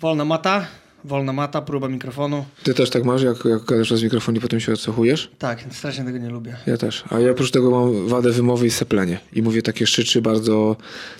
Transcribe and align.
Wolna 0.00 0.24
mata, 0.24 0.66
wolna 1.04 1.32
mata, 1.32 1.62
próba 1.62 1.88
mikrofonu. 1.88 2.44
Ty 2.62 2.74
też 2.74 2.90
tak 2.90 3.04
masz, 3.04 3.22
jak, 3.22 3.44
jak 3.44 3.64
gadasz 3.64 3.90
z 3.90 4.02
mikrofon 4.02 4.36
i 4.36 4.40
potem 4.40 4.60
się 4.60 4.72
odsłuchujesz? 4.72 5.30
Tak, 5.38 5.64
strasznie 5.70 6.04
tego 6.04 6.18
nie 6.18 6.28
lubię. 6.30 6.56
Ja 6.66 6.76
też. 6.76 7.04
A 7.10 7.18
ja 7.20 7.30
oprócz 7.30 7.50
tego 7.50 7.70
mam 7.70 8.08
wadę 8.08 8.30
wymowy 8.32 8.66
i 8.66 8.70
seplenie. 8.70 9.18
I 9.32 9.42
mówię 9.42 9.62
takie 9.62 9.86
szyczy 9.86 10.22
bardzo 10.22 10.76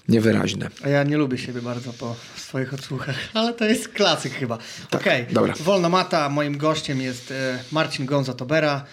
niewyraźne. 0.08 0.68
A 0.84 0.88
ja 0.88 1.02
nie 1.02 1.16
lubię 1.16 1.38
siebie 1.38 1.62
bardzo 1.62 1.92
po 1.92 2.16
swoich 2.36 2.74
odsłuchach, 2.74 3.16
ale 3.34 3.52
to 3.52 3.64
jest 3.64 3.88
klasyk 3.88 4.32
chyba. 4.32 4.58
Tak, 4.90 5.00
Okej, 5.00 5.26
dobra. 5.30 5.54
wolna 5.60 5.88
mata. 5.88 6.28
Moim 6.28 6.58
gościem 6.58 7.00
jest 7.00 7.30
e, 7.30 7.58
Marcin 7.72 8.06
Gonza-Tobera. 8.06 8.84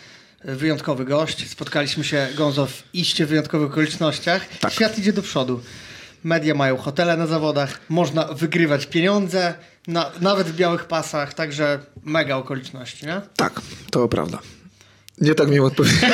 E, 0.45 0.55
Wyjątkowy 0.55 1.05
gość. 1.05 1.49
Spotkaliśmy 1.49 2.03
się, 2.03 2.27
Gonzo, 2.37 2.65
w 2.65 2.83
iście 2.93 3.25
wyjątkowych 3.25 3.71
okolicznościach. 3.71 4.57
Tak. 4.59 4.73
Świat 4.73 4.97
idzie 4.99 5.13
do 5.13 5.21
przodu. 5.21 5.61
Media 6.23 6.53
mają 6.55 6.77
hotele 6.77 7.17
na 7.17 7.27
zawodach, 7.27 7.79
można 7.89 8.23
wygrywać 8.25 8.85
pieniądze, 8.85 9.53
na, 9.87 10.11
nawet 10.21 10.47
w 10.47 10.55
białych 10.55 10.85
pasach, 10.85 11.33
także 11.33 11.79
mega 12.03 12.35
okoliczności, 12.35 13.05
nie? 13.05 13.21
Tak, 13.35 13.61
to 13.91 14.07
prawda. 14.07 14.39
Nie 15.21 15.35
tak 15.35 15.47
miałem 15.49 15.63
odpowiedzieć. 15.65 15.99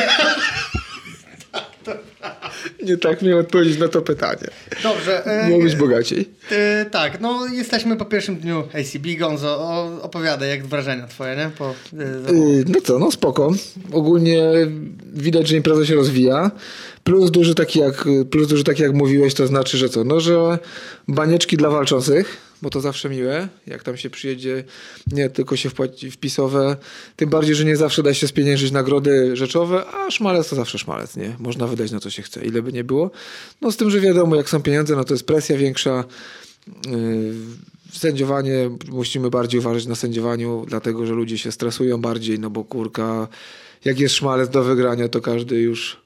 Nie 2.84 2.98
tak 2.98 3.22
miałem 3.22 3.40
odpowiedzieć 3.40 3.78
na 3.80 3.88
to 3.88 4.02
pytanie. 4.02 4.48
Dobrze. 4.84 5.26
e, 5.26 5.50
Miał 5.50 5.60
być 5.60 5.76
bogaciej. 5.76 6.30
E, 6.52 6.86
tak, 6.86 7.20
no 7.22 7.48
jesteśmy 7.48 7.96
po 7.98 8.06
pierwszym 8.06 8.36
dniu 8.38 8.60
ACB. 8.60 9.20
Gonzo, 9.20 9.48
o, 9.60 10.02
opowiadaj, 10.02 10.50
jak 10.50 10.66
wrażenia 10.68 11.08
twoje, 11.08 11.36
nie? 11.36 11.50
Po, 11.58 11.70
e, 11.70 12.34
Yy, 12.34 12.64
No 12.68 12.82
co, 12.82 13.00
no 13.00 13.12
spoko. 13.12 13.52
Ogólnie 13.92 14.44
widać, 15.14 15.48
że 15.48 15.56
impreza 15.56 15.86
się 15.86 15.96
rozwija. 15.96 16.52
Plus 17.04 17.32
duży 17.32 17.56
taki 17.56 17.80
jak, 17.80 18.06
plus 18.32 18.48
duży 18.48 18.64
taki 18.64 18.82
jak 18.84 18.94
mówiłeś, 18.94 19.34
to 19.34 19.48
znaczy, 19.48 19.78
że 19.78 19.90
co? 19.90 20.04
No, 20.04 20.20
że 20.20 20.60
banieczki 21.08 21.58
dla 21.58 21.70
walczących, 21.70 22.38
bo 22.62 22.70
to 22.70 22.82
zawsze 22.82 23.10
miłe, 23.10 23.48
jak 23.68 23.84
tam 23.84 23.98
się 23.98 24.10
przyjedzie, 24.10 24.64
nie 25.12 25.30
tylko 25.30 25.56
się 25.56 25.70
wpłaci 25.70 26.12
wpisowe. 26.12 26.78
Tym 27.16 27.30
bardziej, 27.30 27.56
że 27.56 27.66
nie 27.66 27.78
zawsze 27.78 28.04
da 28.04 28.14
się 28.14 28.28
spieniężyć 28.28 28.72
nagrody 28.72 29.36
rzeczowe, 29.36 29.86
a 29.86 30.12
szmalec 30.12 30.50
to 30.50 30.56
zawsze 30.56 30.78
szmalec, 30.78 31.16
nie? 31.16 31.36
Można 31.40 31.68
wydać 31.68 31.92
na 31.92 32.00
co 32.00 32.10
się 32.10 32.22
chce, 32.22 32.46
ile 32.46 32.62
by 32.62 32.74
nie 32.74 32.84
było. 32.84 33.12
No 33.62 33.72
z 33.72 33.78
tym, 33.78 33.90
że 33.90 34.00
wiadomo, 34.00 34.36
jak 34.36 34.50
są 34.50 34.62
pieniądze, 34.62 34.96
no 34.96 35.04
to 35.04 35.14
jest 35.14 35.26
presja 35.26 35.58
większa. 35.58 36.04
Yy, 36.88 37.34
Sędziowanie, 37.94 38.70
musimy 38.90 39.30
bardziej 39.30 39.60
uważać 39.60 39.86
na 39.86 39.96
sędziowaniu, 39.96 40.66
dlatego 40.68 41.06
że 41.06 41.14
ludzie 41.14 41.38
się 41.38 41.52
stresują 41.52 42.02
bardziej, 42.02 42.40
no 42.40 42.50
bo 42.50 42.64
kurka, 42.64 43.28
jak 43.86 44.00
jest 44.00 44.16
szmalec 44.16 44.50
do 44.50 44.64
wygrania, 44.64 45.08
to 45.08 45.22
każdy 45.22 45.62
już 45.62 46.02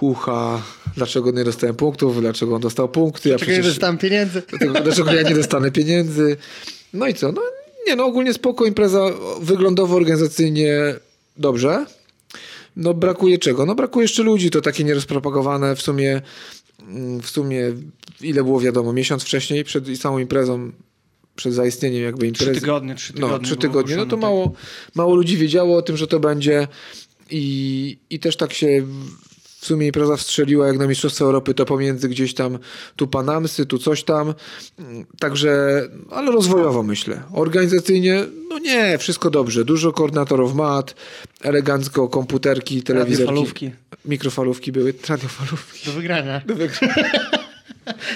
chucha, 0.00 0.62
dlaczego 0.96 1.30
nie 1.30 1.44
dostałem 1.44 1.76
punktów, 1.76 2.20
dlaczego 2.20 2.54
on 2.54 2.60
dostał 2.60 2.88
punkty, 2.88 3.28
ja 3.28 3.38
Czego 3.38 3.52
nie 3.52 3.62
dostałem 3.62 3.98
pieniędzy? 3.98 4.42
dlaczego 4.84 5.12
ja 5.12 5.22
nie 5.22 5.34
dostanę 5.34 5.70
pieniędzy. 5.70 6.36
No 6.92 7.06
i 7.06 7.14
co? 7.14 7.32
No 7.32 7.42
nie, 7.86 7.96
no 7.96 8.04
ogólnie 8.04 8.34
spoko, 8.34 8.64
impreza 8.66 9.00
wyglądowo, 9.40 9.96
organizacyjnie 9.96 10.94
dobrze. 11.36 11.86
No 12.76 12.94
brakuje 12.94 13.38
czego? 13.38 13.66
No 13.66 13.74
brakuje 13.74 14.04
jeszcze 14.04 14.22
ludzi, 14.22 14.50
to 14.50 14.60
takie 14.60 14.84
nierozpropagowane 14.84 15.76
w 15.76 15.82
sumie, 15.82 16.22
mm, 16.88 17.20
w 17.22 17.30
sumie 17.30 17.72
ile 18.20 18.44
było 18.44 18.60
wiadomo, 18.60 18.92
miesiąc 18.92 19.22
wcześniej 19.22 19.64
przed 19.64 19.98
samą 19.98 20.18
imprezą, 20.18 20.72
przed 21.36 21.52
zaistnieniem 21.54 22.02
jakby 22.02 22.18
Trzy 22.32 22.44
imprezy. 22.44 22.60
tygodnie, 22.60 22.94
trzy 22.94 23.12
tygodnie. 23.12 23.38
No, 23.38 23.44
trzy 23.44 23.56
tygodnie. 23.56 23.96
No 23.96 24.06
to 24.06 24.16
ogłoszone, 24.16 24.34
mało, 24.34 24.52
mało 24.94 25.14
ludzi 25.14 25.36
wiedziało 25.36 25.76
o 25.76 25.82
tym, 25.82 25.96
że 25.96 26.06
to 26.06 26.20
będzie 26.20 26.68
i, 27.30 27.98
i 28.10 28.18
też 28.20 28.36
tak 28.36 28.52
się 28.52 28.86
w 29.66 29.68
sumie 29.68 29.86
impreza 29.86 30.16
wstrzeliła 30.16 30.66
jak 30.66 30.78
na 30.78 30.86
Mistrzostwa 30.86 31.24
Europy, 31.24 31.54
to 31.54 31.64
pomiędzy 31.64 32.08
gdzieś 32.08 32.34
tam 32.34 32.58
tu 32.96 33.06
Panamsy, 33.06 33.66
tu 33.66 33.78
coś 33.78 34.04
tam. 34.04 34.34
Także, 35.18 35.82
ale 36.10 36.32
rozwojowo 36.32 36.82
myślę. 36.82 37.22
Organizacyjnie, 37.32 38.24
no 38.48 38.58
nie, 38.58 38.98
wszystko 38.98 39.30
dobrze. 39.30 39.64
Dużo 39.64 39.92
koordynatorów 39.92 40.54
mat, 40.54 40.94
elegancko 41.42 42.08
komputerki, 42.08 42.82
telewizorki. 42.82 43.70
Mikrofalówki 44.04 44.72
były, 44.72 44.94
radiofalówki. 45.08 45.86
Do 45.86 45.92
wygrania. 45.92 46.40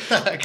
Tak. 0.08 0.40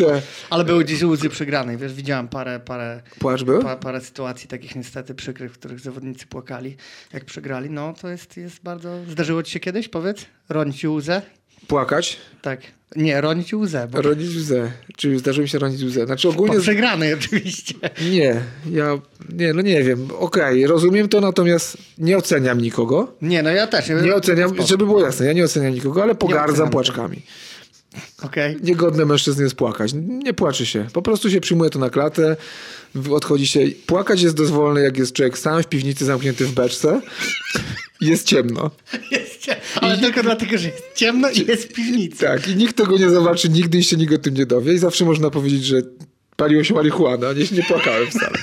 Ale 0.50 0.64
były 0.64 0.84
gdzieś 0.84 1.04
łzy 1.04 1.30
przegranej, 1.30 1.78
wiesz, 1.78 1.94
widziałem 1.94 2.28
parę, 2.28 2.60
parę, 2.60 3.02
Płacz 3.20 3.44
był? 3.44 3.62
pa, 3.62 3.76
parę 3.76 4.02
sytuacji 4.02 4.48
takich 4.48 4.76
niestety 4.76 5.16
przykrych, 5.16 5.54
w 5.54 5.58
których 5.58 5.80
zawodnicy 5.80 6.28
płakali, 6.28 6.78
jak 7.14 7.26
przegrali. 7.26 7.70
No 7.70 7.94
to 8.02 8.10
jest, 8.10 8.38
jest 8.38 8.64
bardzo... 8.64 8.90
Zdarzyło 9.10 9.44
ci 9.44 9.52
się 9.52 9.60
kiedyś, 9.60 9.88
powiedz? 9.88 10.26
Ronić 10.50 10.86
łzę? 10.86 11.22
Płakać? 11.68 12.18
Tak. 12.42 12.62
Nie, 12.96 13.22
ronić 13.22 13.54
łzę, 13.54 13.88
bo 13.92 14.02
Ronić 14.02 14.36
łzę. 14.36 14.72
Czyli 14.98 15.20
zdarzyło 15.20 15.44
mi 15.44 15.50
się 15.50 15.60
ronić 15.60 15.84
łzę. 15.84 16.06
Znaczy 16.06 16.28
po 16.28 16.34
ogólnie... 16.34 16.60
przegranej 16.60 17.14
oczywiście. 17.14 17.74
Nie, 18.12 18.42
ja 18.72 19.00
nie, 19.30 19.54
no 19.54 19.62
nie 19.62 19.84
wiem. 19.84 20.08
Okej, 20.20 20.68
rozumiem 20.68 21.10
to, 21.10 21.22
natomiast 21.22 21.78
nie 21.98 22.18
oceniam 22.18 22.62
nikogo. 22.62 23.16
Nie, 23.22 23.44
no 23.44 23.50
ja 23.50 23.68
też. 23.68 23.90
Nie 24.04 24.16
oceniam, 24.16 24.62
żeby 24.68 24.86
było 24.86 25.02
jasne, 25.02 25.26
ja 25.26 25.34
nie 25.34 25.44
oceniam 25.44 25.74
nikogo, 25.74 26.04
ale 26.04 26.16
pogardzam 26.16 26.70
płaczkami. 26.70 27.22
Okej. 28.24 28.58
Niegodne 28.64 29.06
mężczyzny 29.06 29.44
jest 29.44 29.56
płakać. 29.56 29.92
Nie 29.96 30.34
płaczy 30.34 30.66
się. 30.66 30.88
Po 30.94 31.02
prostu 31.02 31.30
się 31.30 31.42
przyjmuje 31.42 31.70
to 31.70 31.80
na 31.80 31.90
klatę, 31.90 32.38
odchodzi 33.12 33.48
się. 33.48 33.60
Płakać 33.86 34.22
jest 34.22 34.36
dozwolone, 34.36 34.82
jak 34.82 34.98
jest 34.98 35.14
człowiek 35.14 35.38
sam 35.38 35.64
w 35.64 35.68
piwnicy 35.68 36.06
zamknięty 36.06 36.46
w 36.46 36.52
beczce. 36.54 37.02
i 38.02 38.06
Jest 38.08 38.28
ciemno. 38.28 38.72
Jest 39.12 39.40
cie- 39.40 39.56
Ale 39.82 39.98
tylko 39.98 40.24
dlatego, 40.24 40.58
że 40.58 40.68
jest 40.68 40.84
ciemno 40.96 41.30
i 41.30 41.46
jest 41.48 41.64
w 41.64 41.74
piwnicy. 41.74 42.18
Tak, 42.26 42.48
i 42.48 42.56
nikt 42.56 42.76
tego 42.78 42.98
nie 42.98 43.10
zobaczy 43.10 43.50
nigdy 43.50 43.78
i 43.78 43.84
się 43.84 43.98
nikt 43.98 44.14
o 44.14 44.18
tym 44.18 44.34
nie 44.34 44.46
dowie. 44.46 44.74
I 44.74 44.78
zawsze 44.78 45.06
można 45.06 45.30
powiedzieć, 45.30 45.64
że 45.66 45.82
paliło 46.36 46.64
się 46.64 46.74
marihuana, 46.74 47.34
nie, 47.34 47.46
nie 47.58 47.64
płakałem 47.64 48.08
wcale. 48.08 48.38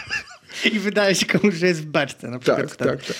I 0.72 0.78
wydaje 0.78 1.14
się 1.14 1.26
komuś, 1.26 1.54
że 1.54 1.66
jest 1.66 1.80
w 1.82 1.86
beczce 1.86 2.28
na 2.30 2.38
przykład. 2.38 2.58
Tak, 2.60 2.70
wtedy. 2.70 2.90
tak, 2.90 3.04
tak. 3.06 3.16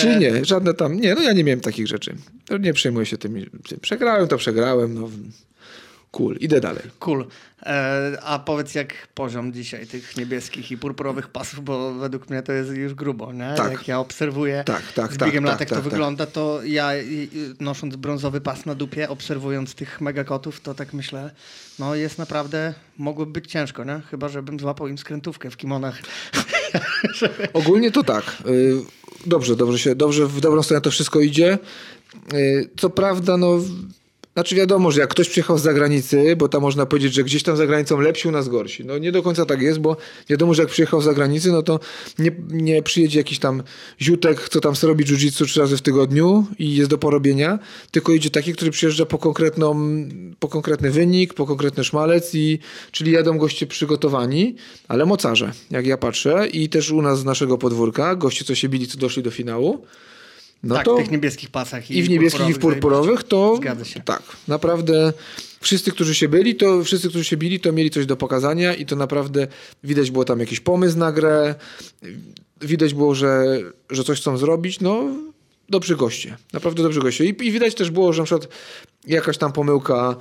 Czyli 0.00 0.16
nie, 0.16 0.44
żadne 0.44 0.74
tam, 0.74 1.00
nie, 1.00 1.14
no 1.14 1.22
ja 1.22 1.32
nie 1.32 1.44
miałem 1.44 1.60
takich 1.60 1.86
rzeczy. 1.88 2.16
Nie 2.60 2.72
przejmuję 2.72 3.06
się 3.06 3.18
tym. 3.18 3.46
Przegrałem, 3.80 4.28
to 4.28 4.36
przegrałem, 4.36 4.94
no 4.94 5.10
cool, 6.12 6.36
idę 6.40 6.60
dalej. 6.60 6.82
Cool. 6.98 7.26
E, 7.62 8.18
a 8.22 8.38
powiedz, 8.38 8.74
jak 8.74 9.08
poziom 9.14 9.52
dzisiaj 9.52 9.86
tych 9.86 10.16
niebieskich 10.16 10.70
i 10.70 10.78
purpurowych 10.78 11.28
pasów, 11.28 11.64
bo 11.64 11.94
według 11.94 12.30
mnie 12.30 12.42
to 12.42 12.52
jest 12.52 12.70
już 12.70 12.94
grubo, 12.94 13.32
nie? 13.32 13.54
Tak. 13.56 13.72
Jak 13.72 13.88
ja 13.88 13.98
obserwuję 13.98 14.62
Tak, 14.66 14.92
tak, 14.92 15.12
z 15.12 15.16
tak, 15.16 15.28
biegiem 15.28 15.44
tak, 15.44 15.50
lat, 15.50 15.60
jak 15.60 15.68
tak, 15.68 15.78
to 15.78 15.82
tak. 15.82 15.92
wygląda, 15.92 16.26
to 16.26 16.60
ja 16.64 16.90
nosząc 17.60 17.96
brązowy 17.96 18.40
pas 18.40 18.66
na 18.66 18.74
dupie, 18.74 19.08
obserwując 19.08 19.74
tych 19.74 20.00
megakotów, 20.00 20.60
to 20.60 20.74
tak 20.74 20.92
myślę, 20.92 21.30
no 21.78 21.94
jest 21.94 22.18
naprawdę, 22.18 22.74
mogłoby 22.98 23.32
być 23.32 23.50
ciężko, 23.50 23.84
nie? 23.84 24.00
Chyba, 24.10 24.28
żebym 24.28 24.60
złapał 24.60 24.88
im 24.88 24.98
skrętówkę 24.98 25.50
w 25.50 25.56
kimonach. 25.56 25.98
Ogólnie 27.52 27.90
to 27.90 28.04
tak. 28.04 28.24
y, 28.46 28.76
Dobrze, 29.26 29.56
dobrze 29.56 29.78
się, 29.78 29.94
dobrze, 29.94 30.26
w 30.26 30.40
dobrą 30.40 30.62
stronę 30.62 30.80
to 30.80 30.90
wszystko 30.90 31.20
idzie. 31.20 31.58
Y, 32.34 32.68
Co 32.76 32.90
prawda, 32.90 33.36
no, 33.36 33.58
znaczy 34.34 34.54
wiadomo, 34.54 34.90
że 34.90 35.00
jak 35.00 35.10
ktoś 35.10 35.28
przyjechał 35.28 35.58
z 35.58 35.62
zagranicy, 35.62 36.36
bo 36.36 36.48
tam 36.48 36.62
można 36.62 36.86
powiedzieć, 36.86 37.14
że 37.14 37.24
gdzieś 37.24 37.42
tam 37.42 37.56
za 37.56 37.66
granicą 37.66 38.00
lepsi, 38.00 38.28
u 38.28 38.30
nas 38.30 38.48
gorsi. 38.48 38.84
No 38.84 38.98
nie 38.98 39.12
do 39.12 39.22
końca 39.22 39.46
tak 39.46 39.62
jest, 39.62 39.78
bo 39.78 39.96
wiadomo, 40.28 40.54
że 40.54 40.62
jak 40.62 40.70
przyjechał 40.70 41.00
z 41.00 41.04
zagranicy, 41.04 41.52
no 41.52 41.62
to 41.62 41.80
nie, 42.18 42.30
nie 42.48 42.82
przyjedzie 42.82 43.18
jakiś 43.18 43.38
tam 43.38 43.62
ziutek, 44.00 44.48
co 44.48 44.60
tam 44.60 44.74
robi 44.82 45.04
jiu-jitsu 45.04 45.44
trzy 45.46 45.60
razy 45.60 45.76
w 45.76 45.82
tygodniu 45.82 46.46
i 46.58 46.76
jest 46.76 46.90
do 46.90 46.98
porobienia, 46.98 47.58
tylko 47.90 48.12
idzie 48.12 48.30
taki, 48.30 48.52
który 48.52 48.70
przyjeżdża 48.70 49.06
po, 49.06 49.18
konkretną, 49.18 49.76
po 50.38 50.48
konkretny 50.48 50.90
wynik, 50.90 51.34
po 51.34 51.46
konkretny 51.46 51.84
szmalec, 51.84 52.34
i, 52.34 52.58
czyli 52.90 53.12
jadą 53.12 53.38
goście 53.38 53.66
przygotowani, 53.66 54.56
ale 54.88 55.06
mocarze, 55.06 55.52
jak 55.70 55.86
ja 55.86 55.96
patrzę 55.96 56.48
i 56.48 56.68
też 56.68 56.90
u 56.90 57.02
nas 57.02 57.18
z 57.18 57.24
naszego 57.24 57.58
podwórka, 57.58 58.16
goście, 58.16 58.44
co 58.44 58.54
się 58.54 58.68
bili, 58.68 58.86
co 58.86 58.98
doszli 58.98 59.22
do 59.22 59.30
finału, 59.30 59.86
no 60.62 60.74
tak, 60.74 60.84
to 60.84 60.94
w 60.94 60.98
tych 60.98 61.10
niebieskich 61.10 61.50
pasach. 61.50 61.90
I, 61.90 61.98
i 61.98 62.02
w 62.02 62.08
niebieskich 62.10 62.48
i 62.48 62.54
w 62.54 62.58
purpurowych, 62.58 63.22
to 63.22 63.56
Zgadza 63.56 63.84
się. 63.84 64.00
tak, 64.00 64.22
naprawdę 64.48 65.12
wszyscy, 65.60 65.92
którzy 65.92 66.14
się 66.14 66.28
byli, 66.28 66.54
to 66.54 66.84
wszyscy, 66.84 67.08
którzy 67.08 67.24
się 67.24 67.36
bili, 67.36 67.60
to 67.60 67.72
mieli 67.72 67.90
coś 67.90 68.06
do 68.06 68.16
pokazania 68.16 68.74
i 68.74 68.86
to 68.86 68.96
naprawdę 68.96 69.46
widać 69.84 70.10
było 70.10 70.24
tam 70.24 70.40
jakiś 70.40 70.60
pomysł 70.60 70.98
na 70.98 71.12
grę, 71.12 71.54
widać 72.60 72.94
było, 72.94 73.14
że, 73.14 73.44
że 73.90 74.04
coś 74.04 74.20
chcą 74.20 74.36
zrobić, 74.36 74.80
no 74.80 75.04
dobrzy 75.68 75.96
goście, 75.96 76.36
naprawdę 76.52 76.82
dobrzy 76.82 77.00
goście. 77.00 77.24
I, 77.24 77.28
I 77.28 77.52
widać 77.52 77.74
też 77.74 77.90
było, 77.90 78.12
że 78.12 78.22
na 78.22 78.26
przykład 78.26 78.48
jakaś 79.06 79.38
tam 79.38 79.52
pomyłka 79.52 80.16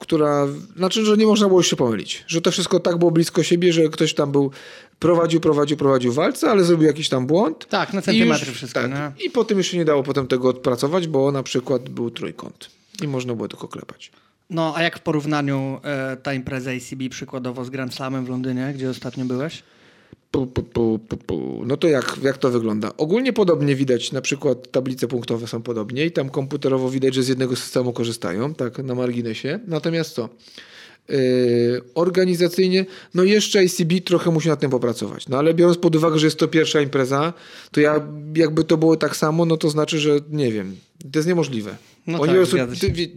która, 0.00 0.46
znaczy, 0.76 1.04
że 1.04 1.16
nie 1.16 1.26
można 1.26 1.48
było 1.48 1.62
się 1.62 1.76
pomylić, 1.76 2.24
że 2.26 2.40
to 2.40 2.50
wszystko 2.50 2.80
tak 2.80 2.96
było 2.98 3.10
blisko 3.10 3.42
siebie, 3.42 3.72
że 3.72 3.88
ktoś 3.88 4.14
tam 4.14 4.32
był, 4.32 4.50
prowadził, 4.98 5.40
prowadził, 5.40 5.76
prowadził 5.76 6.12
walce, 6.12 6.50
ale 6.50 6.64
zrobił 6.64 6.86
jakiś 6.86 7.08
tam 7.08 7.26
błąd, 7.26 7.68
Tak, 7.68 7.92
na 7.92 8.02
centymetry 8.02 8.46
już- 8.48 8.56
wszystko. 8.56 8.80
tak. 8.80 8.90
nie? 8.90 9.12
I 9.26 9.30
potem 9.30 9.58
już 9.58 9.66
się 9.66 9.76
nie 9.78 9.84
dało 9.84 10.02
potem 10.02 10.26
tego 10.26 10.48
odpracować, 10.48 11.08
bo 11.08 11.32
na 11.32 11.42
przykład 11.42 11.88
był 11.88 12.10
trójkąt. 12.10 12.70
I 13.02 13.08
można 13.08 13.34
było 13.34 13.48
tylko 13.48 13.68
klepać. 13.68 14.10
No, 14.50 14.72
a 14.76 14.82
jak 14.82 14.98
w 14.98 15.02
porównaniu 15.02 15.80
e, 15.84 16.16
ta 16.16 16.34
impreza 16.34 16.70
ACB 16.70 17.08
przykładowo 17.10 17.64
z 17.64 17.70
Grand 17.70 17.94
Slamem 17.94 18.24
w 18.24 18.28
Londynie, 18.28 18.72
gdzie 18.74 18.90
ostatnio 18.90 19.24
byłeś? 19.24 19.62
Pu, 20.30 20.46
pu, 20.46 20.98
pu. 21.26 21.62
No 21.66 21.76
to 21.76 21.88
jak, 21.88 22.16
jak 22.22 22.38
to 22.38 22.50
wygląda? 22.50 22.92
Ogólnie 22.96 23.32
podobnie 23.32 23.76
widać, 23.76 24.12
na 24.12 24.20
przykład 24.20 24.70
tablice 24.70 25.08
punktowe 25.08 25.46
są 25.46 25.62
podobnie 25.62 26.06
i 26.06 26.10
tam 26.10 26.30
komputerowo 26.30 26.90
widać, 26.90 27.14
że 27.14 27.22
z 27.22 27.28
jednego 27.28 27.56
systemu 27.56 27.92
korzystają, 27.92 28.54
tak 28.54 28.78
na 28.78 28.94
marginesie. 28.94 29.60
Natomiast 29.66 30.14
co? 30.14 30.28
Yy, 31.08 31.82
organizacyjnie, 31.94 32.86
no 33.14 33.24
jeszcze 33.24 33.60
ACB 33.60 34.04
trochę 34.04 34.30
musi 34.30 34.48
nad 34.48 34.60
tym 34.60 34.70
popracować. 34.70 35.28
No 35.28 35.38
ale 35.38 35.54
biorąc 35.54 35.78
pod 35.78 35.96
uwagę, 35.96 36.18
że 36.18 36.26
jest 36.26 36.38
to 36.38 36.48
pierwsza 36.48 36.80
impreza, 36.80 37.32
to 37.70 37.80
ja 37.80 38.08
jakby 38.34 38.64
to 38.64 38.76
było 38.76 38.96
tak 38.96 39.16
samo, 39.16 39.44
no 39.44 39.56
to 39.56 39.70
znaczy, 39.70 39.98
że 39.98 40.10
nie 40.30 40.52
wiem, 40.52 40.76
to 41.12 41.18
jest 41.18 41.28
niemożliwe. 41.28 41.76
No 42.06 42.20
Oni 42.20 42.32
tak, 42.32 42.36
prostu, 42.36 42.56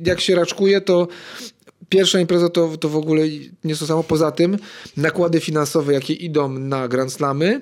jak 0.06 0.22
się 0.22 0.36
raczkuje, 0.36 0.82
to 0.82 1.08
pierwsza 1.90 2.20
impreza 2.20 2.50
to, 2.50 2.78
to 2.78 2.90
w 2.90 2.96
ogóle 2.96 3.24
nie 3.64 3.76
to 3.76 3.86
samo. 3.88 4.04
Poza 4.04 4.32
tym 4.32 4.58
nakłady 4.98 5.40
finansowe, 5.40 5.94
jakie 5.94 6.14
idą 6.14 6.50
na 6.50 6.88
Grand 6.88 7.14
Slamy, 7.14 7.60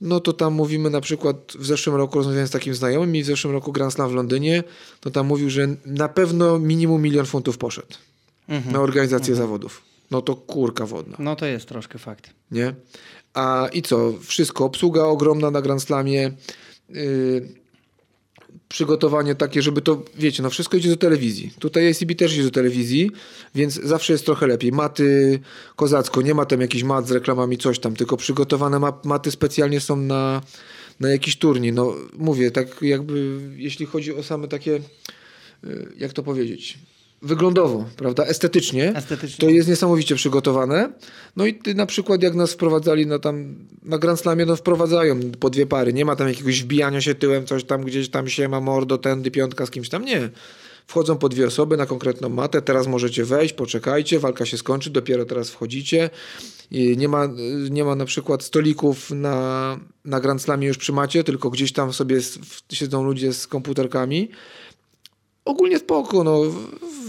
no 0.00 0.20
to 0.20 0.32
tam 0.32 0.54
mówimy 0.54 0.90
na 0.90 1.00
przykład 1.00 1.52
w 1.58 1.66
zeszłym 1.66 1.96
roku 1.96 2.18
rozmawiałem 2.18 2.48
z 2.48 2.50
takim 2.50 2.74
znajomym 2.74 3.16
i 3.16 3.22
w 3.22 3.26
zeszłym 3.26 3.52
roku 3.52 3.72
Grand 3.72 3.92
Slam 3.94 4.10
w 4.10 4.14
Londynie, 4.14 4.64
to 5.00 5.10
tam 5.10 5.26
mówił, 5.26 5.50
że 5.50 5.68
na 5.86 6.08
pewno 6.08 6.58
minimum 6.58 7.02
milion 7.02 7.26
funtów 7.26 7.58
poszedł 7.58 7.94
na 8.72 8.80
organizację 8.80 9.34
zawodów. 9.34 9.82
No 10.10 10.22
to 10.22 10.36
kurka 10.36 10.86
wodna, 10.86 11.16
No 11.18 11.36
to 11.36 11.46
jest 11.46 11.68
troszkę 11.68 11.98
fakt. 11.98 12.30
nie? 12.50 12.74
A 13.34 13.68
i 13.72 13.82
co? 13.82 14.12
Wszystko, 14.22 14.64
obsługa 14.64 15.04
ogromna 15.04 15.50
na 15.50 15.62
Grand 15.62 15.82
Slamie, 15.82 16.32
yy, 16.88 17.48
przygotowanie 18.68 19.34
takie, 19.34 19.62
żeby 19.62 19.82
to, 19.82 20.02
wiecie, 20.14 20.42
no 20.42 20.50
wszystko 20.50 20.76
idzie 20.76 20.88
do 20.88 20.96
telewizji. 20.96 21.50
Tutaj 21.58 21.90
ACB 21.90 22.14
też 22.18 22.32
idzie 22.32 22.42
do 22.42 22.50
telewizji, 22.50 23.10
więc 23.54 23.74
zawsze 23.74 24.12
jest 24.12 24.24
trochę 24.24 24.46
lepiej. 24.46 24.72
Maty 24.72 25.38
kozacko, 25.76 26.22
nie 26.22 26.34
ma 26.34 26.46
tam 26.46 26.60
jakichś 26.60 26.84
mat 26.84 27.08
z 27.08 27.10
reklamami, 27.10 27.58
coś 27.58 27.78
tam, 27.78 27.96
tylko 27.96 28.16
przygotowane 28.16 28.78
ma- 28.78 29.00
maty 29.04 29.30
specjalnie 29.30 29.80
są 29.80 29.96
na, 29.96 30.42
na 31.00 31.08
jakiś 31.08 31.36
turniej. 31.36 31.72
No 31.72 31.94
mówię, 32.18 32.50
tak 32.50 32.82
jakby, 32.82 33.38
jeśli 33.56 33.86
chodzi 33.86 34.14
o 34.14 34.22
same 34.22 34.48
takie, 34.48 34.80
y, 35.64 35.92
jak 35.98 36.12
to 36.12 36.22
powiedzieć, 36.22 36.78
wyglądowo, 37.26 37.84
prawda, 37.96 38.24
estetycznie, 38.24 38.92
Estetycznie. 38.96 39.46
to 39.46 39.52
jest 39.54 39.68
niesamowicie 39.68 40.14
przygotowane. 40.14 40.92
No 41.36 41.46
i 41.46 41.54
ty 41.54 41.74
na 41.74 41.86
przykład 41.86 42.22
jak 42.22 42.34
nas 42.34 42.52
wprowadzali 42.52 43.06
na 43.06 43.18
tam 43.18 43.54
na 43.82 43.98
Grand 43.98 44.20
Slamie, 44.20 44.46
no 44.46 44.56
wprowadzają 44.56 45.20
po 45.40 45.50
dwie 45.50 45.66
pary. 45.66 45.92
Nie 45.92 46.04
ma 46.04 46.16
tam 46.16 46.28
jakiegoś 46.28 46.62
wbijania 46.62 47.00
się 47.00 47.14
tyłem, 47.14 47.46
coś 47.46 47.64
tam 47.64 47.84
gdzieś 47.84 48.08
tam 48.08 48.28
się 48.28 48.48
ma 48.48 48.60
mordo, 48.60 48.98
tędy, 48.98 49.30
piątka 49.30 49.66
z 49.66 49.70
kimś 49.70 49.88
tam. 49.88 50.04
Nie. 50.04 50.30
Wchodzą 50.86 51.18
po 51.18 51.28
dwie 51.28 51.46
osoby 51.46 51.76
na 51.76 51.86
konkretną 51.86 52.28
matę, 52.28 52.62
teraz 52.62 52.86
możecie 52.86 53.24
wejść, 53.24 53.54
poczekajcie, 53.54 54.18
walka 54.18 54.46
się 54.46 54.58
skończy, 54.58 54.90
dopiero 54.90 55.24
teraz 55.24 55.50
wchodzicie. 55.50 56.10
I 56.70 56.96
nie, 56.96 57.08
ma, 57.08 57.28
nie 57.70 57.84
ma 57.84 57.94
na 57.94 58.04
przykład 58.04 58.42
stolików 58.42 59.10
na, 59.10 59.78
na 60.04 60.20
Grand 60.20 60.42
Slamie 60.42 60.68
już 60.68 60.78
przy 60.78 60.92
macie, 60.92 61.24
tylko 61.24 61.50
gdzieś 61.50 61.72
tam 61.72 61.92
sobie 61.92 62.20
siedzą 62.72 63.04
ludzie 63.04 63.32
z 63.32 63.46
komputerkami 63.46 64.30
ogólnie 65.46 65.78
spoko, 65.78 66.24
no, 66.24 66.42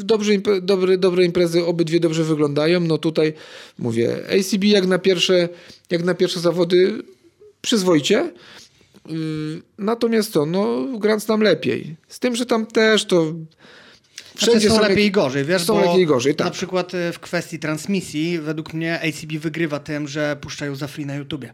dobrze, 0.04 0.34
impre, 0.34 0.62
dobre, 0.62 0.98
dobre 0.98 1.26
imprezy 1.26 1.66
obydwie 1.66 2.00
dobrze 2.00 2.24
wyglądają, 2.24 2.80
no 2.80 2.98
tutaj 2.98 3.34
mówię, 3.80 4.16
ACB 4.40 4.64
jak 4.64 4.88
na 4.88 5.00
pierwsze, 5.00 5.50
jak 5.90 6.04
na 6.04 6.14
pierwsze 6.14 6.40
zawody 6.40 7.04
przyzwoicie, 7.62 8.32
yy, 9.10 9.16
natomiast 9.78 10.32
co, 10.32 10.46
no 10.46 10.88
Grand 11.00 11.24
Slam 11.24 11.42
lepiej, 11.42 11.96
z 12.08 12.20
tym, 12.20 12.36
że 12.36 12.46
tam 12.46 12.66
też 12.66 13.06
to 13.06 13.34
Wszędzie 14.36 14.70
są 14.70 14.76
są 14.76 14.82
lepiej 14.82 15.06
i 15.06 15.12
gorzej, 15.12 15.46
wiesz, 15.46 15.64
są 15.64 15.82
lepiej 15.82 16.02
i 16.02 16.06
gorzej, 16.06 16.36
tak. 16.36 16.46
na 16.46 16.52
przykład 16.52 16.94
e, 16.94 17.14
w 17.14 17.20
kwestii 17.20 17.60
transmisji 17.60 18.40
według 18.40 18.74
mnie 18.74 19.02
ACB 19.02 19.32
wygrywa 19.40 19.80
tym, 19.80 20.08
że 20.08 20.38
puszczają 20.42 20.76
za 20.76 20.88
free 20.88 21.06
na 21.06 21.16
YouTubie. 21.16 21.54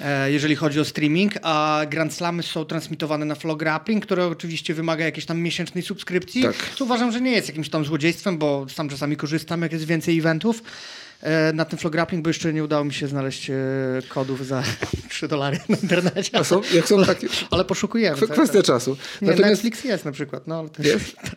E, 0.00 0.32
Jeżeli 0.32 0.56
chodzi 0.56 0.80
o 0.80 0.84
streaming, 0.84 1.32
a 1.42 1.82
Grand 1.90 2.14
Slamy 2.14 2.42
są 2.42 2.64
transmitowane 2.64 3.24
na 3.24 3.34
Flow 3.34 3.58
Grappling, 3.58 4.06
które 4.06 4.26
oczywiście 4.26 4.74
wymaga 4.74 5.04
jakiejś 5.04 5.26
tam 5.26 5.40
miesięcznej 5.40 5.82
subskrypcji. 5.84 6.42
Tak. 6.42 6.54
Co 6.76 6.84
uważam, 6.84 7.12
że 7.12 7.20
nie 7.20 7.32
jest 7.32 7.48
jakimś 7.48 7.68
tam 7.68 7.84
złodziejstwem, 7.84 8.38
bo 8.38 8.66
sam 8.74 8.88
czasami 8.88 9.16
korzystam, 9.16 9.62
jak 9.62 9.72
jest 9.72 9.84
więcej 9.84 10.18
eventów 10.18 10.62
e, 11.20 11.52
na 11.52 11.64
tym 11.64 11.78
Flow 11.78 11.92
Grappling, 11.92 12.24
bo 12.24 12.30
jeszcze 12.30 12.52
nie 12.52 12.64
udało 12.64 12.84
mi 12.84 12.94
się 12.94 13.08
znaleźć 13.08 13.50
e, 13.50 13.54
kodów 14.08 14.46
za 14.46 14.62
3 15.08 15.28
dolary 15.28 15.58
na 15.68 15.76
internecie. 15.76 16.38
A 16.38 16.44
są, 16.44 16.60
jak 16.74 16.88
są 16.88 17.04
takie, 17.04 17.26
Ale 17.50 17.64
poszukujemy. 17.64 18.16
Kw- 18.16 18.20
tak, 18.26 18.36
kwestia 18.36 18.58
tak. 18.58 18.66
czasu. 18.66 18.96
Nie, 19.22 19.28
Natomiast, 19.28 19.50
Netflix 19.50 19.84
jest 19.84 20.04
na 20.04 20.12
przykład, 20.12 20.46
no 20.46 20.58
ale 20.58 20.68
to 20.68 20.82
Jest? 20.82 21.16
tak. 21.22 21.34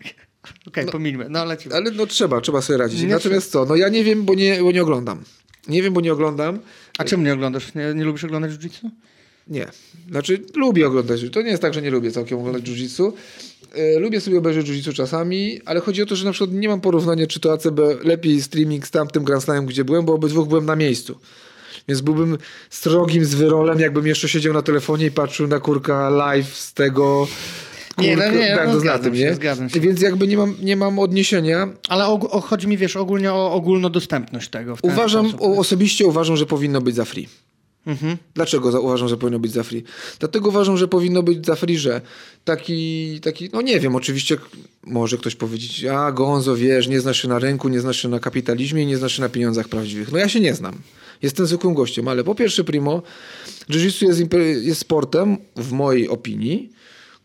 Okej, 0.67 0.85
pomińmy, 0.85 1.25
no 1.29 1.45
lecimy. 1.45 1.75
ale 1.75 1.91
no 1.91 2.05
trzeba, 2.07 2.41
trzeba 2.41 2.61
sobie 2.61 2.77
radzić. 2.77 3.01
Nie 3.01 3.07
Natomiast 3.07 3.51
co, 3.51 3.65
no 3.65 3.75
ja 3.75 3.89
nie 3.89 4.03
wiem, 4.03 4.23
bo 4.25 4.35
nie, 4.35 4.59
bo 4.63 4.71
nie 4.71 4.81
oglądam. 4.81 5.23
Nie 5.67 5.83
wiem, 5.83 5.93
bo 5.93 6.01
nie 6.01 6.13
oglądam. 6.13 6.59
A 6.97 7.03
czemu 7.03 7.23
nie 7.23 7.33
oglądasz? 7.33 7.75
Nie, 7.75 7.93
nie 7.95 8.03
lubisz 8.05 8.23
oglądać 8.23 8.51
jiu-jitsu? 8.51 8.89
Nie. 9.47 9.67
Znaczy, 10.09 10.41
lubię 10.55 10.87
oglądać. 10.87 11.21
To 11.31 11.41
nie 11.41 11.49
jest 11.49 11.61
tak, 11.61 11.73
że 11.73 11.81
nie 11.81 11.91
lubię 11.91 12.11
całkiem 12.11 12.39
oglądać 12.39 12.63
jiu-jitsu. 12.63 13.11
E, 13.73 13.99
Lubię 13.99 14.21
sobie 14.21 14.37
obejrzeć 14.37 14.67
jiu-jitsu 14.67 14.93
czasami, 14.93 15.61
ale 15.65 15.79
chodzi 15.79 16.01
o 16.01 16.05
to, 16.05 16.15
że 16.15 16.25
na 16.25 16.31
przykład 16.31 16.51
nie 16.51 16.67
mam 16.67 16.81
porównania, 16.81 17.27
czy 17.27 17.39
to 17.39 17.53
ACB 17.53 17.79
lepiej 18.03 18.41
streaming 18.41 18.87
z 18.87 18.91
tamtym 18.91 19.23
Grand 19.23 19.43
Slamem, 19.43 19.65
gdzie 19.65 19.85
byłem, 19.85 20.05
bo 20.05 20.13
obydwu 20.13 20.45
byłem 20.45 20.65
na 20.65 20.75
miejscu. 20.75 21.19
Więc 21.87 22.01
byłbym 22.01 22.37
strogim 22.69 23.25
zwyrolem, 23.25 23.79
jakbym 23.79 24.07
jeszcze 24.07 24.29
siedział 24.29 24.53
na 24.53 24.61
telefonie 24.61 25.05
i 25.05 25.11
patrzył 25.11 25.47
na 25.47 25.59
kurka 25.59 26.09
live 26.09 26.55
z 26.57 26.73
tego. 26.73 27.27
Nie, 27.97 28.17
no 28.17 28.31
nie, 28.31 28.57
no 28.65 28.79
zgadzam 28.79 28.85
na 28.85 28.99
tym, 29.03 29.15
się, 29.15 29.21
nie? 29.21 29.35
zgadzam 29.35 29.69
się. 29.69 29.79
Więc 29.79 30.01
jakby 30.01 30.27
nie 30.27 30.37
mam, 30.37 30.55
nie 30.61 30.75
mam 30.75 30.99
odniesienia. 30.99 31.67
Ale 31.89 32.03
og- 32.05 32.27
o, 32.31 32.41
chodzi 32.41 32.67
mi, 32.67 32.77
wiesz, 32.77 32.95
ogólnie 32.95 33.33
o 33.33 33.53
ogólnodostępność 33.53 34.49
tego. 34.49 34.77
Uważam, 34.81 35.29
sposób. 35.29 35.47
o, 35.47 35.57
osobiście 35.57 36.05
uważam, 36.05 36.37
że 36.37 36.45
powinno 36.45 36.81
być 36.81 36.95
za 36.95 37.05
free. 37.05 37.27
Mhm. 37.87 38.17
Dlaczego 38.33 38.71
za, 38.71 38.79
uważam, 38.79 39.07
że 39.07 39.17
powinno 39.17 39.39
być 39.39 39.51
za 39.51 39.63
free? 39.63 39.83
Dlatego 40.19 40.49
uważam, 40.49 40.77
że 40.77 40.87
powinno 40.87 41.23
być 41.23 41.45
za 41.45 41.55
free, 41.55 41.77
że 41.77 42.01
taki, 42.45 43.19
taki, 43.23 43.49
no 43.53 43.61
nie 43.61 43.79
wiem, 43.79 43.95
oczywiście 43.95 44.37
może 44.83 45.17
ktoś 45.17 45.35
powiedzieć, 45.35 45.85
a 45.85 46.11
Gonzo, 46.11 46.55
wiesz, 46.55 46.87
nie 46.87 46.99
znasz 46.99 47.21
się 47.21 47.27
na 47.27 47.39
rynku, 47.39 47.69
nie 47.69 47.79
znasz 47.79 48.01
się 48.01 48.09
na 48.09 48.19
kapitalizmie 48.19 48.83
i 48.83 48.85
nie 48.85 48.97
znasz 48.97 49.13
się 49.15 49.21
na 49.21 49.29
pieniądzach 49.29 49.67
prawdziwych. 49.69 50.11
No 50.11 50.17
ja 50.17 50.29
się 50.29 50.39
nie 50.39 50.53
znam. 50.53 50.75
Jestem 51.21 51.45
zwykłym 51.45 51.73
gościem, 51.73 52.07
ale 52.07 52.23
po 52.23 52.35
pierwsze, 52.35 52.63
primo, 52.63 53.01
jiu-jitsu 53.69 54.05
jest, 54.07 54.21
jest 54.65 54.81
sportem, 54.81 55.37
w 55.55 55.71
mojej 55.71 56.09
opinii, 56.09 56.69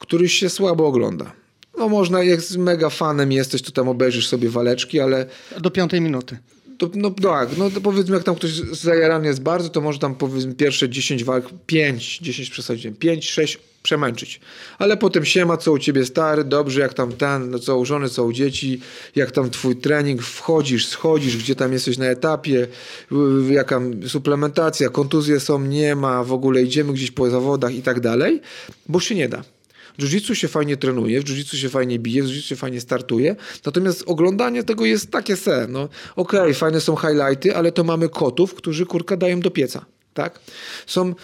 który 0.00 0.28
się 0.28 0.50
słabo 0.50 0.86
ogląda. 0.86 1.32
No 1.78 1.88
można, 1.88 2.22
jak 2.22 2.40
z 2.40 2.56
mega 2.56 2.90
fanem 2.90 3.32
jesteś, 3.32 3.62
to 3.62 3.72
tam 3.72 3.88
obejrzysz 3.88 4.28
sobie 4.28 4.48
waleczki, 4.48 5.00
ale 5.00 5.26
Do 5.60 5.70
piątej 5.70 6.00
minuty. 6.00 6.38
to, 6.78 6.90
no 6.94 7.10
tak, 7.10 7.48
no 7.58 7.70
to 7.70 7.80
powiedzmy, 7.80 8.14
jak 8.14 8.24
tam 8.24 8.34
ktoś 8.34 8.50
zajarany 8.72 9.26
jest 9.26 9.42
bardzo, 9.42 9.68
to 9.68 9.80
może 9.80 9.98
tam 9.98 10.14
powiedzmy 10.14 10.54
pierwsze 10.54 10.88
10 10.88 11.24
walk, 11.24 11.44
5, 11.66 12.18
10 12.18 12.50
przesadziłem, 12.50 12.96
5, 12.96 13.30
6 13.30 13.58
przemęczyć. 13.82 14.40
Ale 14.78 14.96
potem 14.96 15.24
siema, 15.24 15.56
co 15.56 15.72
u 15.72 15.78
ciebie 15.78 16.04
stary, 16.04 16.44
dobrze, 16.44 16.80
jak 16.80 16.94
tam 16.94 17.12
ten, 17.12 17.50
no 17.50 17.58
co 17.58 17.78
u 17.78 17.84
żony, 17.84 18.08
co 18.08 18.24
u 18.24 18.32
dzieci, 18.32 18.80
jak 19.16 19.30
tam 19.30 19.50
twój 19.50 19.76
trening, 19.76 20.22
wchodzisz, 20.22 20.86
schodzisz, 20.86 21.36
gdzie 21.36 21.54
tam 21.54 21.72
jesteś 21.72 21.98
na 21.98 22.06
etapie, 22.06 22.66
y, 23.48 23.52
jaka 23.52 23.80
suplementacja, 24.06 24.88
kontuzje 24.88 25.40
są, 25.40 25.60
nie 25.60 25.96
ma, 25.96 26.24
w 26.24 26.32
ogóle 26.32 26.62
idziemy 26.62 26.92
gdzieś 26.92 27.10
po 27.10 27.30
zawodach 27.30 27.74
i 27.74 27.82
tak 27.82 28.00
dalej, 28.00 28.40
bo 28.88 29.00
się 29.00 29.14
nie 29.14 29.28
da. 29.28 29.42
W 30.00 30.02
jiu-jitsu 30.02 30.34
się 30.34 30.48
fajnie 30.48 30.76
trenuje, 30.76 31.20
w 31.20 31.24
jiu-jitsu 31.24 31.56
się 31.56 31.68
fajnie 31.68 31.98
bije, 31.98 32.22
w 32.22 32.26
jiu-jitsu 32.26 32.42
się 32.42 32.56
fajnie 32.56 32.80
startuje, 32.80 33.36
natomiast 33.64 34.02
oglądanie 34.06 34.64
tego 34.64 34.84
jest 34.84 35.10
takie 35.10 35.36
se. 35.36 35.66
No, 35.68 35.88
Okej, 36.16 36.54
fajne 36.54 36.80
są 36.80 36.96
highlighty, 36.96 37.56
ale 37.56 37.72
to 37.72 37.84
mamy 37.84 38.08
kotów, 38.08 38.54
którzy 38.54 38.86
kurka 38.86 39.16
dają 39.16 39.40
do 39.40 39.50
pieca. 39.50 39.84
Tak? 40.14 40.40
Są. 40.86 41.14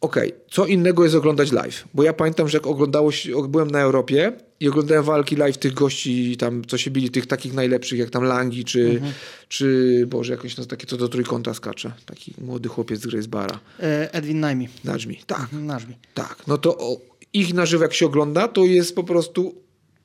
Okej, 0.00 0.32
co 0.50 0.66
innego 0.66 1.04
jest 1.04 1.16
oglądać 1.16 1.52
live, 1.52 1.84
bo 1.94 2.02
ja 2.02 2.12
pamiętam, 2.12 2.48
że 2.48 2.58
jak 2.58 2.66
oglądało 2.66 3.12
się, 3.12 3.48
byłem 3.48 3.70
na 3.70 3.80
Europie 3.80 4.32
i 4.60 4.68
oglądałem 4.68 5.04
walki 5.04 5.36
live 5.36 5.58
tych 5.58 5.74
gości 5.74 6.36
tam, 6.36 6.64
co 6.64 6.78
się 6.78 6.90
bili, 6.90 7.10
tych 7.10 7.26
takich 7.26 7.54
najlepszych, 7.54 7.98
jak 7.98 8.10
tam 8.10 8.24
Langi, 8.24 8.64
czy, 8.64 9.00
czy 9.48 10.04
Boże, 10.06 10.32
jakoś 10.32 10.56
no, 10.56 10.64
takie, 10.64 10.86
co 10.86 10.96
do 10.96 11.08
trójkąta 11.08 11.54
skacze, 11.54 11.92
taki 12.06 12.34
młody 12.38 12.68
chłopiec 12.68 13.00
z 13.00 13.06
Gracebara, 13.06 13.60
E, 13.80 14.14
Edwin 14.14 14.40
Najmi. 14.40 14.68
Najmi. 14.84 15.20
Tak, 15.26 15.48
Najmi. 15.52 15.94
tak, 16.14 16.36
no 16.46 16.58
to 16.58 16.78
o, 16.78 17.09
ich 17.32 17.54
na 17.54 17.66
żywo 17.66 17.82
jak 17.82 17.94
się 17.94 18.06
ogląda, 18.06 18.48
to 18.48 18.64
jest 18.64 18.94
po 18.94 19.04
prostu 19.04 19.54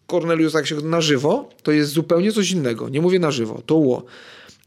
Cornelius 0.08 0.54
jak 0.54 0.68
się 0.68 0.76
na 0.76 1.02
żywo, 1.02 1.50
to 1.64 1.72
jest 1.72 1.92
zupełnie 1.92 2.32
coś 2.32 2.52
innego. 2.52 2.90
Nie 2.90 3.02
mówię 3.02 3.20
na 3.20 3.32
żywo, 3.32 3.62
to 3.66 3.76
ło. 3.76 4.06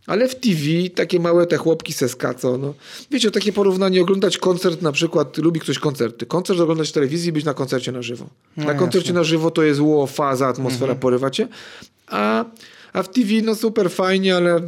Ale 0.06 0.28
w 0.28 0.34
TV 0.34 0.60
takie 0.94 1.20
małe 1.20 1.46
te 1.46 1.56
chłopki 1.56 1.92
se 1.92 2.08
skacą. 2.08 2.58
No. 2.58 2.74
Wiecie, 3.10 3.30
takie 3.30 3.52
porównanie, 3.52 4.02
oglądać 4.02 4.38
koncert 4.38 4.82
na 4.82 4.92
przykład, 4.92 5.38
lubi 5.38 5.60
ktoś 5.60 5.78
koncerty. 5.78 6.26
Koncert 6.26 6.60
oglądać 6.60 6.88
w 6.88 6.92
telewizji 6.92 7.28
i 7.28 7.32
być 7.32 7.44
na 7.44 7.54
koncercie 7.54 7.92
na 7.92 8.02
żywo. 8.02 8.26
No 8.56 8.64
na 8.64 8.74
koncercie 8.74 9.08
jasne. 9.08 9.20
na 9.20 9.24
żywo 9.24 9.50
to 9.50 9.62
jest 9.62 9.80
ło, 9.80 10.06
faza, 10.06 10.48
atmosfera, 10.48 10.94
porywacie. 10.94 11.48
A, 12.06 12.44
a 12.92 13.02
w 13.02 13.08
TV 13.08 13.30
no 13.42 13.54
super 13.54 13.90
fajnie, 13.90 14.36
ale 14.36 14.60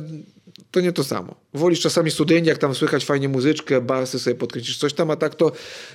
to 0.70 0.80
nie 0.80 0.92
to 0.92 1.04
samo. 1.04 1.34
Wolisz 1.54 1.80
czasami 1.80 2.10
studyjnie, 2.10 2.48
jak 2.48 2.58
tam 2.58 2.74
słychać 2.74 3.04
fajnie 3.04 3.28
muzyczkę, 3.28 3.80
basy 3.80 4.18
sobie 4.18 4.36
podkręcisz 4.36 4.78
coś 4.78 4.92
tam, 4.94 5.10
a 5.10 5.16
tak 5.16 5.34
to 5.34 5.52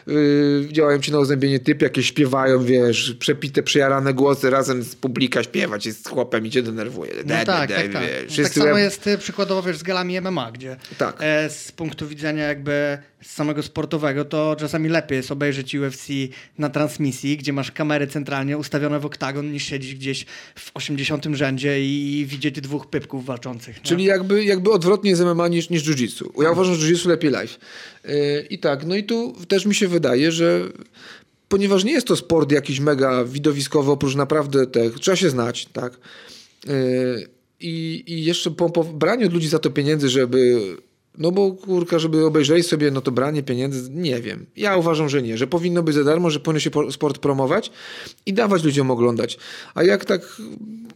yy, 0.07 0.67
działają 0.71 0.99
ci 0.99 1.11
na 1.11 1.19
uzębienie 1.19 1.59
typ, 1.59 1.81
jakieś 1.81 2.07
śpiewają, 2.07 2.63
wiesz, 2.63 3.15
przepite, 3.19 3.63
przejarane 3.63 4.13
głosy, 4.13 4.49
razem 4.49 4.83
z 4.83 4.95
publika 4.95 5.43
śpiewać 5.43 5.85
jest 5.85 6.05
z 6.05 6.09
chłopem 6.09 6.45
i 6.45 6.49
cię 6.49 6.63
denerwuje. 6.63 7.11
No 7.25 7.35
tak, 7.45 7.45
tak, 7.45 7.69
tak. 7.69 7.93
No, 7.93 8.43
tak 8.43 8.53
samo 8.53 8.77
jest 8.77 9.07
y, 9.07 9.17
przykładowo 9.17 9.63
wiesz, 9.63 9.77
z 9.77 9.83
galami 9.83 10.21
MMA, 10.21 10.51
gdzie 10.51 10.77
Tak. 10.97 11.17
e, 11.19 11.49
z 11.49 11.71
punktu 11.71 12.07
widzenia 12.07 12.43
jakby 12.43 12.97
z 13.21 13.31
samego 13.31 13.63
sportowego, 13.63 14.25
to 14.25 14.55
czasami 14.59 14.89
lepiej 14.89 15.15
jest 15.15 15.31
obejrzeć 15.31 15.75
UFC 15.75 16.07
na 16.57 16.69
transmisji, 16.69 17.37
gdzie 17.37 17.53
masz 17.53 17.71
kamery 17.71 18.07
centralnie 18.07 18.57
ustawione 18.57 18.99
w 18.99 19.05
oktagon, 19.05 19.51
niż 19.51 19.63
siedzieć 19.63 19.95
gdzieś 19.95 20.25
w 20.55 20.71
80 20.73 21.25
rzędzie 21.25 21.85
i 21.85 22.25
widzieć 22.27 22.61
dwóch 22.61 22.87
pypków 22.87 23.25
walczących. 23.25 23.75
nie? 23.75 23.81
Czyli 23.83 24.03
jakby, 24.03 24.43
jakby 24.43 24.71
odwrotnie 24.71 25.09
jest 25.09 25.21
MMA 25.21 25.44
niż, 25.47 25.69
niż 25.69 25.83
jiu-jitsu. 25.83 26.43
Ja 26.43 26.51
uważam, 26.51 26.75
że 26.75 26.87
jiu-jitsu 26.87 27.07
lepiej 27.07 27.31
live. 27.31 27.59
Yy, 28.03 28.13
I 28.49 28.59
tak, 28.59 28.85
no 28.85 28.95
i 28.95 29.03
tu 29.03 29.33
też 29.47 29.65
mi 29.65 29.75
się 29.75 29.87
wydaje, 29.87 30.31
że 30.31 30.61
ponieważ 31.47 31.83
nie 31.83 31.91
jest 31.91 32.07
to 32.07 32.15
sport 32.15 32.51
jakiś 32.51 32.79
mega 32.79 33.25
widowiskowy, 33.25 33.91
oprócz 33.91 34.15
naprawdę 34.15 34.67
tych, 34.67 34.99
trzeba 34.99 35.15
się 35.15 35.29
znać, 35.29 35.65
tak? 35.65 35.97
Yy, 36.67 37.27
I, 37.59 38.03
I 38.07 38.25
jeszcze 38.25 38.51
po, 38.51 38.69
po 38.69 38.83
braniu 38.83 39.27
od 39.27 39.33
ludzi 39.33 39.47
za 39.47 39.59
to 39.59 39.69
pieniędzy, 39.69 40.09
żeby 40.09 40.59
no 41.17 41.31
bo 41.31 41.51
kurka, 41.51 41.99
żeby 41.99 42.25
obejrzeli 42.25 42.63
sobie, 42.63 42.91
no 42.91 43.01
to 43.01 43.11
branie 43.11 43.43
pieniędzy, 43.43 43.89
nie 43.91 44.21
wiem. 44.21 44.45
Ja 44.55 44.77
uważam, 44.77 45.09
że 45.09 45.21
nie, 45.21 45.37
że 45.37 45.47
powinno 45.47 45.83
być 45.83 45.95
za 45.95 46.03
darmo, 46.03 46.29
że 46.29 46.39
powinno 46.39 46.59
się 46.59 46.71
po- 46.71 46.91
sport 46.91 47.17
promować 47.17 47.71
i 48.25 48.33
dawać 48.33 48.63
ludziom 48.63 48.91
oglądać. 48.91 49.37
A 49.73 49.83
jak 49.83 50.05
tak 50.05 50.41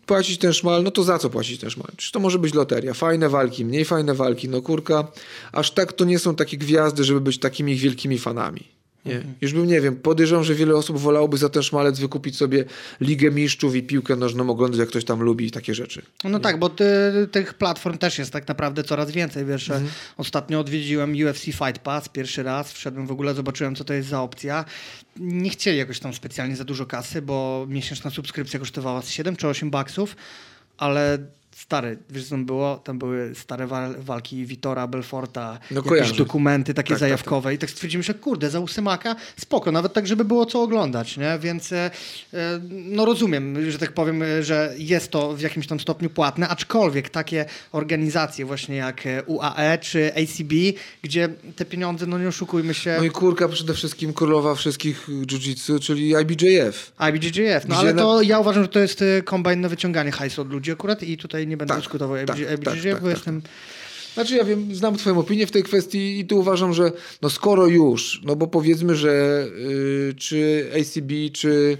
płacić 0.09 0.37
ten 0.37 0.53
szmal, 0.53 0.83
no 0.83 0.91
to 0.91 1.03
za 1.03 1.19
co 1.19 1.29
płacić 1.29 1.59
ten 1.59 1.69
szmal? 1.69 1.87
Czy 1.97 2.11
to 2.11 2.19
może 2.19 2.39
być 2.39 2.53
loteria? 2.53 2.93
Fajne 2.93 3.29
walki, 3.29 3.65
mniej 3.65 3.85
fajne 3.85 4.13
walki, 4.13 4.49
no 4.49 4.61
kurka, 4.61 5.07
aż 5.51 5.71
tak 5.71 5.93
to 5.93 6.05
nie 6.05 6.19
są 6.19 6.35
takie 6.35 6.57
gwiazdy, 6.57 7.03
żeby 7.03 7.21
być 7.21 7.39
takimi 7.39 7.75
wielkimi 7.75 8.17
fanami. 8.19 8.78
Nie. 9.05 9.21
Już 9.41 9.53
bym, 9.53 9.67
nie 9.67 9.81
wiem, 9.81 9.95
podejrzewam, 9.95 10.43
że 10.43 10.55
wiele 10.55 10.75
osób 10.75 10.97
wolałoby 10.97 11.37
za 11.37 11.49
ten 11.49 11.63
szmalec 11.63 11.99
wykupić 11.99 12.37
sobie 12.37 12.65
Ligę 13.01 13.31
Mistrzów 13.31 13.75
i 13.75 13.83
piłkę 13.83 14.15
nożną, 14.15 14.49
oglądać 14.49 14.79
jak 14.79 14.89
ktoś 14.89 15.05
tam 15.05 15.21
lubi 15.21 15.45
i 15.45 15.51
takie 15.51 15.75
rzeczy. 15.75 16.01
No 16.23 16.39
tak, 16.39 16.59
bo 16.59 16.69
ty, 16.69 16.85
tych 17.31 17.53
platform 17.53 17.97
też 17.97 18.17
jest 18.19 18.31
tak 18.31 18.47
naprawdę 18.47 18.83
coraz 18.83 19.11
więcej. 19.11 19.45
Wiesz, 19.45 19.69
Mhm. 19.69 19.89
ostatnio 20.17 20.59
odwiedziłem 20.59 21.13
UFC 21.27 21.43
Fight 21.43 21.79
Pass 21.79 22.09
pierwszy 22.09 22.43
raz, 22.43 22.73
wszedłem 22.73 23.07
w 23.07 23.11
ogóle, 23.11 23.33
zobaczyłem 23.33 23.75
co 23.75 23.83
to 23.83 23.93
jest 23.93 24.09
za 24.09 24.21
opcja. 24.21 24.65
Nie 25.19 25.49
chcieli 25.49 25.77
jakoś 25.77 25.99
tam 25.99 26.13
specjalnie 26.13 26.55
za 26.55 26.63
dużo 26.63 26.85
kasy, 26.85 27.21
bo 27.21 27.65
miesięczna 27.69 28.11
subskrypcja 28.11 28.59
kosztowała 28.59 29.01
z 29.01 29.09
7 29.09 29.35
czy 29.35 29.47
8 29.47 29.69
baksów, 29.69 30.15
ale 30.77 31.17
stary, 31.69 31.97
wiesz 32.09 32.23
co 32.23 32.29
tam 32.29 32.45
było? 32.45 32.77
Tam 32.77 32.99
były 32.99 33.35
stare 33.35 33.67
wa- 33.67 33.93
walki 33.99 34.45
Vitora, 34.45 34.87
Belforta, 34.87 35.59
No 35.71 35.81
jakieś 35.95 36.17
dokumenty 36.17 36.73
takie 36.73 36.87
Tak, 36.87 36.89
tak, 36.89 36.99
zajawkowe 36.99 37.53
i 37.53 37.57
tak 37.57 37.69
stwierdzimy, 37.69 38.03
że 38.03 38.13
kurde, 38.13 38.49
za 38.49 38.59
ósemaka 38.59 39.15
spoko, 39.37 39.71
nawet 39.71 39.93
tak, 39.93 40.07
żeby 40.07 40.25
było 40.25 40.45
co 40.45 40.61
oglądać, 40.61 41.17
nie? 41.17 41.39
Więc 41.41 41.71
e, 41.71 41.91
e, 42.33 42.59
no 42.69 43.05
rozumiem, 43.05 43.71
że 43.71 43.79
tak 43.79 43.91
powiem, 43.93 44.23
że 44.41 44.73
jest 44.77 45.11
to 45.11 45.33
w 45.33 45.41
jakimś 45.41 45.67
tam 45.67 45.79
stopniu 45.79 46.09
płatne, 46.09 46.47
aczkolwiek 46.47 47.09
takie 47.09 47.45
organizacje 47.71 48.45
właśnie 48.45 48.75
jak 48.75 49.03
UAE 49.25 49.77
czy 49.81 50.11
ACB, 50.13 50.53
gdzie 51.01 51.29
te 51.55 51.65
pieniądze, 51.65 52.05
no 52.05 52.19
nie 52.19 52.27
oszukujmy 52.27 52.73
się, 52.73 52.95
No 52.97 53.03
i 53.03 53.09
kurka 53.09 53.47
przede 53.47 53.73
wszystkim 53.73 54.13
królowa 54.13 54.55
wszystkich 54.55 55.09
jiu-jitsu, 55.09 55.79
czyli 55.79 56.09
IBJF. 56.21 56.91
IBJJF, 57.09 57.67
no 57.67 57.75
ale 57.77 57.93
to 57.93 58.21
ja 58.21 58.39
uważam, 58.39 58.63
że 58.63 58.69
to 58.69 58.79
jest 58.79 59.01
e, 59.01 59.21
kombajn 59.21 59.61
na 59.61 59.69
wyciąganie 59.69 60.11
hajsu 60.11 60.41
od 60.41 60.49
ludzi 60.51 60.71
akurat 60.71 61.03
i 61.03 61.17
tutaj 61.17 61.47
nie 61.47 61.58
będę 61.59 61.73
Tak, 61.73 61.83
dyskutował 61.83 62.25
tak, 62.25 62.39
IBJJF, 62.39 62.59
tak, 62.63 62.83
tak, 62.83 63.01
bo 63.01 63.07
tak, 63.07 63.17
jestem... 63.17 63.41
Znaczy 64.13 64.35
ja 64.35 64.43
wiem, 64.43 64.75
znam 64.75 64.97
twoją 64.97 65.19
opinię 65.19 65.47
w 65.47 65.51
tej 65.51 65.63
kwestii 65.63 66.19
i 66.19 66.25
tu 66.25 66.39
uważam, 66.39 66.73
że 66.73 66.91
no 67.21 67.29
skoro 67.29 67.67
już, 67.67 68.21
no 68.23 68.35
bo 68.35 68.47
powiedzmy, 68.47 68.95
że 68.95 69.45
y, 70.09 70.13
czy 70.17 70.71
ACB, 70.79 71.33
czy 71.33 71.77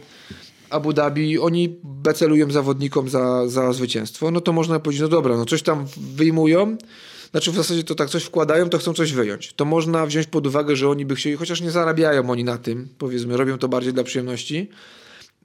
Abu 0.69 0.93
Dhabi, 0.93 1.39
oni 1.39 1.79
becelują 1.83 2.51
zawodnikom 2.51 3.09
za, 3.09 3.47
za 3.47 3.73
zwycięstwo, 3.73 4.31
no 4.31 4.41
to 4.41 4.53
można 4.53 4.79
powiedzieć, 4.79 5.01
no 5.01 5.07
dobra, 5.07 5.37
no 5.37 5.45
coś 5.45 5.61
tam 5.61 5.85
wyjmują, 6.15 6.77
znaczy 7.31 7.51
w 7.51 7.55
zasadzie 7.55 7.83
to 7.83 7.95
tak 7.95 8.09
coś 8.09 8.23
wkładają, 8.23 8.69
to 8.69 8.77
chcą 8.77 8.93
coś 8.93 9.13
wyjąć. 9.13 9.53
To 9.53 9.65
można 9.65 10.05
wziąć 10.05 10.27
pod 10.27 10.47
uwagę, 10.47 10.75
że 10.75 10.89
oni 10.89 11.05
by 11.05 11.15
chcieli, 11.15 11.35
chociaż 11.35 11.61
nie 11.61 11.71
zarabiają 11.71 12.29
oni 12.29 12.43
na 12.43 12.57
tym, 12.57 12.87
powiedzmy, 12.97 13.37
robią 13.37 13.57
to 13.57 13.67
bardziej 13.67 13.93
dla 13.93 14.03
przyjemności, 14.03 14.69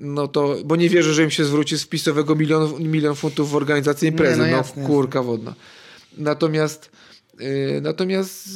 no 0.00 0.28
to, 0.28 0.56
bo 0.64 0.76
nie 0.76 0.88
wierzę, 0.88 1.14
że 1.14 1.24
im 1.24 1.30
się 1.30 1.44
zwróci 1.44 1.78
z 1.78 1.82
wpisowego 1.82 2.34
milion, 2.34 2.82
milion 2.82 3.14
funtów 3.14 3.50
w 3.50 3.56
organizację 3.56 4.08
imprezy. 4.08 4.36
no 4.38 4.44
no 4.44 4.50
jasne, 4.50 4.82
jasne. 4.82 4.94
kurka 4.94 5.22
wodna. 5.22 5.54
Natomiast, 6.18 6.90
yy, 7.38 7.80
natomiast 7.82 8.48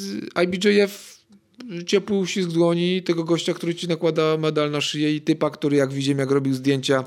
IBJF 0.44 1.18
ciepły 1.86 2.16
uścisk 2.16 2.48
dłoni 2.48 3.02
tego 3.02 3.24
gościa, 3.24 3.54
który 3.54 3.74
ci 3.74 3.88
nakłada 3.88 4.36
medal 4.36 4.70
na 4.70 4.80
szyję 4.80 5.16
i 5.16 5.20
typa, 5.20 5.50
który 5.50 5.76
jak 5.76 5.92
widziałem, 5.92 6.18
jak 6.18 6.30
robił 6.30 6.54
zdjęcia 6.54 7.04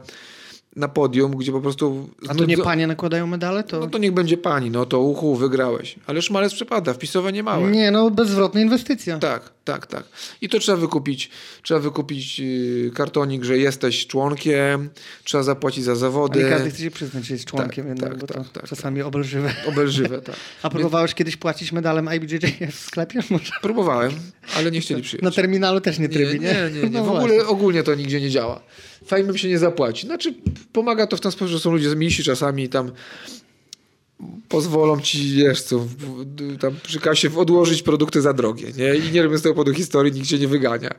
na 0.76 0.88
podium, 0.88 1.38
gdzie 1.38 1.52
po 1.52 1.62
prostu... 1.62 2.10
A 2.28 2.36
to 2.36 2.46
nie 2.46 2.58
panie 2.58 2.88
nakładają 2.88 3.28
medale? 3.28 3.64
To... 3.64 3.80
No 3.80 3.88
to 3.88 3.98
niech 3.98 4.12
będzie 4.12 4.38
pani, 4.38 4.72
no 4.72 4.86
to 4.86 5.00
uchu, 5.00 5.36
wygrałeś. 5.36 5.96
Ale 6.08 6.22
szmalec 6.22 6.54
przepada, 6.54 6.94
wpisowe 6.94 7.32
nie 7.32 7.44
małe. 7.44 7.72
Nie, 7.72 7.92
no 7.92 8.12
bezzwrotna 8.12 8.62
inwestycja. 8.62 9.18
Tak, 9.18 9.52
tak, 9.64 9.88
tak. 9.88 10.04
I 10.42 10.50
to 10.50 10.60
trzeba 10.60 10.78
wykupić. 10.78 11.30
Trzeba 11.64 11.80
wykupić 11.80 12.40
yy, 12.40 12.92
kartonik, 12.96 13.44
że 13.44 13.58
jesteś 13.58 14.08
członkiem, 14.08 14.90
trzeba 15.24 15.44
zapłacić 15.44 15.84
za 15.84 15.92
nie 15.92 15.98
zawody. 15.98 16.50
każdy 16.50 16.70
chce 16.70 16.84
się 16.84 16.92
przyznać, 16.92 17.26
że 17.26 17.34
jest 17.34 17.46
członkiem 17.46 17.86
Tak, 17.86 17.90
jednak, 17.90 18.10
tak, 18.10 18.20
bo 18.20 18.28
to 18.28 18.34
tak, 18.34 18.50
tak, 18.50 18.68
czasami 18.70 19.02
obelżywe. 19.02 19.54
Obelżywe, 19.68 20.22
tak. 20.22 20.36
A 20.64 20.70
próbowałeś 20.70 21.14
kiedyś 21.14 21.38
płacić 21.38 21.72
medalem 21.72 22.10
IBJJF 22.16 22.76
w 22.76 22.80
sklepie? 22.80 23.20
Może? 23.30 23.52
Próbowałem, 23.62 24.12
ale 24.58 24.72
nie 24.72 24.82
chcieli 24.82 25.02
przyjąć. 25.02 25.24
Na 25.24 25.32
terminalu 25.32 25.82
też 25.82 26.00
nie 26.00 26.10
trybi, 26.10 26.40
nie? 26.40 26.54
Nie, 26.54 26.82
nie, 26.82 26.82
nie. 26.82 26.90
No 26.90 27.04
w 27.04 27.10
ogóle 27.10 27.48
ogólnie 27.48 27.84
to 27.84 27.96
nigdzie 27.96 28.22
nie 28.22 28.30
działa. 28.30 28.62
Fajnym 29.06 29.38
się 29.38 29.48
nie 29.48 29.60
zapłaci. 29.60 30.08
Znaczy, 30.08 30.34
pomaga 30.74 31.08
to 31.08 31.18
w 31.18 31.22
ten 31.22 31.32
sposób, 31.32 31.52
że 31.52 31.60
są 31.60 31.72
ludzie 31.72 31.96
misi 31.96 32.24
czasami 32.24 32.70
tam 32.70 32.92
pozwolą 34.50 35.02
ci, 35.02 35.36
wiesz 35.36 35.62
co, 35.62 35.86
tam 36.60 36.76
przy 36.84 37.00
kasie 37.00 37.38
odłożyć 37.38 37.84
produkty 37.84 38.22
za 38.22 38.34
drogie, 38.34 38.68
nie? 38.78 38.96
I 38.96 39.12
nie 39.12 39.24
robię 39.24 39.38
z 39.38 39.42
tego 39.42 39.56
powodu 39.56 39.74
historii, 39.74 40.14
nikt 40.14 40.28
się 40.28 40.40
nie 40.40 40.48
wygania. 40.48 40.90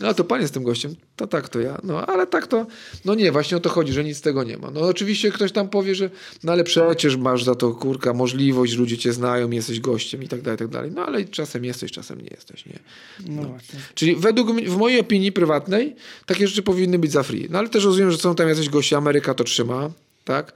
No 0.00 0.14
to 0.14 0.24
pan 0.24 0.40
jest 0.40 0.54
tym 0.54 0.62
gościem, 0.62 0.94
to 1.16 1.26
tak 1.26 1.48
to 1.48 1.60
ja. 1.60 1.78
No 1.84 2.06
ale 2.06 2.26
tak 2.26 2.46
to, 2.46 2.66
no 3.04 3.14
nie, 3.14 3.32
właśnie 3.32 3.56
o 3.56 3.60
to 3.60 3.68
chodzi, 3.68 3.92
że 3.92 4.04
nic 4.04 4.16
z 4.16 4.20
tego 4.20 4.44
nie 4.44 4.58
ma. 4.58 4.70
No 4.70 4.80
oczywiście 4.80 5.30
ktoś 5.30 5.52
tam 5.52 5.68
powie, 5.68 5.94
że 5.94 6.10
no 6.44 6.52
ale 6.52 6.64
przecież 6.64 7.16
masz 7.16 7.44
za 7.44 7.54
to, 7.54 7.72
kurka, 7.72 8.12
możliwość, 8.12 8.76
ludzie 8.76 8.98
cię 8.98 9.12
znają, 9.12 9.50
jesteś 9.50 9.80
gościem 9.80 10.22
i 10.22 10.28
tak 10.28 10.42
dalej, 10.42 10.56
i 10.56 10.58
tak 10.58 10.68
dalej. 10.68 10.90
No 10.94 11.06
ale 11.06 11.24
czasem 11.24 11.64
jesteś, 11.64 11.92
czasem 11.92 12.20
nie 12.20 12.30
jesteś, 12.30 12.66
nie? 12.66 12.78
No 13.26 13.42
właśnie. 13.42 13.78
Czyli 13.94 14.16
według 14.16 14.60
w 14.60 14.76
mojej 14.76 15.00
opinii 15.00 15.32
prywatnej 15.32 15.96
takie 16.26 16.48
rzeczy 16.48 16.62
powinny 16.62 16.98
być 16.98 17.12
za 17.12 17.22
free. 17.22 17.48
No 17.50 17.58
ale 17.58 17.68
też 17.68 17.84
rozumiem, 17.84 18.10
że 18.10 18.18
są 18.18 18.34
tam 18.34 18.48
jacyś 18.48 18.68
goście, 18.68 18.96
Ameryka 18.96 19.34
to 19.34 19.44
trzyma, 19.44 19.90
tak? 20.24 20.52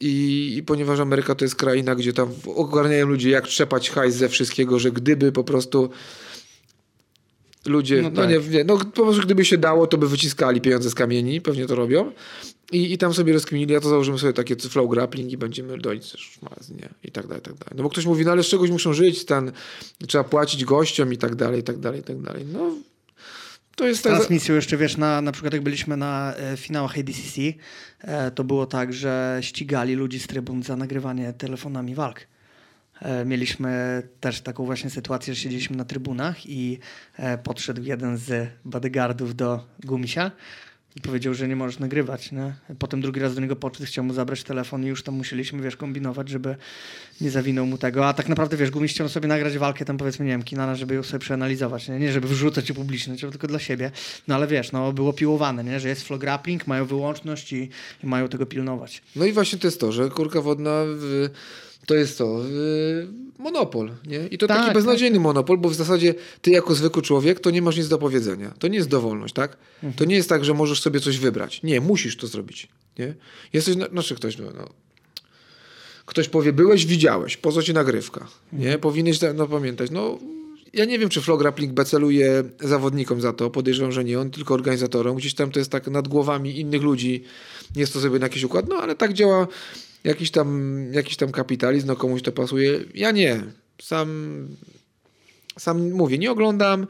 I, 0.00 0.54
I 0.56 0.62
ponieważ 0.62 1.00
Ameryka 1.00 1.34
to 1.34 1.44
jest 1.44 1.54
kraina, 1.54 1.94
gdzie 1.94 2.12
tam 2.12 2.28
ogarniają 2.54 3.06
ludzie 3.06 3.30
jak 3.30 3.46
trzepać 3.46 3.90
hajs 3.90 4.14
ze 4.14 4.28
wszystkiego, 4.28 4.78
że 4.78 4.90
gdyby 4.90 5.32
po 5.32 5.44
prostu 5.44 5.90
ludzie, 7.66 8.02
No 8.02 8.10
no, 8.10 8.16
tak. 8.16 8.30
nie, 8.30 8.38
nie, 8.38 8.64
no 8.64 8.78
po 8.78 9.02
prostu 9.02 9.22
gdyby 9.22 9.44
się 9.44 9.58
dało, 9.58 9.86
to 9.86 9.98
by 9.98 10.08
wyciskali 10.08 10.60
pieniądze 10.60 10.90
z 10.90 10.94
kamieni, 10.94 11.40
pewnie 11.40 11.66
to 11.66 11.74
robią. 11.74 12.12
I, 12.72 12.92
I 12.92 12.98
tam 12.98 13.14
sobie 13.14 13.32
rozkminili, 13.32 13.76
a 13.76 13.80
to 13.80 13.88
założymy 13.88 14.18
sobie 14.18 14.32
takie 14.32 14.56
flow 14.56 14.90
grappling 14.90 15.32
i 15.32 15.36
będziemy 15.36 15.78
dojść 15.78 16.40
nie? 16.70 16.88
I 17.04 17.12
tak 17.12 17.26
dalej, 17.26 17.40
i 17.40 17.44
tak 17.44 17.54
dalej. 17.54 17.74
No 17.76 17.82
bo 17.82 17.90
ktoś 17.90 18.06
mówi, 18.06 18.24
no 18.24 18.32
ale 18.32 18.42
z 18.42 18.46
czegoś 18.46 18.70
muszą 18.70 18.92
żyć, 18.92 19.24
ten, 19.24 19.52
trzeba 20.06 20.24
płacić 20.24 20.64
gościom 20.64 21.12
i 21.12 21.18
tak 21.18 21.34
dalej, 21.34 21.60
i 21.60 21.62
tak 21.62 21.78
dalej, 21.78 22.00
i 22.00 22.02
tak 22.02 22.20
dalej. 22.20 22.44
No 22.52 22.74
to 23.80 23.86
jest. 23.86 24.02
Transmisją 24.02 24.54
jeszcze, 24.54 24.76
wiesz, 24.76 24.96
na, 24.96 25.20
na 25.20 25.32
przykład 25.32 25.52
jak 25.52 25.62
byliśmy 25.62 25.96
na 25.96 26.34
e, 26.34 26.56
finałach 26.56 26.98
ADCC, 26.98 27.40
e, 28.00 28.30
to 28.30 28.44
było 28.44 28.66
tak, 28.66 28.92
że 28.92 29.38
ścigali 29.40 29.94
ludzi 29.94 30.20
z 30.20 30.26
trybun 30.26 30.62
za 30.62 30.76
nagrywanie 30.76 31.32
telefonami 31.32 31.94
walk. 31.94 32.26
E, 33.02 33.24
mieliśmy 33.24 34.02
też 34.20 34.40
taką 34.40 34.64
właśnie 34.64 34.90
sytuację, 34.90 35.34
że 35.34 35.40
siedzieliśmy 35.40 35.76
na 35.76 35.84
trybunach 35.84 36.46
i 36.46 36.78
e, 37.16 37.38
podszedł 37.38 37.82
jeden 37.82 38.16
z 38.16 38.48
bodyguardów 38.64 39.36
do 39.36 39.66
Gumisia 39.84 40.30
i 40.96 41.00
powiedział, 41.00 41.34
że 41.34 41.48
nie 41.48 41.56
możesz 41.56 41.78
nagrywać. 41.78 42.32
Nie? 42.32 42.54
Potem 42.78 43.00
drugi 43.00 43.20
raz 43.20 43.34
do 43.34 43.40
niego 43.40 43.56
podszedł, 43.56 43.86
chciał 43.86 44.04
mu 44.04 44.14
zabrać 44.14 44.42
telefon 44.42 44.84
i 44.84 44.86
już 44.86 45.02
tam 45.02 45.14
musieliśmy, 45.14 45.62
wiesz, 45.62 45.76
kombinować, 45.76 46.28
żeby 46.28 46.56
nie 47.20 47.30
zawinął 47.30 47.66
mu 47.66 47.78
tego. 47.78 48.06
A 48.08 48.14
tak 48.14 48.28
naprawdę, 48.28 48.56
wiesz, 48.56 48.70
Gumiś 48.70 48.92
chciał 48.92 49.08
sobie 49.08 49.28
nagrać 49.28 49.58
walkę 49.58 49.84
tam, 49.84 49.96
powiedzmy, 49.96 50.24
nie 50.24 50.30
wiem, 50.30 50.42
Kinana, 50.42 50.74
żeby 50.74 50.94
ją 50.94 51.02
sobie 51.02 51.18
przeanalizować. 51.18 51.88
Nie, 51.88 51.98
nie 51.98 52.12
żeby 52.12 52.28
wrzucać 52.28 52.68
ją 52.68 52.74
publicznie, 52.74 53.16
tylko 53.16 53.46
dla 53.46 53.58
siebie. 53.58 53.90
No 54.28 54.34
ale 54.34 54.46
wiesz, 54.46 54.72
no 54.72 54.92
było 54.92 55.12
piłowane, 55.12 55.64
nie? 55.64 55.80
że 55.80 55.88
jest 55.88 56.02
flow 56.02 56.20
grappling, 56.20 56.66
mają 56.66 56.86
wyłączność 56.86 57.52
i, 57.52 57.68
i 58.04 58.06
mają 58.06 58.28
tego 58.28 58.46
pilnować. 58.46 59.02
No 59.16 59.24
i 59.24 59.32
właśnie 59.32 59.58
to 59.58 59.66
jest 59.66 59.80
to, 59.80 59.92
że 59.92 60.08
kurka 60.08 60.40
wodna 60.40 60.70
w, 60.86 61.30
to 61.86 61.94
jest 61.94 62.18
to 62.18 62.40
monopol, 63.38 63.90
nie? 64.06 64.26
I 64.30 64.38
to 64.38 64.46
Tak, 64.46 64.58
taki 64.58 64.74
beznadziejny 64.74 65.20
monopol, 65.20 65.58
bo 65.58 65.68
w 65.68 65.74
zasadzie 65.74 66.14
ty 66.42 66.50
jako 66.50 66.74
zwykły 66.74 67.02
człowiek 67.02 67.40
to 67.40 67.50
nie 67.50 67.62
masz 67.62 67.76
nic 67.76 67.88
do 67.88 67.98
powiedzenia. 67.98 68.54
To 68.58 68.68
nie 68.68 68.76
jest 68.76 68.88
dowolność, 68.88 69.34
tak? 69.34 69.56
Mhm. 69.74 69.92
To 69.92 70.04
nie 70.04 70.16
jest 70.16 70.28
tak, 70.28 70.44
że 70.44 70.54
możesz 70.54 70.80
sobie 70.82 71.00
coś 71.00 71.18
wybrać. 71.18 71.62
Nie, 71.62 71.80
musisz 71.80 72.16
to 72.16 72.26
zrobić, 72.26 72.68
nie? 72.98 73.14
Jesteś, 73.52 73.76
na- 73.76 73.86
znaczy 73.88 74.14
ktoś, 74.14 74.38
no, 74.38 74.44
no 74.56 74.68
ktoś 76.06 76.28
powie, 76.28 76.52
byłeś, 76.52 76.86
widziałeś, 76.86 77.36
po 77.36 77.52
co 77.52 77.62
ci 77.62 77.74
nagrywka, 77.74 78.26
nie? 78.52 78.78
Powinieneś 78.78 79.18
no, 79.34 79.46
pamiętać. 79.48 79.90
No, 79.90 80.18
ja 80.72 80.84
nie 80.84 80.98
wiem, 80.98 81.08
czy 81.08 81.20
Flo 81.20 81.36
Grappling 81.36 81.72
B 81.72 81.84
celuje 81.84 82.44
zawodnikom 82.60 83.20
za 83.20 83.32
to, 83.32 83.50
podejrzewam, 83.50 83.92
że 83.92 84.04
nie, 84.04 84.20
on 84.20 84.30
tylko 84.30 84.54
organizatorom. 84.54 85.16
Gdzieś 85.16 85.34
tam 85.34 85.50
to 85.50 85.58
jest 85.58 85.70
tak 85.70 85.86
nad 85.86 86.08
głowami 86.08 86.60
innych 86.60 86.82
ludzi, 86.82 87.24
jest 87.76 87.92
to 87.92 88.00
sobie 88.00 88.18
na 88.18 88.26
jakiś 88.26 88.42
układ, 88.44 88.68
no 88.68 88.76
ale 88.76 88.96
tak 88.96 89.12
działa 89.12 89.46
jakiś 90.04 90.30
tam, 90.30 90.78
jakiś 90.92 91.16
tam 91.16 91.32
kapitalizm, 91.32 91.86
no 91.86 91.96
komuś 91.96 92.22
to 92.22 92.32
pasuje. 92.32 92.80
Ja 92.94 93.10
nie. 93.10 93.42
Sam, 93.82 94.48
sam 95.58 95.90
mówię, 95.90 96.18
nie 96.18 96.30
oglądam. 96.30 96.86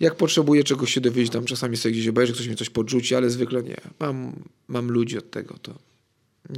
Jak 0.00 0.14
potrzebuję 0.14 0.64
czegoś 0.64 0.94
się 0.94 1.00
dowiedzieć, 1.00 1.32
tam 1.32 1.44
czasami 1.44 1.76
sobie 1.76 1.92
gdzieś 1.92 2.08
obejrzę, 2.08 2.32
ktoś 2.32 2.46
mi 2.46 2.56
coś 2.56 2.70
podrzuci, 2.70 3.14
ale 3.14 3.30
zwykle 3.30 3.62
nie. 3.62 3.76
Mam, 4.00 4.32
mam 4.68 4.90
ludzi 4.90 5.18
od 5.18 5.30
tego, 5.30 5.54
to 5.62 5.74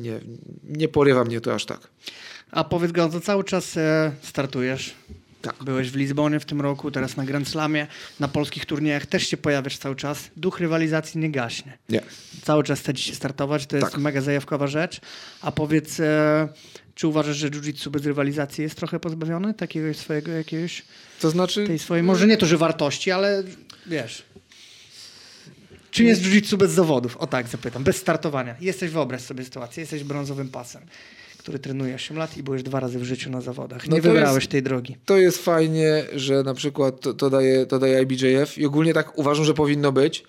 nie, 0.00 0.20
nie 0.64 0.88
porywa 0.88 1.24
mnie 1.24 1.40
to 1.40 1.54
aż 1.54 1.66
tak. 1.66 1.88
A 2.50 2.64
powiedz 2.64 2.92
Gonzo, 2.92 3.20
cały 3.20 3.44
czas 3.44 3.76
e, 3.76 4.12
startujesz. 4.22 4.94
Tak. 5.42 5.64
Byłeś 5.64 5.90
w 5.90 5.96
Lizbonie 5.96 6.40
w 6.40 6.44
tym 6.44 6.60
roku, 6.60 6.90
teraz 6.90 7.16
na 7.16 7.24
Grand 7.24 7.48
Slamie, 7.48 7.86
na 8.20 8.28
polskich 8.28 8.66
turniejach 8.66 9.06
też 9.06 9.26
się 9.28 9.36
pojawiasz 9.36 9.78
cały 9.78 9.96
czas. 9.96 10.30
Duch 10.36 10.60
rywalizacji 10.60 11.20
nie 11.20 11.30
gaśnie. 11.30 11.78
Nie. 11.88 12.00
Cały 12.42 12.64
czas 12.64 12.80
chce 12.80 12.96
się 12.96 13.14
startować, 13.14 13.66
to 13.66 13.76
jest 13.76 13.92
Tak. 13.92 14.00
mega 14.00 14.20
zajawkowa 14.20 14.66
rzecz. 14.66 15.00
A 15.40 15.52
powiedz, 15.52 16.00
e, 16.00 16.48
czy 16.94 17.06
uważasz, 17.08 17.36
że 17.36 17.50
jiu-jitsu 17.50 17.90
bez 17.90 18.06
rywalizacji 18.06 18.62
jest 18.62 18.74
trochę 18.76 19.00
pozbawiony 19.00 19.54
takiego 19.54 19.94
swojego 19.94 20.30
jakiegoś, 20.32 20.82
To 21.20 21.30
znaczy, 21.30 21.66
tej 21.66 21.78
swojej, 21.78 22.02
może 22.02 22.26
nie 22.26 22.36
to, 22.36 22.46
że 22.46 22.56
wartości, 22.56 23.10
ale 23.10 23.42
wiesz... 23.86 24.22
Czy 25.90 26.04
jest 26.04 26.22
jiu-jitsu 26.22 26.56
bez 26.56 26.70
zawodów? 26.70 27.16
O 27.16 27.26
tak 27.26 27.48
zapytam, 27.48 27.84
bez 27.84 27.96
startowania. 27.96 28.54
Jesteś, 28.60 28.90
wyobraź 28.90 29.20
sobie 29.22 29.44
sytuację, 29.44 29.80
jesteś 29.80 30.04
brązowym 30.04 30.48
pasem, 30.48 30.82
który 31.42 31.58
trenuje 31.58 31.94
8 31.94 32.16
lat 32.16 32.36
i 32.36 32.42
byłeś 32.42 32.62
dwa 32.62 32.80
razy 32.80 32.98
w 32.98 33.04
życiu 33.04 33.30
na 33.30 33.40
zawodach. 33.40 33.88
No 33.88 33.96
Nie 33.96 34.02
to 34.02 34.08
wybrałeś 34.08 34.42
jest- 34.42 34.50
tej 34.52 34.62
drogi. 34.62 34.96
to 35.04 35.16
jest 35.16 35.44
fajnie, 35.44 36.04
że 36.14 36.42
na 36.42 36.54
przykład 36.54 37.00
to, 37.00 37.14
to, 37.14 37.30
daje, 37.30 37.66
to 37.66 37.78
daje 37.78 38.02
IBJF 38.02 38.58
i 38.58 38.66
ogólnie 38.66 38.94
tak 38.94 39.18
uważam, 39.18 39.44
że 39.44 39.54
powinno 39.54 39.92
być, 39.92 40.24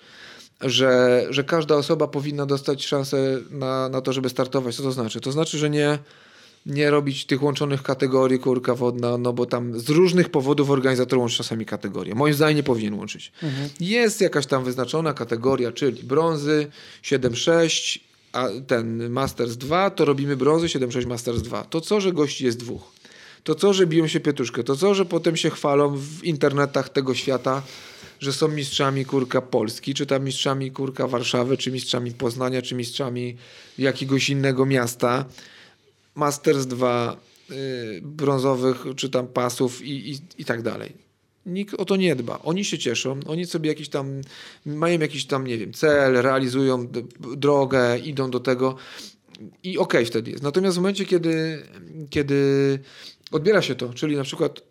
że, 0.62 1.26
że 1.30 1.44
każda 1.44 1.76
osoba 1.76 2.08
powinna 2.08 2.46
dostać 2.46 2.86
szansę 2.86 3.40
na, 3.52 3.90
na 3.90 4.02
to, 4.02 4.14
żeby 4.14 4.30
startować. 4.30 4.76
Co 4.76 4.84
to 4.84 4.92
znaczy? 4.92 5.22
To 5.22 5.32
znaczy, 5.32 5.58
że 5.58 5.70
nie, 5.70 6.00
nie 6.66 6.90
robić 6.90 7.26
tych 7.26 7.44
łączonych 7.44 7.84
kategorii 7.84 8.40
kurka 8.40 8.76
wodna, 8.76 9.18
no 9.18 9.34
bo 9.34 9.46
tam 9.46 9.80
z 9.80 9.90
różnych 9.90 10.30
powodów 10.30 10.70
organizator 10.70 11.20
łączy 11.20 11.38
czasami 11.38 11.66
kategorie. 11.66 12.16
Moim 12.16 12.34
zdaniem 12.34 12.58
nie 12.58 12.64
powinien 12.64 12.94
łączyć. 12.94 13.32
Jest 13.80 14.22
jakaś 14.22 14.46
tam 14.46 14.64
wyznaczona 14.64 15.14
kategoria, 15.14 15.72
czyli 15.72 16.04
brązy 16.04 16.68
7-6, 17.04 18.00
a 18.34 18.48
ten 18.68 19.10
Masters 19.10 19.58
2, 19.58 19.90
to 19.90 20.06
robimy 20.06 20.38
brązy 20.38 20.68
7-6 20.68 21.08
Masters 21.08 21.42
2. 21.42 21.64
To 21.64 21.82
co, 21.82 22.02
że 22.02 22.12
gości 22.12 22.46
jest 22.46 22.58
dwóch? 22.58 22.92
To 23.44 23.56
co, 23.56 23.74
że 23.74 23.88
biją 23.88 24.08
się 24.08 24.20
pietuszkę? 24.20 24.64
To 24.64 24.76
co, 24.76 24.96
że 24.96 25.06
potem 25.06 25.38
się 25.38 25.50
chwalą 25.50 25.98
w 25.98 26.24
internetach 26.24 26.90
tego 26.90 27.14
świata, 27.14 27.62
że 28.20 28.34
są 28.34 28.48
mistrzami 28.48 29.06
kurka 29.06 29.42
Polski, 29.42 29.94
czy 29.94 30.06
tam 30.06 30.24
mistrzami 30.24 30.72
kurka 30.72 31.08
Warszawy, 31.08 31.58
czy 31.58 31.72
mistrzami 31.72 32.12
Poznania, 32.12 32.62
czy 32.62 32.76
mistrzami 32.76 33.38
jakiegoś 33.78 34.30
innego 34.30 34.66
miasta. 34.66 35.26
Masters 36.16 36.66
2 36.66 37.18
y, 37.52 38.02
brązowych, 38.04 38.86
czy 38.96 39.10
tam 39.10 39.28
pasów 39.28 39.82
i, 39.82 40.12
i, 40.12 40.20
i 40.38 40.46
tak 40.46 40.62
dalej. 40.62 40.94
Nikt 41.46 41.74
o 41.76 41.86
to 41.86 41.96
nie 41.96 42.16
dba. 42.16 42.40
Oni 42.44 42.66
się 42.66 42.78
cieszą, 42.78 43.20
oni 43.28 43.46
sobie 43.46 43.70
jakiś 43.70 43.90
tam, 43.90 44.22
mają 44.66 45.00
jakiś 45.00 45.26
tam, 45.26 45.48
nie 45.48 45.58
wiem, 45.58 45.74
cel, 45.74 46.22
realizują 46.22 46.88
drogę, 47.38 48.00
idą 48.00 48.32
do 48.32 48.40
tego 48.40 48.76
i 49.64 49.78
okej 49.78 50.06
wtedy 50.06 50.32
jest. 50.32 50.44
Natomiast 50.44 50.78
w 50.78 50.80
momencie, 50.80 51.06
kiedy, 51.06 51.64
kiedy 52.10 52.80
odbiera 53.32 53.62
się 53.62 53.76
to, 53.76 53.94
czyli 53.94 54.16
na 54.18 54.24
przykład 54.24 54.62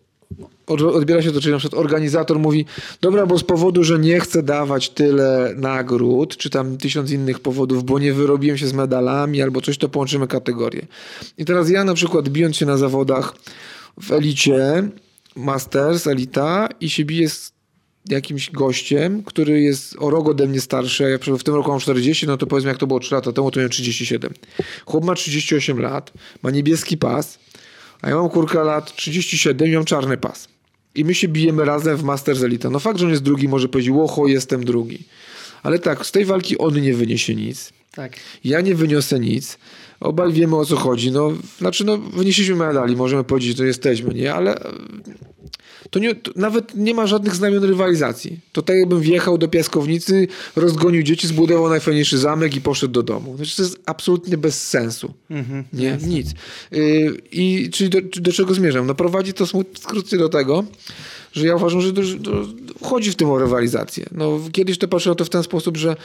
od- 0.67 0.83
odbiera 0.83 1.23
się 1.23 1.33
to, 1.33 1.41
czyli 1.41 1.53
na 1.53 1.59
przykład 1.59 1.81
organizator 1.81 2.39
mówi, 2.39 2.65
dobra, 3.01 3.27
bo 3.27 3.39
z 3.39 3.45
powodu, 3.45 3.85
że 3.85 3.99
nie 3.99 4.21
chcę 4.21 4.43
dawać 4.43 4.91
tyle 4.91 5.55
nagród, 5.57 6.37
czy 6.37 6.51
tam 6.51 6.77
tysiąc 6.77 7.11
innych 7.11 7.41
powodów, 7.41 7.85
bo 7.85 7.99
nie 7.99 8.13
wyrobiłem 8.13 8.59
się 8.59 8.67
z 8.67 8.73
medalami 8.73 9.43
albo 9.43 9.61
coś, 9.61 9.79
to 9.79 9.89
połączymy 9.89 10.27
kategorie. 10.27 10.87
I 11.39 11.45
teraz 11.45 11.71
ja 11.71 11.85
na 11.85 11.95
przykład 11.95 12.29
bijąc 12.29 12.57
się 12.57 12.67
na 12.67 12.77
zawodach 12.77 13.35
w 14.01 14.13
elicie, 14.13 14.89
Masters, 15.37 16.07
Elita 16.07 16.69
i 16.81 16.91
się 16.91 17.05
biję 17.05 17.29
z 17.29 17.53
jakimś 18.09 18.51
gościem, 18.51 19.23
który 19.23 19.61
jest 19.61 19.97
o 19.99 20.11
rok 20.11 20.29
ode 20.29 20.47
mnie 20.47 20.61
starszy, 20.61 21.05
a 21.05 21.09
ja 21.09 21.19
w 21.19 21.43
tym 21.45 21.55
roku 21.55 21.71
mam 21.71 21.81
40, 21.81 22.27
no 22.27 22.37
to 22.37 22.47
powiedzmy 22.47 22.69
jak 22.69 22.79
to 22.79 22.87
było 22.87 23.01
3 23.01 23.15
lata 23.15 23.33
temu, 23.33 23.51
to 23.51 23.61
miałem 23.61 23.71
37. 23.71 24.33
Chłop 24.87 25.05
ma 25.05 25.15
38 25.15 25.81
lat, 25.81 26.13
ma 26.43 26.51
niebieski 26.51 26.97
pas, 26.97 27.39
a 28.01 28.09
ja 28.09 28.17
mam 28.17 28.29
kurka 28.29 28.63
lat 28.63 28.97
37 28.97 29.69
i 29.69 29.73
mam 29.73 29.85
czarny 29.85 30.17
pas. 30.17 30.49
I 30.95 31.05
my 31.05 31.15
się 31.15 31.29
bijemy 31.29 31.65
razem 31.65 31.97
w 31.97 32.03
Masters 32.03 32.43
Elite. 32.43 32.71
No 32.71 32.79
fakt, 32.79 32.99
że 32.99 33.05
on 33.05 33.11
jest 33.11 33.23
drugi, 33.23 33.49
może 33.49 33.69
powiedzieć, 33.69 33.93
łocho, 33.95 34.27
jestem 34.27 34.65
drugi. 34.65 34.99
Ale 35.63 35.79
tak, 35.79 36.07
z 36.07 36.13
tej 36.13 36.25
walki 36.25 36.59
on 36.59 36.81
nie 36.81 36.95
wyniesie 36.95 37.35
nic. 37.35 37.73
Tak. 37.95 38.13
Ja 38.45 38.61
nie 38.61 38.75
wyniosę 38.75 39.21
nic. 39.21 39.59
Obaj 40.03 40.33
wiemy 40.33 40.57
o 40.57 40.65
co 40.65 40.77
chodzi. 40.77 41.11
No, 41.11 41.33
znaczy, 41.59 41.85
no, 41.85 41.99
wynieśliśmy 41.99 42.57
medali, 42.57 42.97
możemy 42.97 43.25
powiedzieć, 43.25 43.51
że 43.51 43.57
to 43.57 43.65
jesteśmy, 43.65 44.15
nie? 44.15 44.35
Ale 44.35 44.55
e, 44.55 44.71
to, 45.91 45.99
nie, 45.99 46.15
to 46.15 46.31
nawet 46.37 46.75
nie 46.75 46.95
ma 46.95 47.07
żadnych 47.07 47.35
znamion 47.35 47.65
rywalizacji. 47.65 48.41
To 48.53 48.63
tak 48.63 48.77
jakbym 48.77 49.01
wjechał 49.01 49.39
do 49.39 49.49
piaskownicy, 49.49 50.29
rozgonił 50.57 51.03
dzieci, 51.03 51.27
zbudował 51.27 51.69
najfajniejszy 51.69 52.19
zamek 52.19 52.57
i 52.57 52.61
poszedł 52.61 52.93
do 52.93 53.03
domu. 53.03 53.37
Znaczy, 53.37 53.57
to 53.57 53.63
jest 53.63 53.79
absolutnie 53.87 54.37
bez 54.37 54.69
sensu. 54.69 55.15
Mhm. 55.31 55.65
Nie, 55.73 55.99
nic. 56.07 56.31
Yy, 56.71 57.21
I 57.33 57.71
czyli 57.73 57.91
do, 57.91 57.99
do 58.21 58.33
czego 58.33 58.55
zmierzam? 58.55 58.87
No 58.87 58.95
prowadzi 58.95 59.33
to 59.33 59.47
skrótnie 59.75 60.19
do 60.19 60.29
tego, 60.29 60.65
że 61.33 61.47
ja 61.47 61.57
uważam, 61.57 61.81
że 61.81 61.93
do, 61.93 62.03
do, 62.03 62.47
chodzi 62.83 63.11
w 63.11 63.15
tym 63.15 63.31
o 63.31 63.39
rywalizację. 63.39 64.07
No, 64.13 64.41
kiedyś 64.53 64.79
to 64.79 64.89
patrzyłem 64.89 65.17
to 65.17 65.25
w 65.25 65.31
ten 65.31 65.43
sposób, 65.43 65.77
że 65.77 65.97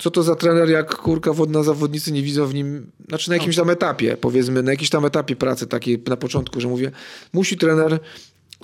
co 0.00 0.10
to 0.10 0.22
za 0.22 0.36
trener, 0.36 0.70
jak 0.70 0.96
kurka 0.96 1.32
wodna 1.32 1.62
zawodnicy 1.62 2.12
nie 2.12 2.22
widzą 2.22 2.46
w 2.46 2.54
nim, 2.54 2.90
znaczy 3.08 3.30
na 3.30 3.36
jakimś 3.36 3.56
tam 3.56 3.70
etapie, 3.70 4.16
powiedzmy, 4.20 4.62
na 4.62 4.70
jakimś 4.70 4.90
tam 4.90 5.04
etapie 5.04 5.36
pracy 5.36 5.66
takiej 5.66 6.02
na 6.08 6.16
początku, 6.16 6.60
że 6.60 6.68
mówię, 6.68 6.90
musi 7.32 7.56
trener 7.56 8.00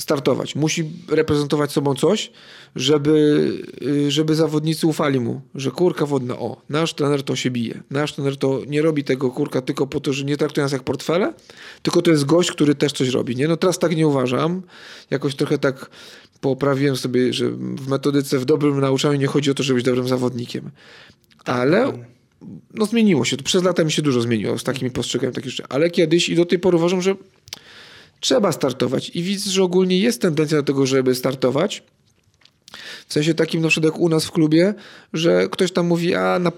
startować, 0.00 0.54
musi 0.54 0.90
reprezentować 1.08 1.72
sobą 1.72 1.94
coś, 1.94 2.30
żeby, 2.76 3.48
y, 3.82 4.10
żeby 4.10 4.34
zawodnicy 4.34 4.86
ufali 4.86 5.20
mu, 5.20 5.40
że 5.54 5.70
kurka 5.70 6.06
wodna, 6.06 6.38
o, 6.38 6.62
nasz 6.68 6.94
trener 6.94 7.22
to 7.22 7.36
się 7.36 7.50
bije, 7.50 7.82
nasz 7.90 8.12
trener 8.12 8.36
to 8.36 8.60
nie 8.66 8.82
robi 8.82 9.04
tego 9.04 9.30
kurka 9.30 9.62
tylko 9.62 9.86
po 9.86 10.00
to, 10.00 10.12
że 10.12 10.24
nie 10.24 10.36
traktuje 10.36 10.62
nas 10.64 10.72
jak 10.72 10.82
portfele, 10.82 11.34
tylko 11.82 12.02
to 12.02 12.10
jest 12.10 12.24
gość, 12.24 12.52
który 12.52 12.74
też 12.74 12.92
coś 12.92 13.08
robi, 13.08 13.36
nie? 13.36 13.48
No 13.48 13.56
teraz 13.56 13.78
tak 13.78 13.96
nie 13.96 14.06
uważam, 14.06 14.62
jakoś 15.10 15.34
trochę 15.34 15.58
tak 15.58 15.90
poprawiłem 16.40 16.96
sobie, 16.96 17.32
że 17.32 17.50
w 17.50 17.88
metodyce 17.88 18.38
w 18.38 18.44
dobrym 18.44 18.80
nauczaniu 18.80 19.18
nie 19.18 19.26
chodzi 19.26 19.50
o 19.50 19.54
to, 19.54 19.62
żeby 19.62 19.76
być 19.76 19.84
dobrym 19.84 20.08
zawodnikiem, 20.08 20.70
ale 21.46 21.92
no 22.74 22.86
zmieniło 22.86 23.24
się, 23.24 23.36
to 23.36 23.44
przez 23.44 23.62
lata 23.62 23.84
mi 23.84 23.92
się 23.92 24.02
dużo 24.02 24.20
zmieniło 24.20 24.58
z 24.58 24.64
takimi 24.64 24.90
postrzegami, 24.90 25.34
takich 25.34 25.50
rzeczy, 25.50 25.64
ale 25.68 25.90
kiedyś 25.90 26.28
i 26.28 26.36
do 26.36 26.46
tej 26.46 26.58
pory 26.58 26.76
uważam, 26.76 27.02
że 27.02 27.14
trzeba 28.20 28.52
startować 28.52 29.10
i 29.14 29.22
widzę, 29.22 29.50
że 29.50 29.62
ogólnie 29.62 29.98
jest 29.98 30.22
tendencja 30.22 30.56
do 30.56 30.62
tego, 30.62 30.86
żeby 30.86 31.14
startować. 31.14 31.82
W 33.08 33.12
sensie 33.12 33.34
takim 33.34 33.62
na 33.62 33.68
przykład 33.68 33.92
jak 33.94 34.00
u 34.00 34.08
nas 34.08 34.24
w 34.24 34.30
klubie, 34.30 34.74
że 35.12 35.48
ktoś 35.48 35.72
tam 35.72 35.86
mówi, 35.86 36.14
a 36.14 36.38
na, 36.38 36.52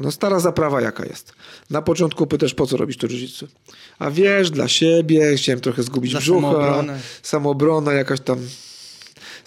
no 0.00 0.10
stara 0.10 0.40
zaprawa 0.40 0.80
jaka 0.80 1.04
jest. 1.06 1.32
Na 1.70 1.82
początku 1.82 2.26
pytasz, 2.26 2.54
po 2.54 2.66
co 2.66 2.76
robisz 2.76 2.96
to 2.96 3.06
jiu 3.08 3.28
A 3.98 4.10
wiesz, 4.10 4.50
dla 4.50 4.68
siebie, 4.68 5.36
chciałem 5.36 5.60
trochę 5.60 5.82
zgubić 5.82 6.10
Dla 6.10 6.20
brzucha, 6.20 6.40
samoobronę. 6.40 7.00
samoobrona 7.22 7.92
jakaś 7.92 8.20
tam 8.20 8.38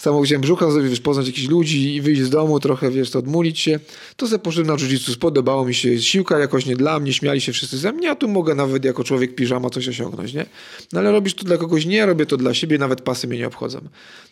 samo 0.02 0.22
chciałem 0.22 0.42
brzucha 0.42 0.72
sobie, 0.72 0.90
wiesz, 0.90 1.00
poznać 1.00 1.28
jakichś 1.28 1.48
ludzi 1.48 1.96
i 1.96 2.02
wyjść 2.02 2.22
z 2.22 2.30
domu, 2.30 2.60
trochę, 2.60 2.92
wiesz, 2.92 3.12
to 3.12 3.20
odmulić 3.20 3.60
się. 3.60 3.80
To 4.16 4.28
sobie 4.28 4.40
poszedłem 4.40 4.78
na 4.78 4.86
jiu 4.88 5.00
spodobało 5.00 5.66
mi 5.66 5.74
się, 5.74 6.02
siłka 6.02 6.40
jakoś 6.40 6.66
nie 6.66 6.76
dla 6.76 7.00
mnie, 7.00 7.14
śmiali 7.14 7.42
się 7.42 7.52
wszyscy 7.52 7.78
ze 7.78 7.92
mnie, 7.92 8.12
a 8.12 8.16
tu 8.16 8.28
mogę 8.28 8.56
nawet 8.56 8.86
jako 8.86 9.04
człowiek 9.04 9.36
piżama 9.36 9.70
coś 9.70 9.88
osiągnąć, 9.88 10.34
nie? 10.34 10.46
No 10.94 11.00
ale 11.00 11.12
robisz 11.12 11.34
to 11.34 11.44
dla 11.44 11.58
kogoś, 11.58 11.86
nie, 11.86 12.06
robię 12.06 12.26
to 12.26 12.38
dla 12.38 12.54
siebie, 12.54 12.78
nawet 12.78 13.02
pasy 13.02 13.28
mnie 13.28 13.38
nie 13.38 13.48
obchodzą. 13.48 13.80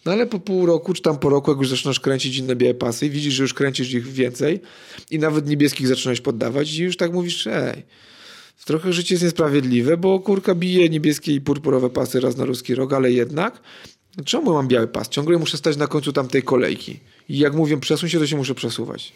No 0.06 0.12
ale 0.12 0.28
po 0.28 0.40
pół 0.40 0.66
roku, 0.66 0.94
czy 0.94 1.02
tam 1.02 1.18
po 1.18 1.30
roku, 1.30 1.52
jak 1.52 1.60
już 1.60 1.70
zaczynasz 1.70 2.00
kręcić 2.00 2.38
inne 2.38 2.56
białe 2.56 2.74
pasy 2.74 3.10
widzisz, 3.10 3.34
że 3.34 3.44
już 3.44 3.54
kręcisz 3.54 3.94
ich 3.94 4.08
więcej 4.08 4.60
i 5.12 5.20
nawet 5.20 5.48
niebieskich 5.48 5.88
zaczynałeś 5.88 6.22
poddawać 6.22 6.74
i 6.74 6.84
już 6.84 6.98
tak 6.98 7.14
mówisz, 7.14 7.48
ej, 7.48 7.84
Trochę 8.66 8.94
życie 8.94 9.16
jest 9.16 9.24
niesprawiedliwe, 9.24 9.98
bo 9.98 10.20
kurka 10.20 10.56
bije 10.56 10.90
niebieskie 10.90 11.34
i 11.34 11.42
purpurowe 11.42 11.90
pasy 11.90 12.20
raz 12.20 12.38
na 12.38 12.46
ruski 12.46 12.76
rok, 12.76 12.94
ale 12.94 13.12
jednak 13.12 13.62
czemu 14.26 14.54
mam 14.54 14.68
biały 14.68 14.88
pas? 14.88 15.10
Ciągle 15.10 15.38
muszę 15.38 15.58
stać 15.58 15.78
na 15.78 15.88
końcu 15.88 16.14
tamtej 16.14 16.44
kolejki. 16.44 17.00
I 17.30 17.38
jak 17.38 17.54
mówię 17.54 17.78
przesuń 17.78 18.10
się, 18.10 18.20
to 18.20 18.28
się 18.28 18.38
muszę 18.38 18.56
przesuwać. 18.56 19.14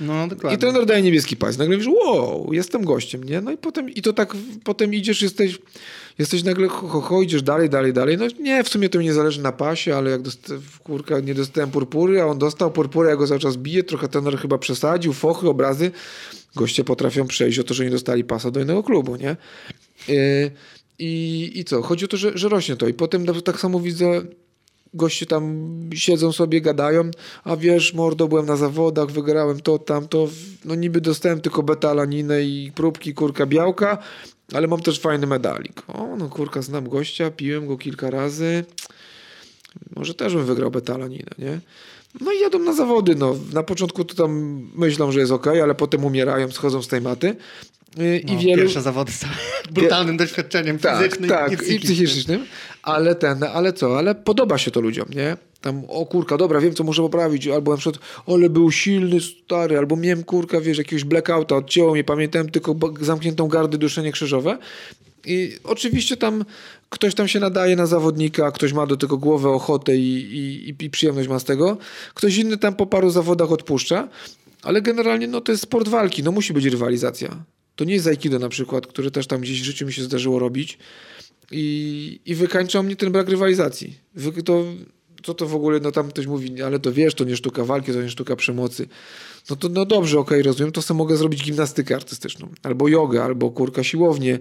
No, 0.00 0.28
dokładnie. 0.28 0.56
I 0.56 0.60
trener 0.60 0.86
daje 0.86 1.02
niebieski 1.02 1.36
pas. 1.36 1.58
Nagle 1.58 1.76
mówisz, 1.76 1.92
wow, 2.04 2.52
jestem 2.52 2.84
gościem, 2.84 3.24
nie? 3.24 3.40
No 3.40 3.52
i 3.52 3.56
potem, 3.56 3.90
i 3.90 4.02
to 4.02 4.12
tak, 4.12 4.36
potem 4.64 4.94
idziesz, 4.94 5.22
jesteś, 5.22 5.58
jesteś 6.18 6.42
nagle, 6.42 6.68
ho, 6.68 6.88
ho, 6.88 7.00
ho, 7.00 7.22
idziesz 7.22 7.42
dalej, 7.42 7.70
dalej, 7.70 7.92
dalej. 7.92 8.18
No 8.18 8.26
nie, 8.40 8.64
w 8.64 8.68
sumie 8.68 8.88
to 8.88 8.98
mi 8.98 9.04
nie 9.04 9.14
zależy 9.14 9.42
na 9.42 9.52
pasie, 9.52 9.96
ale 9.96 10.10
jak 10.10 10.22
dosta, 10.22 10.54
kurka, 10.84 11.20
nie 11.20 11.34
dostałem 11.34 11.70
purpury, 11.70 12.20
a 12.22 12.26
on 12.26 12.38
dostał 12.38 12.70
purpurę, 12.70 13.10
ja 13.10 13.16
go 13.16 13.26
cały 13.26 13.40
czas 13.40 13.56
bije, 13.56 13.84
trochę 13.84 14.08
trener 14.08 14.38
chyba 14.38 14.58
przesadził, 14.58 15.12
fochy, 15.12 15.48
obrazy. 15.48 15.90
Goście 16.54 16.84
potrafią 16.84 17.26
przejść 17.26 17.58
o 17.58 17.64
to, 17.64 17.74
że 17.74 17.84
nie 17.84 17.90
dostali 17.90 18.24
pasa 18.24 18.50
do 18.50 18.60
innego 18.60 18.82
klubu, 18.82 19.16
nie? 19.16 19.36
Yy, 20.08 20.50
I, 20.98 21.52
I 21.54 21.64
co? 21.64 21.82
Chodzi 21.82 22.04
o 22.04 22.08
to, 22.08 22.16
że, 22.16 22.38
że 22.38 22.48
rośnie 22.48 22.76
to. 22.76 22.88
I 22.88 22.94
potem 22.94 23.26
tak 23.42 23.60
samo 23.60 23.80
widzę 23.80 24.22
goście 24.94 25.26
tam 25.26 25.70
siedzą 25.94 26.32
sobie, 26.32 26.60
gadają, 26.60 27.10
a 27.44 27.56
wiesz, 27.56 27.94
mordo, 27.94 28.28
byłem 28.28 28.46
na 28.46 28.56
zawodach, 28.56 29.10
wygrałem 29.10 29.60
to, 29.60 29.78
tamto, 29.78 30.28
no 30.64 30.74
niby 30.74 31.00
dostałem 31.00 31.40
tylko 31.40 31.62
betalaninę 31.62 32.42
i 32.42 32.72
próbki, 32.74 33.14
kurka, 33.14 33.46
białka, 33.46 33.98
ale 34.52 34.66
mam 34.66 34.80
też 34.80 35.00
fajny 35.00 35.26
medalik. 35.26 35.82
O, 35.88 36.16
no 36.16 36.28
kurka, 36.28 36.62
znam 36.62 36.88
gościa, 36.88 37.30
piłem 37.30 37.66
go 37.66 37.78
kilka 37.78 38.10
razy, 38.10 38.64
może 39.96 40.14
też 40.14 40.34
bym 40.34 40.44
wygrał 40.44 40.70
betalaninę, 40.70 41.30
nie? 41.38 41.60
No 42.20 42.32
i 42.32 42.40
jadą 42.40 42.58
na 42.58 42.72
zawody, 42.72 43.14
no. 43.14 43.36
Na 43.52 43.62
początku 43.62 44.04
to 44.04 44.14
tam 44.14 44.62
myślą, 44.74 45.12
że 45.12 45.20
jest 45.20 45.32
ok, 45.32 45.46
ale 45.46 45.74
potem 45.74 46.04
umierają, 46.04 46.50
schodzą 46.50 46.82
z 46.82 46.88
tej 46.88 47.00
maty. 47.00 47.36
Y, 48.00 48.18
I 48.18 48.32
no, 48.32 48.38
wielu... 48.38 48.62
Pierwsze 48.62 48.82
zawody 48.82 49.12
są 49.12 49.26
brutalnym 49.70 50.16
doświadczeniem 50.16 50.78
tak, 50.78 50.96
fizycznym 50.96 51.30
tak, 51.30 51.52
i 51.52 51.56
psychicznym. 51.56 51.92
i 51.92 52.06
psychicznym. 52.06 52.46
Ale 52.82 53.14
ten, 53.14 53.44
ale 53.44 53.72
co, 53.72 53.98
ale 53.98 54.14
podoba 54.14 54.58
się 54.58 54.70
to 54.70 54.80
ludziom, 54.80 55.06
nie? 55.14 55.36
Tam, 55.60 55.82
o 55.88 56.06
kurka, 56.06 56.36
dobra, 56.36 56.60
wiem 56.60 56.74
co 56.74 56.84
muszę 56.84 57.02
poprawić, 57.02 57.48
albo 57.48 57.70
na 57.70 57.76
przykład, 57.76 58.04
ale 58.26 58.50
był 58.50 58.70
silny, 58.70 59.20
stary, 59.20 59.78
albo 59.78 59.96
miałem 59.96 60.24
kurka, 60.24 60.60
wiesz, 60.60 60.78
jakiegoś 60.78 61.04
blackouta, 61.04 61.56
odcięło 61.56 61.92
mnie, 61.92 62.04
pamiętałem 62.04 62.50
tylko 62.50 62.76
zamkniętą 63.00 63.48
gardę, 63.48 63.78
duszenie 63.78 64.12
krzyżowe. 64.12 64.58
I 65.26 65.56
oczywiście 65.64 66.16
tam 66.16 66.44
ktoś 66.90 67.14
tam 67.14 67.28
się 67.28 67.40
nadaje 67.40 67.76
na 67.76 67.86
zawodnika, 67.86 68.52
ktoś 68.52 68.72
ma 68.72 68.86
do 68.86 68.96
tego 68.96 69.16
głowę, 69.16 69.48
ochotę 69.48 69.96
i, 69.96 70.36
i, 70.68 70.84
i 70.84 70.90
przyjemność 70.90 71.28
ma 71.28 71.38
z 71.38 71.44
tego. 71.44 71.76
Ktoś 72.14 72.36
inny 72.36 72.56
tam 72.56 72.74
po 72.74 72.86
paru 72.86 73.10
zawodach 73.10 73.52
odpuszcza, 73.52 74.08
ale 74.62 74.82
generalnie 74.82 75.28
no, 75.28 75.40
to 75.40 75.52
jest 75.52 75.62
sport 75.62 75.88
walki, 75.88 76.22
no 76.22 76.32
musi 76.32 76.52
być 76.52 76.64
rywalizacja. 76.64 77.36
To 77.76 77.84
nie 77.84 77.94
jest 77.94 78.06
aikido 78.06 78.38
na 78.38 78.48
przykład, 78.48 78.86
które 78.86 79.10
też 79.10 79.26
tam 79.26 79.40
gdzieś 79.40 79.60
w 79.60 79.64
życiu 79.64 79.86
mi 79.86 79.92
się 79.92 80.02
zdarzyło 80.02 80.38
robić 80.38 80.78
i, 81.50 82.20
i 82.26 82.34
wykańczał 82.34 82.82
mnie 82.82 82.96
ten 82.96 83.12
brak 83.12 83.28
rywalizacji. 83.28 83.98
Wy, 84.14 84.42
to, 84.42 84.64
co 85.22 85.34
to 85.34 85.46
w 85.46 85.54
ogóle, 85.54 85.80
no 85.80 85.92
tam 85.92 86.08
ktoś 86.08 86.26
mówi, 86.26 86.62
ale 86.62 86.78
to 86.78 86.92
wiesz, 86.92 87.14
to 87.14 87.24
nie 87.24 87.36
sztuka 87.36 87.64
walki, 87.64 87.92
to 87.92 88.02
nie 88.02 88.10
sztuka 88.10 88.36
przemocy. 88.36 88.88
No 89.50 89.56
to 89.56 89.68
no 89.68 89.84
dobrze, 89.84 90.18
okej, 90.18 90.40
okay, 90.40 90.42
rozumiem, 90.42 90.72
to 90.72 90.82
sobie 90.82 90.98
mogę 90.98 91.16
zrobić 91.16 91.44
gimnastykę 91.44 91.94
artystyczną, 91.94 92.48
albo 92.62 92.88
jogę, 92.88 93.24
albo 93.24 93.50
kurka 93.50 93.84
siłownię, 93.84 94.38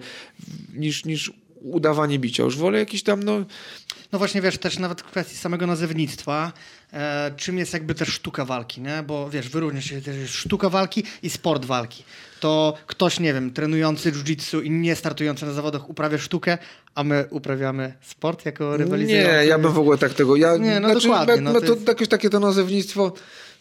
niż, 0.74 1.06
niż 1.06 1.34
udawanie 1.62 2.20
bicia. 2.20 2.44
Już 2.44 2.58
wolę 2.58 2.80
jakiś 2.80 3.04
tam, 3.04 3.24
no... 3.24 3.46
No 4.16 4.20
właśnie, 4.20 4.42
wiesz, 4.42 4.58
też 4.58 4.80
nawet 4.80 5.02
w 5.02 5.04
kwestii 5.04 5.36
samego 5.38 5.68
nazewnictwa, 5.68 6.52
e, 6.94 7.32
czym 7.38 7.58
jest 7.58 7.74
jakby 7.74 7.96
też 7.96 8.10
sztuka 8.10 8.46
walki, 8.46 8.82
nie? 8.82 9.04
Bo 9.08 9.30
wiesz, 9.30 9.50
wyróżnia 9.50 9.82
się 9.82 10.02
też 10.02 10.32
sztuka 10.32 10.70
walki 10.70 11.04
i 11.24 11.30
sport 11.30 11.66
walki. 11.66 12.04
To 12.40 12.74
ktoś, 12.88 13.20
nie 13.20 13.34
wiem, 13.34 13.54
trenujący 13.54 14.12
jiu-jitsu 14.12 14.64
i 14.64 14.72
nie 14.72 14.96
startujący 14.96 15.46
na 15.46 15.54
zawodach 15.54 15.90
uprawia 15.90 16.18
sztukę, 16.18 16.58
a 16.96 17.04
my 17.04 17.26
uprawiamy 17.30 17.94
sport 18.02 18.46
jako 18.46 18.78
rywalizujący. 18.78 19.32
Nie, 19.32 19.46
ja 19.46 19.60
bym 19.60 19.72
w 19.72 19.80
ogóle 19.80 19.98
tak 19.98 20.14
tego... 20.14 20.36
Ja, 20.36 20.58
nie, 20.58 20.80
no 20.80 20.90
znaczy, 20.90 21.08
dokładnie. 21.08 21.42
No, 21.42 21.62
to, 21.62 21.74
jest... 21.74 21.88
jakoś 21.88 22.08
takie 22.08 22.30
to 22.30 22.40
nazewnictwo 22.40 23.14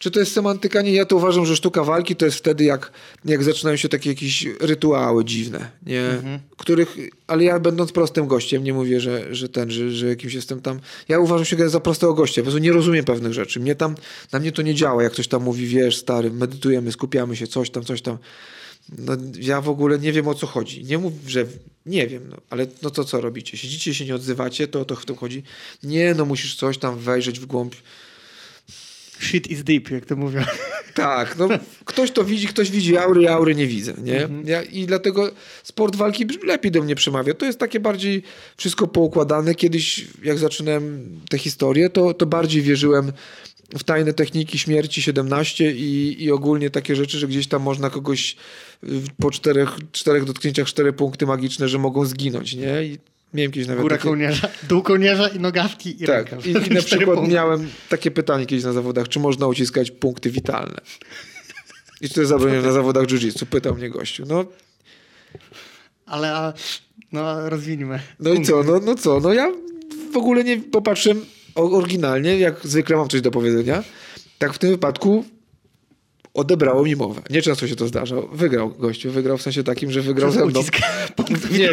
czy 0.05 0.11
to 0.11 0.19
jest 0.19 0.33
semantyka? 0.33 0.81
Nie, 0.81 0.91
ja 0.91 1.05
to 1.05 1.15
uważam, 1.15 1.45
że 1.45 1.55
sztuka 1.55 1.83
walki 1.83 2.15
to 2.15 2.25
jest 2.25 2.37
wtedy, 2.37 2.63
jak, 2.63 2.91
jak 3.25 3.43
zaczynają 3.43 3.77
się 3.77 3.89
takie 3.89 4.09
jakieś 4.09 4.47
rytuały 4.59 5.25
dziwne, 5.25 5.71
nie? 5.85 6.01
Mhm. 6.01 6.39
Których, 6.57 6.97
ale 7.27 7.43
ja 7.43 7.59
będąc 7.59 7.91
prostym 7.91 8.27
gościem, 8.27 8.63
nie 8.63 8.73
mówię, 8.73 8.99
że, 8.99 9.35
że 9.35 9.49
ten, 9.49 9.71
że, 9.71 9.91
że 9.91 10.07
jakimś 10.07 10.33
jestem 10.33 10.61
tam. 10.61 10.79
Ja 11.07 11.19
uważam 11.19 11.45
się 11.45 11.69
za 11.69 11.79
prostego 11.79 12.13
gościa, 12.13 12.41
po 12.41 12.43
prostu 12.43 12.59
nie 12.59 12.71
rozumiem 12.71 13.05
pewnych 13.05 13.33
rzeczy. 13.33 13.59
Mnie 13.59 13.75
tam, 13.75 13.95
na 14.31 14.39
mnie 14.39 14.51
to 14.51 14.61
nie 14.61 14.75
działa, 14.75 15.03
jak 15.03 15.11
ktoś 15.11 15.27
tam 15.27 15.43
mówi, 15.43 15.67
wiesz, 15.67 15.97
stary, 15.97 16.31
medytujemy, 16.31 16.91
skupiamy 16.91 17.35
się, 17.35 17.47
coś 17.47 17.69
tam, 17.69 17.83
coś 17.83 18.01
tam. 18.01 18.17
No, 18.97 19.17
ja 19.39 19.61
w 19.61 19.69
ogóle 19.69 19.99
nie 19.99 20.11
wiem 20.11 20.27
o 20.27 20.33
co 20.33 20.47
chodzi. 20.47 20.83
Nie 20.83 20.97
mów, 20.97 21.13
że 21.27 21.45
nie 21.85 22.07
wiem, 22.07 22.29
no, 22.29 22.37
ale 22.49 22.67
no 22.81 22.89
to 22.89 23.03
co 23.03 23.21
robicie? 23.21 23.57
Siedzicie 23.57 23.93
się 23.93 24.05
nie 24.05 24.15
odzywacie, 24.15 24.67
to 24.67 24.81
o 24.81 24.85
to 24.85 24.95
w 24.95 25.05
tym 25.05 25.15
chodzi. 25.15 25.43
Nie, 25.83 26.13
no 26.13 26.25
musisz 26.25 26.55
coś 26.55 26.77
tam 26.77 26.99
wejrzeć 26.99 27.39
w 27.39 27.45
głąb 27.45 27.75
Shit 29.19 29.47
is 29.47 29.63
deep, 29.63 29.91
jak 29.91 30.05
to 30.05 30.15
mówią. 30.15 30.41
Tak, 30.93 31.37
no 31.37 31.47
ktoś 31.85 32.11
to 32.11 32.23
widzi, 32.23 32.47
ktoś 32.47 32.71
widzi 32.71 32.97
aury, 32.97 33.29
aury 33.29 33.55
nie 33.55 33.67
widzę, 33.67 33.93
nie? 34.03 34.23
Mhm. 34.23 34.47
Ja, 34.47 34.63
I 34.63 34.85
dlatego 34.85 35.31
sport 35.63 35.95
walki 35.95 36.25
lepiej 36.43 36.71
do 36.71 36.81
mnie 36.81 36.95
przemawia. 36.95 37.33
To 37.33 37.45
jest 37.45 37.59
takie 37.59 37.79
bardziej 37.79 38.23
wszystko 38.57 38.87
poukładane. 38.87 39.55
Kiedyś, 39.55 40.07
jak 40.23 40.37
zaczynałem 40.37 41.09
tę 41.29 41.37
historię, 41.37 41.89
to, 41.89 42.13
to 42.13 42.25
bardziej 42.25 42.61
wierzyłem 42.61 43.11
w 43.77 43.83
tajne 43.83 44.13
techniki 44.13 44.59
śmierci 44.59 45.01
17 45.01 45.71
i, 45.71 46.23
i 46.23 46.31
ogólnie 46.31 46.69
takie 46.69 46.95
rzeczy, 46.95 47.19
że 47.19 47.27
gdzieś 47.27 47.47
tam 47.47 47.61
można 47.61 47.89
kogoś 47.89 48.35
po 49.17 49.31
czterech, 49.31 49.69
czterech 49.91 50.23
dotknięciach 50.23 50.67
cztery 50.67 50.93
punkty 50.93 51.25
magiczne, 51.25 51.69
że 51.69 51.77
mogą 51.77 52.05
zginąć, 52.05 52.53
nie? 52.53 52.83
I 52.83 52.97
Miałem 53.35 53.51
kiedyś 53.51 53.67
nawet 53.67 53.81
Góra 53.81 53.97
takie... 53.97 54.09
kołnierza, 54.09 54.47
dół 54.69 54.81
kołnierza 54.81 55.27
i 55.27 55.39
nogawki 55.39 56.03
i 56.03 56.05
tak. 56.05 56.31
rękaw. 56.31 56.47
I, 56.47 56.49
i 56.49 56.73
na 56.73 56.81
przykład 56.89 57.15
punkty. 57.15 57.33
miałem 57.33 57.69
takie 57.89 58.11
pytanie 58.11 58.45
kiedyś 58.45 58.65
na 58.65 58.73
zawodach, 58.73 59.09
czy 59.09 59.19
można 59.19 59.47
uciskać 59.47 59.91
punkty 59.91 60.29
witalne? 60.31 60.77
I 62.01 62.07
czy 62.07 62.13
to 62.13 62.21
jest 62.21 62.29
zabronione 62.29 62.67
na 62.67 62.73
zawodach 62.73 63.05
jiu-jitsu? 63.05 63.45
Pytał 63.45 63.75
mnie 63.75 63.89
gościu. 63.89 64.23
No. 64.27 64.45
Ale 66.05 66.53
no 67.11 67.49
rozwiniemy. 67.49 67.99
No 68.19 68.33
i 68.33 68.41
co? 68.41 68.63
No, 68.63 68.79
no 68.79 68.95
co? 68.95 69.19
No 69.19 69.33
ja 69.33 69.51
w 70.13 70.17
ogóle 70.17 70.43
nie 70.43 70.57
popatrzyłem 70.57 71.25
oryginalnie, 71.55 72.39
jak 72.39 72.59
zwykle 72.63 72.97
mam 72.97 73.09
coś 73.09 73.21
do 73.21 73.31
powiedzenia. 73.31 73.83
Tak 74.37 74.53
w 74.53 74.57
tym 74.57 74.69
wypadku 74.69 75.25
odebrało 76.35 76.83
mi 76.83 76.95
mowę. 76.95 77.21
Nieczęsto 77.29 77.67
się 77.67 77.75
to 77.75 77.87
zdarza. 77.87 78.15
Wygrał 78.33 78.69
gościu, 78.69 79.11
wygrał 79.11 79.37
w 79.37 79.41
sensie 79.41 79.63
takim, 79.63 79.91
że 79.91 80.01
wygrał 80.01 80.29
Przez 80.29 80.41
ze 80.41 80.45
mną. 80.45 80.61
nie, 81.57 81.69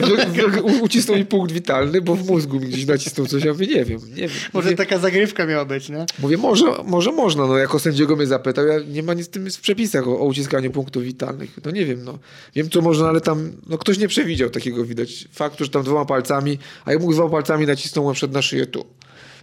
ucisnął 0.81 1.17
mi 1.17 1.25
punkt 1.25 1.53
witalny, 1.53 2.01
bo 2.01 2.17
w 2.17 2.27
mózgu 2.27 2.61
mi 2.61 2.67
gdzieś 2.67 2.87
nacisnął 2.87 3.27
coś, 3.27 3.45
ja 3.45 3.53
mówię, 3.53 3.67
nie 3.67 3.85
wiem, 3.85 4.01
nie 4.09 4.29
wiem. 4.29 4.31
Może 4.53 4.67
mówię, 4.67 4.77
taka 4.77 4.99
zagrywka 4.99 5.47
miała 5.47 5.65
być, 5.65 5.89
nie? 5.89 6.07
Mówię, 6.19 6.37
może, 6.37 6.65
może 6.85 7.13
można, 7.13 7.47
no 7.47 7.59
jako 7.59 7.79
sędziego 7.79 8.17
mnie 8.17 8.27
zapytał, 8.27 8.67
ja 8.67 8.75
nie 8.89 9.03
ma 9.03 9.15
nic 9.15 9.27
z 9.27 9.29
tym 9.29 9.51
w 9.51 9.61
przepisach 9.61 10.09
o, 10.09 10.21
o 10.21 10.25
uciskaniu 10.25 10.71
punktów 10.71 11.03
witalnych. 11.03 11.51
No 11.65 11.71
nie 11.71 11.87
wiem, 11.87 12.05
no. 12.05 12.19
Wiem 12.55 12.71
co 12.71 12.81
można, 12.81 13.09
ale 13.09 13.21
tam, 13.21 13.53
no 13.67 13.79
ktoś 13.79 13.99
nie 13.99 14.09
przewidział 14.09 14.51
takiego 14.51 14.85
widać. 14.85 15.29
Faktu, 15.33 15.65
że 15.65 15.71
tam 15.71 15.83
dwoma 15.83 16.05
palcami, 16.05 16.59
a 16.85 16.93
ja 16.93 16.99
mógł 16.99 17.13
dwoma 17.13 17.31
palcami 17.31 17.67
nacisnął 17.67 18.13
przed 18.13 18.33
na 18.33 18.43
szyję 18.43 18.67
tu. 18.67 18.87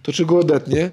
To 0.02 0.12
czy 0.12 0.26
go 0.26 0.38
odetnie? 0.38 0.90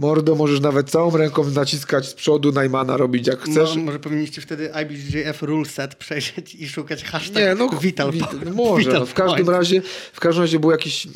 Mordo, 0.00 0.34
możesz 0.34 0.60
nawet 0.60 0.90
całą 0.90 1.16
ręką 1.16 1.50
naciskać 1.50 2.08
z 2.08 2.14
przodu 2.14 2.52
Najmana, 2.52 2.96
robić 2.96 3.26
jak 3.26 3.40
chcesz. 3.40 3.76
No, 3.76 3.82
może 3.82 3.98
powinniście 3.98 4.40
wtedy 4.40 4.70
IBJJF 4.82 5.42
rule 5.42 5.64
set 5.64 5.94
przejrzeć 5.94 6.54
i 6.54 6.68
szukać 6.68 7.04
hashtag 7.04 7.42
Nie, 7.42 7.54
no, 7.54 7.68
Vital, 7.80 8.12
Vital 8.12 8.40
no 8.44 8.52
Może, 8.52 8.84
Vital 8.84 9.00
no, 9.00 9.06
w 9.06 9.14
każdym 9.14 9.46
point. 9.46 9.58
razie 9.58 9.82
w 10.12 10.20
każdym 10.20 10.42
razie 10.42 10.58
był 10.58 10.70
jakiś 10.70 11.06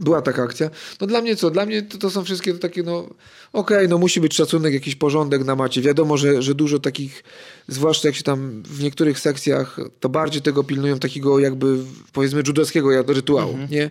była 0.00 0.22
taka 0.22 0.42
akcja. 0.42 0.70
No 1.00 1.06
dla 1.06 1.22
mnie 1.22 1.36
co? 1.36 1.50
Dla 1.50 1.66
mnie 1.66 1.82
to, 1.82 1.98
to 1.98 2.10
są 2.10 2.24
wszystkie 2.24 2.54
takie, 2.54 2.82
no 2.82 2.98
okej, 2.98 3.16
okay, 3.52 3.88
no 3.88 3.98
musi 3.98 4.20
być 4.20 4.34
szacunek, 4.34 4.74
jakiś 4.74 4.94
porządek 4.94 5.44
na 5.44 5.56
macie. 5.56 5.82
Wiadomo, 5.82 6.16
że, 6.16 6.42
że 6.42 6.54
dużo 6.54 6.78
takich, 6.78 7.24
zwłaszcza 7.68 8.08
jak 8.08 8.14
się 8.14 8.22
tam 8.22 8.62
w 8.62 8.82
niektórych 8.82 9.20
sekcjach, 9.20 9.80
to 10.00 10.08
bardziej 10.08 10.42
tego 10.42 10.64
pilnują 10.64 10.98
takiego 10.98 11.38
jakby, 11.38 11.76
powiedzmy, 12.12 12.42
judowskiego 12.46 13.02
rytuału, 13.02 13.54
-hmm. 13.54 13.70
nie? 13.70 13.90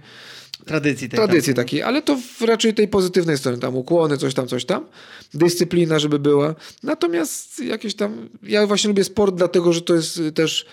Tradycji 0.65 1.09
takiej. 1.09 1.25
Tradycji 1.25 1.53
takiej, 1.53 1.83
ale 1.83 2.01
to 2.01 2.17
w 2.37 2.41
raczej 2.41 2.73
tej 2.73 2.87
pozytywnej 2.87 3.37
strony, 3.37 3.57
tam 3.57 3.75
ukłony, 3.75 4.17
coś 4.17 4.33
tam, 4.33 4.47
coś 4.47 4.65
tam. 4.65 4.85
Dyscyplina, 5.33 5.99
żeby 5.99 6.19
była. 6.19 6.55
Natomiast 6.83 7.59
jakieś 7.59 7.95
tam, 7.95 8.29
ja 8.43 8.67
właśnie 8.67 8.87
lubię 8.87 9.03
sport, 9.03 9.35
dlatego, 9.35 9.73
że 9.73 9.81
to 9.81 9.95
jest 9.95 10.19
też 10.35 10.65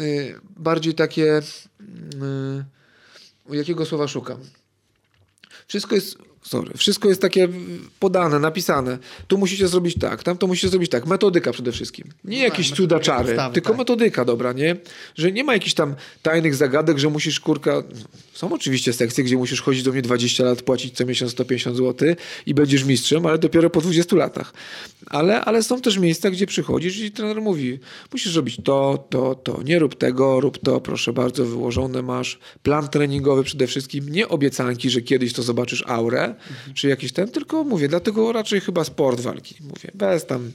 y, 0.00 0.34
bardziej 0.56 0.94
takie, 0.94 1.38
y, 1.38 1.42
jakiego 3.56 3.86
słowa 3.86 4.08
szukam? 4.08 4.38
Wszystko 5.66 5.94
jest 5.94 6.18
Sorry. 6.42 6.72
Wszystko 6.76 7.08
jest 7.08 7.20
takie 7.20 7.48
podane, 8.00 8.38
napisane. 8.38 8.98
Tu 9.26 9.38
musicie 9.38 9.68
zrobić 9.68 9.98
tak, 9.98 10.22
tam 10.22 10.38
to 10.38 10.46
musicie 10.46 10.68
zrobić 10.68 10.90
tak. 10.90 11.06
Metodyka 11.06 11.52
przede 11.52 11.72
wszystkim. 11.72 12.08
Nie 12.24 12.38
no 12.38 12.44
jakieś 12.44 12.68
tak, 12.68 12.76
cuda 12.76 13.00
czary, 13.00 13.36
tylko 13.52 13.68
tak. 13.68 13.78
metodyka 13.78 14.24
dobra, 14.24 14.52
nie? 14.52 14.76
Że 15.14 15.32
nie 15.32 15.44
ma 15.44 15.52
jakichś 15.52 15.74
tam 15.74 15.94
tajnych 16.22 16.54
zagadek, 16.54 16.98
że 16.98 17.08
musisz 17.08 17.40
kurka... 17.40 17.82
Są 18.32 18.52
oczywiście 18.52 18.92
sekcje, 18.92 19.24
gdzie 19.24 19.36
musisz 19.36 19.62
chodzić 19.62 19.82
do 19.82 19.92
mnie 19.92 20.02
20 20.02 20.44
lat, 20.44 20.62
płacić 20.62 20.96
co 20.96 21.06
miesiąc 21.06 21.32
150 21.32 21.76
zł 21.76 22.14
i 22.46 22.54
będziesz 22.54 22.84
mistrzem, 22.84 23.26
ale 23.26 23.38
dopiero 23.38 23.70
po 23.70 23.80
20 23.80 24.16
latach. 24.16 24.52
Ale, 25.06 25.44
ale 25.44 25.62
są 25.62 25.80
też 25.80 25.98
miejsca, 25.98 26.30
gdzie 26.30 26.46
przychodzisz 26.46 26.98
i 26.98 27.10
trener 27.10 27.42
mówi, 27.42 27.78
musisz 28.12 28.36
robić 28.36 28.56
to, 28.64 29.06
to, 29.10 29.34
to. 29.34 29.62
Nie 29.62 29.78
rób 29.78 29.94
tego, 29.94 30.40
rób 30.40 30.58
to, 30.58 30.80
proszę 30.80 31.12
bardzo, 31.12 31.44
wyłożone 31.44 32.02
masz. 32.02 32.38
Plan 32.62 32.88
treningowy 32.88 33.44
przede 33.44 33.66
wszystkim. 33.66 34.08
Nie 34.08 34.28
obiecanki, 34.28 34.90
że 34.90 35.00
kiedyś 35.00 35.32
to 35.32 35.42
zobaczysz 35.42 35.84
aurę, 35.86 36.31
czy 36.74 36.88
jakiś 36.88 37.12
ten, 37.12 37.28
tylko 37.28 37.64
mówię, 37.64 37.88
dlatego 37.88 38.32
raczej 38.32 38.60
chyba 38.60 38.84
sport 38.84 39.20
walki. 39.20 39.54
Mówię, 39.60 39.90
bez 39.94 40.26
tam 40.26 40.52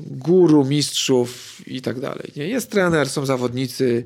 guru, 0.00 0.64
mistrzów 0.64 1.62
i 1.66 1.82
tak 1.82 2.00
dalej. 2.00 2.32
Nie? 2.36 2.48
Jest 2.48 2.70
trener, 2.70 3.10
są 3.10 3.26
zawodnicy 3.26 4.04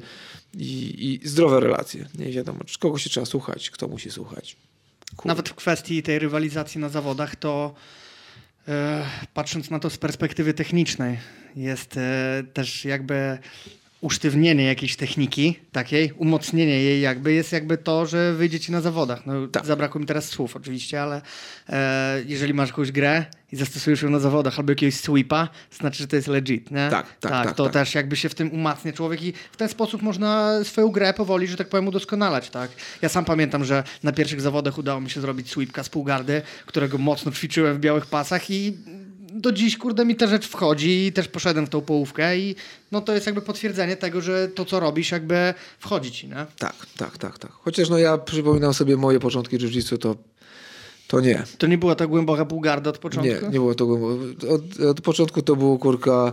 i, 0.58 1.20
i 1.22 1.28
zdrowe 1.28 1.60
relacje. 1.60 2.08
Nie 2.18 2.32
wiadomo, 2.32 2.60
kogo 2.78 2.98
się 2.98 3.10
trzeba 3.10 3.26
słuchać, 3.26 3.70
kto 3.70 3.88
musi 3.88 4.10
słuchać. 4.10 4.56
Nawet 5.24 5.48
w 5.48 5.54
kwestii 5.54 6.02
tej 6.02 6.18
rywalizacji 6.18 6.80
na 6.80 6.88
zawodach, 6.88 7.36
to 7.36 7.74
e, 8.68 9.06
patrząc 9.34 9.70
na 9.70 9.78
to 9.78 9.90
z 9.90 9.98
perspektywy 9.98 10.54
technicznej, 10.54 11.18
jest 11.56 11.96
e, 11.96 12.42
też 12.52 12.84
jakby 12.84 13.38
usztywnienie 14.02 14.64
jakiejś 14.64 14.96
techniki 14.96 15.58
takiej, 15.72 16.12
umocnienie 16.12 16.82
jej 16.82 17.00
jakby, 17.00 17.32
jest 17.32 17.52
jakby 17.52 17.78
to, 17.78 18.06
że 18.06 18.32
wyjdziecie 18.32 18.72
na 18.72 18.80
zawodach. 18.80 19.26
No, 19.26 19.48
Tak. 19.48 19.66
Zabrakło 19.66 20.00
mi 20.00 20.06
teraz 20.06 20.28
słów 20.28 20.56
oczywiście, 20.56 21.02
ale 21.02 21.22
e, 21.68 22.22
jeżeli 22.26 22.54
masz 22.54 22.68
jakąś 22.68 22.92
grę 22.92 23.24
i 23.52 23.56
zastosujesz 23.56 24.02
ją 24.02 24.10
na 24.10 24.18
zawodach 24.18 24.58
albo 24.58 24.72
jakiegoś 24.72 24.94
sweepa, 24.94 25.48
to 25.70 25.76
znaczy, 25.76 25.98
że 25.98 26.08
to 26.08 26.16
jest 26.16 26.28
legit, 26.28 26.70
nie? 26.70 26.88
Tak, 26.90 27.06
tak, 27.20 27.32
tak, 27.32 27.54
to 27.54 27.64
tak. 27.64 27.72
też 27.72 27.94
jakby 27.94 28.16
się 28.16 28.28
w 28.28 28.34
tym 28.34 28.52
umacnia 28.52 28.92
człowiek 28.92 29.22
i 29.22 29.32
w 29.52 29.56
ten 29.56 29.68
sposób 29.68 30.02
można 30.02 30.64
swoją 30.64 30.88
grę 30.88 31.14
powoli, 31.14 31.46
że 31.46 31.56
tak 31.56 31.68
powiem, 31.68 31.88
udoskonalać, 31.88 32.50
tak? 32.50 32.70
Ja 33.02 33.08
sam 33.08 33.24
pamiętam, 33.24 33.64
że 33.64 33.84
na 34.02 34.12
pierwszych 34.12 34.40
zawodach 34.40 34.78
udało 34.78 35.00
mi 35.00 35.10
się 35.10 35.20
zrobić 35.20 35.50
sweepka 35.50 35.84
z 35.84 35.88
półgardy, 35.88 36.42
którego 36.66 36.98
mocno 36.98 37.32
ćwiczyłem 37.32 37.76
w 37.76 37.80
białych 37.80 38.06
pasach 38.06 38.50
i 38.50 38.76
do 39.34 39.52
dziś, 39.52 39.76
kurde, 39.76 40.04
mi 40.04 40.16
ta 40.16 40.26
rzecz 40.26 40.48
wchodzi 40.48 41.06
i 41.06 41.12
też 41.12 41.28
poszedłem 41.28 41.66
w 41.66 41.70
tą 41.70 41.80
połówkę 41.80 42.38
i 42.38 42.54
no 42.92 43.00
to 43.00 43.14
jest 43.14 43.26
jakby 43.26 43.42
potwierdzenie 43.42 43.96
tego, 43.96 44.20
że 44.20 44.48
to, 44.48 44.64
co 44.64 44.80
robisz, 44.80 45.10
jakby 45.10 45.54
wchodzi 45.78 46.12
ci, 46.12 46.28
nie? 46.28 46.46
Tak, 46.58 46.86
tak, 46.96 47.18
tak, 47.18 47.38
tak. 47.38 47.50
Chociaż 47.52 47.88
no 47.88 47.98
ja 47.98 48.18
przypominam 48.18 48.74
sobie 48.74 48.96
moje 48.96 49.20
początki 49.20 49.58
jiu-jitsu, 49.58 49.98
to, 49.98 50.16
to 51.12 51.20
nie. 51.20 51.42
To 51.58 51.66
nie 51.66 51.78
była 51.78 51.94
ta 51.94 52.06
głęboka 52.06 52.44
półgarda 52.44 52.90
od 52.90 52.98
początku? 52.98 53.32
Nie, 53.34 53.40
nie 53.42 53.58
było 53.58 53.74
to 53.74 53.86
głęboko. 53.86 54.14
Od, 54.48 54.80
od 54.80 55.00
początku 55.00 55.42
to 55.42 55.56
było 55.56 55.78
kurka 55.78 56.32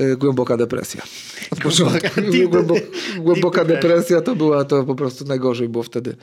y, 0.00 0.16
głęboka 0.16 0.56
depresja. 0.56 1.02
Od 1.50 1.58
Głęboka- 1.58 2.00
początku 2.00 2.20
deep 2.32 2.50
głębo, 2.50 2.74
głęboka 3.18 3.64
depresja 3.64 4.20
to 4.20 4.36
była 4.36 4.64
to 4.64 4.84
po 4.84 4.94
prostu 4.94 5.24
najgorzej 5.24 5.68
było 5.68 5.84
wtedy. 5.84 6.16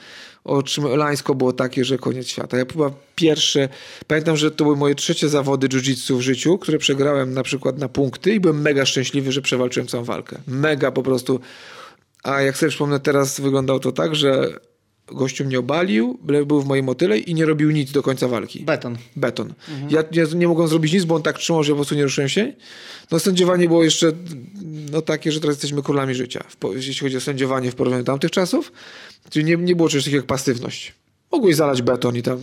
Otrzymalańsko 0.44 1.36
było 1.36 1.54
takie, 1.54 1.86
że 1.86 1.98
koniec 1.98 2.28
świata. 2.28 2.58
Ja 2.58 2.66
chyba 2.72 2.92
pierwsze, 3.16 3.70
pamiętam, 4.08 4.38
że 4.38 4.52
to 4.52 4.64
były 4.64 4.76
moje 4.76 4.96
trzecie 4.96 5.30
zawody 5.30 5.68
jiu-jitsu 5.68 6.18
w 6.18 6.22
życiu, 6.22 6.58
które 6.58 6.78
przegrałem 6.78 7.34
na 7.34 7.44
przykład 7.44 7.78
na 7.78 7.90
punkty 7.90 8.34
i 8.34 8.40
byłem 8.40 8.62
mega 8.62 8.86
szczęśliwy, 8.86 9.32
że 9.32 9.42
przewalczyłem 9.42 9.88
całą 9.88 10.04
walkę. 10.04 10.38
Mega 10.48 10.92
po 10.92 11.04
prostu. 11.04 11.40
A 12.24 12.42
jak 12.42 12.58
sobie 12.58 12.70
przypomnę, 12.70 13.00
teraz 13.00 13.40
wyglądało 13.40 13.80
to 13.80 13.92
tak, 13.92 14.16
że 14.16 14.60
gościu 15.12 15.46
mnie 15.46 15.60
obalił, 15.60 16.20
był 16.46 16.62
w 16.62 16.66
mojej 16.66 16.84
motyle 16.84 17.20
i 17.20 17.34
nie 17.34 17.46
robił 17.46 17.72
nic 17.72 17.92
do 17.92 18.04
końca 18.04 18.28
walki 18.28 18.60
Beton. 18.60 18.98
beton. 19.16 19.54
Ja 19.90 20.04
nie, 20.12 20.24
nie 20.36 20.48
mogłem 20.48 20.68
zrobić 20.68 20.94
nic, 20.94 21.06
bo 21.06 21.16
on 21.16 21.24
tak 21.24 21.38
trzymał, 21.38 21.64
że 21.64 21.72
po 21.72 21.76
prostu 21.76 21.96
nie 21.96 22.04
ruszyłem 22.04 22.30
się. 22.30 22.54
No 23.12 23.20
sędziowanie 23.20 23.68
było 23.68 23.84
jeszcze 23.84 24.12
no, 24.92 25.02
takie, 25.02 25.32
że 25.32 25.40
teraz 25.40 25.56
jesteśmy 25.56 25.84
królami 25.84 26.16
życia, 26.16 26.44
jeśli 26.76 26.96
chodzi 26.96 27.18
o 27.18 27.22
sędziowanie 27.22 27.72
w 27.72 27.76
porównaniu 27.76 28.04
do 28.04 28.12
tamtych 28.12 28.32
czasów. 28.32 28.72
Czyli 29.30 29.46
nie, 29.46 29.56
nie 29.56 29.76
było 29.76 29.90
czegoś 29.90 30.04
takiego 30.04 30.20
jak 30.20 30.26
pasywność. 30.26 30.94
Mogłeś 31.32 31.56
zalać 31.56 31.82
beton 31.82 32.16
i 32.16 32.22
tam 32.22 32.40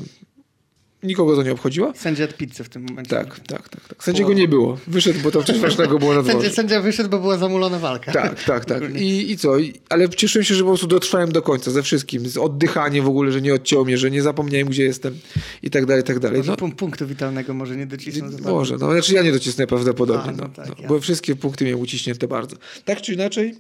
nikogo 1.05 1.37
to 1.37 1.43
nie 1.43 1.53
obchodziło. 1.53 1.93
Sędzia 1.97 2.25
od 2.25 2.37
pizzy 2.37 2.65
w 2.65 2.69
tym 2.69 2.83
momencie. 2.83 3.11
Tak, 3.11 3.41
tak, 3.41 3.69
tak. 3.69 3.89
tak. 3.89 4.05
Sędziego 4.05 4.33
nie 4.33 4.49
było. 4.49 4.79
Wyszedł, 4.87 5.21
bo 5.21 5.31
to 5.31 5.43
coś 5.43 5.59
ważnego 5.69 5.99
było 5.99 6.15
na 6.15 6.21
Sędzia, 6.21 6.33
dworze. 6.39 6.51
sędzia 6.51 6.81
wyszedł, 6.81 7.09
bo 7.11 7.19
była 7.19 7.39
zamulona 7.39 7.79
walka. 7.79 8.13
Tak, 8.13 8.45
tak, 8.45 8.65
tak. 8.65 8.83
I, 9.01 9.31
I 9.31 9.39
co? 9.39 9.59
I, 9.59 9.81
ale 9.89 10.09
cieszyłem 10.09 10.45
się, 10.45 10.55
że 10.55 10.63
po 10.63 10.69
prostu 10.69 10.87
dotrwałem 10.87 11.33
do 11.33 11.43
końca 11.43 11.71
ze 11.71 11.83
wszystkim. 11.83 12.29
Z 12.29 12.37
oddychanie 12.37 13.03
w 13.03 13.09
ogóle, 13.09 13.33
że 13.33 13.41
nie 13.41 13.55
odcięło 13.55 13.85
mnie, 13.85 13.99
że 13.99 14.11
nie 14.11 14.23
zapomniałem, 14.23 14.69
gdzie 14.69 14.85
jestem 14.85 15.19
i 15.63 15.71
tak 15.71 15.87
dalej, 15.87 16.03
i 16.03 16.07
tak 16.07 16.19
dalej. 16.19 16.39
Może 16.39 16.51
No, 16.51 16.57
punkt 16.57 16.79
punktu 16.79 17.07
witalnego 17.07 17.55
może 17.55 17.77
nie 17.77 17.87
docisnął. 17.87 18.31
Może, 18.41 18.77
no 18.77 18.93
znaczy 18.93 19.15
ja 19.15 19.23
nie 19.23 19.33
docisnę 19.33 19.67
prawdopodobnie, 19.67 20.31
A, 20.31 20.33
no 20.33 20.43
no, 20.43 20.49
tak, 20.49 20.69
no, 20.83 20.89
bo 20.89 21.01
wszystkie 21.01 21.37
punkty 21.37 21.65
miałem 21.65 21.81
uciśnięte 21.81 22.29
bardzo. 22.29 22.57
Tak 22.85 23.03
czy 23.03 23.15
inaczej, 23.15 23.55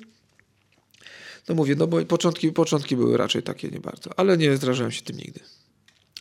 no 1.48 1.54
mówię, 1.54 1.74
no 1.78 1.86
bo 1.86 2.04
początki, 2.04 2.52
początki 2.52 2.96
były 2.96 3.16
raczej 3.16 3.42
takie 3.42 3.68
nie 3.68 3.80
bardzo, 3.80 4.10
ale 4.16 4.38
nie 4.38 4.56
zrażałem 4.56 4.92
się 4.92 5.02
tym 5.02 5.16
nigdy. 5.16 5.40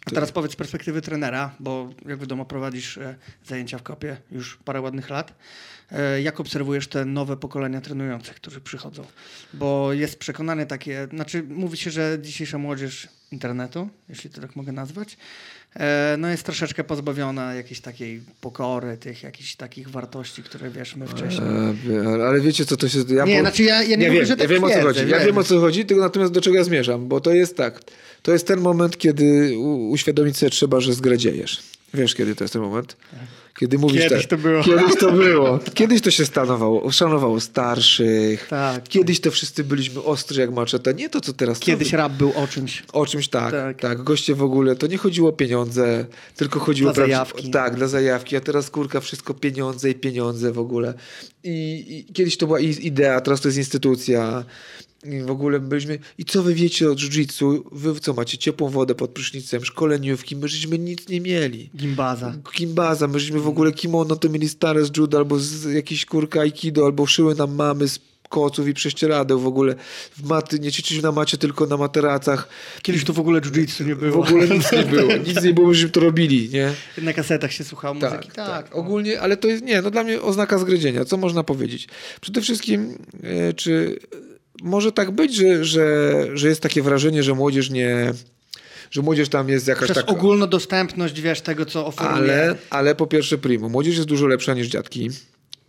A 0.06 0.10
teraz 0.12 0.32
powiedz 0.32 0.52
z 0.52 0.56
perspektywy 0.56 1.02
trenera, 1.02 1.56
bo 1.60 1.90
jak 2.08 2.20
wiadomo 2.20 2.46
prowadzisz 2.46 2.98
e, 2.98 3.16
zajęcia 3.48 3.78
w 3.78 3.84
kopie 3.84 4.18
już 4.32 4.58
parę 4.66 4.82
ładnych 4.82 5.10
lat. 5.10 5.34
E, 5.92 6.22
jak 6.22 6.40
obserwujesz 6.40 6.88
te 6.88 7.06
nowe 7.06 7.38
pokolenia 7.38 7.82
trenujących, 7.82 8.36
którzy 8.36 8.62
przychodzą? 8.62 9.06
Bo 9.54 9.94
jest 9.94 10.20
przekonanie 10.20 10.66
takie, 10.66 11.08
znaczy 11.14 11.44
mówi 11.44 11.78
się, 11.78 11.92
że 11.92 12.18
dzisiejsza 12.22 12.58
młodzież 12.58 13.08
internetu, 13.32 13.90
jeśli 14.10 14.30
to 14.30 14.42
tak 14.42 14.56
mogę 14.56 14.72
nazwać, 14.72 15.18
e, 15.76 16.16
no 16.20 16.28
jest 16.28 16.44
troszeczkę 16.44 16.84
pozbawiona 16.84 17.54
jakiejś 17.54 17.82
takiej 17.82 18.22
pokory, 18.42 18.98
tych 18.98 19.24
jakichś 19.24 19.56
takich 19.56 19.90
wartości, 19.90 20.44
które 20.44 20.70
wiesz, 20.70 20.96
my 20.96 21.08
wcześniej... 21.08 21.48
Ale- 22.08 22.26
ale 22.26 22.42
wiecie 22.42 22.66
co 22.66 22.78
to 22.78 22.90
się... 22.90 23.00
Ja 23.10 23.26
Nie, 23.26 23.36
po- 23.36 23.42
znaczy 23.42 23.64
ja- 23.64 23.84
ja 23.84 23.96
nie 23.96 24.08
mówię, 24.08 24.20
wiem, 24.20 24.26
że 24.28 24.36
tak 24.38 24.50
ja 24.50 24.56
wiem 24.56 24.64
o 24.64 24.70
co 24.70 24.82
chodzi. 24.82 25.10
Ja 25.10 25.20
wiem 25.26 25.38
o 25.38 25.44
co 25.44 25.60
chodzi, 25.60 25.86
tylko 25.86 26.04
natomiast 26.04 26.34
do 26.34 26.42
czego 26.42 26.56
ja 26.58 26.64
zmierzam, 26.64 27.08
bo 27.08 27.22
to 27.22 27.32
jest 27.34 27.58
tak. 27.58 27.80
To 28.24 28.32
jest 28.32 28.48
ten 28.48 28.60
moment, 28.60 28.98
kiedy 28.98 29.58
uświadomić 29.90 30.38
sobie 30.38 30.50
trzeba, 30.50 30.80
że 30.80 30.94
zgradziejesz. 30.94 31.60
Wiesz, 31.94 32.16
kiedy 32.16 32.36
to 32.36 32.44
jest 32.44 32.54
ten 32.54 32.62
moment? 32.62 32.98
Kiedy 33.60 33.78
mówisz 33.78 34.02
Kiedyś 34.02 34.22
tak. 34.22 34.30
to 34.30 34.38
było. 34.38 34.64
Kiedyś 34.64 34.96
to 35.00 35.12
było. 35.12 35.60
Kiedyś 35.74 36.02
to 36.02 36.12
się 36.12 36.26
stanowało, 36.26 36.92
szanowało 36.92 37.40
starszych. 37.40 38.48
Tak. 38.50 38.84
Kiedyś 38.84 39.20
to 39.20 39.32
wszyscy 39.32 39.64
byliśmy 39.64 40.04
ostrzy 40.04 40.40
jak 40.42 40.52
maczeta. 40.54 40.92
Nie 40.92 41.10
to, 41.10 41.22
co 41.22 41.34
teraz. 41.34 41.60
Kiedyś 41.60 41.92
to, 41.92 41.98
rap 41.98 42.12
był 42.14 42.32
o 42.36 42.48
czymś. 42.48 42.84
o 42.94 43.06
czymś 43.06 43.28
tak, 43.28 43.52
Tak. 43.52 43.80
tak, 43.82 44.04
Goście 44.04 44.36
w 44.36 44.44
ogóle, 44.44 44.76
to 44.76 44.88
nie 44.88 44.98
chodziło 44.98 45.30
o 45.30 45.34
pieniądze, 45.34 46.06
tylko 46.36 46.60
chodziło 46.60 46.94
Dla 46.94 47.04
zajawki. 47.06 47.52
Tak, 47.52 47.76
dla 47.76 47.88
zajawki, 47.88 48.36
a 48.36 48.42
teraz 48.42 48.70
kurka 48.70 49.00
wszystko 49.00 49.34
pieniądze 49.34 49.90
i 49.90 49.96
pieniądze 49.96 50.52
w 50.52 50.60
ogóle. 50.60 50.94
I, 51.44 51.86
i 52.10 52.14
kiedyś 52.14 52.38
to 52.38 52.48
była 52.48 52.60
idea, 52.60 53.22
teraz 53.22 53.42
to 53.42 53.48
jest 53.48 53.58
instytucja. 53.58 54.46
I 55.06 55.22
w 55.22 55.32
ogóle 55.32 55.60
byliśmy. 55.60 56.00
I 56.18 56.26
co 56.26 56.44
wy 56.44 56.54
wiecie 56.54 56.90
o 56.90 56.94
jiu-jitsu? 56.94 57.62
Wy 57.72 58.00
co 58.00 58.14
macie? 58.14 58.38
Ciepłą 58.38 58.70
wodę 58.70 58.96
pod 58.96 59.12
prysznicem, 59.12 59.66
szkoleniówki, 59.66 60.36
my 60.36 60.48
żeśmy 60.48 60.80
nic 60.80 61.10
nie 61.10 61.22
mieli. 61.22 61.70
Gimbaza. 61.76 62.34
Kimbaza, 62.54 63.08
my 63.08 63.20
żeśmy 63.20 63.40
w 63.40 63.48
ogóle 63.48 63.72
kimono 63.72 64.16
to 64.16 64.30
mieli 64.30 64.50
stare 64.50 64.86
z 64.86 64.98
judo 64.98 65.18
albo 65.18 65.40
z 65.40 65.66
jakiejś 65.74 66.06
kurka 66.06 66.42
aikido, 66.42 66.86
albo 66.86 67.06
szyły 67.06 67.36
nam 67.36 67.56
mamy 67.56 67.88
z 67.88 68.00
koców 68.30 68.68
i 68.68 68.74
prześcieradeł 68.74 69.40
w 69.40 69.48
ogóle. 69.48 69.76
W 70.18 70.24
maty, 70.28 70.60
nie 70.60 70.72
ćwiczyliśmy 70.72 71.04
na 71.08 71.12
macie, 71.12 71.38
tylko 71.38 71.66
na 71.66 71.78
materacach. 71.78 72.50
Kiedyś 72.82 73.04
to 73.04 73.14
w 73.14 73.20
ogóle 73.20 73.42
jiu-jitsu 73.42 73.86
nie 73.86 73.96
W 73.96 74.00
było. 74.00 74.26
ogóle 74.26 74.48
nic 74.48 74.72
nie 74.72 74.84
było. 74.84 75.14
Nic 75.28 75.44
nie 75.44 75.54
było, 75.54 75.68
myśmy 75.68 75.90
to 75.90 76.00
robili, 76.00 76.50
nie? 76.50 76.74
Na 77.02 77.14
kasetach 77.14 77.52
się 77.54 77.64
słuchało 77.64 77.96
Tak, 78.00 78.12
muzyki. 78.12 78.28
tak, 78.36 78.48
Tak, 78.48 78.72
no. 78.72 78.78
Ogólnie, 78.78 79.22
ale 79.22 79.38
to 79.38 79.48
jest, 79.48 79.64
nie, 79.64 79.82
no 79.82 79.92
dla 79.92 80.04
mnie 80.04 80.22
oznaka 80.22 80.58
zgryzienia. 80.58 81.06
Co 81.06 81.18
można 81.18 81.44
powiedzieć? 81.44 81.88
Przede 82.22 82.42
wszystkim, 82.42 82.98
e, 83.24 83.54
czy 83.54 84.00
może 84.62 84.92
tak 84.92 85.12
być, 85.12 85.36
że, 85.36 85.66
że, 85.66 86.28
że 86.34 86.48
jest 86.48 86.62
takie 86.62 86.82
wrażenie, 86.82 87.24
że 87.24 87.34
młodzież 87.34 87.70
nie, 87.70 88.14
że 88.92 89.02
młodzież 89.02 89.30
tam 89.30 89.50
jest 89.50 89.68
jakaś 89.68 89.84
Przez 89.84 89.98
taka... 89.98 90.12
ogólnodostępność, 90.12 91.22
wiesz, 91.22 91.42
tego, 91.42 91.66
co 91.66 91.86
oferuje. 91.86 92.16
Ale, 92.16 92.56
ale 92.70 92.96
po 92.96 93.08
pierwsze 93.08 93.38
primo, 93.38 93.70
młodzież 93.70 93.96
jest 93.96 94.08
dużo 94.08 94.28
lepsza 94.28 94.54
niż 94.54 94.68
dziadki. 94.68 95.10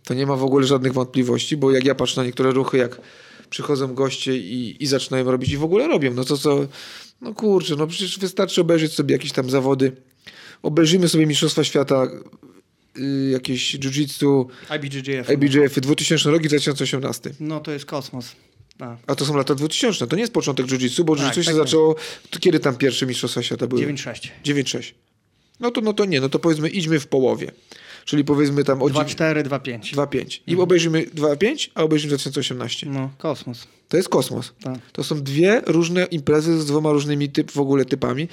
To 0.03 0.13
nie 0.13 0.25
ma 0.25 0.35
w 0.35 0.43
ogóle 0.43 0.67
żadnych 0.67 0.93
wątpliwości, 0.93 1.57
bo 1.57 1.71
jak 1.71 1.85
ja 1.85 1.95
patrzę 1.95 2.21
na 2.21 2.25
niektóre 2.25 2.51
ruchy, 2.51 2.77
jak 2.77 3.01
przychodzą 3.49 3.93
goście 3.93 4.37
i, 4.37 4.83
i 4.83 4.87
zaczynają 4.87 5.31
robić 5.31 5.51
i 5.51 5.57
w 5.57 5.63
ogóle 5.63 5.87
robią, 5.87 6.13
no 6.13 6.23
to 6.23 6.37
co, 6.37 6.67
no 7.21 7.33
kurczę, 7.33 7.75
no 7.75 7.87
przecież 7.87 8.19
wystarczy 8.19 8.61
obejrzeć 8.61 8.93
sobie 8.93 9.13
jakieś 9.15 9.31
tam 9.31 9.49
zawody. 9.49 9.91
Obejrzyjmy 10.63 11.09
sobie 11.09 11.25
Mistrzostwa 11.25 11.63
Świata, 11.63 12.07
y, 12.97 13.29
jakieś 13.31 13.75
jiu-jitsu, 13.75 14.45
IBJJF. 14.75 15.29
IBJF 15.29 15.79
2000 15.79 16.31
rok 16.31 16.45
i 16.45 16.47
2018. 16.47 17.31
No 17.39 17.59
to 17.59 17.71
jest 17.71 17.85
kosmos. 17.85 18.35
A. 18.79 18.97
A 19.07 19.15
to 19.15 19.25
są 19.25 19.37
lata 19.37 19.55
2000, 19.55 20.07
to 20.07 20.15
nie 20.15 20.21
jest 20.21 20.33
początek 20.33 20.65
jiu-jitsu, 20.65 21.03
bo 21.03 21.15
Tak, 21.15 21.25
jiu-jitsu 21.25 21.41
się 21.41 21.45
tak 21.45 21.55
zaczęło, 21.55 21.95
kiedy 22.39 22.59
tam 22.59 22.75
pierwsze 22.75 23.05
Mistrzostwa 23.05 23.43
Świata 23.43 23.67
były? 23.67 23.81
9-6. 23.81 24.29
9-6. 24.45 24.93
No 25.59 25.71
to, 25.71 25.81
no 25.81 25.93
to 25.93 26.05
nie, 26.05 26.21
no 26.21 26.29
to 26.29 26.39
powiedzmy 26.39 26.69
idźmy 26.69 26.99
w 26.99 27.07
połowie. 27.07 27.51
Czyli 28.05 28.23
powiedzmy 28.23 28.63
tam 28.63 28.81
o 28.81 28.85
2-4, 28.85 29.43
2-5. 29.43 29.79
2-5. 29.79 30.39
I 30.47 30.55
obejrzymy 30.55 31.05
2-5, 31.05 31.69
a 31.75 31.83
obejrzymy 31.83 32.09
2018. 32.09 32.87
No, 32.89 33.09
kosmos. 33.17 33.67
To 33.89 33.97
jest 33.97 34.09
kosmos. 34.09 34.53
Tak. 34.61 34.79
To 34.91 35.03
są 35.03 35.23
dwie 35.23 35.61
różne 35.65 36.05
imprezy 36.05 36.61
z 36.61 36.65
dwoma 36.65 36.91
różnymi 36.91 37.29
typ, 37.29 37.51
w 37.51 37.59
ogóle 37.59 37.85
typami. 37.85 38.27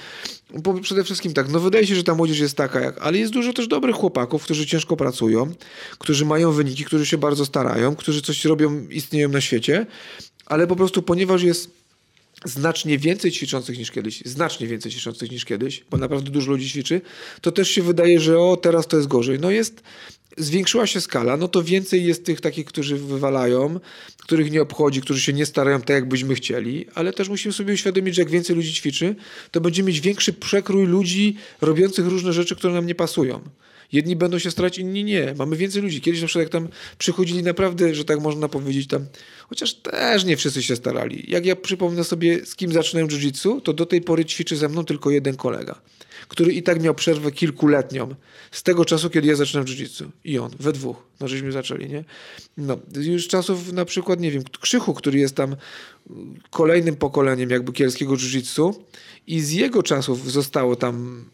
Bo 0.59 0.73
przede 0.73 1.03
wszystkim 1.03 1.33
tak, 1.33 1.49
no 1.49 1.59
wydaje 1.59 1.87
się, 1.87 1.95
że 1.95 2.03
ta 2.03 2.15
młodzież 2.15 2.39
jest 2.39 2.57
taka 2.57 2.79
jak, 2.81 3.01
ale 3.01 3.17
jest 3.17 3.33
dużo 3.33 3.53
też 3.53 3.67
dobrych 3.67 3.95
chłopaków, 3.95 4.43
którzy 4.43 4.65
ciężko 4.65 4.97
pracują, 4.97 5.53
którzy 5.99 6.25
mają 6.25 6.51
wyniki, 6.51 6.85
którzy 6.85 7.05
się 7.05 7.17
bardzo 7.17 7.45
starają, 7.45 7.95
którzy 7.95 8.21
coś 8.21 8.45
robią, 8.45 8.87
istnieją 8.89 9.29
na 9.29 9.41
świecie, 9.41 9.85
ale 10.45 10.67
po 10.67 10.75
prostu 10.75 11.01
ponieważ 11.01 11.43
jest 11.43 11.83
znacznie 12.45 12.97
więcej 12.97 13.31
ćwiczących 13.31 13.77
niż 13.77 13.91
kiedyś, 13.91 14.21
znacznie 14.25 14.67
więcej 14.67 14.91
ćwiczących 14.91 15.31
niż 15.31 15.45
kiedyś, 15.45 15.83
bo 15.89 15.97
naprawdę 15.97 16.31
dużo 16.31 16.51
ludzi 16.51 16.69
ćwiczy, 16.69 17.01
to 17.41 17.51
też 17.51 17.69
się 17.69 17.81
wydaje, 17.81 18.19
że 18.19 18.39
o, 18.39 18.57
teraz 18.57 18.87
to 18.87 18.97
jest 18.97 19.09
gorzej. 19.09 19.39
No 19.39 19.51
jest, 19.51 19.83
zwiększyła 20.37 20.87
się 20.87 21.01
skala, 21.01 21.37
no 21.37 21.47
to 21.47 21.63
więcej 21.63 22.05
jest 22.05 22.25
tych 22.25 22.41
takich, 22.41 22.65
którzy 22.65 22.97
wywalają, 22.97 23.79
których 24.17 24.51
nie 24.51 24.61
obchodzi, 24.61 25.01
którzy 25.01 25.21
się 25.21 25.33
nie 25.33 25.45
starają 25.45 25.79
tak, 25.79 25.89
jakbyśmy 25.89 26.35
chcieli, 26.35 26.85
ale 26.95 27.13
też 27.13 27.29
musimy 27.29 27.53
sobie 27.53 27.73
uświadomić, 27.73 28.15
że 28.15 28.21
jak 28.21 28.31
więcej 28.31 28.55
ludzi 28.55 28.73
ćwiczy, 28.73 29.15
to 29.51 29.61
będziemy 29.61 29.87
mieć 29.87 30.01
większy 30.01 30.33
przekrój 30.33 30.85
ludzi 30.85 31.35
robiących 31.61 32.07
różne 32.07 32.33
rzeczy, 32.33 32.55
które 32.55 32.73
nam 32.73 32.85
nie 32.85 32.95
pasują. 32.95 33.41
Jedni 33.91 34.15
będą 34.15 34.39
się 34.39 34.51
starać, 34.51 34.77
inni 34.77 35.03
nie. 35.03 35.33
Mamy 35.37 35.55
więcej 35.55 35.81
ludzi. 35.81 36.01
Kiedyś 36.01 36.21
na 36.21 36.27
przykład 36.27 36.43
jak 36.43 36.51
tam 36.51 36.67
przychodzili 36.97 37.43
naprawdę, 37.43 37.95
że 37.95 38.05
tak 38.05 38.19
można 38.19 38.49
powiedzieć 38.49 38.87
tam, 38.87 39.05
chociaż 39.49 39.73
też 39.73 40.25
nie 40.25 40.37
wszyscy 40.37 40.63
się 40.63 40.75
starali. 40.75 41.25
Jak 41.27 41.45
ja 41.45 41.55
przypomnę 41.55 42.03
sobie, 42.03 42.45
z 42.45 42.55
kim 42.55 42.71
zaczynałem 42.71 43.09
jiu-jitsu, 43.09 43.61
to 43.61 43.73
do 43.73 43.85
tej 43.85 44.01
pory 44.01 44.25
ćwiczy 44.25 44.55
ze 44.55 44.69
mną 44.69 44.85
tylko 44.85 45.09
jeden 45.11 45.35
kolega. 45.35 45.81
który 46.27 46.53
i 46.53 46.63
tak 46.63 46.81
miał 46.81 46.95
przerwę 46.95 47.31
kilkuletnią 47.31 48.15
z 48.51 48.63
tego 48.63 48.85
czasu, 48.85 49.09
kiedy 49.09 49.27
ja 49.27 49.35
zaczynałem 49.35 49.67
jiu-jitsu. 49.67 50.07
I 50.23 50.39
on, 50.39 50.51
we 50.59 50.73
dwóch, 50.73 51.03
no 51.19 51.27
żeśmy 51.27 51.51
zaczęli, 51.51 51.89
nie? 51.89 52.03
No, 52.57 52.77
już 52.95 53.27
czasów 53.27 53.73
na 53.73 53.85
przykład, 53.85 54.19
nie 54.19 54.31
wiem, 54.31 54.43
Krzychu, 54.59 54.93
który 54.93 55.19
jest 55.19 55.35
tam 55.35 55.55
kolejnym 56.49 56.95
pokoleniem 56.95 57.49
jakby 57.49 57.73
kielskiego 57.73 58.13
jiu-jitsu 58.13 58.73
i 59.27 59.41
z 59.41 59.51
jego 59.51 59.83
czasów 59.83 60.31
zostało 60.31 60.75
tam 60.75 61.25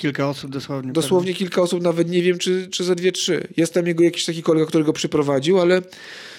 Kilka 0.00 0.28
osób 0.28 0.50
dosłownie. 0.50 0.92
Dosłownie 0.92 1.34
kilka 1.34 1.62
osób, 1.62 1.82
nawet 1.82 2.10
nie 2.10 2.22
wiem, 2.22 2.38
czy, 2.38 2.68
czy 2.70 2.84
za 2.84 2.94
dwie, 2.94 3.12
trzy. 3.12 3.48
Jest 3.56 3.74
tam 3.74 3.86
jego 3.86 4.04
jakiś 4.04 4.24
taki 4.24 4.42
kolega, 4.42 4.66
który 4.66 4.84
go 4.84 4.92
przyprowadził, 4.92 5.60
ale 5.60 5.82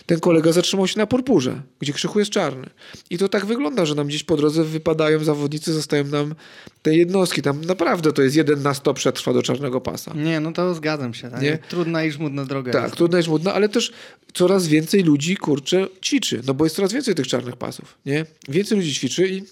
ten 0.06 0.19
kolega 0.19 0.52
zatrzymał 0.52 0.88
się 0.88 1.00
na 1.00 1.08
purpurze, 1.08 1.62
gdzie 1.80 1.93
krzychu 1.93 2.19
jest 2.19 2.32
czarny. 2.32 2.69
I 3.10 3.17
to 3.17 3.30
tak 3.30 3.45
wygląda, 3.45 3.86
że 3.86 3.95
nam 3.95 4.08
gdzieś 4.08 4.24
po 4.24 4.38
drodze 4.38 4.63
wypadają 4.63 5.24
zawodnicy, 5.24 5.74
zostają 5.74 6.04
nam 6.04 6.36
te 6.82 6.95
jednostki. 6.95 7.41
Tam 7.41 7.65
naprawdę 7.65 8.13
to 8.13 8.21
jest 8.21 8.36
jeden 8.36 8.62
na 8.62 8.74
sto 8.74 8.93
przetrwa 8.93 9.34
do 9.34 9.43
czarnego 9.43 9.82
pasa. 9.82 10.13
Nie, 10.15 10.39
no 10.39 10.52
to 10.52 10.74
zgadzam 10.74 11.13
się. 11.13 11.32
Tak? 11.32 11.41
Nie? 11.41 11.58
Trudna 11.69 12.04
i 12.04 12.12
żmudna 12.12 12.45
droga. 12.45 12.71
Tak, 12.71 12.84
jest. 12.84 12.95
trudna 12.95 13.19
i 13.19 13.24
żmudna, 13.24 13.54
ale 13.54 13.69
też 13.69 13.91
coraz 14.34 14.67
więcej 14.67 15.04
ludzi, 15.04 15.38
kurczę, 15.38 15.88
ćwiczy. 16.02 16.41
No 16.47 16.54
bo 16.54 16.63
jest 16.63 16.76
coraz 16.76 16.93
więcej 16.93 17.15
tych 17.15 17.28
czarnych 17.28 17.56
pasów, 17.56 17.97
nie? 18.06 18.26
Więcej 18.50 18.78
ludzi 18.78 18.93
ćwiczy 18.93 19.28
i 19.28 19.43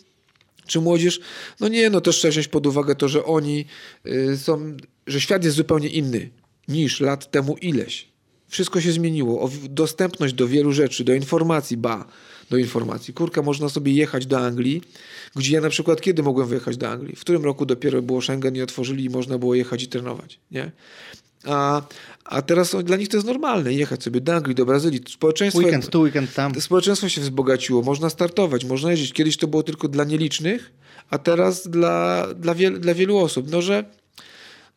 czy 0.69 0.81
młodzież? 0.81 1.19
No 1.59 1.67
nie, 1.67 1.89
no 1.89 2.01
też 2.01 2.17
trzeba 2.17 2.31
wziąć 2.31 2.47
pod 2.47 2.67
uwagę 2.67 2.95
to, 2.95 3.07
że 3.07 3.25
oni 3.25 3.65
y, 4.05 4.37
są, 4.37 4.77
że 5.07 5.21
świat 5.21 5.43
jest 5.43 5.57
zupełnie 5.57 5.87
inny 5.87 6.29
niż 6.67 6.99
lat 6.99 7.31
temu 7.31 7.57
ileś. 7.57 8.09
Wszystko 8.47 8.81
się 8.81 8.91
zmieniło. 8.91 9.41
O, 9.41 9.49
dostępność 9.69 10.33
do 10.33 10.47
wielu 10.47 10.71
rzeczy, 10.71 11.03
do 11.03 11.13
informacji, 11.13 11.77
ba, 11.77 12.05
do 12.49 12.57
informacji. 12.57 13.13
Kurka, 13.13 13.41
można 13.41 13.69
sobie 13.69 13.91
jechać 13.93 14.25
do 14.25 14.39
Anglii, 14.39 14.81
gdzie 15.35 15.55
ja 15.55 15.61
na 15.61 15.69
przykład 15.69 16.01
kiedy 16.01 16.23
mogłem 16.23 16.47
wyjechać 16.47 16.77
do 16.77 16.89
Anglii? 16.89 17.15
W 17.15 17.21
którym 17.21 17.43
roku 17.43 17.65
dopiero 17.65 18.01
było 18.01 18.21
Schengen 18.21 18.55
i 18.55 18.61
otworzyli 18.61 19.03
i 19.03 19.09
można 19.09 19.37
było 19.37 19.55
jechać 19.55 19.83
i 19.83 19.87
trenować, 19.87 20.39
nie? 20.51 20.71
A, 21.45 21.81
a 22.25 22.41
teraz 22.41 22.75
dla 22.83 22.97
nich 22.97 23.09
to 23.09 23.17
jest 23.17 23.27
normalne, 23.27 23.73
jechać 23.73 24.03
sobie 24.03 24.21
do 24.21 24.35
Anglii, 24.35 24.55
do 24.55 24.65
Brazylii. 24.65 25.01
Społeczeństwo, 25.09 25.59
Weekend 25.61 25.89
tu, 25.89 26.01
weekend 26.01 26.33
tam. 26.33 26.61
społeczeństwo 26.61 27.09
się 27.09 27.21
wzbogaciło, 27.21 27.81
można 27.81 28.09
startować, 28.09 28.65
można 28.65 28.91
jeździć. 28.91 29.13
Kiedyś 29.13 29.37
to 29.37 29.47
było 29.47 29.63
tylko 29.63 29.87
dla 29.87 30.03
nielicznych, 30.03 30.71
a 31.09 31.17
teraz 31.17 31.67
dla, 31.67 32.27
dla, 32.35 32.55
wiel, 32.55 32.79
dla 32.79 32.93
wielu 32.93 33.17
osób. 33.17 33.51
No, 33.51 33.61
że 33.61 33.83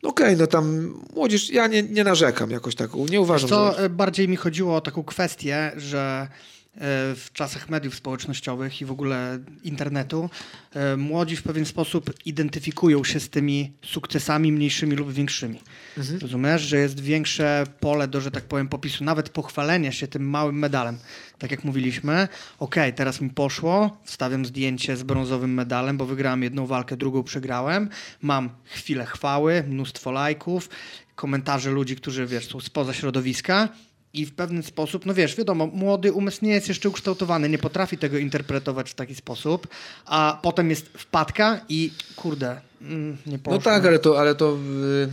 no 0.03 0.09
okej, 0.09 0.37
no 0.37 0.47
tam 0.47 0.93
młodzież, 1.15 1.49
ja 1.49 1.67
nie, 1.67 1.83
nie 1.83 2.03
narzekam 2.03 2.51
jakoś 2.51 2.75
tak, 2.75 2.89
nie 3.09 3.21
uważam, 3.21 3.49
To 3.49 3.73
że... 3.77 3.79
e, 3.83 3.89
bardziej 3.89 4.29
mi 4.29 4.35
chodziło 4.35 4.75
o 4.75 4.81
taką 4.81 5.03
kwestię, 5.03 5.71
że 5.77 6.27
w 6.75 7.27
czasach 7.33 7.69
mediów 7.69 7.95
społecznościowych 7.95 8.81
i 8.81 8.85
w 8.85 8.91
ogóle 8.91 9.39
internetu 9.63 10.29
e, 10.73 10.97
młodzi 10.97 11.35
w 11.35 11.43
pewien 11.43 11.65
sposób 11.65 12.13
identyfikują 12.25 13.03
się 13.03 13.19
z 13.19 13.29
tymi 13.29 13.71
sukcesami 13.85 14.51
mniejszymi 14.51 14.95
lub 14.95 15.11
większymi. 15.11 15.61
Mhm. 15.97 16.19
Rozumiesz, 16.19 16.61
że 16.61 16.77
jest 16.77 16.99
większe 16.99 17.63
pole 17.79 18.07
do, 18.07 18.21
że 18.21 18.31
tak 18.31 18.43
powiem, 18.43 18.67
popisu, 18.67 19.03
nawet 19.03 19.29
pochwalenia 19.29 19.91
się 19.91 20.07
tym 20.07 20.29
małym 20.29 20.59
medalem. 20.59 20.97
Tak 21.39 21.51
jak 21.51 21.63
mówiliśmy, 21.63 22.27
okej, 22.59 22.93
teraz 22.93 23.21
mi 23.21 23.29
poszło, 23.29 23.97
wstawiam 24.03 24.45
zdjęcie 24.45 24.97
z 24.97 25.03
brązowym 25.03 25.53
medalem, 25.53 25.97
bo 25.97 26.05
wygrałem 26.05 26.43
jedną 26.43 26.65
walkę, 26.65 26.97
drugą 26.97 27.23
przegrałem, 27.23 27.89
mam 28.21 28.49
chwilę 28.63 29.05
chwały, 29.05 29.63
mnóstwo 29.67 30.11
lajków, 30.11 30.69
komentarze 31.15 31.71
ludzi, 31.71 31.95
którzy, 31.95 32.25
wiesz, 32.27 32.47
są 32.47 32.59
spoza 32.59 32.93
środowiska 32.93 33.69
i 34.13 34.25
w 34.25 34.33
pewien 34.35 34.63
sposób, 34.63 35.05
no 35.05 35.13
wiesz, 35.13 35.35
wiadomo, 35.35 35.67
młody 35.67 36.13
umysł 36.13 36.45
nie 36.45 36.51
jest 36.51 36.67
jeszcze 36.67 36.89
ukształtowany, 36.89 37.49
nie 37.49 37.57
potrafi 37.57 37.97
tego 37.97 38.17
interpretować 38.17 38.91
w 38.91 38.93
taki 38.93 39.15
sposób, 39.15 39.67
a 40.05 40.39
potem 40.41 40.69
jest 40.69 40.85
wpadka 40.85 41.59
i 41.69 41.91
kurde, 42.15 42.61
mm, 42.81 43.17
nie 43.25 43.39
poszło. 43.39 43.57
No 43.57 43.63
tak, 43.63 43.85
ale 43.85 43.99
to, 43.99 44.19
ale 44.19 44.35
to, 44.35 44.57
yy, 44.91 45.09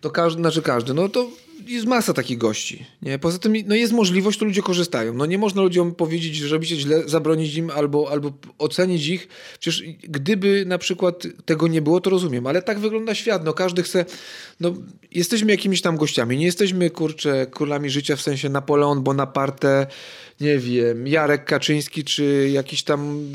to 0.00 0.10
każdy, 0.10 0.40
znaczy 0.40 0.62
każdy, 0.62 0.94
no 0.94 1.08
to 1.08 1.28
jest 1.70 1.86
masa 1.86 2.12
takich 2.12 2.38
gości. 2.38 2.86
Nie? 3.02 3.18
Poza 3.18 3.38
tym 3.38 3.54
no 3.66 3.74
jest 3.74 3.92
możliwość, 3.92 4.38
to 4.38 4.44
ludzie 4.44 4.62
korzystają. 4.62 5.14
No 5.14 5.26
nie 5.26 5.38
można 5.38 5.62
ludziom 5.62 5.94
powiedzieć, 5.94 6.36
że 6.36 6.48
robicie 6.48 6.76
źle, 6.76 7.02
zabronić 7.06 7.56
im 7.56 7.70
albo, 7.70 8.10
albo 8.10 8.32
ocenić 8.58 9.06
ich. 9.06 9.28
Przecież 9.60 9.82
gdyby 10.02 10.64
na 10.66 10.78
przykład 10.78 11.26
tego 11.44 11.68
nie 11.68 11.82
było, 11.82 12.00
to 12.00 12.10
rozumiem, 12.10 12.46
ale 12.46 12.62
tak 12.62 12.78
wygląda 12.78 13.14
świat. 13.14 13.44
No 13.44 13.52
każdy 13.52 13.82
chce, 13.82 14.04
no 14.60 14.74
jesteśmy 15.12 15.52
jakimiś 15.52 15.82
tam 15.82 15.96
gościami, 15.96 16.36
nie 16.36 16.46
jesteśmy 16.46 16.90
kurczę 16.90 17.46
królami 17.46 17.90
życia 17.90 18.16
w 18.16 18.20
sensie 18.20 18.48
Napoleon 18.48 19.02
Bonaparte, 19.02 19.86
nie 20.40 20.58
wiem, 20.58 21.06
Jarek 21.06 21.44
Kaczyński 21.44 22.04
czy 22.04 22.50
jakiś 22.52 22.82
tam 22.82 23.28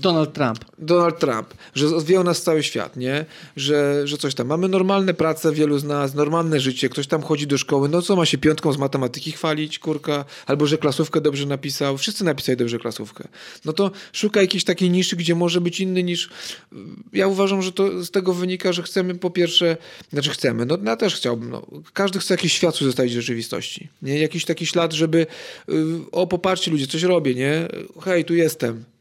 Donald 0.00 0.32
Trump. 0.32 0.64
Donald 0.78 1.18
Trump, 1.18 1.54
że 1.74 1.96
odwijał 1.96 2.24
nas 2.24 2.42
cały 2.42 2.62
świat, 2.62 2.96
nie? 2.96 3.24
Że, 3.56 4.06
że 4.06 4.18
coś 4.18 4.34
tam. 4.34 4.46
Mamy 4.46 4.68
normalne 4.68 5.14
prace, 5.14 5.52
wielu 5.52 5.78
z 5.78 5.84
nas, 5.84 6.14
normalne 6.14 6.60
życie, 6.60 6.88
ktoś 6.88 7.06
tam 7.06 7.22
chodzi 7.22 7.46
do 7.46 7.58
szkoły, 7.58 7.81
no 7.88 8.02
co 8.02 8.16
ma 8.16 8.26
się 8.26 8.38
piątką 8.38 8.72
z 8.72 8.78
matematyki 8.78 9.32
chwalić, 9.32 9.78
kurka, 9.78 10.24
albo 10.46 10.66
że 10.66 10.78
klasówkę 10.78 11.20
dobrze 11.20 11.46
napisał, 11.46 11.98
wszyscy 11.98 12.24
napisali 12.24 12.56
dobrze 12.56 12.78
klasówkę. 12.78 13.28
No 13.64 13.72
to 13.72 13.90
szuka 14.12 14.40
jakiejś 14.40 14.64
takiej 14.64 14.90
niszy, 14.90 15.16
gdzie 15.16 15.34
może 15.34 15.60
być 15.60 15.80
inny 15.80 16.02
niż... 16.02 16.30
Ja 17.12 17.26
uważam, 17.26 17.62
że 17.62 17.72
to 17.72 18.04
z 18.04 18.10
tego 18.10 18.34
wynika, 18.34 18.72
że 18.72 18.82
chcemy 18.82 19.14
po 19.14 19.30
pierwsze, 19.30 19.76
znaczy 20.12 20.30
chcemy, 20.30 20.66
no 20.66 20.78
ja 20.84 20.96
też 20.96 21.14
chciałbym, 21.14 21.50
no, 21.50 21.66
każdy 21.92 22.18
chce 22.18 22.34
jakiś 22.34 22.52
świat 22.52 22.76
zostawić 22.76 23.12
w 23.12 23.16
rzeczywistości, 23.16 23.88
nie? 24.02 24.18
Jakiś 24.18 24.44
taki 24.44 24.66
ślad, 24.66 24.92
żeby 24.92 25.26
y, 25.68 25.74
o, 26.12 26.26
popatrzcie 26.26 26.70
ludzie, 26.70 26.86
coś 26.86 27.02
robię, 27.02 27.34
nie? 27.34 27.68
Hej, 28.04 28.24
tu 28.24 28.34
jestem. 28.34 28.91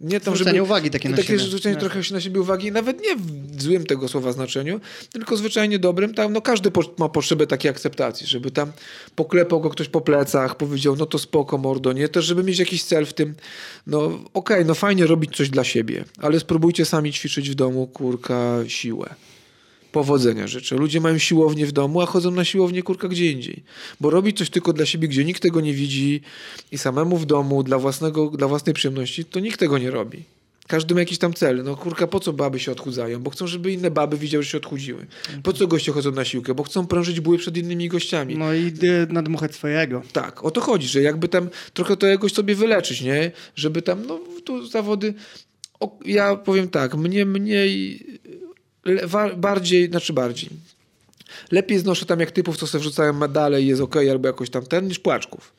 Nie 0.00 0.20
tam, 0.20 0.34
Zwrócenie 0.34 0.62
uwagi 0.62 0.90
takie 0.90 1.08
na 1.08 1.16
takie 1.16 1.28
siebie. 1.28 1.38
zwrócenie 1.38 1.74
Tak. 1.74 1.80
trochę 1.84 2.04
się 2.04 2.14
na 2.14 2.20
siebie 2.20 2.40
uwagi, 2.40 2.72
nawet 2.72 3.02
nie 3.02 3.16
w 3.56 3.62
złym 3.62 3.86
tego 3.86 4.08
słowa 4.08 4.32
znaczeniu, 4.32 4.80
tylko 5.12 5.36
zwyczajnie 5.36 5.78
dobrym. 5.78 6.14
Tam, 6.14 6.32
no 6.32 6.40
każdy 6.42 6.70
po, 6.70 6.82
ma 6.98 7.08
potrzebę 7.08 7.46
takiej 7.46 7.70
akceptacji, 7.70 8.26
żeby 8.26 8.50
tam 8.50 8.72
poklepał 9.14 9.60
go 9.60 9.70
ktoś 9.70 9.88
po 9.88 10.00
plecach, 10.00 10.56
powiedział, 10.56 10.96
no 10.96 11.06
to 11.06 11.18
spoko 11.18 11.58
mordo, 11.58 11.92
nie? 11.92 12.08
Też, 12.08 12.24
żeby 12.24 12.44
mieć 12.44 12.58
jakiś 12.58 12.84
cel 12.84 13.06
w 13.06 13.12
tym, 13.12 13.34
no 13.86 14.18
okej, 14.34 14.64
no 14.64 14.74
fajnie 14.74 15.06
robić 15.06 15.36
coś 15.36 15.50
dla 15.50 15.64
siebie, 15.64 16.04
ale 16.18 16.40
spróbujcie 16.40 16.84
sami 16.84 17.12
ćwiczyć 17.12 17.50
w 17.50 17.54
domu, 17.54 17.86
kurka, 17.86 18.58
siłę. 18.66 19.14
Powodzenia 19.92 20.46
życzę. 20.46 20.76
Ludzie 20.76 21.00
mają 21.00 21.18
siłownię 21.18 21.66
w 21.66 21.72
domu, 21.72 22.00
a 22.00 22.06
chodzą 22.06 22.30
na 22.30 22.44
siłownię 22.44 22.82
kurka 22.82 23.08
gdzie 23.08 23.32
indziej. 23.32 23.62
Bo 24.00 24.10
robić 24.10 24.38
coś 24.38 24.50
tylko 24.50 24.72
dla 24.72 24.86
siebie, 24.86 25.08
gdzie 25.08 25.24
nikt 25.24 25.42
tego 25.42 25.60
nie 25.60 25.72
widzi 25.72 26.20
i 26.72 26.78
samemu 26.78 27.16
w 27.16 27.26
domu, 27.26 27.62
dla, 27.62 27.78
własnego, 27.78 28.30
dla 28.30 28.48
własnej 28.48 28.74
przyjemności, 28.74 29.24
to 29.24 29.40
nikt 29.40 29.60
tego 29.60 29.78
nie 29.78 29.90
robi. 29.90 30.22
Każdy 30.66 30.94
ma 30.94 31.00
jakiś 31.00 31.18
tam 31.18 31.34
cel. 31.34 31.64
No 31.64 31.76
kurka, 31.76 32.06
po 32.06 32.20
co 32.20 32.32
baby 32.32 32.58
się 32.58 32.72
odchudzają? 32.72 33.22
Bo 33.22 33.30
chcą, 33.30 33.46
żeby 33.46 33.72
inne 33.72 33.90
baby 33.90 34.16
widziały, 34.16 34.44
że 34.44 34.50
się 34.50 34.58
odchudziły. 34.58 35.06
Po 35.42 35.52
co 35.52 35.66
goście 35.66 35.92
chodzą 35.92 36.12
na 36.12 36.24
siłkę? 36.24 36.54
Bo 36.54 36.62
chcą 36.62 36.86
prężyć 36.86 37.20
buły 37.20 37.38
przed 37.38 37.56
innymi 37.56 37.88
gościami. 37.88 38.36
No 38.36 38.54
i 38.54 38.66
y, 38.66 39.06
nadmuchać 39.10 39.54
swojego. 39.54 40.02
Tak, 40.12 40.44
o 40.44 40.50
to 40.50 40.60
chodzi, 40.60 40.88
że 40.88 41.02
jakby 41.02 41.28
tam 41.28 41.48
trochę 41.74 41.96
to 41.96 42.06
jakoś 42.06 42.32
sobie 42.32 42.54
wyleczyć, 42.54 43.00
nie? 43.00 43.30
Żeby 43.54 43.82
tam, 43.82 44.06
no 44.06 44.20
tu 44.44 44.66
zawody... 44.66 45.14
O, 45.80 45.98
ja 46.04 46.36
powiem 46.36 46.68
tak, 46.68 46.94
mnie 46.94 47.26
mniej... 47.26 48.06
Bardziej, 49.36 49.86
znaczy 49.90 50.12
bardziej. 50.12 50.50
Lepiej 51.50 51.78
znoszę 51.78 52.06
tam 52.06 52.20
jak 52.20 52.30
typów, 52.30 52.56
co 52.56 52.66
sobie 52.66 52.80
wrzucają 52.82 53.12
medale 53.12 53.62
i 53.62 53.66
jest 53.66 53.82
okej, 53.82 54.10
albo 54.10 54.26
jakoś 54.28 54.50
tam 54.50 54.66
ten, 54.66 54.88
niż 54.88 54.98
płaczków. 54.98 55.52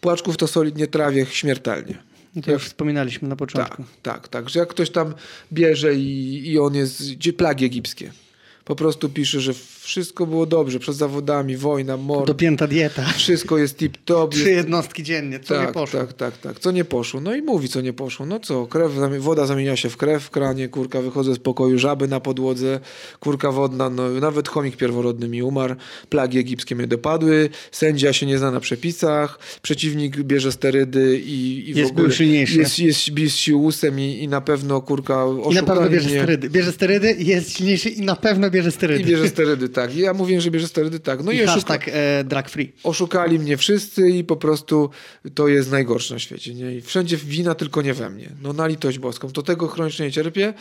Płaczków 0.00 0.36
to 0.36 0.46
solidnie 0.46 0.86
trawię 0.86 1.26
śmiertelnie. 1.26 1.98
I 2.36 2.42
to 2.42 2.52
już 2.52 2.64
wspominaliśmy 2.64 3.28
na 3.28 3.36
Tak, 3.36 3.38
początku. 3.38 3.84
tak, 4.02 4.28
tak. 4.28 4.48
Że 4.48 4.60
jak 4.60 4.68
ktoś 4.68 4.90
tam 4.90 5.14
bierze 5.52 5.94
i, 5.94 6.42
i 6.50 6.58
on 6.58 6.74
jest, 6.74 7.12
gdzie 7.14 7.32
plagi 7.32 7.64
egipskie. 7.64 8.12
Po 8.64 8.76
prostu 8.76 9.08
pisze, 9.08 9.40
że 9.40 9.52
wszystko 9.80 10.26
było 10.26 10.46
dobrze 10.46 10.78
przed 10.78 10.94
zawodami, 10.96 11.56
wojna, 11.56 11.96
mord, 11.96 12.26
Dopięta 12.26 12.66
dieta. 12.66 13.04
wszystko 13.16 13.58
jest 13.58 13.78
tip-top. 13.78 14.28
Trzy 14.28 14.50
jednostki 14.50 15.02
dziennie, 15.02 15.40
co 15.40 15.54
tak, 15.54 15.66
nie 15.66 15.72
poszło. 15.72 16.00
Tak, 16.00 16.12
tak, 16.12 16.38
tak. 16.38 16.58
Co 16.60 16.70
nie 16.70 16.84
poszło? 16.84 17.20
No 17.20 17.34
i 17.34 17.42
mówi, 17.42 17.68
co 17.68 17.80
nie 17.80 17.92
poszło. 17.92 18.26
No 18.26 18.40
co, 18.40 18.66
krew, 18.66 18.92
woda 19.18 19.46
zamienia 19.46 19.76
się 19.76 19.88
w 19.90 19.96
krew 19.96 20.22
w 20.22 20.30
kranie, 20.30 20.68
kurka, 20.68 21.00
wychodzę 21.02 21.34
z 21.34 21.38
pokoju, 21.38 21.78
żaby 21.78 22.08
na 22.08 22.20
podłodze, 22.20 22.80
kurka 23.20 23.50
wodna, 23.52 23.90
no 23.90 24.10
nawet 24.10 24.48
chomik 24.48 24.76
pierworodny 24.76 25.28
mi 25.28 25.42
umarł, 25.42 25.74
plagi 26.08 26.38
egipskie 26.38 26.76
mnie 26.76 26.86
dopadły, 26.86 27.48
sędzia 27.72 28.12
się 28.12 28.26
nie 28.26 28.38
zna 28.38 28.50
na 28.50 28.60
przepisach, 28.60 29.38
przeciwnik 29.62 30.16
bierze 30.16 30.52
sterydy 30.52 31.20
i, 31.20 31.70
i 31.70 31.74
w 31.74 31.76
Jest 31.76 31.90
ogóle 31.92 32.12
silniejszy. 32.12 32.58
jest, 32.58 32.78
jest, 32.78 33.18
jest 33.18 33.36
siłusem 33.36 34.00
i, 34.00 34.18
i 34.22 34.28
na 34.28 34.40
pewno 34.40 34.80
kurka 34.80 35.24
I 35.50 35.54
na 35.54 35.62
pewno 35.62 35.88
bierze 35.88 36.08
mnie. 36.08 36.18
sterydy. 36.18 36.50
Bierze 36.50 36.72
sterydy, 36.72 37.16
jest 37.18 37.56
silniejszy 37.56 37.88
i 37.88 38.02
na 38.02 38.16
pewno 38.16 38.49
bierze 38.50 38.70
sterydy. 38.70 39.02
I 39.02 39.06
bierze 39.06 39.28
sterydy, 39.28 39.68
tak. 39.68 39.96
I 39.96 39.98
ja 39.98 40.14
mówiłem, 40.14 40.40
że 40.40 40.50
bierze 40.50 40.68
sterydy, 40.68 41.00
tak. 41.00 41.24
No 41.24 41.32
I 41.32 41.36
i, 41.36 41.40
oszuka- 41.40 41.46
hashtag 41.46 41.88
e, 41.88 42.24
drag 42.24 42.50
free. 42.50 42.72
oszukali 42.82 43.38
mnie 43.38 43.56
wszyscy 43.56 44.10
i 44.10 44.24
po 44.24 44.36
prostu 44.36 44.90
to 45.34 45.48
jest 45.48 45.70
najgorsze 45.70 46.14
na 46.14 46.20
świecie. 46.20 46.54
Nie? 46.54 46.74
I 46.74 46.80
wszędzie 46.80 47.16
wina, 47.16 47.54
tylko 47.54 47.82
nie 47.82 47.94
we 47.94 48.10
mnie. 48.10 48.28
No 48.42 48.52
na 48.52 48.66
litość 48.66 48.98
boską. 48.98 49.28
To 49.32 49.42
tego 49.42 49.68
chronicznie 49.68 50.04
nie 50.06 50.12
cierpię. 50.12 50.54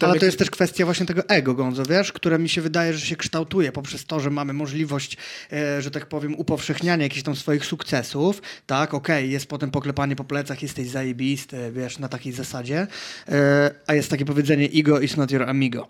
Ale 0.00 0.10
jak- 0.12 0.20
to 0.20 0.26
jest 0.26 0.38
też 0.38 0.50
kwestia 0.50 0.84
właśnie 0.84 1.06
tego 1.06 1.22
ego, 1.28 1.54
Gonzo, 1.54 1.82
wiesz, 1.88 2.12
które 2.12 2.38
mi 2.38 2.48
się 2.48 2.60
wydaje, 2.60 2.92
że 2.94 3.06
się 3.06 3.16
kształtuje 3.16 3.72
poprzez 3.72 4.04
to, 4.06 4.20
że 4.20 4.30
mamy 4.30 4.52
możliwość, 4.52 5.16
e, 5.52 5.82
że 5.82 5.90
tak 5.90 6.06
powiem, 6.06 6.34
upowszechniania 6.34 7.02
jakichś 7.02 7.22
tam 7.22 7.36
swoich 7.36 7.64
sukcesów, 7.66 8.42
tak, 8.66 8.94
okej, 8.94 9.30
jest 9.30 9.46
potem 9.46 9.70
poklepanie 9.70 10.16
po 10.16 10.24
plecach, 10.24 10.62
jesteś 10.62 10.88
zajebisty, 10.88 11.56
wiesz, 11.72 11.98
na 11.98 12.08
takiej 12.08 12.32
zasadzie, 12.32 12.86
e, 13.28 13.70
a 13.86 13.94
jest 13.94 14.10
takie 14.10 14.24
powiedzenie 14.24 14.68
ego 14.74 15.00
is 15.00 15.16
not 15.16 15.30
your 15.30 15.42
amigo. 15.42 15.88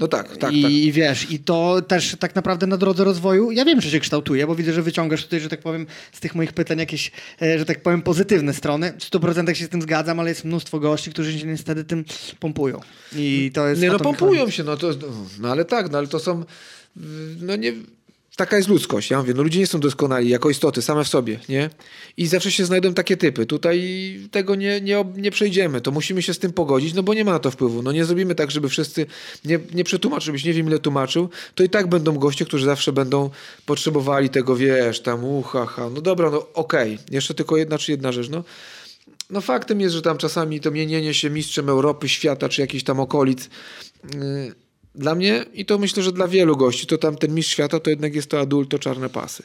No 0.00 0.08
tak, 0.08 0.36
tak, 0.36 0.52
I, 0.52 0.62
tak. 0.62 0.72
I 0.72 0.92
wiesz, 0.92 1.30
i 1.30 1.38
to 1.38 1.82
też 1.82 2.16
tak 2.18 2.34
naprawdę 2.34 2.66
na 2.66 2.76
drodze 2.76 3.04
rozwoju, 3.04 3.50
ja 3.50 3.64
wiem, 3.64 3.80
że 3.80 3.90
się 3.90 4.00
kształtuje, 4.00 4.46
bo 4.46 4.54
widzę, 4.54 4.72
że 4.72 4.82
wyciągasz 4.82 5.24
tutaj, 5.24 5.40
że 5.40 5.48
tak 5.48 5.60
powiem, 5.60 5.86
z 6.12 6.20
tych 6.20 6.34
moich 6.34 6.52
pytań 6.52 6.78
jakieś, 6.78 7.10
e, 7.42 7.58
że 7.58 7.64
tak 7.64 7.82
powiem, 7.82 8.02
pozytywne 8.02 8.54
strony. 8.54 8.92
W 8.98 9.04
100% 9.04 9.54
się 9.54 9.64
z 9.64 9.68
tym 9.68 9.82
zgadzam, 9.82 10.20
ale 10.20 10.28
jest 10.28 10.44
mnóstwo 10.44 10.80
gości, 10.80 11.10
którzy 11.10 11.38
się 11.38 11.46
niestety 11.46 11.84
tym 11.84 12.04
pompują. 12.40 12.80
I 13.16 13.50
to 13.54 13.68
jest 13.68 13.82
Nie, 13.82 13.88
no 13.90 13.98
pompują 13.98 14.50
się, 14.50 14.64
no 14.64 14.76
to, 14.76 14.90
no 15.40 15.50
ale 15.50 15.64
tak, 15.64 15.90
no 15.90 15.98
ale 15.98 16.06
to 16.06 16.18
są, 16.18 16.44
no 17.40 17.56
nie, 17.56 17.72
taka 18.40 18.56
jest 18.56 18.68
ludzkość, 18.68 19.10
ja 19.10 19.18
mówię, 19.18 19.34
no 19.34 19.42
ludzie 19.42 19.58
nie 19.58 19.66
są 19.66 19.80
doskonali 19.80 20.28
jako 20.28 20.50
istoty, 20.50 20.82
same 20.82 21.04
w 21.04 21.08
sobie, 21.08 21.40
nie? 21.48 21.70
I 22.16 22.26
zawsze 22.26 22.50
się 22.52 22.64
znajdą 22.64 22.94
takie 22.94 23.16
typy, 23.16 23.46
tutaj 23.46 23.80
tego 24.30 24.54
nie, 24.54 24.80
nie, 24.80 25.04
nie 25.16 25.30
przejdziemy, 25.30 25.80
to 25.80 25.90
musimy 25.90 26.22
się 26.22 26.34
z 26.34 26.38
tym 26.38 26.52
pogodzić, 26.52 26.94
no 26.94 27.02
bo 27.02 27.14
nie 27.14 27.24
ma 27.24 27.32
na 27.32 27.38
to 27.38 27.50
wpływu, 27.50 27.82
no 27.82 27.92
nie 27.92 28.04
zrobimy 28.04 28.34
tak, 28.34 28.50
żeby 28.50 28.68
wszyscy, 28.68 29.06
nie, 29.44 29.58
nie 29.74 29.84
przetłumaczył, 29.84 30.26
żebyś 30.26 30.44
nie 30.44 30.52
wiem 30.52 30.66
ile 30.66 30.78
tłumaczył, 30.78 31.28
to 31.54 31.62
i 31.64 31.68
tak 31.68 31.86
będą 31.86 32.18
goście, 32.18 32.44
którzy 32.44 32.66
zawsze 32.66 32.92
będą 32.92 33.30
potrzebowali 33.66 34.28
tego, 34.30 34.56
wiesz, 34.56 35.00
tam 35.00 35.24
ucha, 35.24 35.66
ha, 35.66 35.90
no 35.94 36.00
dobra, 36.00 36.30
no 36.30 36.46
okej, 36.54 36.98
jeszcze 37.10 37.34
tylko 37.34 37.56
jedna 37.56 37.78
czy 37.78 37.92
jedna 37.92 38.12
rzecz, 38.12 38.28
no. 38.28 38.44
No 39.30 39.40
faktem 39.40 39.80
jest, 39.80 39.94
że 39.94 40.02
tam 40.02 40.18
czasami 40.18 40.60
to 40.60 40.70
mienienie 40.70 41.14
się 41.14 41.30
mistrzem 41.30 41.68
Europy, 41.68 42.08
świata 42.08 42.48
czy 42.48 42.60
jakichś 42.60 42.84
tam 42.84 43.00
okolic 43.00 43.48
yy, 44.04 44.54
dla 44.94 45.14
mnie 45.14 45.44
i 45.52 45.66
to 45.66 45.78
myślę, 45.78 46.02
że 46.02 46.12
dla 46.12 46.28
wielu 46.28 46.56
gości, 46.56 46.86
to 46.86 46.98
tam 46.98 47.16
ten 47.16 47.34
mistrz 47.34 47.52
świata 47.52 47.80
to 47.80 47.90
jednak 47.90 48.14
jest 48.14 48.30
to 48.30 48.40
adulto 48.40 48.78
czarne 48.78 49.08
pasy. 49.08 49.42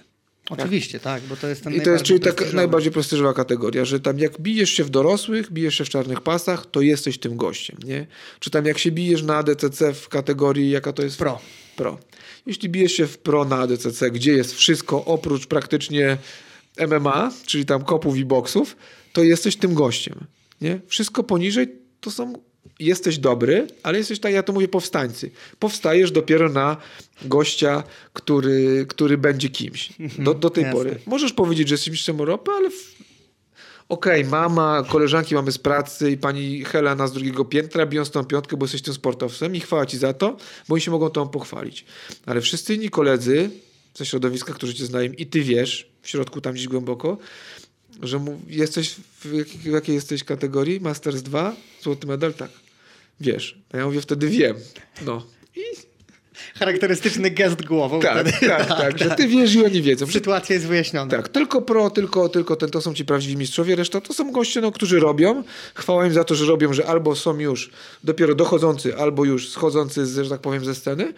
Oczywiście, 0.49 0.99
tak, 0.99 1.23
bo 1.23 1.35
to 1.35 1.47
jest 1.47 1.63
ten 1.63 1.73
I 1.73 1.81
to 1.81 1.89
jest 1.89 2.03
czyli 2.03 2.19
tak 2.19 2.35
prestiżowy. 2.35 2.55
najbardziej 2.55 2.91
prestiżowa 2.91 3.33
kategoria, 3.33 3.85
że 3.85 3.99
tam 3.99 4.19
jak 4.19 4.41
bijesz 4.41 4.69
się 4.69 4.83
w 4.83 4.89
dorosłych, 4.89 5.51
bijesz 5.51 5.75
się 5.75 5.85
w 5.85 5.89
czarnych 5.89 6.21
pasach, 6.21 6.65
to 6.65 6.81
jesteś 6.81 7.17
tym 7.17 7.37
gościem, 7.37 7.77
nie? 7.85 8.07
Czy 8.39 8.49
tam 8.49 8.65
jak 8.65 8.77
się 8.77 8.91
bijesz 8.91 9.23
na 9.23 9.37
ADCC 9.37 9.93
w 9.93 10.09
kategorii, 10.09 10.69
jaka 10.69 10.93
to 10.93 11.03
jest? 11.03 11.17
Pro. 11.17 11.39
Pro. 11.75 11.99
Jeśli 12.45 12.69
bijesz 12.69 12.91
się 12.91 13.07
w 13.07 13.17
pro 13.17 13.45
na 13.45 13.57
ADCC, 13.59 14.11
gdzie 14.11 14.31
jest 14.31 14.55
wszystko 14.55 15.05
oprócz 15.05 15.47
praktycznie 15.47 16.17
MMA, 16.87 17.31
czyli 17.45 17.65
tam 17.65 17.83
kopów 17.83 18.17
i 18.17 18.25
boksów, 18.25 18.75
to 19.13 19.23
jesteś 19.23 19.55
tym 19.55 19.73
gościem, 19.73 20.25
nie? 20.61 20.81
Wszystko 20.87 21.23
poniżej 21.23 21.67
to 21.99 22.11
są 22.11 22.33
jesteś 22.80 23.18
dobry, 23.18 23.68
ale 23.84 23.97
jesteś 23.97 24.20
tak, 24.20 24.34
ja 24.34 24.43
to 24.43 24.53
mówię, 24.53 24.68
powstańcy. 24.68 25.32
Powstajesz 25.59 26.11
dopiero 26.11 26.49
na 26.49 26.78
gościa, 27.26 27.84
który, 28.13 28.86
który 28.89 29.18
będzie 29.18 29.49
kimś. 29.49 29.89
Do, 30.20 30.34
do 30.34 30.49
tej 30.49 30.63
jasne. 30.63 30.78
pory. 30.78 30.99
Możesz 31.05 31.34
powiedzieć, 31.34 31.68
że 31.68 31.74
jesteś 31.74 31.91
mistrzem 31.91 32.20
Europy, 32.20 32.51
ale 32.51 32.70
w... 32.70 32.95
okej, 33.89 34.26
mama, 34.26 34.84
koleżanki 34.89 35.36
mamy 35.36 35.51
z 35.51 35.57
pracy 35.57 36.11
i 36.11 36.18
pani 36.18 36.63
Helena 36.63 37.07
z 37.07 37.13
drugiego 37.13 37.45
piętra 37.45 37.86
biją 37.86 38.05
z 38.05 38.11
tą 38.11 38.24
piątkę, 38.24 38.57
bo 38.57 38.66
jesteś 38.66 38.82
tym 38.82 38.93
sportowcem 38.93 39.55
i 39.55 39.59
chwała 39.59 39.86
ci 39.86 39.97
za 39.97 40.13
to, 40.13 40.38
bo 40.68 40.76
oni 40.76 40.82
się 40.82 40.91
mogą 40.91 41.09
tą 41.09 41.28
pochwalić. 41.28 41.86
Ale 42.26 42.41
wszyscy 42.41 42.76
inni 42.76 42.89
koledzy 42.89 43.49
ze 43.93 44.05
środowiska, 44.05 44.53
którzy 44.53 44.74
cię 44.74 44.86
znają 44.86 45.11
i 45.11 45.26
ty 45.26 45.41
wiesz, 45.41 45.89
w 46.01 46.09
środku 46.09 46.41
tam 46.41 46.53
gdzieś 46.53 46.68
głęboko, 46.68 47.18
że 48.01 48.19
mu, 48.19 48.41
jesteś 48.47 48.95
w, 49.19 49.33
jak, 49.33 49.47
w 49.47 49.65
jakiej 49.65 49.95
jesteś 49.95 50.23
kategorii? 50.23 50.79
Masters 50.79 51.21
2? 51.21 51.55
Złoty 51.81 52.07
medal? 52.07 52.33
Tak. 52.33 52.49
Wiesz. 53.19 53.57
A 53.73 53.77
ja 53.77 53.85
mówię, 53.85 54.01
wtedy 54.01 54.27
wiem. 54.27 54.55
No. 55.05 55.25
I 55.55 55.61
Charakterystyczny 56.59 57.31
gest 57.31 57.65
głową. 57.65 57.99
tak, 57.99 58.27
wtedy. 58.27 58.47
tak, 58.47 58.67
tak, 58.81 58.99
że 58.99 59.09
ty 59.09 59.27
wiesz 59.27 59.55
i 59.55 59.65
oni 59.65 59.81
wiedzą. 59.81 60.07
Sytuacja 60.07 60.53
jest 60.53 60.67
wyjaśniona. 60.67 61.11
tak, 61.11 61.29
tylko 61.29 61.61
pro, 61.61 61.89
tylko, 61.89 62.29
tylko 62.29 62.55
ten, 62.55 62.69
to 62.69 62.81
są 62.81 62.93
ci 62.93 63.05
prawdziwi 63.05 63.37
mistrzowie, 63.37 63.75
reszta 63.75 64.01
to 64.01 64.13
są 64.13 64.31
goście, 64.31 64.61
no, 64.61 64.71
którzy 64.71 64.99
robią. 64.99 65.43
Chwała 65.75 66.05
im 66.05 66.13
za 66.13 66.23
to, 66.23 66.35
że 66.35 66.45
robią, 66.45 66.73
że 66.73 66.85
albo 66.87 67.15
są 67.15 67.39
już 67.39 67.71
dopiero 68.03 68.35
dochodzący, 68.35 68.97
albo 68.97 69.25
już 69.25 69.49
schodzący, 69.49 70.05
z, 70.05 70.23
że 70.23 70.29
tak 70.29 70.41
powiem, 70.41 70.65
ze 70.65 70.75
sceny. 70.75 71.13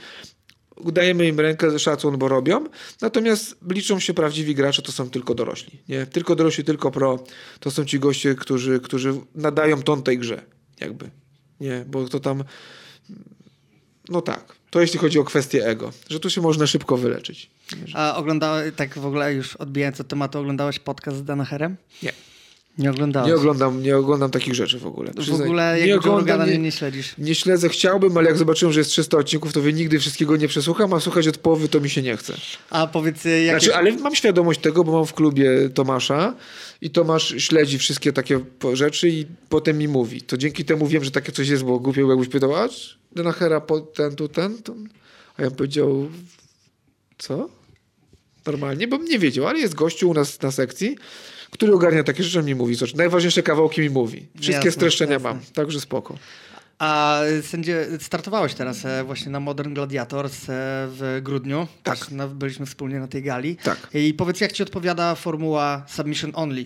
Dajemy 0.86 1.28
im 1.28 1.40
rękę 1.40 1.80
szacun, 1.80 2.18
bo 2.18 2.28
robią. 2.28 2.66
Natomiast 3.02 3.56
liczą 3.70 4.00
się 4.00 4.14
prawdziwi 4.14 4.56
gracze, 4.56 4.82
to 4.82 4.92
są 4.92 5.10
tylko 5.10 5.36
dorośli. 5.36 5.80
Nie? 5.90 6.06
Tylko 6.06 6.36
dorośli, 6.36 6.64
tylko 6.64 6.92
pro. 6.92 7.24
To 7.60 7.72
są 7.72 7.86
ci 7.86 8.00
goście, 8.00 8.36
którzy, 8.36 8.80
którzy 8.80 9.14
nadają 9.36 9.84
ton 9.84 10.04
tej 10.04 10.18
grze. 10.18 10.42
Jakby. 10.80 11.10
Nie, 11.60 11.86
bo 11.88 12.08
to 12.10 12.20
tam... 12.20 12.44
No 14.10 14.22
tak. 14.22 14.56
To 14.70 14.82
jeśli 14.82 15.00
chodzi 15.00 15.20
o 15.20 15.24
kwestię 15.24 15.66
ego. 15.66 15.92
Że 16.10 16.20
tu 16.20 16.30
się 16.30 16.42
można 16.42 16.68
szybko 16.68 16.98
wyleczyć. 16.98 17.50
A 17.94 18.16
oglądałeś, 18.16 18.74
tak 18.76 19.00
w 19.00 19.06
ogóle 19.06 19.34
już 19.34 19.56
odbijając 19.56 20.02
od 20.02 20.08
tematu, 20.08 20.40
oglądałeś 20.40 20.80
podcast 20.80 21.18
z 21.18 21.24
Danaherem? 21.24 21.78
Nie. 22.04 22.14
Nie 22.78 22.92
oglądałeś. 22.92 23.30
Nie 23.30 23.36
oglądam, 23.36 23.84
nie 23.84 23.98
oglądam 23.98 24.32
takich 24.32 24.56
rzeczy 24.56 24.80
w 24.80 24.86
ogóle. 24.86 25.12
w 25.12 25.16
Przyznaję. 25.16 25.44
ogóle 25.44 25.88
jak 25.88 26.00
oglądam, 26.00 26.50
nie, 26.50 26.58
nie, 26.58 26.72
śledzisz. 26.72 27.14
nie 27.18 27.36
śledzę, 27.36 27.70
chciałbym, 27.70 28.18
ale 28.18 28.28
jak 28.28 28.38
zobaczyłem, 28.38 28.74
że 28.74 28.80
jest 28.80 28.92
300 28.92 29.18
odcinków, 29.18 29.54
to 29.54 29.60
nigdy 29.60 30.00
wszystkiego 30.00 30.38
nie 30.38 30.48
przesłucham, 30.48 30.94
a 30.94 31.00
słuchać 31.00 31.28
od 31.28 31.38
połowy 31.38 31.70
to 31.70 31.80
mi 31.80 31.90
się 31.90 32.02
nie 32.02 32.18
chce. 32.18 32.34
A 32.70 32.88
powiedz, 32.88 33.26
y, 33.26 33.44
jakie... 33.44 33.60
Znaczy, 33.60 33.76
ale 33.76 33.92
mam 33.92 34.16
świadomość 34.16 34.60
tego, 34.60 34.84
bo 34.84 34.92
mam 34.92 35.06
w 35.06 35.14
klubie 35.14 35.70
Tomasza 35.74 36.36
i 36.82 36.90
Tomasz 36.90 37.36
śledzi 37.38 37.78
wszystkie 37.78 38.14
takie 38.14 38.40
rzeczy 38.74 39.10
i 39.10 39.26
potem 39.50 39.78
mi 39.78 39.88
mówi. 39.88 40.22
To 40.22 40.38
dzięki 40.38 40.66
temu 40.66 40.88
wiem, 40.88 41.04
że 41.04 41.12
takie 41.12 41.32
coś 41.32 41.48
jest, 41.48 41.64
bo 41.64 41.80
głupio 41.80 42.10
jakbyś 42.10 42.28
pytał, 42.28 42.56
a 42.56 42.70
Denachera 43.12 43.62
ten, 43.94 44.16
tu, 44.16 44.28
ten, 44.28 44.64
to... 44.64 44.74
A 45.38 45.42
ja 45.42 45.48
bym 45.50 45.58
powiedział, 45.58 46.10
co? 47.18 47.50
Normalnie, 48.46 48.88
bo 48.88 48.98
bym 48.98 49.08
nie 49.08 49.20
wiedział, 49.20 49.48
ale 49.48 49.60
jest 49.60 49.76
gościu 49.76 50.10
u 50.10 50.14
nas 50.14 50.42
na 50.42 50.52
sekcji, 50.52 50.96
który 51.58 51.74
ogarnia 51.74 52.04
takie 52.04 52.24
rzeczy, 52.24 52.44
mi 52.44 52.56
mówi. 52.56 52.76
Znaczy, 52.76 52.98
najważniejsze 52.98 53.44
kawałki 53.44 53.82
mi 53.82 53.90
mówi. 53.90 54.28
Wszystkie 54.36 54.54
Jasne, 54.54 54.72
streszczenia 54.72 55.14
jasne. 55.14 55.30
mam, 55.30 55.40
także 55.54 55.80
spoko. 55.82 56.16
A 56.80 57.20
sędzie, 57.42 57.88
startowałeś 58.00 58.54
teraz 58.54 58.86
e, 58.86 59.04
właśnie 59.04 59.32
na 59.32 59.40
Modern 59.40 59.74
Gladiators 59.74 60.44
e, 60.44 60.44
w 60.90 61.20
grudniu. 61.24 61.68
Tak. 61.84 61.98
Byliśmy 62.36 62.66
wspólnie 62.66 63.00
na 63.00 63.08
tej 63.08 63.24
gali. 63.24 63.56
Tak. 63.56 63.88
I 63.94 64.14
powiedz, 64.14 64.42
jak 64.42 64.52
ci 64.52 64.64
odpowiada 64.64 65.16
formuła 65.16 65.86
Submission 65.88 66.32
Only? 66.36 66.66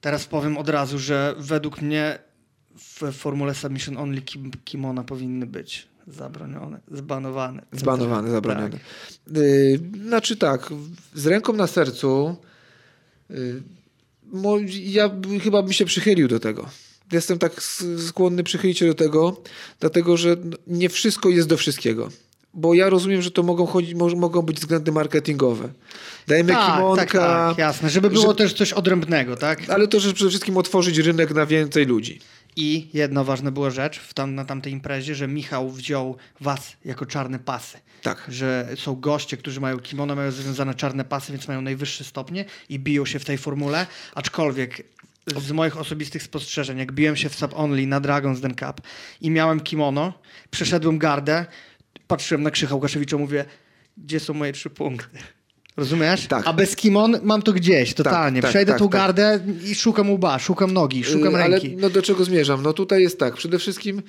Teraz 0.00 0.26
powiem 0.26 0.58
od 0.58 0.68
razu, 0.68 0.98
że 0.98 1.34
według 1.38 1.82
mnie 1.82 2.18
w 2.76 3.12
formule 3.12 3.54
Submission 3.54 3.96
Only 3.96 4.22
kim, 4.22 4.50
kimona 4.64 5.04
powinny 5.04 5.46
być 5.46 5.88
zabronione, 6.06 6.80
zbanowane. 6.90 7.62
Zbanowane, 7.72 8.30
zabronione. 8.30 8.70
Tak. 8.70 8.80
Y, 9.36 9.80
znaczy 10.06 10.36
tak, 10.36 10.68
z 11.14 11.26
ręką 11.26 11.52
na 11.52 11.66
sercu 11.66 12.36
ja 14.70 15.08
by- 15.08 15.40
chyba 15.40 15.62
bym 15.62 15.72
się 15.72 15.84
przychylił 15.84 16.28
do 16.28 16.40
tego. 16.40 16.68
Jestem 17.12 17.38
tak 17.38 17.62
skłonny 18.08 18.44
przychylić 18.44 18.78
się 18.78 18.86
do 18.86 18.94
tego, 18.94 19.42
dlatego 19.80 20.16
że 20.16 20.36
nie 20.66 20.88
wszystko 20.88 21.28
jest 21.28 21.48
do 21.48 21.56
wszystkiego. 21.56 22.08
Bo 22.54 22.74
ja 22.74 22.88
rozumiem, 22.90 23.22
że 23.22 23.30
to 23.30 23.42
mogą, 23.42 23.66
chodzić, 23.66 23.94
mo, 23.94 24.08
mogą 24.08 24.42
być 24.42 24.60
względy 24.60 24.92
marketingowe. 24.92 25.68
Dajemy 26.26 26.52
Tak, 26.52 26.74
kimonka, 26.74 27.02
tak, 27.02 27.12
tak, 27.12 27.58
jasne. 27.58 27.90
Żeby 27.90 28.10
było 28.10 28.26
że- 28.28 28.34
też 28.34 28.52
coś 28.54 28.72
odrębnego, 28.72 29.36
tak? 29.36 29.70
ale 29.70 29.88
to, 29.88 30.00
że 30.00 30.12
przede 30.12 30.30
wszystkim 30.30 30.56
otworzyć 30.56 30.98
rynek 30.98 31.30
na 31.34 31.46
więcej 31.46 31.86
ludzi. 31.86 32.20
I 32.56 32.88
jedna 32.94 33.24
ważna 33.24 33.50
była 33.50 33.70
rzecz 33.70 33.98
w 33.98 34.14
tam, 34.14 34.34
na 34.34 34.44
tamtej 34.44 34.72
imprezie, 34.72 35.14
że 35.14 35.28
Michał 35.28 35.70
wziął 35.70 36.16
was 36.40 36.76
jako 36.84 37.06
czarne 37.06 37.38
pasy. 37.38 37.78
Tak. 38.02 38.24
Że 38.28 38.68
są 38.76 38.94
goście, 39.00 39.36
którzy 39.36 39.60
mają 39.60 39.78
kimono, 39.78 40.14
mają 40.14 40.30
związane 40.30 40.74
czarne 40.74 41.04
pasy, 41.04 41.32
więc 41.32 41.48
mają 41.48 41.62
najwyższe 41.62 42.04
stopnie 42.04 42.44
i 42.68 42.78
biją 42.78 43.06
się 43.06 43.18
w 43.18 43.24
tej 43.24 43.38
formule. 43.38 43.86
Aczkolwiek 44.14 44.82
z 45.36 45.52
moich 45.52 45.76
osobistych 45.76 46.22
spostrzeżeń, 46.22 46.78
jak 46.78 46.92
biłem 46.92 47.16
się 47.16 47.28
w 47.28 47.34
Sub 47.34 47.54
Only 47.54 47.86
na 47.86 48.00
Dragon's 48.00 48.40
Den 48.40 48.54
Cup 48.54 48.80
i 49.20 49.30
miałem 49.30 49.60
kimono, 49.60 50.12
przeszedłem 50.50 50.98
gardę, 50.98 51.46
patrzyłem 52.06 52.42
na 52.42 52.50
Krzycha 52.50 52.74
Łukaszewicza, 52.74 53.16
mówię, 53.16 53.44
gdzie 53.96 54.20
są 54.20 54.34
moje 54.34 54.52
trzy 54.52 54.70
punkty? 54.70 55.18
Rozumiesz? 55.76 56.26
Tak. 56.26 56.46
A 56.46 56.52
bez 56.52 56.76
kimon 56.76 57.18
mam 57.22 57.42
to 57.42 57.52
gdzieś, 57.52 57.94
totalnie. 57.94 58.42
tak, 58.42 58.50
Przejdę 58.50 58.72
tak, 58.72 58.78
tą 58.78 58.88
tak. 58.88 59.00
gardę 59.00 59.40
i 59.64 59.74
szukam 59.74 60.10
łba, 60.10 60.38
szukam 60.38 60.70
nogi, 60.72 61.04
szukam 61.04 61.34
Y, 61.34 61.38
ręki. 61.38 61.66
Ale 61.72 61.76
no 61.80 61.90
do 61.90 62.02
czego 62.02 62.24
zmierzam? 62.24 62.62
No 62.62 62.72
tutaj 62.72 63.02
jest 63.02 63.18
tak, 63.18 63.34
przede 63.36 63.58
wszystkim 63.58 64.02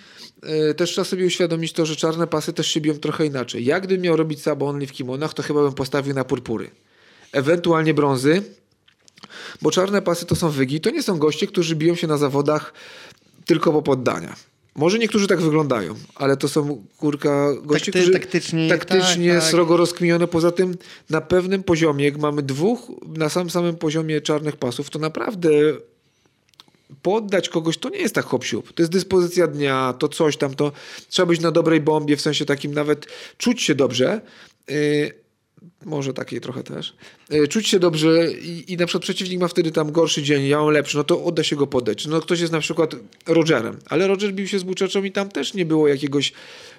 y, 0.70 0.74
też 0.74 0.92
trzeba 0.92 1.06
sobie 1.06 1.26
uświadomić 1.26 1.74
to, 1.74 1.86
że 1.86 1.96
czarne 1.96 2.28
pasy 2.28 2.54
też 2.54 2.68
się 2.68 2.82
biją 2.82 2.94
trochę 2.96 3.26
inaczej. 3.26 3.66
Jak 3.66 3.84
gdybym 3.84 4.04
miał 4.04 4.16
robić 4.16 4.42
sabo 4.42 4.68
only 4.70 4.88
w 4.88 4.92
kimonach, 4.92 5.34
to 5.34 5.44
chyba 5.44 5.62
bym 5.64 5.74
postawił 5.74 6.14
na 6.14 6.24
purpury. 6.24 6.70
Ewentualnie 7.32 7.94
brązy, 7.94 8.42
bo 9.62 9.72
czarne 9.72 10.02
pasy 10.02 10.26
to 10.26 10.36
są 10.36 10.50
wygi, 10.50 10.82
to 10.82 10.90
nie 10.90 11.04
są 11.04 11.18
goście, 11.18 11.48
którzy 11.48 11.76
biją 11.76 11.96
się 11.96 12.08
na 12.08 12.18
zawodach 12.18 12.74
tylko 13.46 13.72
po 13.74 13.82
poddania. 13.82 14.36
Może 14.76 15.00
niektórzy 15.00 15.28
tak 15.28 15.42
wyglądają, 15.42 15.96
ale 16.16 16.38
to 16.38 16.48
są 16.48 16.84
kurka 16.98 17.48
goście, 17.64 17.92
Takty- 17.92 18.00
którzy 18.00 18.12
taktyczni, 18.12 18.70
taktycznie 18.70 19.34
tak, 19.34 19.42
tak. 19.42 19.50
srogo 19.50 19.78
rozkminione. 19.78 20.28
Poza 20.28 20.52
tym 20.52 20.78
na 21.10 21.22
pewnym 21.22 21.64
poziomie, 21.64 22.06
jak 22.06 22.18
mamy 22.18 22.44
dwóch 22.44 22.92
na 23.18 23.30
samym 23.30 23.50
samym 23.50 23.76
poziomie 23.76 24.22
czarnych 24.22 24.56
pasów, 24.56 24.90
to 24.90 25.00
naprawdę 25.00 25.50
poddać 27.02 27.50
kogoś 27.50 27.78
to 27.78 27.90
nie 27.90 27.98
jest 27.98 28.16
tak 28.16 28.26
hop 28.26 28.44
siup. 28.44 28.74
To 28.74 28.82
jest 28.82 28.92
dyspozycja 28.92 29.48
dnia, 29.48 29.94
to 30.00 30.10
coś 30.10 30.38
tam, 30.38 30.54
to 30.54 30.72
trzeba 31.10 31.26
być 31.26 31.42
na 31.42 31.52
dobrej 31.52 31.82
bombie, 31.82 32.16
w 32.16 32.22
sensie 32.22 32.46
takim 32.46 32.74
nawet 32.74 33.06
czuć 33.38 33.62
się 33.62 33.76
dobrze. 33.76 34.22
Yy, 34.68 35.25
może 35.86 36.14
takiej 36.14 36.42
trochę 36.42 36.64
też. 36.64 36.96
E, 37.30 37.48
Czuć 37.48 37.68
się 37.68 37.80
dobrze 37.80 38.32
i, 38.32 38.74
i 38.74 38.78
na 38.78 38.86
przykład 38.86 39.04
przeciwnik 39.04 39.40
ma 39.40 39.48
wtedy 39.48 39.72
tam 39.72 39.92
gorszy 39.92 40.24
dzień, 40.24 40.48
ja 40.48 40.58
mam 40.60 40.70
lepszy, 40.70 40.98
no 40.98 41.04
to 41.04 41.24
odda 41.24 41.44
się 41.44 41.56
go 41.56 41.68
poddać. 41.68 42.08
No 42.08 42.22
ktoś 42.22 42.40
jest 42.40 42.54
na 42.54 42.60
przykład 42.60 42.96
Rogerem, 43.28 43.78
ale 43.90 44.08
Roger 44.08 44.34
bił 44.34 44.48
się 44.48 44.60
z 44.60 44.64
Buczeczą 44.64 45.04
i 45.04 45.12
tam 45.12 45.30
też 45.30 45.54
nie 45.54 45.66
było 45.66 45.88
jakiegoś, 45.88 46.34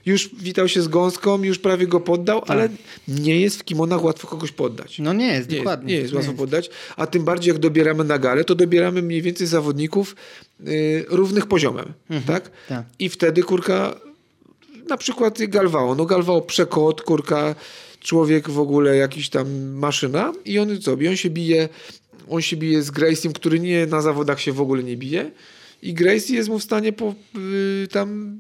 już 0.06 0.30
witał 0.34 0.68
się 0.68 0.82
z 0.82 0.88
gąską, 0.88 1.42
już 1.42 1.58
prawie 1.58 1.86
go 1.86 2.00
poddał, 2.00 2.42
ale 2.46 2.68
nie 3.08 3.40
jest 3.40 3.58
w 3.60 3.64
kimonach 3.64 4.04
łatwo 4.04 4.28
kogoś 4.28 4.52
poddać. 4.52 4.98
No 4.98 5.12
nie 5.12 5.26
jest, 5.26 5.48
Nie 5.50 5.54
jest, 5.56 5.64
dokładnie. 5.64 5.94
nie 5.94 6.00
jest 6.00 6.14
łatwo 6.14 6.32
poddać, 6.32 6.70
a 6.96 7.06
tym 7.06 7.24
bardziej 7.24 7.52
jak 7.52 7.58
dobieramy 7.60 8.04
na 8.04 8.18
galę, 8.18 8.44
to 8.44 8.54
dobieramy 8.54 9.02
mniej 9.02 9.22
więcej 9.22 9.46
zawodników 9.46 10.16
y, 10.66 11.04
równych 11.08 11.46
poziomem, 11.46 11.92
tak? 12.26 12.50
tak. 12.68 12.84
I 12.98 13.08
wtedy 13.08 13.42
kurka, 13.42 14.00
na 14.88 14.96
przykład 14.96 15.38
Galwao, 15.48 15.94
no 15.94 16.04
Galwao 16.06 16.42
przekot, 16.42 17.02
kurka, 17.02 17.54
człowiek 18.06 18.50
w 18.50 18.58
ogóle 18.58 18.96
jakiś 18.96 19.28
tam 19.28 19.72
maszyna 19.72 20.32
i 20.44 20.58
on 20.58 20.80
co, 20.80 20.92
on 20.92 21.16
się 21.16 21.30
bije, 21.30 21.68
on 22.28 22.42
się 22.42 22.56
bije 22.56 22.82
z 22.82 22.90
Graciem, 22.90 23.32
który 23.32 23.60
nie 23.60 23.86
na 23.86 24.02
zawodach 24.02 24.40
się 24.40 24.52
w 24.52 24.60
ogóle 24.60 24.82
nie 24.82 24.96
bije 24.96 25.30
i 25.82 25.94
Gracie 25.94 26.34
jest 26.34 26.48
mu 26.48 26.58
w 26.58 26.62
stanie 26.62 26.92
po, 26.92 27.14
y, 27.84 27.88
tam 27.88 28.38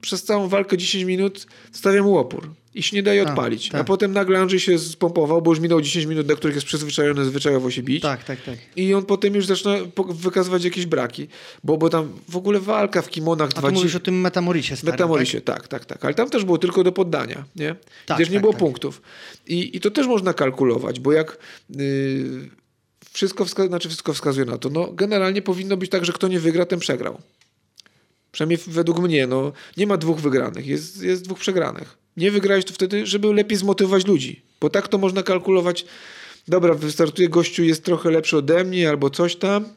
przez 0.00 0.24
całą 0.24 0.48
walkę 0.48 0.76
10 0.76 1.04
minut 1.04 1.46
stawia 1.72 2.02
mu 2.02 2.18
opór 2.18 2.50
i 2.74 2.82
się 2.82 2.96
nie 2.96 3.02
daje 3.02 3.22
Tak, 3.24 3.30
odpalić. 3.32 3.68
tak. 3.68 3.80
A 3.80 3.84
potem 3.84 4.12
nagle 4.12 4.38
Andrzej 4.38 4.60
się 4.60 4.78
spompował, 4.78 5.42
bo 5.42 5.50
już 5.50 5.60
minął 5.60 5.80
10 5.80 6.06
minut, 6.06 6.28
na 6.28 6.34
których 6.34 6.54
jest 6.54 6.66
przyzwyczajony 6.66 7.24
zwyczajowo 7.24 7.70
się 7.70 7.82
bić. 7.82 8.02
Tak, 8.02 8.24
tak, 8.24 8.42
tak. 8.42 8.58
I 8.76 8.94
on 8.94 9.04
potem 9.04 9.34
już 9.34 9.46
zaczyna 9.46 9.74
wykazywać 10.08 10.64
jakieś 10.64 10.86
braki, 10.86 11.28
bo, 11.64 11.76
bo 11.76 11.88
tam 11.88 12.12
w 12.28 12.36
ogóle 12.36 12.60
walka 12.60 13.02
w 13.02 13.08
kimonach 13.08 13.50
A 13.56 13.62
tu 13.62 13.72
mówisz 13.72 13.94
o 13.94 14.00
tym 14.00 14.20
Metamorisie 14.20 14.76
starym, 14.76 14.92
Metamorisie, 14.94 15.40
tak? 15.40 15.68
tak, 15.68 15.84
tak, 15.84 16.04
Ale 16.04 16.14
tam 16.14 16.30
też 16.30 16.44
było 16.44 16.58
tylko 16.58 16.84
do 16.84 16.92
poddania, 16.92 17.44
nie? 17.56 17.76
Tak, 18.06 18.16
Gdzieś 18.18 18.28
nie 18.28 18.34
tak, 18.34 18.40
było 18.42 18.52
tak. 18.52 18.60
punktów. 18.60 19.02
I, 19.46 19.76
I 19.76 19.80
to 19.80 19.90
też 19.90 20.06
można 20.06 20.34
kalkulować, 20.34 21.00
bo 21.00 21.12
jak 21.12 21.38
yy, 21.70 22.50
wszystko, 23.12 23.44
wska- 23.44 23.68
znaczy 23.68 23.88
wszystko 23.88 24.12
wskazuje 24.14 24.46
na 24.46 24.58
to, 24.58 24.70
no 24.70 24.92
generalnie 24.92 25.42
powinno 25.42 25.76
być 25.76 25.90
tak, 25.90 26.04
że 26.04 26.12
kto 26.12 26.28
nie 26.28 26.40
wygra, 26.40 26.66
ten 26.66 26.78
przegrał. 26.78 27.20
Przynajmniej 28.32 28.58
według 28.66 28.98
mnie, 28.98 29.26
no 29.26 29.52
nie 29.76 29.86
ma 29.86 29.96
dwóch 29.96 30.20
wygranych, 30.20 30.66
jest, 30.66 31.02
jest 31.02 31.24
dwóch 31.24 31.38
przegranych. 31.38 31.99
Nie 32.16 32.30
wygrałeś 32.30 32.64
to 32.64 32.72
wtedy, 32.72 33.06
żeby 33.06 33.34
lepiej 33.34 33.58
zmotywować 33.58 34.06
ludzi, 34.06 34.42
bo 34.60 34.70
tak 34.70 34.88
to 34.88 34.98
można 34.98 35.22
kalkulować. 35.22 35.84
Dobra, 36.48 36.74
wystartuje 36.74 37.28
gościu, 37.28 37.64
jest 37.64 37.84
trochę 37.84 38.10
lepszy 38.10 38.36
ode 38.36 38.64
mnie 38.64 38.88
albo 38.88 39.10
coś 39.10 39.36
tam, 39.36 39.68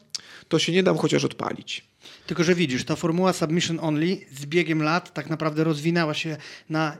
to 0.48 0.58
się 0.58 0.72
nie 0.72 0.82
dam 0.82 0.96
chociaż 0.96 1.24
odpalić. 1.24 1.84
Tylko, 2.26 2.44
że 2.44 2.54
widzisz, 2.54 2.84
ta 2.84 2.96
formuła 2.96 3.32
submission 3.32 3.78
only 3.82 4.16
z 4.32 4.46
biegiem 4.46 4.82
lat 4.82 5.14
tak 5.14 5.30
naprawdę 5.30 5.64
rozwinęła 5.64 6.14
się 6.14 6.36
na, 6.68 6.96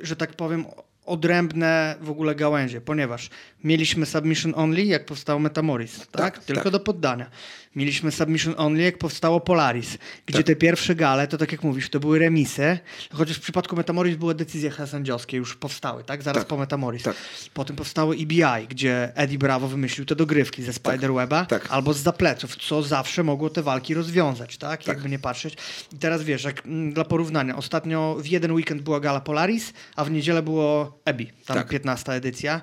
że 0.00 0.16
tak 0.16 0.34
powiem, 0.36 0.64
odrębne 1.06 1.96
w 2.00 2.10
ogóle 2.10 2.34
gałęzie, 2.34 2.80
ponieważ 2.80 3.30
mieliśmy 3.64 4.06
submission 4.06 4.52
only, 4.56 4.84
jak 4.84 5.06
powstał 5.06 5.40
Metamoris, 5.40 5.98
tak? 5.98 6.08
Tak, 6.10 6.44
Tylko 6.44 6.62
tak. 6.62 6.72
do 6.72 6.80
poddania. 6.80 7.30
Mieliśmy 7.76 8.10
submission 8.12 8.54
only, 8.56 8.82
jak 8.82 8.98
powstało 8.98 9.40
Polaris, 9.40 9.98
gdzie 10.26 10.38
Tak. 10.38 10.46
te 10.46 10.56
pierwsze 10.56 10.94
gale, 10.94 11.28
to 11.28 11.38
tak 11.38 11.52
jak 11.52 11.62
mówisz, 11.62 11.90
to 11.90 12.00
były 12.00 12.18
remisy, 12.18 12.78
chociaż 13.12 13.36
w 13.36 13.40
przypadku 13.40 13.76
Metamoris 13.76 14.16
były 14.16 14.34
decyzje 14.34 14.72
sędziowskie, 14.86 15.36
już 15.36 15.56
powstały, 15.56 16.04
tak? 16.04 16.22
Zaraz 16.22 16.42
Tak, 16.42 16.48
po 16.48 16.56
Metamoris. 16.56 17.02
tak. 17.02 17.16
Potem 17.54 17.76
powstało 17.76 18.12
EBI, 18.14 18.66
gdzie 18.68 19.12
Eddie 19.14 19.38
Bravo 19.38 19.68
wymyślił 19.68 20.06
te 20.06 20.16
dogrywki 20.16 20.62
ze 20.62 20.72
Spiderweba 20.72 21.44
tak. 21.44 21.66
albo 21.70 21.94
z 21.94 21.98
zapleców, 21.98 22.56
co 22.56 22.82
zawsze 22.82 23.22
mogło 23.22 23.50
te 23.50 23.62
walki 23.62 23.94
rozwiązać, 23.94 24.56
tak? 24.58 24.86
Jakby 24.86 25.08
nie 25.08 25.18
patrzeć. 25.18 25.56
I 25.92 25.98
teraz 25.98 26.22
wiesz, 26.22 26.44
jak 26.44 26.66
mm, 26.66 26.92
dla 26.92 27.04
porównania, 27.04 27.56
ostatnio 27.56 28.16
w 28.20 28.26
jeden 28.26 28.52
weekend 28.52 28.82
była 28.82 29.00
gala 29.00 29.20
Polaris, 29.20 29.72
a 29.96 30.04
w 30.04 30.10
niedzielę 30.10 30.42
było 30.42 30.91
EBI, 31.04 31.32
tam 31.46 31.56
Tak. 31.56 31.68
15 31.68 32.12
edycja. 32.12 32.60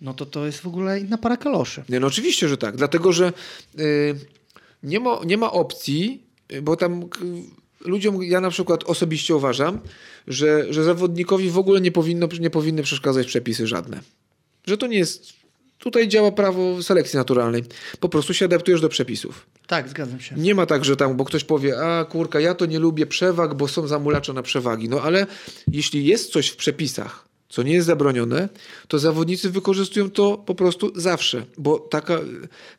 No 0.00 0.14
to 0.14 0.26
to 0.26 0.46
jest 0.46 0.60
w 0.60 0.66
ogóle 0.66 1.00
inna 1.00 1.18
para 1.18 1.36
kaloszy. 1.36 1.84
Nie, 1.88 2.00
no 2.00 2.06
oczywiście, 2.06 2.48
że 2.48 2.56
tak. 2.56 2.76
Dlatego, 2.76 3.12
że 3.12 3.32
y, 3.78 4.14
nie, 4.82 5.00
ma, 5.00 5.20
nie 5.26 5.36
ma 5.36 5.52
opcji, 5.52 6.22
y, 6.52 6.62
bo 6.62 6.76
tam 6.76 7.04
ludziom, 7.84 8.22
ja 8.22 8.40
na 8.40 8.50
przykład 8.50 8.84
osobiście 8.84 9.36
uważam, 9.36 9.80
że, 10.26 10.72
że 10.72 10.84
zawodnikowi 10.84 11.50
w 11.50 11.58
ogóle 11.58 11.80
nie, 11.80 11.92
powinno, 11.92 12.28
nie 12.40 12.50
powinny 12.50 12.82
przeszkadzać 12.82 13.26
przepisy 13.26 13.66
żadne. 13.66 14.00
Że 14.66 14.76
to 14.76 14.86
nie 14.86 14.98
jest... 14.98 15.40
Tutaj 15.78 16.08
działa 16.08 16.32
prawo 16.32 16.82
selekcji 16.82 17.16
naturalnej. 17.16 17.64
Po 18.00 18.08
prostu 18.08 18.34
się 18.34 18.44
adaptujesz 18.44 18.80
do 18.80 18.88
przepisów. 18.88 19.46
Tak, 19.66 19.88
zgadzam 19.88 20.20
się. 20.20 20.36
Nie 20.36 20.54
ma 20.54 20.66
tak, 20.66 20.84
że 20.84 20.96
tam, 20.96 21.16
bo 21.16 21.24
ktoś 21.24 21.44
powie, 21.44 21.80
a 21.84 22.04
kurka, 22.04 22.40
ja 22.40 22.54
to 22.54 22.66
nie 22.66 22.78
lubię 22.78 23.06
przewag, 23.06 23.54
bo 23.54 23.68
są 23.68 23.86
zamulacze 23.86 24.32
na 24.32 24.42
przewagi. 24.42 24.88
No 24.88 25.02
ale 25.02 25.26
jeśli 25.72 26.06
jest 26.06 26.32
coś 26.32 26.48
w 26.48 26.56
przepisach, 26.56 27.29
co 27.50 27.62
nie 27.62 27.72
jest 27.72 27.86
zabronione, 27.86 28.48
to 28.88 28.98
zawodnicy 28.98 29.50
wykorzystują 29.50 30.10
to 30.10 30.38
po 30.46 30.54
prostu 30.54 30.92
zawsze, 30.94 31.44
bo 31.58 31.78
taka, 31.78 32.18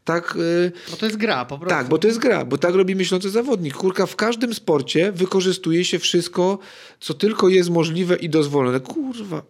tak, 0.03 0.35
y, 0.35 0.71
Bo 0.91 0.97
to 0.97 1.05
jest 1.05 1.17
gra, 1.17 1.45
po 1.45 1.57
prostu. 1.59 1.77
tak, 1.77 1.87
bo 1.89 1.97
to 1.97 2.07
jest 2.07 2.19
gra, 2.19 2.45
bo 2.45 2.57
tak 2.57 2.75
robi 2.75 2.95
myślący 2.95 3.29
zawodnik. 3.29 3.73
Kurka, 3.75 4.05
w 4.05 4.15
każdym 4.15 4.53
sporcie 4.53 5.11
wykorzystuje 5.11 5.85
się 5.85 5.99
wszystko, 5.99 6.59
co 6.99 7.13
tylko 7.13 7.49
jest 7.49 7.69
możliwe 7.69 8.15
i 8.15 8.29
dozwolone. 8.29 8.79
Kurwa, 8.79 9.41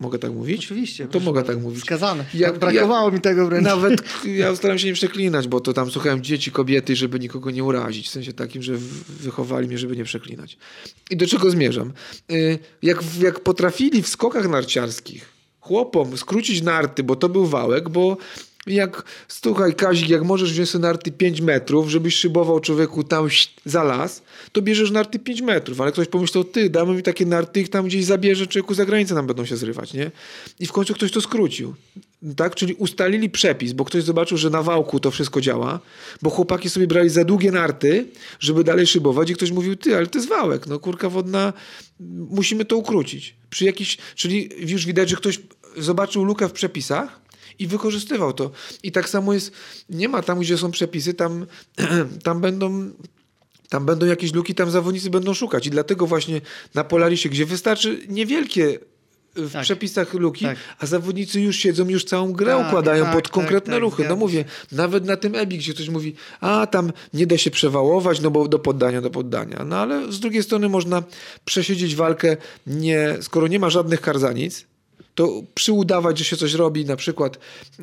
mogę 0.00 0.18
tak 0.18 0.32
mówić? 0.32 0.64
Oczywiście. 0.64 1.06
To 1.08 1.20
mogę 1.20 1.42
tak 1.42 1.58
mówić. 1.60 1.80
Wskazane. 1.80 2.24
Jak- 2.34 2.58
Brakowało 2.58 3.10
mi 3.10 3.20
tego 3.20 3.46
wręcz. 3.46 3.64
Nawet 3.64 4.02
ja 4.38 4.56
staram 4.56 4.78
się 4.78 4.86
nie 4.86 4.92
przeklinać, 4.94 5.48
bo 5.48 5.60
to 5.60 5.72
tam 5.72 5.90
słuchałem 5.90 6.22
dzieci, 6.22 6.50
kobiety, 6.50 6.96
żeby 6.96 7.20
nikogo 7.20 7.50
nie 7.50 7.64
urazić. 7.64 8.06
W 8.08 8.10
sensie 8.10 8.32
takim, 8.32 8.62
że 8.62 8.72
wychowali 9.08 9.68
mnie, 9.68 9.78
żeby 9.78 9.96
nie 9.96 10.04
przeklinać. 10.04 10.58
I 11.10 11.16
do 11.16 11.26
czego 11.26 11.50
zmierzam? 11.50 11.92
Y, 12.32 12.58
Jak, 12.82 13.02
jak 13.20 13.40
potrafili 13.40 14.02
w 14.02 14.08
skokach 14.08 14.48
narciarskich 14.48 15.24
chłopom 15.60 16.16
skrócić 16.18 16.62
narty, 16.62 17.02
bo 17.02 17.16
to 17.16 17.28
był 17.28 17.46
wałek, 17.46 17.88
bo 17.88 18.16
jak, 18.66 19.02
słuchaj 19.28 19.74
Kazik, 19.74 20.08
jak 20.08 20.22
możesz 20.22 20.52
wziąć 20.52 20.70
sobie 20.70 20.82
narty 20.82 21.12
5 21.12 21.40
metrów, 21.40 21.88
żebyś 21.88 22.16
szybował 22.16 22.60
człowieku 22.60 23.04
tam 23.04 23.28
za 23.64 23.82
las, 23.82 24.22
to 24.52 24.62
bierzesz 24.62 24.90
narty 24.90 25.18
5 25.18 25.40
metrów, 25.40 25.80
ale 25.80 25.92
ktoś 25.92 26.08
pomyślał, 26.08 26.44
ty, 26.44 26.70
damy 26.70 26.94
mi 26.94 27.02
takie 27.02 27.26
narty, 27.26 27.60
ich 27.60 27.68
tam 27.68 27.86
gdzieś 27.86 28.04
zabierze, 28.04 28.46
człowieku 28.46 28.74
za 28.74 28.84
granicę 28.84 29.14
nam 29.14 29.26
będą 29.26 29.44
się 29.44 29.56
zrywać, 29.56 29.92
nie? 29.94 30.10
I 30.60 30.66
w 30.66 30.72
końcu 30.72 30.94
ktoś 30.94 31.12
to 31.12 31.20
skrócił. 31.20 31.74
Tak? 32.36 32.54
Czyli 32.54 32.74
ustalili 32.74 33.30
przepis, 33.30 33.72
bo 33.72 33.84
ktoś 33.84 34.02
zobaczył, 34.02 34.38
że 34.38 34.50
na 34.50 34.62
wałku 34.62 35.00
to 35.00 35.10
wszystko 35.10 35.40
działa, 35.40 35.80
bo 36.22 36.30
chłopaki 36.30 36.70
sobie 36.70 36.86
brali 36.86 37.08
za 37.08 37.24
długie 37.24 37.52
narty, 37.52 38.06
żeby 38.40 38.64
dalej 38.64 38.86
szybować 38.86 39.30
i 39.30 39.34
ktoś 39.34 39.50
mówił, 39.50 39.76
ty, 39.76 39.96
ale 39.96 40.06
to 40.06 40.18
jest 40.18 40.28
wałek, 40.28 40.66
no 40.66 40.78
kurka 40.78 41.08
wodna, 41.08 41.52
musimy 42.30 42.64
to 42.64 42.76
ukrócić. 42.76 43.34
Przy 43.50 43.64
jakiś, 43.64 43.98
czyli 44.14 44.48
już 44.58 44.86
widać, 44.86 45.10
że 45.10 45.16
ktoś 45.16 45.40
zobaczył 45.76 46.24
lukę 46.24 46.48
w 46.48 46.52
przepisach 46.52 47.20
i 47.60 47.66
wykorzystywał 47.66 48.32
to. 48.32 48.50
I 48.82 48.92
tak 48.92 49.08
samo 49.08 49.32
jest, 49.34 49.52
nie 49.90 50.08
ma 50.08 50.22
tam, 50.22 50.38
gdzie 50.38 50.58
są 50.58 50.70
przepisy, 50.70 51.14
tam, 51.14 51.46
tam 52.24 52.40
będą 52.40 52.90
tam 53.68 53.86
będą 53.86 54.06
jakieś 54.06 54.32
luki, 54.34 54.54
tam 54.54 54.70
zawodnicy 54.70 55.10
będą 55.10 55.34
szukać. 55.34 55.66
I 55.66 55.70
dlatego 55.70 56.06
właśnie 56.06 56.40
na 56.74 56.84
Polarisie, 56.84 57.28
gdzie 57.28 57.46
wystarczy 57.46 57.98
niewielkie 58.08 58.78
w 59.36 59.52
Tak. 59.52 59.62
przepisach 59.62 60.14
luki, 60.14 60.44
Tak. 60.44 60.58
a 60.78 60.86
zawodnicy 60.86 61.40
już 61.40 61.56
siedzą, 61.56 61.88
już 61.88 62.04
całą 62.04 62.32
grę 62.32 62.56
Tak, 62.56 62.66
układają 62.66 63.04
tak, 63.04 63.14
pod 63.14 63.24
tak, 63.24 63.32
konkretne 63.32 63.72
tak, 63.72 63.80
ruchy. 63.80 64.04
No 64.08 64.16
mówię, 64.16 64.44
nawet 64.72 65.04
na 65.04 65.16
tym 65.16 65.34
EBI, 65.34 65.58
gdzie 65.58 65.74
ktoś 65.74 65.88
mówi, 65.88 66.14
a 66.40 66.66
tam 66.66 66.92
nie 67.14 67.26
da 67.26 67.38
się 67.38 67.50
przewałować, 67.50 68.20
no 68.20 68.30
bo 68.30 68.48
do 68.48 68.58
poddania, 68.58 69.00
do 69.00 69.10
poddania. 69.10 69.64
No 69.64 69.76
ale 69.76 70.12
z 70.12 70.20
drugiej 70.20 70.42
strony 70.42 70.68
można 70.68 71.02
przesiedzieć 71.44 71.96
walkę, 71.96 72.36
nie, 72.66 73.16
skoro 73.20 73.46
nie 73.46 73.58
ma 73.58 73.70
żadnych 73.70 74.00
kar 74.00 74.18
za 74.18 74.32
nic, 74.32 74.66
to 75.14 75.42
przyudawać, 75.54 76.18
że 76.18 76.24
się 76.24 76.36
coś 76.36 76.54
robi 76.54 76.84
na 76.84 76.96
przykład 76.96 77.38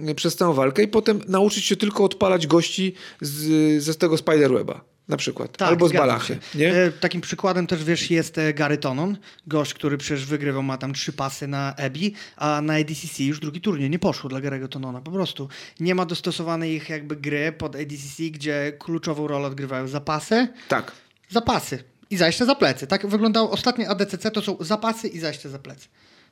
y, 0.10 0.16
przez 0.16 0.36
całą 0.36 0.54
walkę 0.54 0.84
i 0.84 0.88
potem 0.88 1.22
nauczyć 1.28 1.66
się 1.66 1.76
tylko 1.76 2.04
odpalać 2.04 2.48
gości 2.48 2.94
z, 3.22 3.84
ze 3.84 3.94
z 3.94 3.98
tego 3.98 4.18
Spiderweba 4.18 4.82
na 5.08 5.18
przykład. 5.18 5.58
Tak, 5.58 5.70
Albo 5.70 5.90
z 5.90 5.94
balachy. 5.94 6.38
E, 6.60 6.92
Takim 6.92 7.22
przykładem 7.22 7.68
też, 7.68 7.84
wiesz, 7.84 8.12
jest 8.12 8.38
e, 8.38 8.54
Gary 8.54 8.78
Tonon, 8.78 9.18
gość, 9.48 9.74
który 9.74 9.98
przecież 9.98 10.26
wygrywał, 10.26 10.64
ma 10.64 10.78
tam 10.78 10.94
trzy 10.94 11.14
pasy 11.14 11.48
na 11.48 11.74
EBI, 11.78 12.14
a 12.38 12.62
na 12.62 12.74
ADCC 12.74 13.24
już 13.24 13.40
drugi 13.40 13.62
turniej 13.62 13.90
nie 13.90 14.00
poszło 14.00 14.30
dla 14.30 14.40
Gary'ego 14.40 14.68
Tonona, 14.68 15.02
po 15.02 15.12
prostu. 15.12 15.50
Nie 15.80 15.96
ma 15.96 16.06
dostosowanej 16.06 16.76
ich 16.76 16.90
jakby 16.90 17.16
gry 17.16 17.52
pod 17.52 17.76
ADCC, 17.76 18.24
gdzie 18.24 18.74
kluczową 18.80 19.28
rolę 19.28 19.48
odgrywają 19.48 19.88
zapasy, 19.88 20.48
Tak. 20.68 20.92
zapasy 21.30 21.84
i 22.10 22.18
zajście 22.18 22.46
za 22.46 22.56
plecy. 22.56 22.88
Tak 22.88 23.08
wyglądało 23.08 23.52
ostatnie 23.52 23.90
ADCC, 23.90 24.32
to 24.32 24.42
są 24.42 24.58
zapasy 24.60 25.08
i 25.08 25.20
zajście 25.20 25.50
za 25.50 25.60
plecy. 25.60 25.88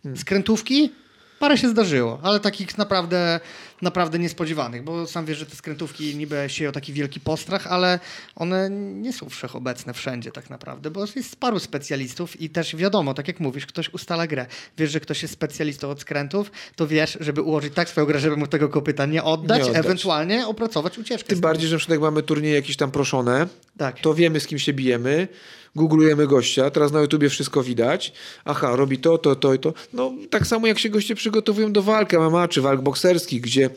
Hmm. 0.06 0.18
Skrętówki, 0.18 0.92
parę 1.40 1.58
się 1.58 1.70
zdarzyło, 1.70 2.20
ale 2.24 2.40
takich 2.40 2.78
naprawdę 2.78 3.40
naprawdę 3.82 4.20
niespodziewanych, 4.20 4.84
bo 4.84 5.08
sam 5.08 5.26
wiesz, 5.26 5.38
że 5.38 5.46
te 5.46 5.56
skrętówki 5.56 6.16
niby 6.16 6.44
sieją 6.48 6.72
taki 6.72 6.94
wielki 6.94 7.20
postrach, 7.20 7.68
ale 7.68 8.00
one 8.36 8.70
nie 8.70 9.14
są 9.14 9.30
wszechobecne 9.30 9.94
wszędzie 9.94 10.32
tak 10.32 10.50
naprawdę, 10.50 10.92
bo 10.92 11.06
jest 11.16 11.36
paru 11.36 11.60
specjalistów 11.60 12.42
i 12.42 12.50
też 12.50 12.76
wiadomo, 12.76 13.14
tak 13.14 13.28
jak 13.28 13.40
mówisz, 13.40 13.66
ktoś 13.66 13.94
ustala 13.94 14.28
grę. 14.28 14.46
Wiesz, 14.78 14.92
że 14.92 15.00
ktoś 15.00 15.22
jest 15.22 15.34
specjalistą 15.34 15.90
od 15.90 16.02
skrętów, 16.02 16.52
to 16.76 16.88
wiesz, 16.88 17.18
żeby 17.22 17.42
ułożyć 17.42 17.74
tak 17.74 17.90
swoją 17.90 18.08
grę, 18.08 18.20
żeby 18.20 18.38
mu 18.38 18.48
tego 18.48 18.70
kopyta 18.70 19.06
nie 19.06 19.24
oddać, 19.24 19.60
Nie 19.64 19.66
oddać. 19.70 19.86
ewentualnie 19.86 20.48
opracować 20.48 20.98
ucieczkę. 20.98 21.30
Tym 21.30 21.40
bardziej, 21.40 21.70
że 21.70 21.76
na 21.76 21.80
przykład 21.80 21.96
jak 21.96 22.02
mamy 22.02 22.24
turnieje 22.24 22.56
jakieś 22.56 22.78
tam 22.78 22.92
proszone, 22.92 23.48
Tak. 23.78 24.00
to 24.00 24.14
wiemy 24.14 24.40
z 24.40 24.48
kim 24.48 24.60
się 24.60 24.74
bijemy, 24.74 25.28
googlujemy 25.76 26.28
gościa, 26.28 26.70
teraz 26.70 26.92
na 26.92 27.02
YouTubie 27.02 27.30
wszystko 27.30 27.64
widać, 27.64 28.14
aha, 28.46 28.76
robi 28.76 28.98
to, 28.98 29.18
to, 29.18 29.36
to 29.36 29.54
i 29.54 29.60
to. 29.60 29.74
No 29.94 30.14
tak 30.30 30.48
samo 30.48 30.68
jak 30.68 30.80
się 30.80 30.90
goście 30.90 31.16
przygotowują 31.16 31.74
do 31.74 31.84
walki 31.84 32.18
MMA 32.18 32.48
czy 32.48 32.62
walk 32.62 32.82
bokserskich, 32.82 33.42
gdzie 33.42 33.70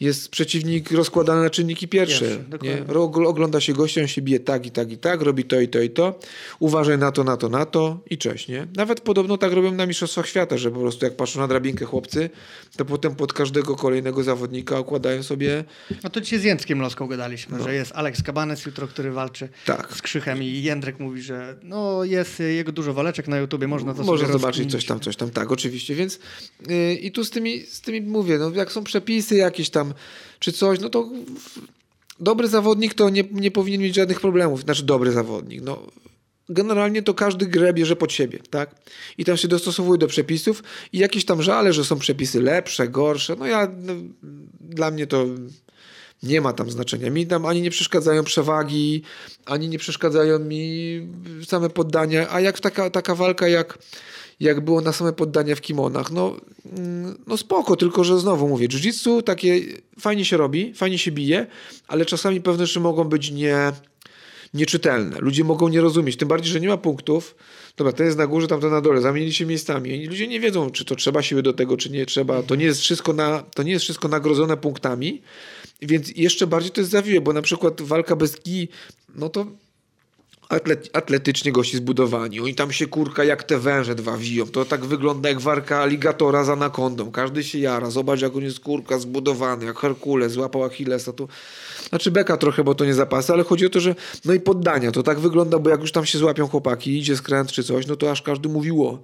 jest 0.00 0.28
przeciwnik 0.28 0.90
rozkładany 0.90 1.42
na 1.42 1.50
czynniki 1.50 1.88
pierwsze. 1.88 2.38
Ro- 2.88 3.02
Ogląda 3.26 3.60
się 3.60 3.72
gościa, 3.72 4.00
on 4.00 4.06
się 4.08 4.22
bije 4.22 4.40
tak 4.40 4.66
i 4.66 4.70
tak 4.70 4.92
i 4.92 4.98
tak, 4.98 5.20
robi 5.22 5.44
to 5.44 5.60
i 5.60 5.68
to 5.68 5.80
i 5.80 5.90
to, 5.90 6.18
uważaj 6.58 6.98
na 6.98 7.12
to, 7.12 7.24
na 7.24 7.36
to, 7.36 7.48
na 7.48 7.66
to 7.66 7.98
i 8.10 8.18
cześć, 8.18 8.48
nie? 8.48 8.66
Nawet 8.76 9.00
podobno 9.00 9.38
tak 9.38 9.52
robią 9.52 9.72
na 9.72 9.86
Mistrzostwach 9.86 10.26
Świata, 10.28 10.58
że 10.58 10.70
po 10.70 10.80
prostu 10.80 11.04
jak 11.04 11.16
patrzą 11.16 11.40
na 11.40 11.48
drabinkę 11.48 11.84
chłopcy, 11.84 12.30
to 12.76 12.84
potem 12.84 13.14
pod 13.14 13.32
każdego 13.32 13.76
kolejnego 13.76 14.22
zawodnika 14.22 14.80
układają 14.80 15.22
sobie 15.22 15.64
No 16.04 16.10
to 16.10 16.20
dzisiaj 16.20 16.38
z 16.38 16.44
Jędrkiem 16.44 16.80
Loską 16.80 17.06
gadaliśmy, 17.06 17.62
że 17.62 17.74
jest 17.74 17.92
Alex 17.94 18.22
Cabanes 18.22 18.66
jutro, 18.66 18.86
który 18.88 19.12
walczy 19.12 19.48
No. 19.68 19.74
Tak. 19.76 19.92
z 19.94 20.02
Krzychem 20.02 20.42
i 20.42 20.62
Jędrek 20.62 21.00
mówi, 21.00 21.22
że 21.22 21.45
no 21.62 22.04
jest 22.04 22.40
jego 22.40 22.72
dużo 22.72 22.94
waleczek 22.94 23.28
na 23.28 23.38
YouTubie, 23.38 23.68
można 23.68 23.94
to 23.94 24.02
Można 24.04 24.28
zobaczyć 24.32 24.72
coś 24.72 24.84
tam, 24.84 25.00
coś 25.00 25.16
tam, 25.16 25.30
tak, 25.30 25.52
oczywiście, 25.52 25.94
więc 25.94 26.18
yy, 26.68 26.94
i 26.94 27.12
tu 27.12 27.24
z 27.24 27.30
tymi, 27.30 27.60
z 27.60 27.80
tymi 27.80 28.00
mówię, 28.00 28.38
no 28.38 28.50
jak 28.50 28.72
są 28.72 28.84
przepisy 28.84 29.36
jakieś 29.36 29.70
tam, 29.70 29.94
czy 30.38 30.52
coś, 30.52 30.80
no 30.80 30.88
to 30.88 31.02
w- 31.04 31.60
dobry 32.20 32.48
zawodnik 32.48 32.94
to 32.94 33.10
nie, 33.10 33.24
nie 33.32 33.50
powinien 33.50 33.80
mieć 33.80 33.94
żadnych 33.94 34.20
problemów, 34.20 34.60
znaczy 34.60 34.82
dobry 34.82 35.12
zawodnik, 35.12 35.62
no. 35.62 35.86
Generalnie 36.48 37.02
to 37.02 37.14
każdy 37.14 37.46
grę 37.46 37.72
bierze 37.72 37.96
pod 37.96 38.12
siebie, 38.12 38.38
tak, 38.50 38.74
i 39.18 39.24
tam 39.24 39.36
się 39.36 39.48
dostosowuje 39.48 39.98
do 39.98 40.06
przepisów 40.06 40.62
i 40.92 40.98
jakieś 40.98 41.24
tam 41.24 41.42
żale, 41.42 41.72
że 41.72 41.84
są 41.84 41.98
przepisy 41.98 42.42
lepsze, 42.42 42.88
gorsze, 42.88 43.36
no 43.38 43.46
ja, 43.46 43.72
no, 43.82 43.92
dla 44.60 44.90
mnie 44.90 45.06
to 45.06 45.26
nie 46.22 46.40
ma 46.40 46.52
tam 46.52 46.70
znaczenia. 46.70 47.10
Mi 47.10 47.26
tam 47.26 47.46
ani 47.46 47.62
nie 47.62 47.70
przeszkadzają 47.70 48.24
przewagi, 48.24 49.02
ani 49.46 49.68
nie 49.68 49.78
przeszkadzają 49.78 50.38
mi 50.38 51.00
same 51.46 51.70
poddania. 51.70 52.26
A 52.30 52.40
jak 52.40 52.60
taka, 52.60 52.90
taka 52.90 53.14
walka, 53.14 53.48
jak, 53.48 53.78
jak 54.40 54.60
było 54.60 54.80
na 54.80 54.92
same 54.92 55.12
poddania 55.12 55.56
w 55.56 55.60
kimonach, 55.60 56.10
no, 56.10 56.36
mm, 56.76 57.18
no 57.26 57.36
spoko, 57.36 57.76
tylko 57.76 58.04
że 58.04 58.18
znowu 58.18 58.48
mówię, 58.48 58.68
jiu-jitsu 58.68 59.22
takie 59.22 59.60
fajnie 60.00 60.24
się 60.24 60.36
robi, 60.36 60.74
fajnie 60.74 60.98
się 60.98 61.12
bije, 61.12 61.46
ale 61.88 62.06
czasami 62.06 62.40
pewne 62.40 62.66
rzeczy 62.66 62.80
mogą 62.80 63.04
być 63.04 63.30
nie, 63.30 63.72
nieczytelne. 64.54 65.16
Ludzie 65.20 65.44
mogą 65.44 65.68
nie 65.68 65.80
rozumieć, 65.80 66.16
tym 66.16 66.28
bardziej, 66.28 66.52
że 66.52 66.60
nie 66.60 66.68
ma 66.68 66.76
punktów. 66.76 67.34
Dobra, 67.76 67.92
ten 67.92 68.06
jest 68.06 68.18
na 68.18 68.26
górze, 68.26 68.48
tamten 68.48 68.70
na 68.70 68.80
dole, 68.80 69.00
zamienili 69.00 69.32
się 69.32 69.46
miejscami. 69.46 69.90
I 69.90 70.06
ludzie 70.06 70.28
nie 70.28 70.40
wiedzą, 70.40 70.70
czy 70.70 70.84
to 70.84 70.96
trzeba 70.96 71.22
siły 71.22 71.42
do 71.42 71.52
tego, 71.52 71.76
czy 71.76 71.90
nie 71.90 72.06
trzeba. 72.06 72.42
To 72.42 72.54
nie 72.54 72.64
jest 72.64 72.80
wszystko, 72.80 73.12
na, 73.12 73.42
to 73.54 73.62
nie 73.62 73.72
jest 73.72 73.84
wszystko 73.84 74.08
nagrodzone 74.08 74.56
punktami, 74.56 75.22
więc 75.82 76.16
jeszcze 76.16 76.46
bardziej 76.46 76.72
to 76.72 76.80
jest 76.80 76.90
zawiłe, 76.90 77.20
bo 77.20 77.32
na 77.32 77.42
przykład 77.42 77.82
walka 77.82 78.16
bez 78.16 78.36
kij, 78.36 78.68
no 79.14 79.28
to 79.28 79.46
atlet, 80.48 80.90
atletycznie 80.92 81.52
gości 81.52 81.76
zbudowani. 81.76 82.40
Oni 82.40 82.54
tam 82.54 82.72
się 82.72 82.86
kurka 82.86 83.24
jak 83.24 83.42
te 83.42 83.58
węże 83.58 83.94
dwa 83.94 84.16
wiją. 84.16 84.46
To 84.46 84.64
tak 84.64 84.84
wygląda 84.84 85.28
jak 85.28 85.40
warka 85.40 85.78
aligatora 85.78 86.44
z 86.44 86.48
anakondą. 86.48 87.10
Każdy 87.10 87.44
się 87.44 87.58
jara. 87.58 87.90
Zobacz 87.90 88.20
jak 88.20 88.36
on 88.36 88.42
jest 88.42 88.60
kurka 88.60 88.98
zbudowany, 88.98 89.64
jak 89.66 89.78
Herkules 89.78 90.32
złapał 90.32 90.64
Achillesa. 90.64 91.12
To... 91.12 91.28
Znaczy 91.88 92.10
beka 92.10 92.36
trochę, 92.36 92.64
bo 92.64 92.74
to 92.74 92.84
nie 92.84 92.94
zapasy, 92.94 93.32
ale 93.32 93.44
chodzi 93.44 93.66
o 93.66 93.70
to, 93.70 93.80
że 93.80 93.94
no 94.24 94.34
i 94.34 94.40
poddania. 94.40 94.92
To 94.92 95.02
tak 95.02 95.18
wygląda, 95.18 95.58
bo 95.58 95.70
jak 95.70 95.80
już 95.80 95.92
tam 95.92 96.06
się 96.06 96.18
złapią 96.18 96.48
chłopaki, 96.48 96.98
idzie 96.98 97.16
skręt 97.16 97.52
czy 97.52 97.64
coś, 97.64 97.86
no 97.86 97.96
to 97.96 98.10
aż 98.10 98.22
każdy 98.22 98.48
mówiło. 98.48 99.02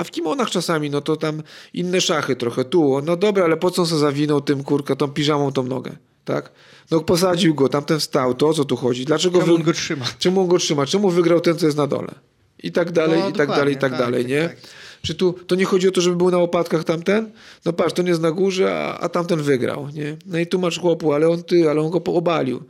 A 0.00 0.04
w 0.04 0.10
kimonach 0.10 0.50
czasami, 0.50 0.90
no 0.90 1.00
to 1.00 1.16
tam 1.16 1.42
inne 1.74 2.00
szachy 2.00 2.36
trochę. 2.36 2.64
Tu, 2.64 3.00
no 3.04 3.16
dobra, 3.16 3.44
ale 3.44 3.56
po 3.56 3.70
co 3.70 3.82
on 3.82 3.88
sobie 3.88 4.00
zawinął 4.00 4.40
tym 4.40 4.64
kurka, 4.64 4.96
tą 4.96 5.08
piżamą 5.08 5.52
tą 5.52 5.62
nogę, 5.62 5.96
tak? 6.24 6.52
No 6.90 7.00
posadził 7.00 7.54
go, 7.54 7.68
tamten 7.68 7.98
wstał, 7.98 8.34
to 8.34 8.48
o 8.48 8.54
co 8.54 8.64
tu 8.64 8.76
chodzi? 8.76 9.04
Dlaczego 9.04 9.38
Czemu 9.40 9.52
wy- 9.52 9.54
on 9.58 9.62
go 9.62 9.72
trzyma? 9.72 10.04
Czemu 10.18 10.40
on 10.40 10.46
go 10.48 10.58
trzyma? 10.58 10.86
Czemu 10.86 11.10
wygrał 11.10 11.40
ten, 11.40 11.58
co 11.58 11.66
jest 11.66 11.78
na 11.78 11.86
dole? 11.86 12.14
I 12.62 12.72
tak 12.72 12.92
dalej, 12.92 13.20
No, 13.20 13.28
i 13.28 13.32
tak 13.32 13.48
dalej, 13.48 13.74
i 13.74 13.76
tak, 13.76 13.90
dokładnie, 13.92 14.12
dalej, 14.12 14.24
tak, 14.24 14.30
nie? 14.30 14.48
tak, 14.48 14.60
tak. 14.60 14.70
Czy 15.02 15.14
tu, 15.14 15.32
to 15.46 15.54
nie 15.54 15.64
chodzi 15.64 15.88
o 15.88 15.90
to, 15.90 16.00
żeby 16.00 16.16
był 16.16 16.30
na 16.30 16.38
łopatkach 16.38 16.84
tamten? 16.84 17.30
No 17.64 17.72
patrz, 17.72 17.94
ten 17.94 18.06
jest 18.06 18.20
na 18.20 18.30
górze, 18.30 18.74
a, 18.74 18.98
a 18.98 19.08
tamten 19.08 19.42
wygrał, 19.42 19.88
nie? 19.94 20.16
No 20.26 20.38
i 20.38 20.46
tu 20.46 20.58
masz 20.58 20.78
chłopu, 20.78 21.12
ale 21.12 21.28
on 21.28 21.42
ty, 21.42 21.70
ale 21.70 21.80
on 21.80 21.90
go 21.90 22.02
obalił. 22.04 22.62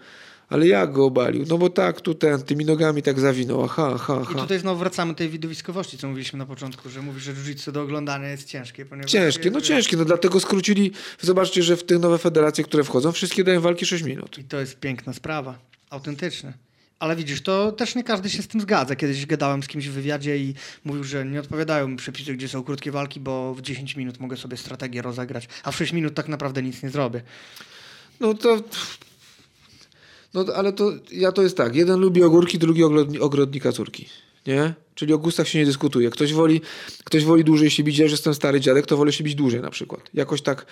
Ale 0.50 0.66
jak 0.66 0.92
go 0.92 1.04
obalił? 1.04 1.44
No 1.48 1.58
bo 1.58 1.70
tak, 1.70 2.00
tu 2.00 2.14
ten, 2.14 2.42
tymi 2.42 2.64
nogami 2.64 3.02
tak 3.02 3.20
zawinął, 3.20 3.64
aha, 3.64 3.92
aha, 3.94 4.18
I 4.22 4.26
aha. 4.30 4.40
tutaj 4.42 4.58
znowu 4.58 4.78
wracamy 4.78 5.12
do 5.12 5.18
tej 5.18 5.28
widowiskowości, 5.28 5.98
co 5.98 6.08
mówiliśmy 6.08 6.38
na 6.38 6.46
początku, 6.46 6.90
że 6.90 7.02
mówisz, 7.02 7.22
że 7.22 7.34
jiu-jitsu 7.34 7.72
do 7.72 7.82
oglądania 7.82 8.28
jest 8.28 8.48
ciężkie. 8.48 8.86
Ciężkie, 9.06 9.50
no 9.50 9.60
ciężkie, 9.60 9.96
no 9.96 10.04
dlatego 10.04 10.40
skrócili, 10.40 10.92
zobaczcie, 11.20 11.62
że 11.62 11.76
w 11.76 11.84
te 11.84 11.98
nowe 11.98 12.18
federacje, 12.18 12.64
które 12.64 12.84
wchodzą, 12.84 13.12
wszystkie 13.12 13.44
dają 13.44 13.60
walki 13.60 13.86
6 13.86 14.04
minut. 14.04 14.38
I 14.38 14.44
to 14.44 14.60
jest 14.60 14.80
piękna 14.80 15.12
sprawa, 15.12 15.58
autentyczne. 15.90 16.52
Ale 16.98 17.16
widzisz, 17.16 17.42
to 17.42 17.72
też 17.72 17.94
nie 17.94 18.04
każdy 18.04 18.30
się 18.30 18.42
z 18.42 18.48
tym 18.48 18.60
zgadza. 18.60 18.96
Kiedyś 18.96 19.26
gadałem 19.26 19.62
z 19.62 19.68
kimś 19.68 19.88
w 19.88 19.92
wywiadzie 19.92 20.38
i 20.38 20.54
mówił, 20.84 21.04
że 21.04 21.24
nie 21.24 21.40
odpowiadają 21.40 21.88
mi 21.88 21.96
przepisy, 21.96 22.34
gdzie 22.34 22.48
są 22.48 22.62
krótkie 22.62 22.92
walki, 22.92 23.20
bo 23.20 23.54
w 23.54 23.62
10 23.62 23.96
minut 23.96 24.20
mogę 24.20 24.36
sobie 24.36 24.56
strategię 24.56 25.02
rozegrać, 25.02 25.48
a 25.62 25.70
w 25.72 25.76
6 25.76 25.92
minut 25.92 26.14
tak 26.14 26.28
naprawdę 26.28 26.62
nic 26.62 26.82
nie 26.82 26.90
zrobię. 26.90 27.22
No 28.20 28.34
to. 28.34 28.58
No 30.34 30.44
ale 30.54 30.72
to 30.72 30.92
ja 31.12 31.32
to 31.32 31.42
jest 31.42 31.56
tak. 31.56 31.74
Jeden 31.74 32.00
lubi 32.00 32.22
ogórki, 32.22 32.58
drugi 32.58 32.84
ogrodni, 32.84 33.18
ogrodnika 33.18 33.72
córki. 33.72 34.06
Nie? 34.46 34.74
Czyli 34.94 35.12
o 35.12 35.18
gustach 35.18 35.48
się 35.48 35.58
nie 35.58 35.66
dyskutuje. 35.66 36.10
Ktoś 36.10 36.32
woli, 36.32 36.60
ktoś 37.04 37.24
woli 37.24 37.44
dłużej 37.44 37.70
się 37.70 37.82
bić, 37.82 37.98
ja 37.98 38.08
że 38.08 38.12
jestem 38.12 38.34
stary 38.34 38.60
dziadek, 38.60 38.86
to 38.86 38.96
wolę 38.96 39.12
się 39.12 39.24
bić 39.24 39.34
dłużej 39.34 39.60
na 39.60 39.70
przykład. 39.70 40.00
Jakoś 40.14 40.42
tak 40.42 40.66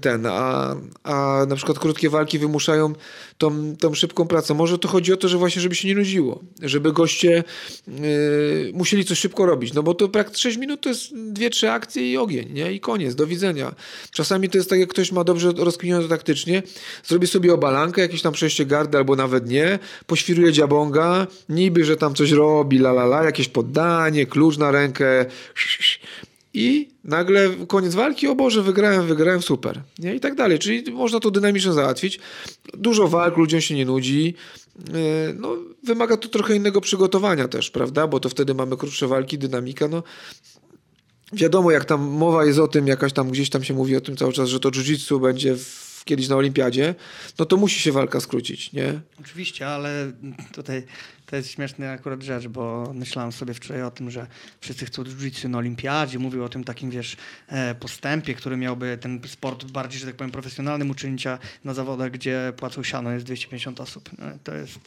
ten, 0.00 0.26
a, 0.26 0.76
a 1.02 1.46
na 1.48 1.56
przykład 1.56 1.78
krótkie 1.78 2.10
walki 2.10 2.38
wymuszają 2.38 2.92
tą, 3.38 3.76
tą 3.76 3.94
szybką 3.94 4.26
pracę. 4.26 4.54
Może 4.54 4.78
to 4.78 4.88
chodzi 4.88 5.12
o 5.12 5.16
to, 5.16 5.28
że 5.28 5.38
właśnie 5.38 5.62
żeby 5.62 5.74
się 5.74 5.88
nie 5.88 5.94
nudziło. 5.94 6.40
Żeby 6.62 6.92
goście 6.92 7.44
yy, 7.88 7.94
musieli 8.74 9.04
coś 9.04 9.18
szybko 9.18 9.46
robić. 9.46 9.72
No 9.72 9.82
bo 9.82 9.94
to 9.94 10.08
praktycznie 10.08 10.50
6 10.50 10.58
minut 10.58 10.80
to 10.80 10.88
jest 10.88 11.14
dwie, 11.14 11.50
trzy 11.50 11.70
akcje 11.70 12.12
i 12.12 12.16
ogień, 12.16 12.52
nie? 12.52 12.72
I 12.72 12.80
koniec, 12.80 13.14
do 13.14 13.26
widzenia. 13.26 13.74
Czasami 14.10 14.48
to 14.48 14.58
jest 14.58 14.70
tak, 14.70 14.78
jak 14.78 14.88
ktoś 14.88 15.12
ma 15.12 15.24
dobrze 15.24 15.52
rozkminione 15.56 16.08
taktycznie, 16.08 16.62
zrobi 17.04 17.26
sobie 17.26 17.54
obalankę, 17.54 18.00
jakieś 18.00 18.22
tam 18.22 18.32
przejście 18.32 18.66
gardy 18.66 18.98
albo 18.98 19.16
nawet 19.16 19.48
nie, 19.48 19.78
poświruje 20.06 20.52
dziabonga, 20.52 21.26
niby, 21.48 21.84
że 21.84 21.96
tam 21.96 22.14
coś 22.14 22.30
robi, 22.30 22.78
la 22.78 22.90
la 22.90 23.04
la, 23.04 23.24
jakieś 23.24 23.48
poddanie, 23.54 24.26
klucz 24.26 24.58
na 24.58 24.70
rękę 24.70 25.26
i 26.54 26.88
nagle 27.04 27.50
koniec 27.68 27.94
walki, 27.94 28.28
o 28.28 28.34
Boże, 28.34 28.62
wygrałem, 28.62 29.06
wygrałem, 29.06 29.42
super. 29.42 29.82
Nie? 29.98 30.14
I 30.14 30.20
tak 30.20 30.34
dalej. 30.34 30.58
Czyli 30.58 30.92
można 30.92 31.20
to 31.20 31.30
dynamicznie 31.30 31.72
załatwić. 31.72 32.20
Dużo 32.74 33.08
walk, 33.08 33.36
ludziom 33.36 33.60
się 33.60 33.74
nie 33.74 33.86
nudzi. 33.86 34.34
Yy, 34.92 35.34
No, 35.38 35.56
wymaga 35.82 36.16
to 36.16 36.28
trochę 36.28 36.56
innego 36.56 36.80
przygotowania 36.80 37.48
też, 37.48 37.70
prawda? 37.70 38.06
Bo 38.06 38.20
to 38.20 38.28
wtedy 38.28 38.54
mamy 38.54 38.76
krótsze 38.76 39.08
walki, 39.08 39.38
dynamika. 39.38 39.88
No, 39.88 40.02
wiadomo, 41.32 41.70
jak 41.70 41.84
tam 41.84 42.00
mowa 42.02 42.44
jest 42.44 42.58
o 42.58 42.68
tym, 42.68 42.86
jakaś 42.86 43.12
tam 43.12 43.30
gdzieś 43.30 43.50
tam 43.50 43.64
się 43.64 43.74
mówi 43.74 43.96
o 43.96 44.00
tym 44.00 44.16
cały 44.16 44.32
czas, 44.32 44.48
że 44.48 44.60
to 44.60 44.70
jiu-jitsu 44.70 45.20
będzie 45.20 45.56
w, 45.56 46.02
kiedyś 46.04 46.28
na 46.28 46.36
olimpiadzie, 46.36 46.94
no 47.38 47.44
to 47.44 47.56
musi 47.56 47.80
się 47.80 47.92
walka 47.92 48.20
skrócić, 48.20 48.72
nie? 48.72 49.00
Oczywiście, 49.20 49.66
ale 49.66 50.12
tutaj 50.52 50.82
to 51.26 51.36
jest 51.36 51.50
śmieszna 51.50 51.90
akurat 51.90 52.22
rzecz, 52.22 52.48
bo 52.48 52.92
myślałem 52.94 53.32
sobie 53.32 53.54
wczoraj 53.54 53.82
o 53.82 53.90
tym, 53.90 54.10
że 54.10 54.26
wszyscy 54.60 54.86
chcą 54.86 55.02
jiu-jitsu 55.02 55.48
na 55.48 55.58
olimpiadzie, 55.58 56.18
mówił 56.18 56.44
o 56.44 56.48
tym 56.48 56.64
takim, 56.64 56.90
wiesz, 56.90 57.16
e, 57.48 57.74
postępie, 57.74 58.34
który 58.34 58.56
miałby 58.56 58.98
ten 59.00 59.20
sport 59.26 59.64
bardziej, 59.64 60.00
że 60.00 60.06
tak 60.06 60.16
powiem, 60.16 60.30
profesjonalnym 60.30 60.90
uczynić, 60.90 61.24
na 61.64 61.74
zawodach, 61.74 62.10
gdzie 62.10 62.52
płacą 62.56 62.82
siano 62.82 63.10
jest 63.10 63.24
250 63.24 63.80
osób. 63.80 64.10
No, 64.18 64.26
to 64.44 64.54
jest... 64.54 64.78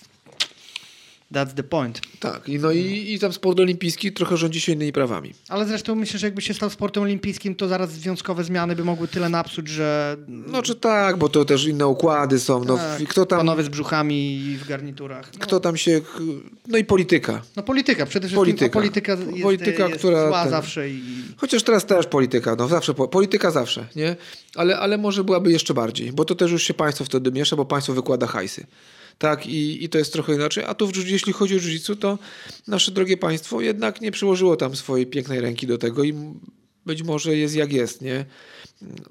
That's 1.32 1.54
the 1.54 1.64
point. 1.64 2.02
Tak, 2.20 2.50
i, 2.50 2.60
no 2.60 2.72
i, 2.72 3.14
i 3.14 3.20
tam 3.20 3.34
sport 3.34 3.60
olimpijski 3.60 4.12
trochę 4.12 4.38
rządzi 4.38 4.62
się 4.62 4.72
innymi 4.72 4.94
prawami. 4.94 5.34
Ale 5.50 5.66
zresztą 5.66 5.96
myślę, 5.96 6.20
że 6.20 6.28
jakby 6.28 6.42
się 6.42 6.54
stał 6.54 6.70
sportem 6.70 7.04
olimpijskim, 7.04 7.56
to 7.56 7.68
zaraz 7.68 7.92
związkowe 7.92 8.44
zmiany 8.44 8.76
by 8.76 8.84
mogły 8.84 9.08
tyle 9.08 9.30
napsuć, 9.30 9.68
że 9.68 10.18
No 10.28 10.62
czy 10.62 10.76
tak, 10.76 11.18
bo 11.18 11.30
to 11.30 11.46
też 11.46 11.66
inne 11.66 11.88
układy 11.88 12.40
są. 12.40 12.64
No, 12.64 12.78
tak, 12.78 13.04
kto 13.08 13.26
tam, 13.26 13.40
panowie 13.40 13.64
z 13.64 13.70
brzuchami 13.70 14.40
w 14.64 14.68
garniturach. 14.68 15.32
No, 15.34 15.40
kto 15.40 15.60
tam 15.60 15.78
się... 15.78 16.02
No 16.68 16.78
i 16.78 16.86
polityka. 16.86 17.42
no 17.56 17.64
polityka, 17.64 18.06
przede 18.06 18.28
wszystkim 18.28 18.46
Polityka. 18.46 18.74
polityka, 18.80 19.12
jest, 19.12 19.42
Polityka, 19.42 19.88
jest 19.88 20.00
która 20.00 20.28
zła 20.28 20.42
ten- 20.42 20.52
zawsze 20.52 20.90
i... 20.90 21.02
Chociaż 21.38 21.64
teraz 21.64 21.86
też 21.86 22.06
polityka, 22.08 22.56
no 22.56 22.68
zawsze, 22.68 22.94
po- 22.94 23.08
polityka 23.08 23.52
zawsze, 23.52 23.88
nie? 23.96 24.16
Ale, 24.56 24.80
ale 24.80 24.98
może 24.98 25.24
byłaby 25.24 25.52
jeszcze 25.52 25.74
bardziej, 25.74 26.14
bo 26.14 26.26
to 26.26 26.36
też 26.36 26.52
już 26.52 26.64
się 26.64 26.74
państwo 26.74 27.06
wtedy 27.06 27.32
miesza, 27.32 27.56
bo 27.56 27.66
państwo 27.66 27.94
wykłada 27.94 28.28
hajsy. 28.28 28.66
Tak, 29.18 29.48
i, 29.48 29.84
i 29.84 29.90
to 29.90 29.98
jest 29.98 30.14
trochę 30.14 30.34
inaczej. 30.34 30.64
A 30.68 30.74
tu, 30.74 30.88
w, 30.88 30.92
jiu- 30.92 31.12
jeśli 31.12 31.34
chodzi 31.34 31.56
o 31.56 31.60
jiu 31.60 31.96
to 31.96 32.20
nasze 32.68 32.92
drogie 32.92 33.18
państwo 33.18 33.62
jednak 33.62 34.02
nie 34.02 34.12
przyłożyło 34.12 34.56
tam 34.56 34.76
swojej 34.76 35.08
pięknej 35.08 35.42
ręki 35.42 35.68
do 35.68 35.78
tego 35.78 36.04
i 36.04 36.14
być 36.86 37.04
może 37.04 37.36
jest 37.38 37.56
jak 37.56 37.74
jest, 37.74 38.02
nie? 38.02 38.26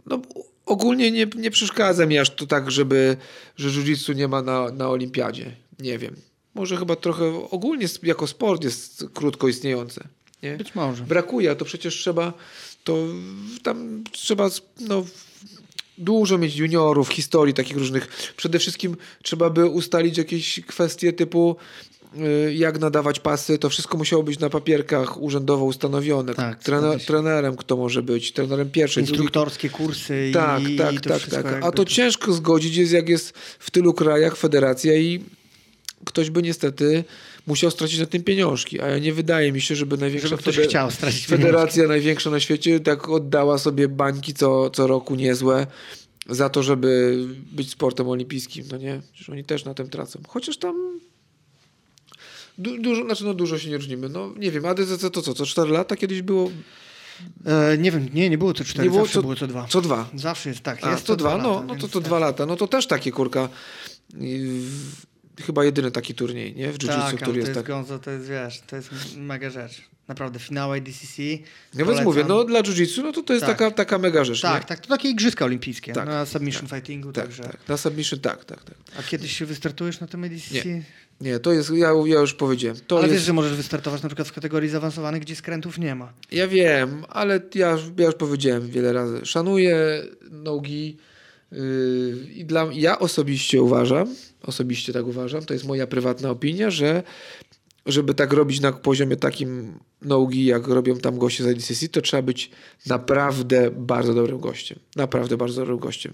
No, 0.07 0.23
ogólnie 0.67 1.11
nie, 1.11 1.27
nie 1.37 1.51
przeszkadza 1.51 2.07
mi 2.07 2.19
aż 2.19 2.31
to 2.31 2.47
tak, 2.47 2.71
żeby, 2.71 3.17
że 3.57 3.69
jiu-jitsu 3.69 4.15
nie 4.15 4.29
ma 4.29 4.43
na, 4.43 4.71
na 4.71 4.89
olimpiadzie. 4.89 5.57
Nie 5.79 5.99
wiem. 5.99 6.17
Może 6.55 6.77
chyba 6.77 6.97
trochę 6.97 7.51
ogólnie 7.51 7.87
jako 8.03 8.27
sport 8.27 8.65
jest 8.65 9.05
krótko 9.15 9.49
istniejące. 9.49 10.09
Nie? 10.43 10.57
Być 10.57 10.75
może. 10.75 11.05
Brakuje, 11.05 11.51
a 11.51 11.55
to 11.55 11.65
przecież 11.65 11.95
trzeba, 11.95 12.33
to 12.85 13.07
tam 13.63 14.05
trzeba 14.13 14.51
no, 14.81 15.07
dużo 15.99 16.39
mieć 16.39 16.57
juniorów, 16.57 17.09
historii 17.09 17.55
takich 17.55 17.77
różnych. 17.77 18.33
Przede 18.37 18.59
wszystkim 18.59 18.97
trzeba 19.23 19.51
by 19.51 19.67
ustalić 19.67 20.19
jakieś 20.19 20.61
kwestie 20.67 21.13
typu 21.13 21.57
y, 22.49 22.55
jak 22.55 22.79
nadawać 22.79 23.21
pasy, 23.21 23.59
to 23.59 23.71
wszystko 23.71 23.99
musiało 23.99 24.23
być 24.23 24.39
na 24.39 24.51
papierkach 24.51 25.23
urzędowo 25.23 25.65
ustanowione. 25.65 26.35
Tak, 26.35 26.63
się. 26.99 27.07
trenerem 27.07 27.57
kto 27.57 27.77
może 27.77 28.03
być, 28.03 28.33
trenerem 28.33 28.71
pierwszej. 28.71 29.03
Instruktorskie 29.03 29.69
kursy 29.69 30.31
Tak, 30.35 30.63
i, 30.63 30.77
tak, 30.77 30.95
i 30.95 31.01
to 31.01 31.11
tak, 31.11 31.27
tak. 31.43 31.65
A 31.65 31.73
to 31.73 31.85
ciężko 31.85 32.33
zgodzić 32.33 32.77
jest, 32.77 32.93
jak 32.93 33.09
jest 33.09 33.39
w 33.59 33.71
tylu 33.71 33.95
krajach 33.95 34.37
federacja 34.37 34.97
i 34.97 35.25
ktoś 36.05 36.31
by 36.31 36.43
niestety 36.43 37.05
musiał 37.47 37.71
stracić 37.71 38.01
na 38.01 38.07
tym 38.07 38.23
pieniążki, 38.23 38.81
a 38.81 38.99
nie 38.99 39.13
wydaje 39.13 39.53
mi 39.53 39.61
się, 39.61 39.77
żeby 39.77 39.97
największa 39.97 40.29
Żeby 40.29 40.43
ktoś 40.43 40.57
feder- 40.57 40.69
chciał 40.69 40.91
stracić 40.91 41.27
pieniążki. 41.27 41.47
federacja 41.47 41.87
największa 41.89 42.31
na 42.31 42.41
świecie 42.41 42.81
tak 42.81 43.09
oddała 43.09 43.59
sobie 43.59 43.89
bańki 43.89 44.35
co, 44.35 44.71
co 44.71 44.87
roku 44.87 45.15
niezłe 45.15 45.67
za 46.29 46.49
to, 46.51 46.63
żeby 46.63 47.19
być 47.53 47.71
sportem 47.71 48.09
olimpijskim, 48.09 48.65
no 48.73 48.77
nie? 48.79 49.01
Przecież 49.13 49.29
oni 49.31 49.45
też 49.45 49.65
na 49.65 49.75
tym 49.75 49.89
tracą. 49.89 50.21
Chociaż 50.29 50.57
tam 50.59 51.01
du- 52.59 52.79
dużo, 52.83 53.05
znaczy 53.05 53.25
no 53.25 53.35
dużo 53.35 53.59
się 53.59 53.71
nie 53.71 53.77
różnimy. 53.77 54.09
No 54.09 54.35
nie 54.39 54.51
wiem, 54.51 54.67
ADCC 54.67 55.11
to 55.11 55.23
co, 55.23 55.35
co 55.35 55.47
4 55.47 55.71
lata 55.73 55.97
kiedyś 55.97 56.23
było? 56.23 56.51
E, 57.47 57.79
nie 57.79 57.91
wiem, 57.93 58.09
nie, 58.15 58.31
nie 58.31 58.39
było 58.39 58.53
co 58.55 58.65
cztery, 58.65 58.85
Nie 58.85 58.91
było 58.91 59.03
zawsze 59.03 59.15
co- 59.15 59.23
było 59.23 59.35
co 59.37 59.47
dwa. 59.47 59.67
Co 59.71 59.81
dwa. 59.81 60.09
Zawsze 60.15 60.49
jest 60.49 60.61
tak. 60.63 60.85
A, 60.87 60.91
jest 60.91 61.07
to 61.07 61.17
dwa, 61.17 61.39
no, 61.39 61.49
lata, 61.53 61.61
no 61.67 61.75
to 61.75 61.81
więc 61.81 61.93
to 61.93 61.99
tak. 62.01 62.09
dwa 62.09 62.19
lata. 62.19 62.47
No 62.47 62.57
to 62.57 62.69
też 62.69 62.87
takie 62.87 63.13
kurka. 63.13 63.49
w- 64.11 65.07
Chyba 65.43 65.64
jedyny 65.64 65.91
taki 65.91 66.14
turniej, 66.14 66.55
nie? 66.55 66.72
W 66.72 66.78
jiu-jitsu, 66.78 66.87
Tak, 67.11 67.16
który 67.16 67.32
to 67.32 67.37
jest 67.37 67.49
jest 67.49 67.55
tak. 67.61 67.66
Gonzo, 67.66 67.99
to 67.99 68.11
jest, 68.11 68.28
wiesz, 68.28 68.62
to 68.66 68.76
jest 68.76 68.91
mega 69.16 69.51
rzecz. 69.51 69.82
Naprawdę, 70.09 70.39
finały 70.39 70.80
DCC. 70.80 71.22
Ja 71.74 71.84
więc 71.84 72.01
mówię, 72.05 72.24
no 72.28 72.45
dla 72.45 72.62
jiu-jitsu, 72.62 73.03
no 73.03 73.12
to 73.12 73.22
to 73.22 73.32
jest 73.32 73.47
Tak. 73.47 73.59
taka, 73.59 73.70
taka 73.70 73.99
mega 73.99 74.24
rzecz, 74.24 74.41
Tak, 74.41 74.62
nie? 74.62 74.68
tak, 74.68 74.80
to 74.80 74.89
takie 74.89 75.09
igrzyska 75.09 75.45
olimpijskie 75.45 75.93
Tak, 75.93 76.07
na 76.07 76.26
submission 76.26 76.68
fightingu, 76.68 77.12
Tak, 77.12 77.24
także. 77.24 77.43
tak. 77.43 77.57
Na 77.68 77.76
submission, 77.76 78.20
tak, 78.20 78.45
tak, 78.45 78.64
tak. 78.64 78.74
A 78.99 79.03
kiedyś 79.03 79.37
się 79.39 79.47
wystartujesz 79.47 80.01
na 80.01 80.07
tym 80.07 80.22
DCC? 80.28 80.64
Nie. 80.68 80.82
Nie, 81.20 81.39
to 81.39 81.53
jest, 81.53 81.70
ja, 81.70 81.89
ja 82.07 82.20
już 82.20 82.34
powiedziałem. 82.34 82.76
To 82.87 82.97
Ale 82.99 83.05
jest, 83.07 83.14
wiesz, 83.18 83.24
że 83.26 83.32
możesz 83.32 83.55
wystartować 83.55 84.03
na 84.03 84.09
przykład 84.09 84.28
w 84.28 84.32
kategorii 84.32 84.68
zaawansowanych, 84.70 85.22
gdzie 85.22 85.37
skrętów 85.37 85.78
nie 85.78 85.95
ma. 85.95 86.12
Ja 86.32 86.49
wiem, 86.49 87.05
ale 87.09 87.41
ja, 87.55 87.70
już- 87.70 87.82
ja 87.99 88.07
już 88.07 88.14
powiedziałem 88.14 88.68
wiele 88.70 88.93
razy. 88.93 89.26
Szanuję 89.26 90.03
nogi 90.30 90.97
i 92.35 92.45
dla 92.45 92.67
ja 92.73 92.99
osobiście 92.99 93.63
uważam, 93.63 94.15
osobiście 94.43 94.93
tak 94.93 95.07
uważam, 95.07 95.45
to 95.45 95.55
jest 95.55 95.67
moja 95.67 95.87
prywatna 95.87 96.31
opinia, 96.31 96.71
że 96.71 97.03
żeby 97.87 98.15
tak 98.15 98.33
robić 98.33 98.61
na 98.61 98.73
poziomie 98.73 99.17
takim 99.17 99.79
nogi, 100.03 100.45
jak 100.45 100.67
robią 100.67 100.97
tam 100.97 101.19
goście 101.19 101.45
z 101.45 101.47
IDCC, 101.47 101.89
to 101.89 102.01
trzeba 102.01 102.23
być 102.23 102.51
naprawdę 102.87 103.71
bardzo 103.71 104.15
dobrym 104.15 104.41
gościem. 104.41 104.79
Naprawdę 104.97 105.37
bardzo 105.37 105.61
dobrym 105.61 105.79
gościem. 105.79 106.13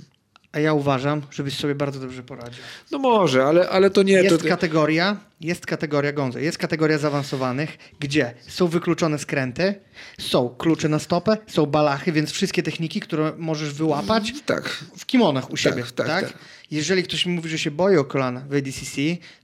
A 0.52 0.60
ja 0.60 0.72
uważam, 0.72 1.22
żebyś 1.30 1.56
sobie 1.56 1.74
bardzo 1.74 2.00
dobrze 2.00 2.22
poradził. 2.22 2.62
No 2.90 2.98
może, 2.98 3.44
ale, 3.44 3.68
ale 3.68 3.90
to 3.90 4.02
nie... 4.02 4.12
Jest 4.12 4.42
to, 4.42 4.48
kategoria, 4.48 5.16
jest 5.40 5.66
kategoria 5.66 6.12
Gonzo, 6.12 6.38
jest 6.38 6.58
kategoria 6.58 6.98
zaawansowanych, 6.98 7.78
gdzie 8.00 8.34
są 8.48 8.66
wykluczone 8.66 9.18
skręty, 9.18 9.74
są 10.20 10.54
klucze 10.58 10.88
na 10.88 10.98
stopę, 10.98 11.36
są 11.46 11.66
balachy, 11.66 12.12
więc 12.12 12.30
wszystkie 12.30 12.62
techniki, 12.62 13.00
które 13.00 13.32
możesz 13.38 13.72
wyłapać 13.72 14.32
tak. 14.46 14.68
w 14.98 15.06
kimonach 15.06 15.50
u 15.50 15.56
siebie, 15.56 15.82
tak? 15.82 16.06
tak, 16.06 16.24
tak. 16.24 16.38
Jeżeli 16.70 17.02
ktoś 17.02 17.26
mi 17.26 17.34
mówi, 17.34 17.48
że 17.48 17.58
się 17.58 17.70
boi 17.70 17.96
o 17.96 18.04
kolana 18.04 18.42
w 18.50 18.54
ADCC, 18.54 18.96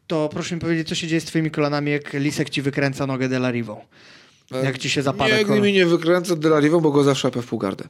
to 0.06 0.28
proszę 0.28 0.54
mi 0.54 0.60
powiedzieć, 0.60 0.88
co 0.88 0.94
się 0.94 1.06
dzieje 1.06 1.20
z 1.20 1.24
twoimi 1.24 1.50
kolanami, 1.50 1.90
jak 1.92 2.12
Lisek 2.12 2.50
ci 2.50 2.62
wykręca 2.62 3.06
nogę 3.06 3.28
Delarivą. 3.28 3.80
Jak 4.64 4.78
ci 4.78 4.90
się 4.90 5.02
zapada 5.02 5.38
Nigdy 5.38 5.60
mi 5.60 5.72
nie 5.72 5.86
wykręcę 5.86 6.36
Delariwą, 6.36 6.80
bo 6.80 6.90
go 6.90 7.04
zaszczepę 7.04 7.42
w 7.42 7.46
półgardę. 7.46 7.84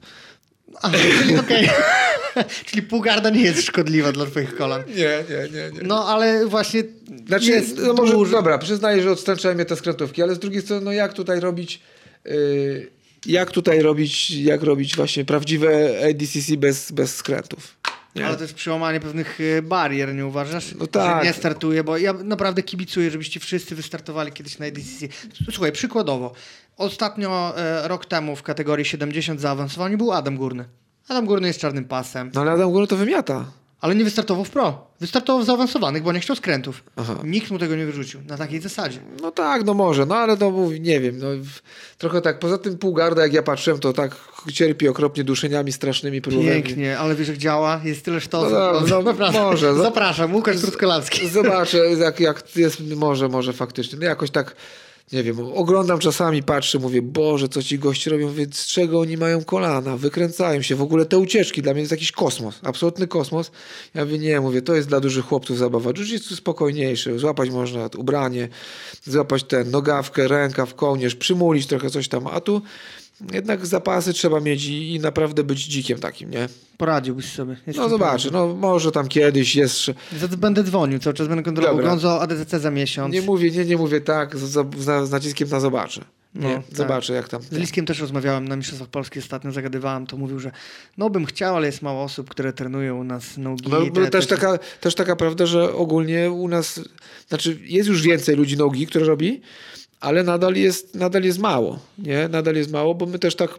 Okej. 1.41 1.71
czyli 2.67 2.83
półgarda 2.83 3.31
nie 3.31 3.43
jest 3.43 3.63
szkodliwa 3.63 4.13
dla 4.13 4.27
twoich 4.27 4.57
kolan. 4.57 4.83
Nie, 4.89 4.97
nie, 4.97 5.61
nie. 5.61 5.71
nie. 5.71 5.83
No 5.83 6.09
ale 6.09 6.47
właśnie 6.47 6.83
Znaczy, 7.27 7.51
jest 7.51 7.79
no 7.79 7.93
może, 7.93 8.13
dużo... 8.13 8.37
dobra, 8.37 8.59
przyznaję, 8.59 9.03
że 9.03 9.11
odstręczają 9.11 9.55
mnie 9.55 9.65
te 9.65 9.77
skrętówki, 9.77 10.23
ale 10.23 10.35
z 10.35 10.39
drugiej 10.39 10.63
strony, 10.63 10.85
no 10.85 10.93
jak 10.93 11.13
tutaj 11.13 11.41
robić, 11.41 11.81
yy, 12.25 12.91
jak 13.27 13.51
tutaj 13.51 13.83
robić, 13.83 14.31
jak 14.31 14.63
robić 14.63 14.97
właśnie 14.97 15.25
prawdziwe 15.25 16.01
ADCC 16.11 16.57
bez, 16.57 16.93
bez 16.93 17.17
skrętów? 17.17 17.79
Nie? 18.17 18.27
Ale 18.27 18.37
to 18.37 18.43
jest 18.43 18.55
przełamanie 18.55 19.01
pewnych 19.01 19.39
e, 19.41 19.63
barier, 19.63 20.15
nie 20.15 20.27
uważasz? 20.27 20.75
No 20.79 20.87
tak. 20.87 21.23
Że 21.23 21.29
nie 21.29 21.35
startuje, 21.35 21.85
bo 21.85 21.97
ja 21.97 22.13
naprawdę 22.13 22.63
kibicuję, 22.63 23.11
żebyście 23.11 23.41
wszyscy 23.41 23.75
wystartowali 23.75 24.33
kiedyś 24.33 24.59
na 24.59 24.67
ADCC. 24.67 25.07
Słuchaj, 25.53 25.73
przykładowo. 25.73 26.33
Ostatnio, 26.77 27.59
e, 27.59 27.89
rok 27.89 28.07
temu 28.07 28.37
w 28.37 28.43
kategorii 28.43 28.85
70 28.85 29.41
zaawansowani 29.41 29.97
był 29.97 30.13
Adam 30.13 30.37
Górny. 30.37 30.65
Adam 31.09 31.27
Górny 31.27 31.49
jest 31.49 31.61
czarnym 31.61 31.85
pasem, 31.85 32.31
No 32.35 32.41
ale 32.41 32.51
Adam 32.53 32.71
Góra 32.73 32.87
to 32.87 32.97
wymiata. 32.97 33.45
ale 33.81 33.95
nie 33.95 34.05
wystartował 34.05 34.45
w 34.45 34.51
pro. 34.51 34.87
Wystartował 35.01 35.43
w 35.43 35.47
zaawansowanych, 35.47 36.03
bo 36.03 36.13
nie 36.13 36.21
chciał 36.21 36.37
skrętów. 36.37 36.83
Aha. 36.97 37.15
Nikt 37.25 37.51
mu 37.51 37.59
tego 37.59 37.77
nie 37.77 37.87
wyrzucił. 37.87 38.21
Na 38.27 38.37
takiej 38.37 38.61
zasadzie. 38.61 38.99
No 39.23 39.31
tak, 39.31 39.65
no 39.65 39.75
może, 39.75 40.07
no 40.07 40.15
ale 40.17 40.37
no 40.41 40.51
mówię, 40.51 40.81
nie 40.81 41.01
wiem, 41.01 41.19
no 41.19 41.27
trochę 41.99 42.21
tak, 42.21 42.39
poza 42.39 42.59
tym 42.59 42.79
półgarda, 42.79 43.23
jak 43.23 43.33
ja 43.33 43.43
patrzyłem, 43.43 43.81
to 43.81 43.93
tak 43.93 44.17
cierpi 44.53 44.89
okropnie 44.89 45.25
duszeniami 45.25 45.73
strasznymi 45.73 46.23
próbowanymi. 46.23 46.63
Pięknie, 46.63 46.99
ale 46.99 47.15
wiesz 47.15 47.29
jak 47.29 47.37
działa? 47.37 47.81
Jest 47.85 48.05
tyle 48.05 48.21
sztosów. 48.21 48.53
No, 48.53 48.81
no, 48.91 49.03
Naprawdę. 49.03 49.41
może. 49.41 49.75
Zapraszam, 49.75 50.35
Łukasz 50.35 50.61
Trutkolawski. 50.61 51.29
Zobaczę, 51.29 51.79
jak, 51.79 52.21
jak 52.21 52.57
jest, 52.57 52.81
może, 52.97 53.29
może 53.29 53.53
faktycznie. 53.53 53.99
No 53.99 54.05
jakoś 54.07 54.31
tak, 54.31 54.57
nie 55.13 55.23
wiem, 55.23 55.37
oglądam 55.55 55.99
czasami, 55.99 56.43
patrzę, 56.43 56.79
mówię, 56.79 57.03
Boże, 57.03 57.49
co 57.49 57.63
ci 57.63 57.79
goście 57.79 58.11
robią, 58.11 58.33
więc 58.33 58.59
z 58.59 58.67
czego 58.67 59.01
oni 59.01 59.17
mają 59.17 59.45
kolana, 59.45 59.97
wykręcają 59.97 60.63
się, 60.63 60.77
w 60.77 60.83
ogóle 60.83 61.07
te 61.07 61.19
ucieczki, 61.19 61.63
dla 61.63 61.73
mnie 61.73 61.81
jest 61.81 61.93
jakiś 61.93 62.13
kosmos, 62.13 62.61
absolutny 62.63 63.07
kosmos. 63.07 63.51
Ja 63.95 64.05
mówię, 64.05 64.19
nie, 64.19 64.41
mówię, 64.41 64.63
to 64.63 64.75
jest 64.75 64.89
dla 64.89 65.01
dużych 65.01 65.25
chłopców 65.25 65.59
zabawa. 65.59 65.91
Jiu-jitsu 65.91 66.37
spokojniejszy, 66.37 67.19
złapać 67.19 67.51
można 67.51 67.89
ubranie, 67.97 68.49
złapać 69.05 69.45
ten, 69.45 69.71
nogawkę, 69.71 70.29
rękaw, 70.29 70.75
kołnierz, 70.75 71.15
przymulić 71.15 71.67
trochę 71.67 71.91
coś 71.91 72.09
tam, 72.09 72.27
a 72.27 72.41
tu 72.41 72.63
jednak 73.33 73.67
zapasy 73.67 74.13
trzeba 74.13 74.41
mieć 74.41 74.65
i, 74.67 74.95
i 74.95 75.01
naprawdę 75.01 75.45
być 75.45 75.65
dzikiem 75.65 75.99
takim, 75.99 76.31
nie? 76.31 76.49
Poradziłbyś 76.77 77.33
sobie. 77.33 77.57
No 77.77 77.89
zobaczę, 77.89 78.31
no 78.33 78.55
może 78.55 78.93
tam 78.93 79.09
kiedyś 79.09 79.57
jest... 79.57 79.81
Będę 80.39 80.63
dzwonił, 80.63 80.99
cały 80.99 81.15
czas 81.15 81.29
będę 81.29 81.43
kontrolował. 81.43 81.85
Gonzo 81.85 82.21
ADCC 82.21 82.61
za 82.61 82.71
miesiąc. 82.71 83.15
Nie 83.15 83.23
mówię, 83.23 83.51
nie, 83.51 83.65
nie 83.65 83.77
mówię 83.77 84.01
tak, 84.01 84.37
z, 84.37 84.41
z, 84.79 85.09
z 85.09 85.11
naciskiem 85.11 85.49
na 85.49 85.61
zobaczę. 85.61 86.05
Nie, 86.35 86.49
No, 86.49 86.55
tak. 86.63 86.77
zobaczę 86.77 87.13
jak 87.13 87.29
tam. 87.29 87.43
Z 87.43 87.53
Liskiem 87.53 87.87
też 87.87 88.01
rozmawiałem 88.01 88.49
na 88.49 88.57
Mistrzostwach 88.57 88.89
Polskich 88.89 89.23
ostatnio, 89.23 89.53
zagadywałem, 89.53 90.07
to 90.07 90.17
mówił, 90.17 90.39
że 90.41 90.53
no 90.99 91.11
bym 91.11 91.27
chciał, 91.27 91.57
ale 91.57 91.67
jest 91.67 91.83
mało 91.83 92.03
osób, 92.05 92.31
które 92.31 92.53
trenują 92.53 93.01
u 93.01 93.05
nas 93.05 93.37
nogi. 93.39 93.65
No, 93.71 93.81
te- 94.05 94.11
też, 94.11 94.27
te- 94.27 94.37
taka, 94.37 94.59
też 94.81 94.95
taka 94.95 95.17
prawda, 95.17 95.47
że 95.47 95.75
ogólnie 95.75 96.31
u 96.31 96.49
nas, 96.49 96.81
znaczy 97.29 97.59
jest 97.63 97.89
już 97.89 98.03
więcej 98.03 98.37
ludzi 98.37 98.57
nogi, 98.57 98.87
które 98.87 99.05
robi, 99.07 99.41
ale 100.01 100.23
nadal 100.23 100.55
jest, 100.55 100.95
nadal 100.95 101.23
jest 101.23 101.39
mało, 101.39 101.79
nie? 101.99 102.29
Nadal 102.29 102.57
jest 102.57 102.73
mało, 102.73 102.95
bo 102.95 103.07
my 103.07 103.19
też 103.19 103.37
tak 103.37 103.59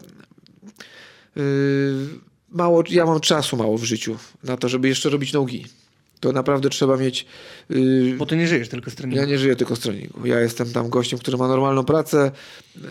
yy, 1.35 1.43
mało, 2.49 2.83
ja 2.89 3.05
mam 3.05 3.19
czasu 3.19 3.57
mało 3.57 3.77
w 3.77 3.83
życiu 3.83 4.17
na 4.43 4.57
to, 4.57 4.69
żeby 4.69 4.87
jeszcze 4.87 5.09
robić 5.09 5.33
nogi. 5.33 5.65
To 6.19 6.31
naprawdę 6.31 6.69
trzeba 6.69 6.97
mieć 6.97 7.25
yy, 7.69 8.15
Bo 8.17 8.25
ty 8.25 8.37
nie 8.37 8.47
żyjesz 8.47 8.69
tylko 8.69 8.91
z 8.91 8.95
treningu. 8.95 9.21
Ja 9.21 9.27
nie 9.27 9.39
żyję 9.39 9.55
tylko 9.55 9.75
z 9.75 9.79
treningu. 9.79 10.25
Ja 10.25 10.39
jestem 10.39 10.71
tam 10.71 10.89
gościem, 10.89 11.19
który 11.19 11.37
ma 11.37 11.47
normalną 11.47 11.83
pracę 11.83 12.31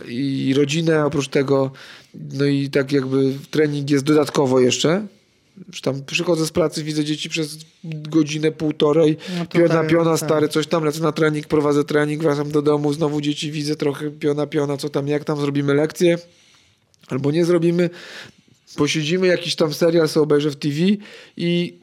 i 0.09 0.55
rodzinę 0.57 1.07
oprócz 1.07 1.29
tego. 1.29 1.71
No 2.15 2.45
i 2.45 2.71
tak 2.71 2.93
jakby 2.93 3.35
trening 3.51 3.91
jest 3.91 4.05
dodatkowo 4.05 4.61
jeszcze. 4.61 5.07
Że 5.73 5.81
tam 5.81 6.05
przychodzę 6.05 6.47
z 6.47 6.51
pracy, 6.51 6.85
widzę 6.85 7.05
dzieci 7.05 7.29
przez 7.29 7.59
godzinę, 7.85 8.53
półtorej, 8.53 9.17
No 9.39 9.47
piona, 9.47 9.69
tak, 9.69 9.89
piona, 9.89 10.11
tak. 10.11 10.19
stary, 10.29 10.49
coś 10.49 10.67
tam, 10.67 10.85
lecę 10.85 11.01
na 11.01 11.13
trening, 11.13 11.47
prowadzę 11.47 11.85
trening, 11.85 12.23
wracam 12.23 12.51
do 12.51 12.63
domu, 12.63 12.93
znowu 12.93 13.21
dzieci 13.21 13.53
widzę 13.53 13.77
trochę, 13.77 14.11
piona, 14.11 14.47
piona, 14.47 14.77
co 14.77 14.89
tam, 14.89 15.09
jak 15.09 15.25
tam 15.25 15.41
zrobimy 15.41 15.75
lekcję, 15.75 16.19
albo 17.09 17.31
nie 17.31 17.45
zrobimy, 17.45 17.91
posiedzimy, 18.77 19.27
jakiś 19.27 19.55
tam 19.57 19.75
serial 19.75 20.09
sobie 20.09 20.25
obejrzę 20.25 20.51
w 20.51 20.57
TV 20.57 20.77
i 21.37 21.79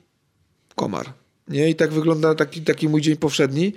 komar. 0.75 1.13
Nie? 1.47 1.69
I 1.69 1.75
tak 1.75 1.91
wygląda 1.91 2.35
taki, 2.35 2.61
taki 2.61 2.89
mój 2.89 3.01
dzień 3.01 3.15
powszedni. 3.15 3.73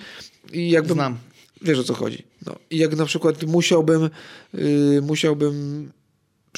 I 0.53 0.71
jakbym, 0.71 0.95
Znam. 0.95 1.19
Wiesz 1.63 1.79
o 1.79 1.85
co 1.85 1.95
chodzi. 1.95 2.23
No. 2.47 2.57
I 2.71 2.79
jak 2.79 2.97
na 2.97 3.07
przykład 3.07 3.43
musiałbym, 3.43 4.11
yy, 4.55 5.03
musiałbym 5.03 5.91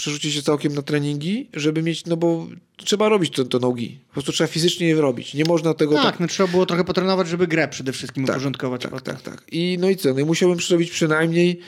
przerzucić 0.00 0.34
się 0.34 0.42
całkiem 0.42 0.74
na 0.74 0.82
treningi, 0.82 1.48
żeby 1.54 1.82
mieć, 1.82 2.06
no 2.06 2.16
bo 2.16 2.46
trzeba 2.76 3.08
robić 3.08 3.36
to, 3.36 3.44
to 3.44 3.58
nogi. 3.58 3.98
Po 4.08 4.12
prostu 4.12 4.32
trzeba 4.32 4.48
fizycznie 4.48 4.88
je 4.88 5.00
robić. 5.00 5.34
Nie 5.34 5.44
można 5.44 5.74
tego 5.74 5.94
tak... 5.94 6.04
Tak, 6.04 6.20
no 6.20 6.26
trzeba 6.26 6.48
było 6.48 6.66
trochę 6.66 6.84
potrenować, 6.84 7.28
żeby 7.28 7.46
grę 7.46 7.68
przede 7.68 7.92
wszystkim 7.92 8.24
Tak, 8.26 8.36
uporządkować. 8.36 8.82
tak, 8.82 8.90
potem. 8.90 9.14
tak, 9.16 9.22
tak. 9.22 9.44
I 9.52 9.76
no 9.80 9.90
i 9.90 9.96
co? 9.96 10.14
No 10.14 10.20
i 10.20 10.24
musiałbym 10.24 10.58
przerobić 10.58 10.90
przynajmniej, 10.90 11.60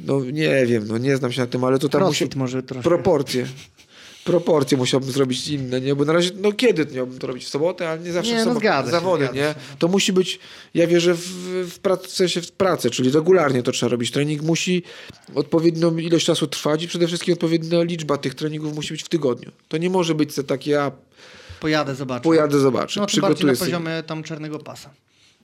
no 0.00 0.24
nie 0.24 0.66
wiem, 0.66 0.84
no 0.88 0.98
nie 0.98 1.16
znam 1.16 1.32
się 1.32 1.40
na 1.40 1.46
tym, 1.46 1.64
ale 1.64 1.78
to 1.78 1.88
tam 1.88 2.02
musi... 2.02 2.28
Może 2.36 2.62
proporcje. 2.62 3.46
Proporcje 4.26 4.78
musiałbym 4.78 5.10
zrobić 5.12 5.48
inne, 5.48 5.80
nie? 5.80 5.94
Bo 5.94 6.04
na 6.04 6.12
razie, 6.12 6.30
no 6.40 6.52
kiedy 6.52 6.86
miałbym 6.94 7.18
to 7.18 7.26
robić? 7.26 7.44
W 7.44 7.48
sobotę, 7.48 7.88
ale 7.90 8.00
nie 8.00 8.12
zawsze 8.12 8.30
Nie, 8.32 8.36
w 8.36 8.38
no 8.38 8.44
sobotę. 8.44 8.60
zgadza 8.66 8.86
się, 8.86 8.90
Zawody, 8.92 9.24
zgadza 9.24 9.40
nie? 9.40 9.48
się. 9.48 9.54
To 9.78 9.88
musi 9.88 10.12
być, 10.12 10.38
ja 10.74 10.86
wierzę 10.86 11.14
w, 11.14 11.20
w, 11.70 11.78
prac, 11.78 12.06
w 12.06 12.10
sensie 12.10 12.40
w 12.42 12.52
pracę, 12.52 12.90
czyli 12.90 13.10
regularnie 13.10 13.62
to 13.62 13.72
trzeba 13.72 13.90
robić. 13.90 14.10
Trening 14.10 14.42
musi 14.42 14.82
odpowiednią 15.34 15.96
ilość 15.96 16.26
czasu 16.26 16.46
trwać 16.46 16.82
i 16.82 16.88
przede 16.88 17.06
wszystkim 17.06 17.32
odpowiednia 17.34 17.82
liczba 17.82 18.16
tych 18.18 18.34
treningów 18.34 18.74
musi 18.74 18.94
być 18.94 19.02
w 19.02 19.08
tygodniu. 19.08 19.50
To 19.68 19.76
nie 19.76 19.90
może 19.90 20.14
być 20.14 20.30
takie, 20.46 20.70
ja 20.70 20.92
Pojadę, 21.60 21.94
zobaczę. 21.94 22.22
pojadę, 22.22 22.58
zobaczę, 22.60 23.00
No 23.00 23.06
tym 23.06 23.20
bardziej 23.20 23.46
na 23.46 23.52
przygotuję 23.52 23.56
poziomie 23.80 24.02
tam 24.06 24.22
czarnego 24.22 24.58
pasa. 24.58 24.90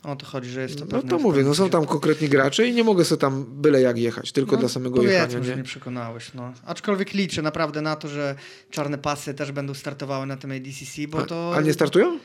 O 0.04 0.16
to 0.16 0.26
chodzi, 0.26 0.50
że 0.50 0.60
jest 0.60 0.78
to 0.78 0.84
No 0.92 1.02
to 1.02 1.18
mówię, 1.18 1.42
no 1.42 1.54
są 1.54 1.70
tam 1.70 1.86
konkretni 1.86 2.28
gracze 2.28 2.66
i 2.66 2.74
nie 2.74 2.84
mogę 2.84 3.04
sobie 3.04 3.20
tam 3.20 3.44
byle 3.48 3.80
jak 3.80 3.98
jechać, 3.98 4.32
tylko 4.32 4.52
No, 4.52 4.58
dla 4.58 4.68
samego 4.68 5.02
jechania, 5.02 5.42
że 5.44 5.50
nie? 5.50 5.56
nie 5.56 5.62
przekonałeś. 5.62 6.34
No. 6.34 6.52
Aczkolwiek 6.66 7.12
liczę 7.14 7.42
naprawdę 7.42 7.80
na 7.82 7.96
to, 7.96 8.08
że 8.08 8.34
czarne 8.70 8.98
pasy 8.98 9.34
też 9.34 9.52
będą 9.52 9.74
startowały 9.74 10.26
na 10.26 10.36
tym 10.36 10.50
ADCC, 10.52 11.08
bo 11.08 11.22
to... 11.26 11.52
A, 11.54 11.58
a 11.58 11.60
nie 11.60 11.72
startują? 11.72 12.18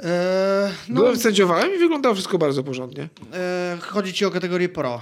E, 0.00 0.72
no, 0.88 1.00
Byłem, 1.00 1.16
sędziowałem 1.18 1.74
i 1.74 1.78
wyglądało 1.78 2.14
wszystko 2.14 2.38
bardzo 2.38 2.62
porządnie. 2.62 3.08
e, 3.34 3.78
chodzi 3.80 4.12
ci 4.12 4.24
o 4.24 4.30
kategorię 4.30 4.68
pro. 4.68 5.00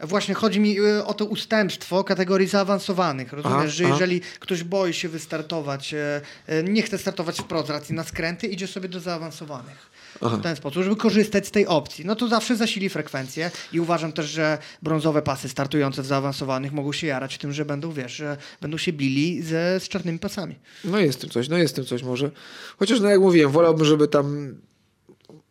Właśnie 0.00 0.34
chodzi 0.34 0.60
mi 0.60 0.78
e, 0.80 1.04
o 1.04 1.14
to 1.14 1.24
ustępstwo 1.24 2.04
kategorii 2.04 2.48
zaawansowanych. 2.48 3.32
Rozumiesz, 3.32 3.56
Aha, 3.58 3.68
że 3.68 3.84
aha. 3.84 3.92
jeżeli 3.92 4.20
ktoś 4.40 4.64
boi 4.64 4.92
się 4.94 5.08
wystartować, 5.08 5.94
e, 5.94 6.20
e, 6.46 6.62
nie 6.62 6.82
chce 6.82 6.98
startować 6.98 7.40
w 7.40 7.44
pro 7.44 7.62
z 7.62 7.70
racji 7.70 7.94
na 7.94 8.04
skręty, 8.04 8.46
idzie 8.46 8.66
sobie 8.66 8.88
do 8.88 9.00
zaawansowanych. 9.00 9.91
Aha. 10.20 10.36
W 10.36 10.42
ten 10.42 10.56
sposób, 10.56 10.82
żeby 10.82 10.96
korzystać 10.96 11.46
z 11.46 11.50
tej 11.50 11.66
opcji. 11.66 12.04
No 12.06 12.16
to 12.16 12.28
zawsze 12.28 12.56
zasili 12.56 12.88
frekwencję 12.88 13.50
i 13.72 13.80
uważam 13.80 14.12
też, 14.12 14.26
że 14.26 14.58
brązowe 14.82 15.22
pasy 15.22 15.48
startujące 15.48 16.02
w 16.02 16.06
zaawansowanych 16.06 16.72
mogą 16.72 16.92
się 16.92 17.06
jarać 17.06 17.38
tym, 17.38 17.52
że 17.52 17.64
będą, 17.64 17.92
wiesz, 17.92 18.12
że 18.12 18.36
będą 18.60 18.78
się 18.78 18.92
bili 18.92 19.42
ze, 19.42 19.80
z 19.80 19.88
czarnymi 19.88 20.18
pasami. 20.18 20.54
No 20.84 20.98
jest 20.98 21.20
tym 21.20 21.30
coś, 21.30 21.48
no 21.48 21.58
jest 21.58 21.76
tym 21.76 21.84
coś 21.84 22.02
może. 22.02 22.30
Chociaż 22.78 23.00
no 23.00 23.08
jak 23.08 23.20
mówiłem, 23.20 23.50
wolałbym, 23.50 23.86
żeby 23.86 24.08
tam... 24.08 24.54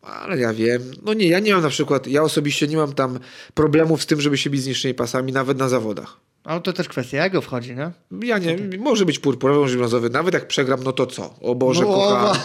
Ale 0.01 0.37
ja 0.37 0.53
wiem. 0.53 0.81
No 1.03 1.13
nie, 1.13 1.27
ja 1.27 1.39
nie 1.39 1.53
mam 1.53 1.61
na 1.61 1.69
przykład, 1.69 2.07
ja 2.07 2.23
osobiście 2.23 2.67
nie 2.67 2.77
mam 2.77 2.93
tam 2.93 3.19
problemów 3.53 4.03
z 4.03 4.05
tym, 4.05 4.21
żeby 4.21 4.37
się 4.37 4.49
bić 4.49 4.61
z 4.61 4.67
niższymi 4.67 4.93
pasami, 4.93 5.31
nawet 5.31 5.57
na 5.57 5.69
zawodach. 5.69 6.17
Ale 6.43 6.61
to 6.61 6.73
też 6.73 6.87
kwestia 6.87 7.23
jego 7.23 7.41
wchodzi, 7.41 7.75
nie? 7.75 7.91
Ja 8.27 8.37
nie, 8.37 8.57
może 8.79 9.05
być 9.05 9.19
purpurowy, 9.19 9.59
może 9.59 9.71
być 9.71 9.77
brązowy. 9.77 10.09
Nawet 10.09 10.33
jak 10.33 10.47
przegram, 10.47 10.83
no 10.83 10.91
to 10.93 11.05
co? 11.05 11.35
O 11.41 11.55
Boże, 11.55 11.81
No, 11.81 11.87
kochany. 11.87 12.39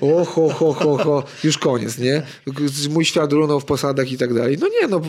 O, 0.00 0.24
ho, 0.24 0.48
ho, 0.48 0.72
ho, 0.72 0.96
ho. 0.96 1.24
Już 1.44 1.58
koniec, 1.58 1.98
nie? 1.98 2.22
Mój 2.90 3.04
świat 3.04 3.32
runął 3.32 3.60
w 3.60 3.64
posadach 3.64 4.12
i 4.12 4.18
tak 4.18 4.34
dalej. 4.34 4.56
No 4.60 4.68
nie, 4.68 4.88
no 4.88 5.00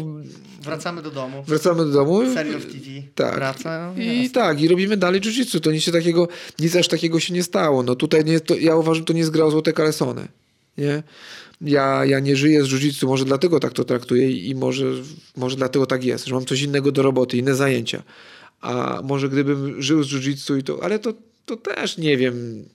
Wracamy 0.61 1.01
do 1.01 1.11
domu. 1.11 1.43
wracamy 1.47 1.85
do 1.85 1.91
domu. 1.91 2.33
Serial 2.33 2.59
w 2.59 2.65
TV. 2.65 2.85
Tak. 3.15 3.35
Wraca. 3.35 3.93
no, 3.97 4.03
I 4.03 4.29
tak, 4.29 4.61
i 4.61 4.67
robimy 4.67 4.97
dalej 4.97 5.21
jiu-jitsu. 5.21 5.59
To 5.59 5.71
nic 5.71 5.83
się 5.83 5.91
takiego, 5.91 6.27
nic 6.59 6.75
aż 6.75 6.87
takiego 6.87 7.19
się 7.19 7.33
nie 7.33 7.43
stało. 7.43 7.83
No 7.83 7.95
tutaj 7.95 8.25
nie, 8.25 8.39
to, 8.39 8.55
ja 8.55 8.75
uważam, 8.75 9.05
to 9.05 9.13
nie 9.13 9.25
o 9.45 9.51
złote 9.51 9.73
kalesony. 9.73 10.27
Nie? 10.77 11.03
Ja, 11.61 12.05
ja 12.05 12.19
nie 12.19 12.35
żyję 12.35 12.63
z 12.63 12.67
jiu-jitsu, 12.67 13.07
może 13.07 13.25
dlatego 13.25 13.59
tak 13.59 13.73
to 13.73 13.83
traktuję 13.83 14.31
i 14.31 14.55
może, 14.55 14.85
może 15.35 15.55
dlatego 15.55 15.85
tak 15.85 16.03
jest, 16.03 16.25
że 16.25 16.33
mam 16.33 16.45
coś 16.45 16.61
innego 16.61 16.91
do 16.91 17.01
roboty, 17.01 17.37
inne 17.37 17.55
zajęcia. 17.55 18.03
A 18.61 19.01
może 19.03 19.29
gdybym 19.29 19.81
żył 19.81 20.03
z 20.03 20.07
jiu-jitsu 20.07 20.57
i 20.57 20.63
to, 20.63 20.83
ale 20.83 20.99
to, 20.99 21.13
to 21.45 21.57
też 21.57 21.97
nie 21.97 22.17
wiem, 22.17 22.65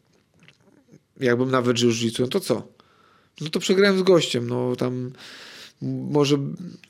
jakbym 1.21 1.51
nawet 1.51 1.79
żył 1.79 1.93
z 1.93 1.97
jiu-jitsu, 1.97 2.21
no 2.21 2.29
to 2.29 2.41
co? 2.41 2.69
No 3.41 3.49
to 3.49 3.61
przegrałem 3.61 3.99
z 3.99 4.03
gościem, 4.03 4.49
no 4.49 4.77
tam 4.77 5.11
może, 5.83 6.39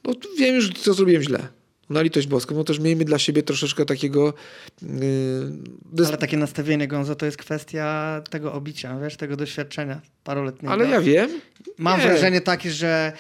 no 0.04 0.12
wiem 0.38 0.54
już, 0.54 0.72
co 0.72 0.94
zrobiłem 0.94 1.22
źle. 1.22 1.48
Na 1.90 2.02
litość 2.02 2.26
boską, 2.26 2.54
no 2.54 2.64
też 2.64 2.78
miejmy 2.78 3.04
dla 3.04 3.18
siebie 3.18 3.42
troszeczkę 3.42 3.84
takiego 3.84 4.34
yy, 4.82 6.06
Ale 6.08 6.16
takie 6.16 6.36
nastawienie 6.36 6.88
Gonzo 6.88 7.14
to 7.14 7.26
jest 7.26 7.38
kwestia 7.38 8.22
tego 8.30 8.52
obicia, 8.52 8.98
wiesz, 9.00 9.16
tego 9.16 9.36
doświadczenia 9.36 10.00
paroletniego. 10.24 10.72
ale 10.72 10.88
ja 10.88 11.00
wiem. 11.00 11.30
Mam 11.78 12.00
nie. 12.00 12.06
wrażenie 12.06 12.40
takie, 12.40 12.70
że 12.70 13.12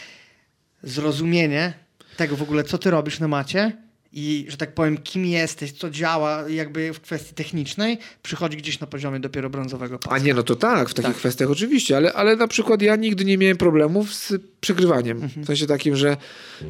zrozumienie 0.82 1.72
tego 2.16 2.36
w 2.36 2.42
ogóle, 2.42 2.64
co 2.64 2.78
ty 2.78 2.90
robisz 2.90 3.20
na 3.20 3.28
macie 3.28 3.81
i, 4.12 4.46
że 4.48 4.56
tak 4.56 4.74
powiem, 4.74 4.96
kim 4.98 5.26
jesteś, 5.26 5.72
co 5.72 5.90
działa 5.90 6.48
jakby 6.48 6.92
w 6.92 7.00
kwestii 7.00 7.34
technicznej, 7.34 7.98
przychodzi 8.22 8.56
gdzieś 8.56 8.80
na 8.80 8.86
poziomie 8.86 9.20
dopiero 9.20 9.50
brązowego 9.50 9.98
pasa. 9.98 10.16
A 10.16 10.18
nie, 10.18 10.34
no 10.34 10.42
to 10.42 10.56
tak, 10.56 10.88
w 10.88 10.94
takich 10.94 11.10
Tak. 11.10 11.16
kwestiach 11.16 11.50
oczywiście, 11.50 11.96
ale, 11.96 12.12
ale 12.12 12.36
na 12.36 12.48
przykład 12.48 12.82
ja 12.82 12.96
nigdy 12.96 13.24
nie 13.24 13.38
miałem 13.38 13.56
problemów 13.56 14.14
z 14.14 14.32
przegrywaniem. 14.60 15.22
Mhm. 15.22 15.44
W 15.44 15.46
sensie 15.46 15.66
takim, 15.66 15.96
że 15.96 16.16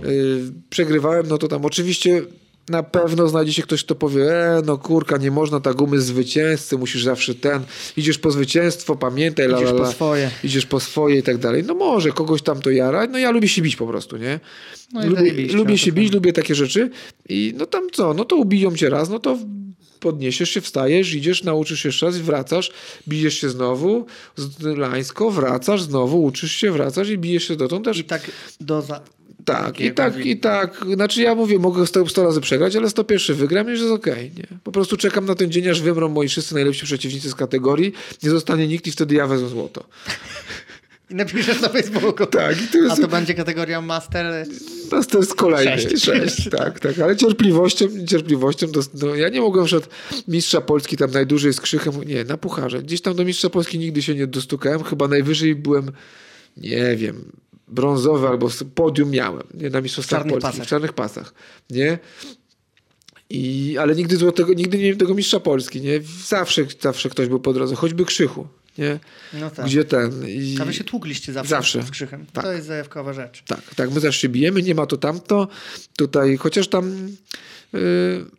y, 0.05 0.53
przegrywałem, 0.71 1.27
no 1.29 1.39
to 1.39 1.49
tam 1.49 1.65
oczywiście 1.65 2.23
na 2.69 2.83
pewno 2.83 3.29
znajdzie 3.29 3.53
się 3.53 3.63
ktoś, 3.63 3.85
kto 3.85 3.95
powie, 3.95 4.35
e, 4.35 4.63
no 4.67 4.79
kurka, 4.79 5.17
nie 5.17 5.31
można 5.31 5.61
tak 5.61 5.77
gumy 5.77 6.01
zwycięzcy, 6.01 6.79
musisz 6.79 7.05
zawsze 7.05 7.35
ten, 7.35 7.63
idziesz 7.97 8.19
po 8.19 8.31
zwycięstwo, 8.31 8.97
pamiętaj, 8.97 9.47
la, 9.47 9.59
Idziesz 9.59 9.71
la, 9.71 9.79
po 9.79 9.91
swoje. 9.93 10.31
idziesz 10.45 10.67
po 10.67 10.81
swoje 10.81 11.19
i 11.19 11.23
tak 11.23 11.39
dalej. 11.39 11.65
No 11.67 11.75
może 11.75 12.13
kogoś 12.13 12.43
tam 12.43 12.61
to 12.61 12.71
jara, 12.71 13.07
no 13.07 13.19
ja 13.19 13.31
lubię 13.31 13.49
się 13.49 13.63
bić 13.63 13.77
po 13.77 13.87
prostu, 13.87 14.17
nie? 14.17 14.41
No 14.93 15.05
i 15.05 15.09
lubię 15.09 15.47
lubię 15.53 15.79
się 15.79 15.93
bić, 15.93 16.13
lubię 16.13 16.33
takie 16.33 16.55
rzeczy 16.55 16.91
i 17.29 17.55
no 17.57 17.67
tam 17.67 17.83
co, 17.93 18.15
no 18.15 18.25
to 18.25 18.37
ubiją 18.37 18.77
cię 18.77 18.91
raz, 18.91 19.11
no 19.11 19.19
to 19.19 19.39
podniesiesz 20.01 20.51
się, 20.51 20.61
wstajesz, 20.61 21.15
idziesz, 21.15 21.43
nauczysz 21.45 21.81
się 21.83 21.89
jeszcze 21.89 22.07
raz, 22.07 22.19
wracasz, 22.19 22.73
bijesz 23.09 23.35
się 23.41 23.49
znowu, 23.49 24.07
lańsko, 24.77 25.31
wracasz, 25.31 25.83
znowu 25.83 26.25
uczysz 26.25 26.53
się, 26.53 26.73
wracasz 26.73 27.09
i 27.09 27.19
bijesz 27.19 27.49
się 27.49 27.57
dotąd 27.57 27.85
też. 27.85 27.99
I 27.99 28.05
tak 28.05 28.31
do 28.61 28.83
za... 28.83 29.01
Tak, 29.45 29.81
i 29.81 29.93
tak, 29.93 30.27
i 30.27 30.37
tak. 30.37 30.85
Znaczy 30.95 31.23
ja 31.23 31.35
mówię, 31.35 31.59
mogę 31.59 31.87
100, 31.87 32.09
100 32.09 32.25
razy 32.25 32.41
przegrać, 32.41 32.77
ale 32.77 32.91
101 32.91 33.37
wygram 33.37 33.69
i 33.69 33.71
już 33.71 33.81
jest 33.81 33.93
okej, 33.93 34.31
nie? 34.37 34.59
Po 34.65 34.73
prostu 34.73 34.97
czekam 34.97 35.27
na 35.27 35.35
ten 35.35 35.51
dzień, 35.51 35.69
aż 35.69 35.81
wymrą 35.81 36.09
moi 36.09 36.29
wszyscy 36.29 36.55
najlepsi 36.55 36.87
przeciwnicy 36.87 37.31
z 37.31 37.35
kategorii, 37.35 37.93
nie 38.23 38.31
zostanie 38.31 38.69
nikt 38.69 38.87
i 38.87 38.93
wtedy 38.93 39.15
ja 39.15 39.27
wezmę 39.27 39.49
złoto. 39.49 39.85
I 41.13 41.15
napiszesz 41.15 41.61
na 41.61 41.69
Facebooku. 41.69 42.27
Tak, 42.27 42.57
to 42.73 42.79
jest... 42.79 42.93
A 42.93 42.97
to 42.97 43.09
będzie 43.09 43.35
kategoria 43.35 43.81
master. 43.81 44.47
To 45.11 45.19
jest 45.19 45.35
kolejny. 45.35 45.79
Sześć. 45.79 46.05
Sześć. 46.05 46.49
tak, 46.59 46.81
tak. 46.81 46.99
Ale 46.99 47.17
cierpliwością, 47.17 47.87
cierpliwością 48.09 48.67
no, 49.03 49.15
ja 49.15 49.29
nie 49.29 49.41
mogłem 49.41 49.67
przed 49.67 49.89
mistrza 50.29 50.61
Polski 50.61 50.97
tam 50.97 51.11
najdłużej 51.11 51.53
z 51.53 51.61
krzychem, 51.61 51.93
nie, 52.07 52.25
na 52.25 52.37
pucharze. 52.37 52.83
Gdzieś 52.83 53.01
tam 53.01 53.15
do 53.15 53.25
mistrza 53.25 53.51
Polski 53.51 53.79
nigdy 53.79 54.03
się 54.03 54.15
nie 54.15 54.27
dostukałem. 54.27 54.83
Chyba 54.83 55.09
najwyżej 55.09 55.55
byłem, 55.55 55.91
nie 56.57 56.97
wiem, 56.97 57.33
brązowy 57.69 58.29
albo 58.29 58.49
podium 58.75 59.11
miałem, 59.11 59.47
nie, 59.55 59.71
na 59.71 59.81
mistrzostwach 59.81 60.19
czarnych 60.19 60.33
Polski. 60.33 60.51
pasach. 60.51 60.67
W 60.67 60.71
czarnych 60.71 60.93
pasach, 60.93 61.35
nie? 61.71 61.99
I, 63.31 63.77
ale 63.81 63.95
nigdy 63.95 64.17
złotego, 64.17 64.55
nigdy 64.55 64.79
nie 64.79 64.85
miałem 64.85 64.99
tego 64.99 65.15
mistrza 65.15 65.41
Polski, 65.41 65.81
nie? 65.81 66.01
Zawsze, 66.27 66.65
zawsze 66.81 67.09
ktoś 67.11 67.29
był 67.29 67.41
po 67.41 67.53
drodze, 67.53 67.75
choćby 67.75 68.05
krzychu, 68.05 68.47
nie? 68.79 68.99
No 69.33 69.51
tak. 69.51 69.67
Gdzie 69.67 69.85
ten... 69.85 70.29
I... 70.29 70.57
A 70.61 70.65
wy 70.65 70.75
się 70.75 70.85
tłukliście 70.85 71.33
zawsze, 71.33 71.51
Zawsze. 71.51 71.83
z 71.83 71.91
krzychem. 71.91 72.27
Tak. 72.33 72.45
To 72.45 72.53
jest 72.53 72.67
zajawkowa 72.67 73.13
rzecz. 73.13 73.43
Tak, 73.47 73.75
tak, 73.75 73.91
my 73.91 74.01
zawsze 74.01 74.21
się 74.21 74.29
bijemy, 74.29 74.63
nie 74.63 74.75
ma 74.75 74.87
to 74.87 74.97
tamto. 74.97 75.49
Tutaj, 75.97 76.37
chociaż 76.37 76.69
tam 76.69 77.09
y, 77.75 77.79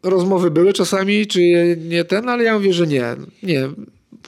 rozmowy 0.04 0.52
były 0.52 0.74
czasami, 0.74 1.28
czy 1.28 1.40
nie 1.82 2.06
ten, 2.06 2.30
ale 2.30 2.44
ja 2.44 2.54
mówię, 2.54 2.74
że 2.74 2.88
nie, 2.88 3.16
nie, 3.44 3.70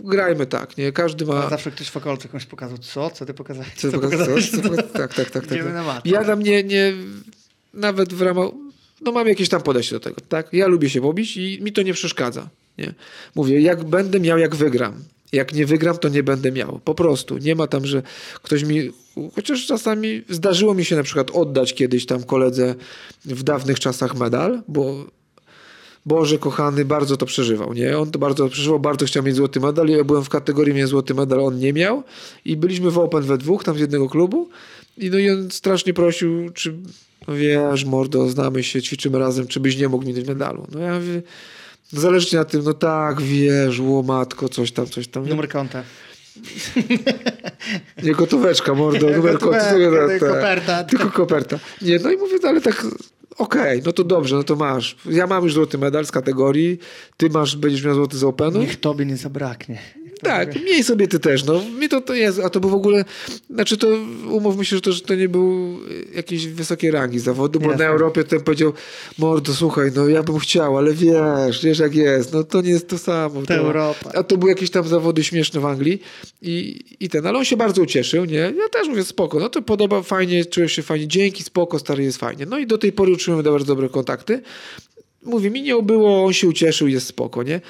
grajmy 0.04 0.46
tak, 0.46 0.78
nie, 0.78 0.92
każdy 0.92 1.26
A 1.26 1.28
ma... 1.28 1.50
zawsze 1.50 1.72
ktoś 1.72 1.90
w 1.90 1.98
okolce 1.98 2.28
komuś 2.28 2.46
pokazał, 2.46 2.78
co? 2.78 3.10
Co 3.10 3.26
ty 3.26 3.34
pokazałeś? 3.34 3.74
Co, 3.76 3.92
Co 3.92 4.00
pokazałeś? 4.00 4.52
co, 4.52 4.62
co, 4.62 4.70
tak, 4.84 5.14
tak, 5.14 5.30
tak, 5.30 5.48
tak. 5.48 5.86
Matę. 5.86 6.10
Ja 6.10 6.24
tam 6.24 6.42
nie, 6.42 6.64
nie, 6.64 6.94
nawet 7.74 8.14
w 8.14 8.22
ramach, 8.22 8.50
no 9.02 9.12
mam 9.12 9.28
jakieś 9.28 9.50
tam 9.50 9.62
podejście 9.62 9.96
do 9.96 10.00
tego, 10.00 10.22
tak, 10.30 10.54
ja 10.54 10.68
lubię 10.68 10.90
się 10.90 11.02
pobić 11.02 11.38
i 11.38 11.60
mi 11.62 11.72
to 11.74 11.82
nie 11.82 11.94
przeszkadza, 11.94 12.50
nie. 12.78 12.94
Mówię, 13.36 13.62
jak 13.62 13.84
będę 13.84 14.20
miał, 14.20 14.38
jak 14.38 14.56
wygram. 14.56 15.04
Jak 15.32 15.54
nie 15.54 15.66
wygram, 15.66 15.98
to 15.98 16.10
nie 16.10 16.24
będę 16.24 16.52
miał. 16.52 16.80
Po 16.84 16.96
prostu. 16.96 17.38
Nie 17.38 17.56
ma 17.56 17.68
tam, 17.68 17.86
że 17.86 18.02
ktoś 18.44 18.64
mi. 18.64 18.92
Chociaż 19.36 19.66
czasami 19.66 20.24
zdarzyło 20.30 20.74
mi 20.74 20.86
się 20.86 20.96
na 20.96 21.04
przykład 21.04 21.32
oddać 21.32 21.74
kiedyś 21.74 22.06
tam 22.06 22.24
koledze 22.24 22.76
w 23.26 23.44
dawnych 23.44 23.80
czasach 23.80 24.16
medal, 24.16 24.64
bo 24.68 25.06
Boże 26.06 26.38
kochany 26.38 26.86
bardzo 26.86 27.18
to 27.18 27.26
przeżywał, 27.26 27.74
nie? 27.74 27.98
On 27.98 28.12
to 28.12 28.20
bardzo 28.20 28.44
to 28.44 28.50
przeżywał, 28.50 28.80
bardzo 28.80 29.06
chciał 29.06 29.24
mieć 29.24 29.36
złoty 29.36 29.60
medal. 29.60 29.88
Ja 29.88 30.04
byłem 30.04 30.24
w 30.24 30.30
kategorii 30.30 30.74
miałem 30.74 30.88
złoty 30.88 31.14
medal, 31.14 31.40
on 31.40 31.60
nie 31.60 31.74
miał. 31.74 32.04
I 32.46 32.58
byliśmy 32.58 32.92
w 32.92 32.98
Open 32.98 33.22
we 33.22 33.38
dwóch, 33.38 33.64
tam 33.64 33.78
z 33.78 33.80
jednego 33.80 34.10
klubu. 34.10 34.50
I 34.98 35.10
no 35.10 35.18
i 35.18 35.30
on 35.30 35.52
strasznie 35.52 35.94
prosił, 35.94 36.50
czy 36.54 36.74
no 37.28 37.36
wiesz, 37.36 37.86
mordo, 37.86 38.30
znamy 38.30 38.64
się, 38.64 38.82
ćwiczymy 38.82 39.20
razem, 39.20 39.48
czy 39.48 39.60
byś 39.60 39.78
nie 39.78 39.90
mógł 39.90 40.06
mi 40.06 40.14
dać 40.14 40.28
medalu. 40.28 40.68
No 40.72 40.80
ja 40.80 41.00
mówię, 41.00 41.22
zależnie 41.90 42.40
na 42.40 42.46
tym, 42.46 42.64
no 42.64 42.74
tak, 42.74 43.22
wiesz, 43.22 43.80
łomatko, 43.80 44.50
coś 44.50 44.72
tam, 44.72 44.86
coś 44.86 45.08
tam. 45.08 45.30
Numer 45.30 45.50
konta. 45.50 45.84
Nie 48.04 48.12
gotóweczka, 48.12 48.74
mordo, 48.74 49.10
numer 49.10 49.40
konta. 49.40 49.72
tylko 49.72 50.20
koperta. 50.20 50.84
Tylko 50.84 51.12
koperta. 51.12 51.60
Nie, 51.82 52.00
no 52.00 52.12
i 52.12 52.18
mówię, 52.18 52.36
no 52.44 52.50
ale 52.50 52.62
tak 52.62 52.86
okej, 53.38 53.82
no 53.86 53.94
to 53.94 54.04
dobrze, 54.04 54.36
no 54.36 54.44
to 54.44 54.56
masz. 54.56 54.96
Ja 55.06 55.28
mam 55.28 55.44
już 55.44 55.54
złoty 55.54 55.78
medal 55.78 56.06
z 56.06 56.12
kategorii, 56.12 56.80
ty 57.18 57.30
masz, 57.30 57.56
będziesz 57.56 57.84
miał 57.84 57.96
złoty 57.96 58.18
z 58.18 58.24
Openu. 58.24 58.60
Niech 58.60 58.80
tobie 58.80 59.06
nie 59.06 59.18
zabraknie. 59.18 59.80
Tak, 60.22 60.64
miej 60.64 60.84
sobie 60.84 61.08
ty 61.08 61.20
też. 61.20 61.44
No, 61.44 61.62
mi 61.80 61.90
to, 61.90 62.02
to 62.02 62.14
jest, 62.14 62.40
a 62.40 62.50
to 62.50 62.60
był 62.60 62.70
w 62.70 62.74
ogóle, 62.74 63.06
znaczy 63.50 63.78
to 63.78 63.88
umówmy 64.30 64.66
się, 64.66 64.76
że 64.76 64.82
to, 64.82 64.92
że 64.92 65.02
to 65.02 65.16
nie 65.16 65.30
był 65.30 65.80
jakiejś 66.16 66.48
wysokiej 66.48 66.92
rangi 66.92 67.20
zawodu, 67.20 67.60
bo 67.60 67.70
Jasne. 67.72 67.86
na 67.86 67.92
Europie 67.92 68.24
ten 68.24 68.42
powiedział, 68.42 68.74
mordo, 69.18 69.54
słuchaj, 69.54 69.92
no 69.96 70.08
ja 70.08 70.24
bym 70.24 70.40
chciał, 70.40 70.78
ale 70.78 70.94
wiesz, 70.94 71.64
wiesz 71.64 71.80
jak 71.80 71.96
jest, 71.96 72.34
no 72.34 72.44
to 72.44 72.62
nie 72.62 72.70
jest 72.70 72.88
to 72.88 72.98
samo. 72.98 73.42
To- 73.42 73.54
Europa. 73.54 74.12
A 74.14 74.24
to 74.24 74.38
były 74.38 74.52
jakieś 74.52 74.70
tam 74.70 74.88
zawody 74.88 75.24
śmieszne 75.24 75.60
w 75.60 75.66
Anglii 75.66 76.02
i, 76.42 76.80
i 77.00 77.10
ten, 77.10 77.28
ale 77.28 77.38
on 77.38 77.46
się 77.46 77.58
bardzo 77.58 77.82
ucieszył, 77.82 78.26
nie? 78.26 78.36
Ja 78.36 78.70
też 78.72 78.88
mówię, 78.88 79.04
spoko, 79.04 79.40
no 79.40 79.50
to 79.50 79.62
podoba, 79.62 80.02
fajnie, 80.02 80.46
czuję 80.46 80.70
się 80.70 80.82
fajnie, 80.82 81.08
dzięki, 81.08 81.44
spoko, 81.44 81.80
stary, 81.80 82.04
jest 82.04 82.18
fajnie. 82.18 82.46
No 82.46 82.58
i 82.60 82.68
do 82.68 82.78
tej 82.78 82.92
pory 82.92 83.12
utrzymujemy 83.12 83.52
bardzo 83.52 83.66
dobre 83.66 83.90
kontakty. 83.90 84.42
Mówię, 85.26 85.50
mi 85.50 85.62
nie 85.62 85.76
obyło, 85.76 86.26
on 86.26 86.34
się 86.34 86.48
ucieszył, 86.48 86.88
jest 86.88 87.08
spoko, 87.08 87.44
nie? 87.44 87.62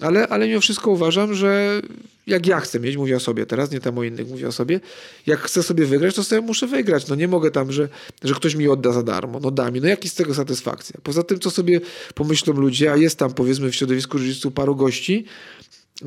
Ale, 0.00 0.28
ale 0.28 0.48
mimo 0.48 0.60
wszystko 0.60 0.90
uważam, 0.90 1.34
że 1.34 1.82
jak 2.26 2.46
ja 2.46 2.60
chcę 2.60 2.80
mieć, 2.80 2.96
mówię 2.96 3.16
o 3.16 3.20
sobie 3.20 3.46
teraz, 3.46 3.70
nie 3.70 3.80
tam 3.80 3.98
o 3.98 4.02
innych, 4.02 4.28
mówię 4.28 4.48
o 4.48 4.52
sobie, 4.52 4.80
jak 5.26 5.40
chcę 5.40 5.62
sobie 5.62 5.86
wygrać, 5.86 6.14
to 6.14 6.24
sobie 6.24 6.40
muszę 6.40 6.66
wygrać. 6.66 7.08
No 7.08 7.14
nie 7.14 7.28
mogę 7.28 7.50
tam, 7.50 7.72
że, 7.72 7.88
że 8.24 8.34
ktoś 8.34 8.54
mi 8.54 8.68
odda 8.68 8.92
za 8.92 9.02
darmo. 9.02 9.40
No 9.40 9.50
da 9.50 9.70
mi, 9.70 9.80
no 9.80 9.88
jaki 9.88 10.08
z 10.08 10.14
tego 10.14 10.34
satysfakcja? 10.34 11.00
Poza 11.02 11.22
tym, 11.22 11.38
co 11.38 11.50
sobie 11.50 11.80
pomyślą 12.14 12.54
ludzie, 12.54 12.92
a 12.92 12.96
jest 12.96 13.18
tam 13.18 13.32
powiedzmy 13.32 13.70
w 13.70 13.76
środowisku 13.76 14.18
jiu 14.18 14.50
paru 14.50 14.76
gości, 14.76 15.24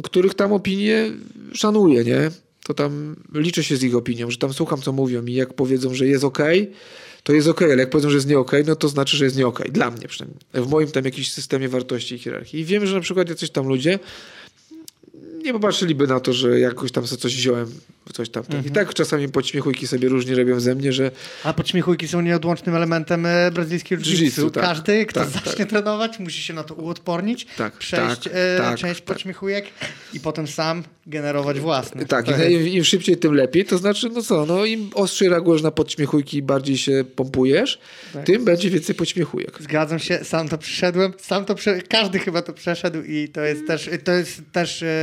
których 0.03 0.33
tam 0.33 0.53
opinię 0.53 1.11
szanuję, 1.53 2.03
nie? 2.03 2.31
To 2.63 2.73
tam 2.73 3.15
liczę 3.33 3.63
się 3.63 3.77
z 3.77 3.83
ich 3.83 3.95
opinią, 3.95 4.31
że 4.31 4.37
tam 4.37 4.53
słucham, 4.53 4.81
co 4.81 4.91
mówią 4.91 5.25
i 5.25 5.33
jak 5.33 5.53
powiedzą, 5.53 5.93
że 5.93 6.07
jest 6.07 6.23
okej, 6.23 6.71
to 7.23 7.33
jest 7.33 7.47
okej, 7.47 7.71
ale 7.71 7.81
jak 7.81 7.89
powiedzą, 7.89 8.09
że 8.09 8.17
jest 8.17 8.27
nie 8.27 8.39
okej, 8.39 8.63
no 8.67 8.75
to 8.75 8.89
znaczy, 8.89 9.17
że 9.17 9.25
jest 9.25 9.37
nie 9.37 9.47
okej. 9.47 9.71
Dla 9.71 9.91
mnie 9.91 10.07
przynajmniej. 10.07 10.41
W 10.53 10.69
moim 10.69 10.91
tam 10.91 11.05
jakimś 11.05 11.31
systemie 11.31 11.69
wartości 11.69 12.15
i 12.15 12.19
hierarchii. 12.19 12.59
I 12.59 12.65
wiem, 12.65 12.85
że 12.85 12.95
na 12.95 13.01
przykład 13.01 13.29
jacyś 13.29 13.49
tam 13.49 13.67
ludzie 13.67 13.99
nie 15.43 15.53
popatrzyliby 15.53 16.07
na 16.07 16.19
to, 16.19 16.33
że 16.33 16.59
jakoś 16.59 16.91
tam 16.91 17.07
sobie 17.07 17.21
coś 17.21 17.35
wziąłem, 17.35 17.67
coś 18.13 18.29
tam. 18.29 18.43
I 18.65 18.71
tak 18.71 18.93
czasami 18.93 19.29
podśmiechujki 19.29 19.87
sobie 19.87 20.09
różnie 20.09 20.35
robią 20.35 20.59
ze 20.59 20.75
mnie, 20.75 20.93
że 20.93 21.11
A 21.43 21.53
podśmiechujki 21.53 22.07
są 22.07 22.21
nieodłącznym 22.21 22.75
elementem 22.75 23.25
e, 23.25 23.51
brazylijskiego 23.51 24.03
Jiu-jitsu, 24.03 24.51
tak. 24.51 24.63
Każdy, 24.63 25.05
kto 25.05 25.19
Tak, 25.19 25.29
zacznie 25.29 25.65
trenować, 25.65 26.19
musi 26.19 26.41
się 26.41 26.53
na 26.53 26.63
to 26.63 26.73
uodpornić, 26.75 27.47
Tak, 27.57 27.77
przejść 27.77 28.23
tak, 28.23 28.33
e, 28.35 28.57
tak, 28.57 28.79
część 28.79 28.99
tak. 28.99 29.05
podśmiechujek 29.05 29.65
i 30.13 30.19
potem 30.19 30.47
sam 30.47 30.83
generować 31.07 31.59
własny. 31.59 32.05
Tak, 32.05 32.25
im, 32.49 32.67
im 32.67 32.83
szybciej, 32.83 33.17
tym 33.17 33.33
lepiej. 33.33 33.65
To 33.65 33.77
znaczy, 33.77 34.09
no 34.09 34.21
co, 34.21 34.45
no 34.45 34.65
im 34.65 34.89
ostrzej 34.93 35.29
reagujesz 35.29 35.61
na 35.61 35.71
podśmiechujki 35.71 36.37
i 36.37 36.41
bardziej 36.41 36.77
się 36.77 37.05
pompujesz, 37.15 37.79
Tak. 38.13 38.25
tym 38.25 38.45
będzie 38.45 38.69
więcej 38.69 38.95
podśmiechujek. 38.95 39.57
Zgadzam 39.61 39.99
się, 39.99 40.19
sam 40.23 40.49
to 40.49 40.57
przeszedłem, 40.57 41.13
sam 41.17 41.45
to 41.45 41.55
prze... 41.55 41.81
każdy 41.81 42.19
chyba 42.19 42.41
to 42.41 42.53
przeszedł 42.53 43.01
i 43.01 43.29
to 43.29 43.41
jest 43.41 43.67
też, 43.67 43.89
to 44.03 44.11
jest 44.11 44.41
też 44.51 44.83
e, 44.83 45.02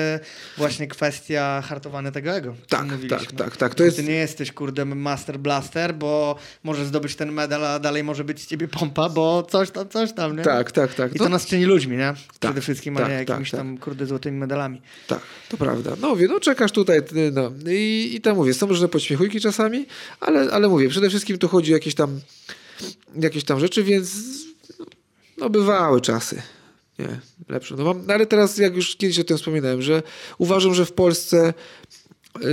właśnie 0.56 0.86
kwestia 0.86 1.62
hartowania 1.68 2.10
tego 2.10 2.30
ego. 2.30 2.54
Tak, 2.68 2.86
tak, 3.08 3.32
tak, 3.32 3.56
tak. 3.56 3.74
To 3.74 3.78
Ty 3.78 3.84
jest, 3.84 4.04
nie 4.04 4.14
jesteś 4.14 4.52
kurde 4.52 4.84
master 4.84 5.38
blaster, 5.38 5.94
bo 5.94 6.36
możesz 6.64 6.86
zdobyć 6.86 7.16
ten 7.16 7.32
medal, 7.32 7.66
a 7.66 7.78
dalej 7.78 8.04
może 8.04 8.24
być 8.24 8.42
z 8.42 8.46
ciebie 8.46 8.68
pompa, 8.68 9.08
bo 9.08 9.42
coś 9.50 9.70
tam, 9.70 9.88
coś 9.88 10.12
tam, 10.12 10.36
nie? 10.36 10.42
tak, 10.42 10.72
tak, 10.72 10.94
tak. 10.94 11.14
I 11.14 11.18
No, 11.18 11.24
to 11.24 11.30
nas 11.30 11.46
czyni 11.46 11.64
ludźmi, 11.64 11.96
nie? 11.96 12.14
Przede 12.40 12.54
Tak, 12.54 12.62
wszystkim, 12.62 12.96
a 12.96 13.00
tak, 13.00 13.08
nie 13.08 13.18
tak, 13.18 13.28
jakimiś 13.28 13.50
tak. 13.50 13.60
tam 13.60 13.78
kurde 13.78 14.06
złotymi 14.06 14.38
medalami. 14.38 14.82
Tak, 15.06 15.20
to 15.48 15.56
prawda. 15.56 15.90
No 16.00 16.08
mówię, 16.08 16.28
no 16.28 16.40
czekasz 16.40 16.72
tutaj, 16.72 17.02
ty, 17.04 17.32
no 17.32 17.52
i, 17.70 18.10
i 18.14 18.20
tam 18.20 18.36
mówię, 18.36 18.54
są 18.54 18.66
różne 18.66 18.88
podśmiechujki 18.88 19.40
czasami, 19.40 19.86
ale, 20.20 20.50
ale 20.52 20.68
mówię, 20.68 20.88
przede 20.88 21.08
wszystkim 21.08 21.38
tu 21.38 21.48
chodzi 21.48 21.72
o 21.72 21.76
jakieś 21.76 21.94
tam, 21.94 22.20
jakieś 23.20 23.44
tam 23.44 23.60
rzeczy, 23.60 23.84
więc 23.84 24.10
no 25.38 25.50
bywały 25.50 26.00
czasy. 26.00 26.42
Nie, 27.00 27.20
lepsze. 27.48 27.74
No 27.76 27.84
mam, 27.84 28.06
no 28.06 28.14
ale 28.14 28.26
teraz, 28.26 28.58
jak 28.58 28.76
już 28.76 28.96
kiedyś 28.96 29.18
o 29.18 29.24
tym 29.24 29.36
wspominałem, 29.38 29.82
że 29.82 30.02
uważam, 30.38 30.74
że 30.74 30.86
w 30.86 30.92
Polsce 30.92 31.54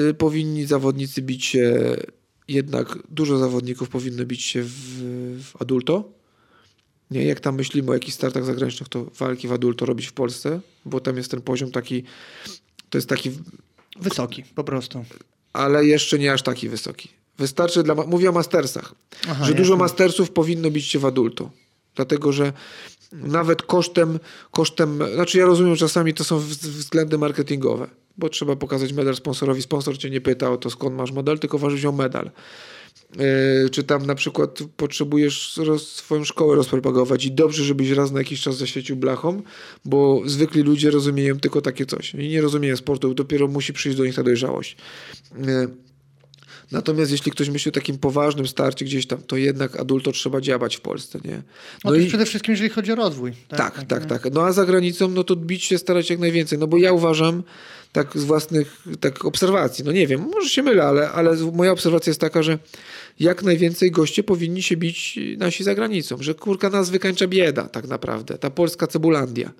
y, 0.09 0.13
powinni 0.13 0.65
zawodnicy 0.65 1.21
bić 1.21 1.45
się, 1.45 1.95
jednak 2.47 2.97
dużo 3.09 3.37
zawodników 3.37 3.89
powinno 3.89 4.25
bić 4.25 4.41
się 4.43 4.63
w, 4.63 4.71
w 5.43 5.61
adulto. 5.61 6.09
Nie, 7.11 7.23
jak 7.25 7.39
tam 7.39 7.55
myślimy 7.55 7.91
o 7.91 7.93
jakichś 7.93 8.15
startach 8.15 8.45
zagranicznych, 8.45 8.89
to 8.89 9.05
walki 9.19 9.47
w 9.47 9.53
adulto 9.53 9.85
robić 9.85 10.07
w 10.07 10.13
Polsce, 10.13 10.59
bo 10.85 10.99
tam 10.99 11.17
jest 11.17 11.31
ten 11.31 11.41
poziom 11.41 11.71
taki, 11.71 12.03
to 12.89 12.97
jest 12.97 13.09
taki, 13.09 13.31
Wysoki, 13.99 14.43
po 14.55 14.63
prostu. 14.63 15.05
ale 15.53 15.85
jeszcze 15.85 16.19
nie 16.19 16.33
aż 16.33 16.41
taki 16.41 16.69
wysoki. 16.69 17.09
Wystarczy 17.37 17.83
dla, 17.83 17.95
mówię 17.95 18.29
o 18.29 18.31
mastersach, 18.31 18.95
Aha, 19.27 19.45
że 19.45 19.53
dużo 19.53 19.73
jasne. 19.73 19.83
mastersów 19.83 20.31
powinno 20.31 20.71
bić 20.71 20.85
się 20.85 20.99
w 20.99 21.05
adulto. 21.05 21.51
Dlatego, 21.95 22.33
że 22.33 22.53
nawet 23.11 23.61
kosztem, 23.61 24.19
kosztem, 24.51 24.99
znaczy 25.13 25.37
ja 25.37 25.45
rozumiem, 25.45 25.75
że 25.75 25.79
czasami 25.79 26.13
to 26.13 26.23
są 26.23 26.39
wz- 26.39 26.67
względy 26.67 27.17
marketingowe, 27.17 27.89
bo 28.17 28.29
trzeba 28.29 28.55
pokazać 28.55 28.93
medal 28.93 29.15
sponsorowi. 29.15 29.61
Sponsor 29.61 29.97
cię 29.97 30.09
nie 30.09 30.21
pyta 30.21 30.51
o 30.51 30.57
to, 30.57 30.69
skąd 30.69 30.95
masz 30.95 31.11
medal, 31.11 31.39
tylko 31.39 31.57
waży 31.57 31.75
wziął 31.75 31.93
medal. 31.93 32.31
Yy, 33.63 33.69
czy 33.69 33.83
tam 33.83 34.05
na 34.05 34.15
przykład 34.15 34.59
potrzebujesz 34.77 35.57
roz, 35.57 35.89
swoją 35.91 36.23
szkołę 36.23 36.55
rozpropagować 36.55 37.25
i 37.25 37.31
dobrze, 37.31 37.63
żebyś 37.63 37.89
raz 37.89 38.11
na 38.11 38.19
jakiś 38.19 38.41
czas 38.41 38.57
zaświecił 38.57 38.95
blachą, 38.95 39.41
bo 39.85 40.21
zwykli 40.25 40.61
ludzie 40.61 40.91
rozumieją 40.91 41.39
tylko 41.39 41.61
takie 41.61 41.85
coś 41.85 42.13
i 42.13 42.29
nie 42.29 42.41
rozumieją 42.41 42.77
sportu, 42.77 43.13
dopiero 43.13 43.47
musi 43.47 43.73
przyjść 43.73 43.97
do 43.97 44.05
nich 44.05 44.15
ta 44.15 44.23
dojrzałość. 44.23 44.77
Yy, 45.37 45.86
Natomiast 46.71 47.11
jeśli 47.11 47.31
ktoś 47.31 47.49
myśli 47.49 47.69
o 47.69 47.71
takim 47.71 47.97
poważnym 47.97 48.47
starcie 48.47 48.85
gdzieś 48.85 49.07
tam, 49.07 49.21
to 49.21 49.37
jednak 49.37 49.79
adulto 49.79 50.11
trzeba 50.11 50.41
działać 50.41 50.75
w 50.75 50.81
Polsce, 50.81 51.19
nie? 51.25 51.41
No, 51.83 51.91
to 51.91 51.97
przede 52.07 52.25
wszystkim, 52.25 52.51
jeżeli 52.51 52.69
chodzi 52.69 52.91
o 52.91 52.95
rozwój. 52.95 53.33
tak, 53.47 53.83
tak, 53.83 54.05
tak, 54.05 54.33
No 54.33 54.45
a 54.45 54.51
za 54.51 54.65
granicą, 54.65 55.07
no 55.07 55.23
to 55.23 55.35
bić 55.35 55.63
się 55.63 55.77
starać 55.77 56.09
jak 56.09 56.19
najwięcej. 56.19 56.59
No 56.59 56.67
bo 56.67 56.77
ja 56.77 56.93
uważam, 56.93 57.43
tak 57.91 58.17
z 58.17 58.23
własnych 58.23 58.83
tak 58.99 59.25
obserwacji, 59.25 59.85
no 59.85 59.91
nie 59.91 60.07
wiem, 60.07 60.21
może 60.21 60.49
się 60.49 60.63
mylę, 60.63 60.83
ale, 60.83 61.11
ale 61.11 61.35
moja 61.35 61.71
obserwacja 61.71 62.09
jest 62.09 62.21
taka, 62.21 62.43
że 62.43 62.59
jak 63.19 63.43
najwięcej 63.43 63.91
goście 63.91 64.23
powinni 64.23 64.63
się 64.63 64.77
bić 64.77 65.19
nasi 65.37 65.63
za 65.63 65.75
granicą. 65.75 66.17
Że 66.19 66.35
kurka 66.35 66.69
nas 66.69 66.89
wykańcza 66.89 67.27
bieda 67.27 67.63
tak 67.63 67.87
naprawdę. 67.87 68.37
Ta 68.37 68.49
polska 68.49 68.87
cebulandia. 68.87 69.51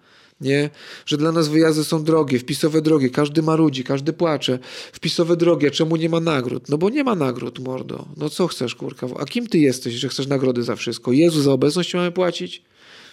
Nie? 0.42 0.70
Że 1.06 1.18
dla 1.18 1.32
nas 1.32 1.48
wyjazdy 1.48 1.84
są 1.84 2.04
drogie, 2.04 2.40
wpisowe 2.40 2.82
drogie, 2.82 3.10
każdy 3.10 3.42
marudzi, 3.42 3.84
każdy 3.84 4.14
płacze. 4.14 4.60
Wpisowe 4.92 5.38
drogie, 5.38 5.72
czemu 5.72 5.96
nie 5.96 6.10
ma 6.10 6.20
nagród? 6.20 6.70
No 6.70 6.78
bo 6.78 6.90
nie 6.90 7.04
ma 7.04 7.16
nagród, 7.16 7.60
mordo. 7.60 8.06
No 8.18 8.30
co 8.30 8.48
chcesz, 8.48 8.76
kurka? 8.76 9.08
A 9.20 9.26
kim 9.26 9.48
ty 9.48 9.58
jesteś, 9.58 9.94
że 9.94 10.10
chcesz 10.10 10.28
nagrody 10.28 10.64
za 10.64 10.76
wszystko? 10.76 11.12
Jezu, 11.12 11.42
za 11.42 11.52
obecność 11.52 11.94
mamy 11.94 12.12
płacić? 12.12 12.64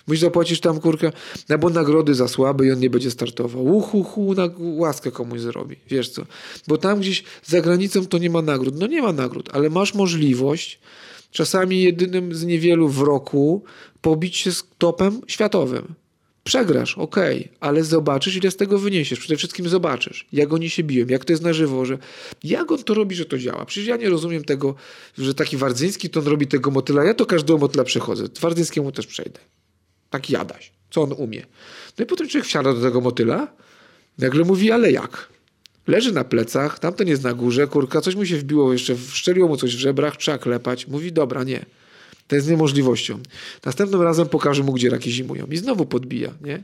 Musisz 0.07 0.21
zapłacić 0.21 0.61
tam, 0.61 0.81
kurka, 0.81 1.13
albo 1.49 1.71
nagrody 1.71 2.15
za 2.15 2.29
słaby 2.29 2.67
i 2.67 2.73
on 2.73 2.81
nie 2.81 2.91
będzie 2.91 3.11
startował. 3.11 3.67
Uhu, 3.67 4.05
hu, 4.05 4.35
na 4.35 4.51
łaskę 4.59 5.11
komuś 5.11 5.41
zrobi. 5.41 5.77
Wiesz 5.89 6.09
co? 6.09 6.23
Bo 6.69 6.79
tam 6.79 7.01
gdzieś 7.01 7.25
za 7.45 7.61
granicą 7.61 8.07
to 8.07 8.19
nie 8.19 8.31
ma 8.31 8.43
nagród. 8.43 8.75
No 8.79 8.87
nie 8.87 9.03
ma 9.03 9.13
nagród, 9.13 9.51
ale 9.53 9.71
masz 9.71 9.95
możliwość 9.95 10.81
czasami 11.31 11.83
jedynym 11.83 12.35
z 12.35 12.45
niewielu 12.45 12.89
w 12.89 13.01
roku 13.01 13.65
pobić 14.01 14.37
się 14.37 14.53
z 14.53 14.65
topem 14.79 15.21
światowym. 15.27 15.95
Przegrasz, 16.45 16.99
okej, 16.99 17.49
ale 17.61 17.85
zobaczysz, 17.85 18.37
ile 18.37 18.51
z 18.51 18.57
tego 18.57 18.79
wyniesiesz. 18.79 19.19
Przede 19.19 19.37
wszystkim 19.37 19.69
zobaczysz, 19.69 20.27
jak 20.33 20.53
oni 20.53 20.71
się 20.71 20.83
biją, 20.83 21.07
jak 21.09 21.25
to 21.25 21.33
jest 21.33 21.43
na 21.43 21.53
żywo, 21.53 21.85
że 21.85 21.99
jak 22.43 22.73
on 22.73 22.85
to 22.85 22.95
robi, 22.95 23.17
że 23.17 23.25
to 23.25 23.39
działa. 23.39 23.65
Przecież 23.65 23.89
ja 23.89 23.97
nie 23.97 24.09
rozumiem 24.09 24.45
tego, 24.45 24.75
że 25.19 25.35
taki 25.35 25.57
Wardzyński 25.57 26.11
to 26.11 26.21
on 26.21 26.27
robi 26.27 26.47
tego 26.47 26.71
motyla. 26.71 27.05
Ja 27.05 27.15
to 27.15 27.27
każdego 27.27 27.59
motyla 27.59 27.85
przechodzę. 27.85 28.25
Wardzyńskiemu 28.41 28.93
też 28.93 29.07
przejdę. 29.07 29.41
Tak 30.11 30.31
jadaś. 30.31 30.73
Co 30.91 31.03
on 31.03 31.13
umie. 31.13 31.47
No 31.99 32.05
i 32.05 32.07
potem 32.07 32.29
człowiek 32.29 32.47
wsiada 32.47 32.75
do 32.75 32.81
tego 32.81 33.01
motyla, 33.01 33.49
nagle 34.19 34.45
mówi, 34.45 34.71
ale 34.71 34.93
jak? 34.93 35.29
Leży 35.87 36.13
na 36.13 36.25
plecach, 36.25 36.79
tamten 36.79 37.09
jest 37.09 37.23
na 37.23 37.35
górze, 37.35 37.67
kurka, 37.67 38.01
coś 38.01 38.17
mu 38.17 38.27
się 38.27 38.37
wbiło 38.37 38.73
jeszcze, 38.73 38.97
wszczeliło 38.97 39.49
mu 39.49 39.57
coś 39.57 39.77
w 39.77 39.79
żebrach, 39.79 40.17
trzeba 40.17 40.39
klepać. 40.39 40.87
Mówi, 40.87 41.13
dobra, 41.13 41.45
nie. 41.45 41.67
To 42.29 42.37
jest 42.37 42.49
niemożliwością. 42.51 43.19
Następnym 43.65 44.03
razem 44.03 44.29
pokażę 44.29 44.63
mu, 44.63 44.73
gdzie 44.73 44.91
raki 44.91 45.13
zimują. 45.13 45.47
I 45.47 45.57
znowu 45.57 45.87
podbija, 45.87 46.35
nie? 46.41 46.63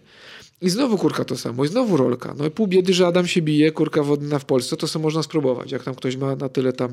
I 0.62 0.70
znowu 0.70 0.98
kurka 0.98 1.24
to 1.24 1.36
samo, 1.36 1.64
i 1.64 1.68
znowu 1.68 1.96
rolka. 1.96 2.34
No 2.38 2.46
i 2.46 2.50
pół 2.50 2.66
biedy, 2.66 2.94
że 2.94 3.06
Adam 3.06 3.26
się 3.26 3.42
bije, 3.42 3.72
kurka 3.72 4.02
wodna 4.02 4.38
w 4.38 4.44
Polsce, 4.44 4.76
to 4.76 4.88
sobie 4.88 5.02
można 5.02 5.22
spróbować. 5.22 5.72
Jak 5.72 5.82
tam 5.82 5.94
ktoś 5.94 6.16
ma 6.16 6.36
na 6.36 6.48
tyle 6.48 6.72
tam, 6.72 6.92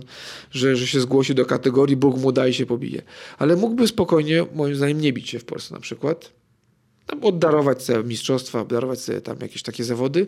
że, 0.51 0.76
że 0.76 0.88
się 0.88 0.99
zgłosi 0.99 1.36
do 1.36 1.45
kategorii, 1.45 1.95
Bóg 1.95 2.18
mu 2.18 2.32
da 2.32 2.47
i 2.47 2.53
się 2.53 2.65
pobije. 2.65 3.01
Ale 3.38 3.55
mógłby 3.55 3.88
spokojnie, 3.88 4.45
moim 4.55 4.76
zdaniem, 4.76 5.01
nie 5.01 5.13
bić 5.13 5.30
się 5.30 5.39
w 5.39 5.45
Polsce 5.45 5.74
na 5.74 5.80
przykład. 5.80 6.32
Tam 7.05 7.24
oddarować 7.24 7.84
sobie 7.84 8.03
mistrzostwa, 8.03 8.65
darować 8.65 9.01
sobie 9.01 9.22
tam 9.22 9.38
jakieś 9.41 9.63
takie 9.63 9.84
zawody 9.84 10.28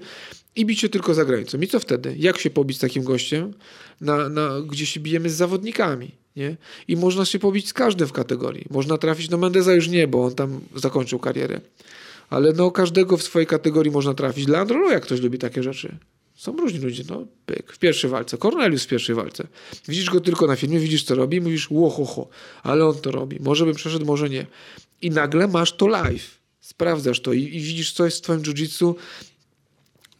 i 0.55 0.65
bić 0.65 0.79
się 0.79 0.89
tylko 0.89 1.13
za 1.13 1.25
granicą. 1.25 1.57
I 1.61 1.67
co 1.67 1.79
wtedy? 1.79 2.15
Jak 2.17 2.37
się 2.37 2.49
pobić 2.49 2.77
z 2.77 2.79
takim 2.79 3.03
gościem, 3.03 3.53
na, 4.01 4.29
na, 4.29 4.49
gdzie 4.61 4.85
się 4.85 4.99
bijemy 4.99 5.29
z 5.29 5.33
zawodnikami? 5.33 6.11
Nie? 6.39 6.57
I 6.87 6.97
można 6.97 7.25
się 7.25 7.39
pobić 7.39 7.69
z 7.69 7.73
każdym 7.73 8.07
w 8.07 8.11
kategorii. 8.11 8.65
Można 8.69 8.97
trafić, 8.97 9.29
no 9.29 9.37
Mendeza 9.37 9.73
już 9.73 9.87
nie, 9.87 10.07
bo 10.07 10.25
on 10.25 10.35
tam 10.35 10.59
zakończył 10.75 11.19
karierę. 11.19 11.61
Ale 12.29 12.53
no 12.53 12.71
każdego 12.71 13.17
w 13.17 13.23
swojej 13.23 13.47
kategorii 13.47 13.91
można 13.91 14.13
trafić. 14.13 14.47
Leandro, 14.47 14.91
jak 14.91 15.03
ktoś 15.03 15.21
lubi 15.21 15.37
takie 15.37 15.63
rzeczy. 15.63 15.97
Są 16.35 16.57
różni 16.57 16.79
ludzie, 16.79 17.03
no 17.09 17.25
pyk, 17.45 17.73
w 17.73 17.79
pierwszej 17.79 18.09
walce. 18.09 18.37
Cornelius 18.37 18.83
w 18.83 18.87
pierwszej 18.87 19.15
walce. 19.15 19.47
Widzisz 19.87 20.09
go 20.09 20.21
tylko 20.21 20.47
na 20.47 20.55
filmie, 20.55 20.79
widzisz 20.79 21.03
co 21.03 21.15
robi, 21.15 21.41
mówisz 21.41 21.71
łohoho, 21.71 22.27
ale 22.63 22.85
on 22.85 22.95
to 22.95 23.11
robi. 23.11 23.37
Może 23.39 23.65
by 23.65 23.73
przeszedł, 23.73 24.05
może 24.05 24.29
nie. 24.29 24.45
I 25.01 25.09
nagle 25.09 25.47
masz 25.47 25.73
to 25.73 25.87
live. 25.87 26.39
Sprawdzasz 26.61 27.19
to 27.19 27.33
i, 27.33 27.43
i 27.43 27.61
widzisz 27.61 27.93
coś 27.93 28.17
w 28.17 28.21
twoim 28.21 28.41
jiu-jitsu, 28.41 28.95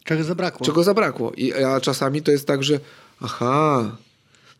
Czego 0.04 0.24
zabrakło? 0.24 0.66
Czego 0.66 0.84
zabrakło. 0.84 1.32
I, 1.32 1.52
a 1.52 1.80
czasami 1.80 2.22
to 2.22 2.30
jest 2.30 2.46
tak, 2.46 2.62
że 2.62 2.80
aha, 3.20 3.96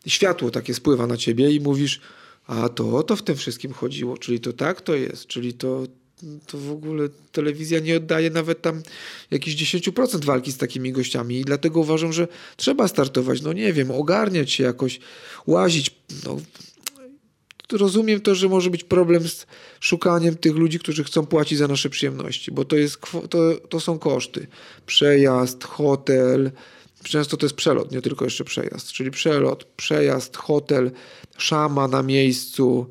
światło 0.07 0.51
takie 0.51 0.73
spływa 0.73 1.07
na 1.07 1.17
ciebie 1.17 1.51
i 1.51 1.59
mówisz, 1.59 2.01
a 2.47 2.69
to 2.69 2.97
o 2.97 3.03
to 3.03 3.15
w 3.15 3.23
tym 3.23 3.35
wszystkim 3.35 3.73
chodziło, 3.73 4.17
czyli 4.17 4.39
to 4.39 4.53
tak 4.53 4.81
to 4.81 4.95
jest, 4.95 5.27
czyli 5.27 5.53
to, 5.53 5.83
to 6.45 6.57
w 6.57 6.71
ogóle 6.71 7.09
telewizja 7.31 7.79
nie 7.79 7.97
oddaje 7.97 8.29
nawet 8.29 8.61
tam 8.61 8.83
jakichś 9.31 9.75
10% 9.75 10.25
walki 10.25 10.51
z 10.51 10.57
takimi 10.57 10.91
gościami. 10.91 11.39
I 11.39 11.45
dlatego 11.45 11.79
uważam, 11.79 12.13
że 12.13 12.27
trzeba 12.57 12.87
startować, 12.87 13.41
no 13.41 13.53
nie 13.53 13.73
wiem, 13.73 13.91
ogarniać 13.91 14.51
się 14.51 14.63
jakoś, 14.63 14.99
łazić, 15.47 15.95
no, 16.25 16.37
rozumiem 17.71 18.21
to, 18.21 18.35
że 18.35 18.49
może 18.49 18.69
być 18.69 18.83
problem 18.83 19.27
z 19.27 19.45
szukaniem 19.79 20.35
tych 20.35 20.55
ludzi, 20.55 20.79
którzy 20.79 21.03
chcą 21.03 21.25
płacić 21.25 21.57
za 21.57 21.67
nasze 21.67 21.89
przyjemności, 21.89 22.51
bo 22.51 22.65
to, 22.65 22.75
jest, 22.75 22.97
to, 23.29 23.55
to 23.69 23.79
są 23.79 23.99
koszty. 23.99 24.47
Przejazd, 24.85 25.63
hotel, 25.63 26.51
często 27.03 27.37
to 27.37 27.45
jest 27.45 27.55
przelot, 27.55 27.91
nie 27.91 28.01
tylko 28.01 28.25
jeszcze 28.25 28.43
przejazd, 28.43 28.91
czyli 28.91 29.11
przelot, 29.11 29.63
przejazd, 29.63 30.37
hotel, 30.37 30.91
szama 31.37 31.87
na 31.87 32.03
miejscu, 32.03 32.87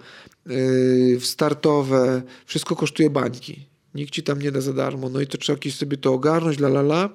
yy, 0.46 1.20
startowe, 1.20 2.22
wszystko 2.46 2.76
kosztuje 2.76 3.10
bańki. 3.10 3.66
Nikt 3.94 4.12
ci 4.12 4.22
tam 4.22 4.42
nie 4.42 4.52
da 4.52 4.60
za 4.60 4.72
darmo, 4.72 5.08
no 5.08 5.20
i 5.20 5.26
to 5.26 5.38
trzeba 5.38 5.56
jakieś 5.56 5.74
sobie 5.74 5.96
to 5.96 6.12
ogarnąć, 6.12 6.58
la 6.58 6.68
la 6.68 6.80
la. 6.80 7.10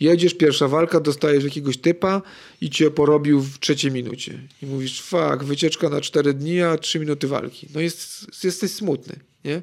Jedziesz, 0.00 0.34
pierwsza 0.34 0.68
walka, 0.68 1.00
dostajesz 1.00 1.44
jakiegoś 1.44 1.76
typa 1.76 2.22
i 2.60 2.70
cię 2.70 2.90
porobił 2.90 3.40
w 3.40 3.58
trzeciej 3.58 3.92
minucie. 3.92 4.40
I 4.62 4.66
mówisz, 4.66 5.02
fak, 5.02 5.44
wycieczka 5.44 5.88
na 5.88 6.00
cztery 6.00 6.34
dni, 6.34 6.62
a 6.62 6.78
trzy 6.78 7.00
minuty 7.00 7.28
walki. 7.28 7.66
No 7.74 7.80
jest, 7.80 8.26
jesteś 8.44 8.70
smutny, 8.70 9.20
nie? 9.44 9.62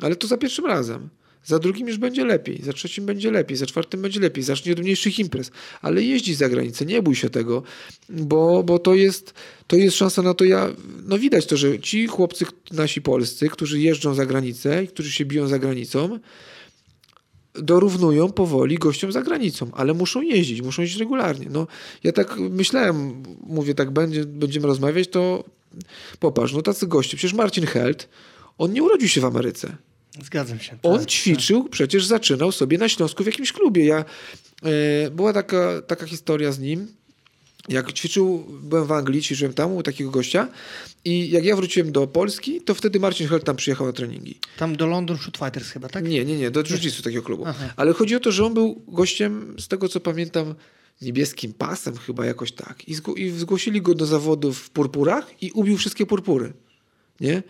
Ale 0.00 0.16
to 0.16 0.26
za 0.26 0.36
pierwszym 0.36 0.66
razem. 0.66 1.08
Za 1.44 1.58
drugim 1.58 1.88
już 1.88 1.98
będzie 1.98 2.24
lepiej, 2.24 2.62
za 2.62 2.72
trzecim 2.72 3.06
będzie 3.06 3.30
lepiej, 3.30 3.56
za 3.56 3.66
czwartym 3.66 4.02
będzie 4.02 4.20
lepiej. 4.20 4.44
Zacznie 4.44 4.72
od 4.72 4.80
mniejszych 4.80 5.18
imprez. 5.18 5.50
Ale 5.82 6.02
jeździ 6.02 6.34
za 6.34 6.48
granicę, 6.48 6.86
nie 6.86 7.02
bój 7.02 7.14
się 7.16 7.30
tego, 7.30 7.62
bo, 8.08 8.62
bo 8.62 8.78
to, 8.78 8.94
jest, 8.94 9.34
to 9.66 9.76
jest 9.76 9.96
szansa 9.96 10.22
na 10.22 10.34
to. 10.34 10.44
Ja, 10.44 10.68
no 11.06 11.18
widać 11.18 11.46
to, 11.46 11.56
że 11.56 11.78
ci 11.78 12.06
chłopcy 12.06 12.46
nasi 12.72 13.02
polscy, 13.02 13.48
którzy 13.48 13.80
jeżdżą 13.80 14.14
za 14.14 14.26
granicę 14.26 14.84
i 14.84 14.88
którzy 14.88 15.10
się 15.10 15.24
biją 15.24 15.48
za 15.48 15.58
granicą, 15.58 16.18
dorównują 17.54 18.32
powoli 18.32 18.78
gościom 18.78 19.12
za 19.12 19.22
granicą, 19.22 19.70
ale 19.72 19.94
muszą 19.94 20.22
jeździć, 20.22 20.62
muszą 20.62 20.82
jeździć 20.82 21.00
regularnie. 21.00 21.46
No, 21.50 21.66
ja 22.04 22.12
tak 22.12 22.38
myślałem, 22.38 23.22
mówię, 23.46 23.74
tak 23.74 23.90
będzie, 23.90 24.24
będziemy 24.24 24.66
rozmawiać, 24.66 25.08
to 25.08 25.44
popatrz, 26.20 26.52
no 26.52 26.62
tacy 26.62 26.86
goście, 26.86 27.16
przecież 27.16 27.34
Marcin 27.34 27.66
Held, 27.66 28.08
on 28.58 28.72
nie 28.72 28.82
urodził 28.82 29.08
się 29.08 29.20
w 29.20 29.24
Ameryce. 29.24 29.76
Zgadzam 30.22 30.60
się. 30.60 30.78
On 30.82 30.98
tak, 30.98 31.08
ćwiczył, 31.08 31.62
tak. 31.62 31.72
przecież 31.72 32.06
zaczynał 32.06 32.52
sobie 32.52 32.78
na 32.78 32.88
Śląsku 32.88 33.22
w 33.22 33.26
jakimś 33.26 33.52
klubie. 33.52 33.84
Ja, 33.84 34.04
e, 34.62 35.10
była 35.10 35.32
taka, 35.32 35.82
taka 35.82 36.06
historia 36.06 36.52
z 36.52 36.58
nim, 36.58 36.86
jak 37.68 37.92
ćwiczył, 37.92 38.46
byłem 38.62 38.86
w 38.86 38.92
Anglii, 38.92 39.22
ćwiczyłem 39.22 39.54
tam 39.54 39.72
u 39.72 39.82
takiego 39.82 40.10
gościa 40.10 40.48
i 41.04 41.30
jak 41.30 41.44
ja 41.44 41.56
wróciłem 41.56 41.92
do 41.92 42.06
Polski, 42.06 42.60
to 42.60 42.74
wtedy 42.74 43.00
Marcin 43.00 43.28
Held 43.28 43.44
tam 43.44 43.56
przyjechał 43.56 43.86
na 43.86 43.92
treningi. 43.92 44.38
Tam 44.56 44.76
do 44.76 44.86
London 44.86 45.18
Shoot 45.18 45.38
Fighters 45.38 45.70
chyba, 45.70 45.88
tak? 45.88 46.08
Nie, 46.08 46.24
nie, 46.24 46.36
nie, 46.36 46.50
do 46.50 46.64
jiu 46.64 47.02
takiego 47.02 47.22
klubu. 47.22 47.44
Aha. 47.46 47.72
Ale 47.76 47.92
chodzi 47.92 48.16
o 48.16 48.20
to, 48.20 48.32
że 48.32 48.46
on 48.46 48.54
był 48.54 48.82
gościem, 48.88 49.56
z 49.58 49.68
tego 49.68 49.88
co 49.88 50.00
pamiętam, 50.00 50.54
niebieskim 51.02 51.52
pasem 51.52 51.96
chyba 51.96 52.26
jakoś 52.26 52.52
tak. 52.52 52.88
I, 52.88 52.96
I 53.16 53.30
zgłosili 53.30 53.82
go 53.82 53.94
do 53.94 54.06
zawodów 54.06 54.58
w 54.58 54.70
purpurach 54.70 55.42
i 55.42 55.50
ubił 55.50 55.76
wszystkie 55.76 56.06
purpury. 56.06 56.52
Nie? 57.20 57.42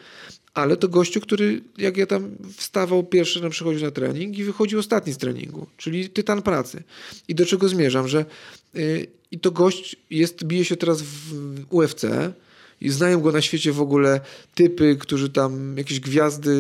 Ale 0.55 0.77
to 0.77 0.89
gościu, 0.89 1.21
który 1.21 1.62
jak 1.79 1.97
ja 1.97 2.07
tam 2.07 2.37
wstawał 2.57 3.05
pierwszy, 3.05 3.43
na 3.43 3.51
przychodził 3.51 3.85
na 3.85 3.91
trening 3.91 4.39
i 4.39 4.45
wychodził 4.45 4.79
ostatni 4.79 5.12
z 5.12 5.19
treningu, 5.19 5.67
czyli 5.77 6.11
tytan 6.11 6.43
pracy. 6.43 6.83
I 7.29 7.35
do 7.35 7.47
czego 7.47 7.69
zmierzam, 7.69 8.09
że 8.09 8.25
yy, 8.75 9.07
i 9.31 9.39
to 9.39 9.51
gość 9.51 9.97
jest, 10.11 10.45
bije 10.45 10.65
się 10.65 10.77
teraz 10.77 11.03
w 11.03 11.65
UFC 11.71 12.05
i 12.81 12.91
znają 12.91 13.21
go 13.21 13.33
na 13.33 13.41
świecie 13.41 13.73
w 13.73 13.81
ogóle 13.81 14.21
typy, 14.55 14.97
którzy 15.01 15.31
tam, 15.31 15.77
jakieś 15.79 16.01
gwiazdy 16.01 16.51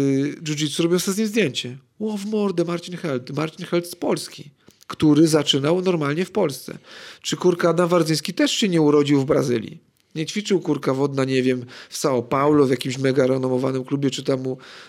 jiu-jitsu 0.42 0.82
robią 0.82 0.98
sobie 0.98 1.14
z 1.14 1.18
nim 1.18 1.26
zdjęcie. 1.26 1.78
Ło, 1.98 2.16
w 2.16 2.26
mordę 2.26 2.64
Marcin 2.64 2.96
Held. 2.96 3.30
Marcin 3.30 3.66
Held 3.66 3.86
z 3.86 3.94
Polski, 3.94 4.50
który 4.86 5.28
zaczynał 5.28 5.82
normalnie 5.82 6.24
w 6.24 6.30
Polsce. 6.30 6.78
Czy 7.22 7.36
kurka 7.36 7.68
Adam 7.68 7.88
Wardzyński 7.88 8.34
też 8.34 8.50
się 8.50 8.68
nie 8.68 8.80
urodził 8.80 9.20
w 9.20 9.24
Brazylii? 9.24 9.78
Nie 10.14 10.26
ćwiczył 10.26 10.60
kurka 10.60 10.94
wodna, 10.94 11.24
nie 11.24 11.42
wiem, 11.42 11.64
w 11.88 11.98
São 11.98 12.22
Paulo, 12.22 12.66
w 12.66 12.70
jakimś 12.70 12.98
mega 12.98 13.26
renomowanym 13.26 13.84
klubie, 13.84 14.10
czy 14.10 14.22
tam 14.22 14.42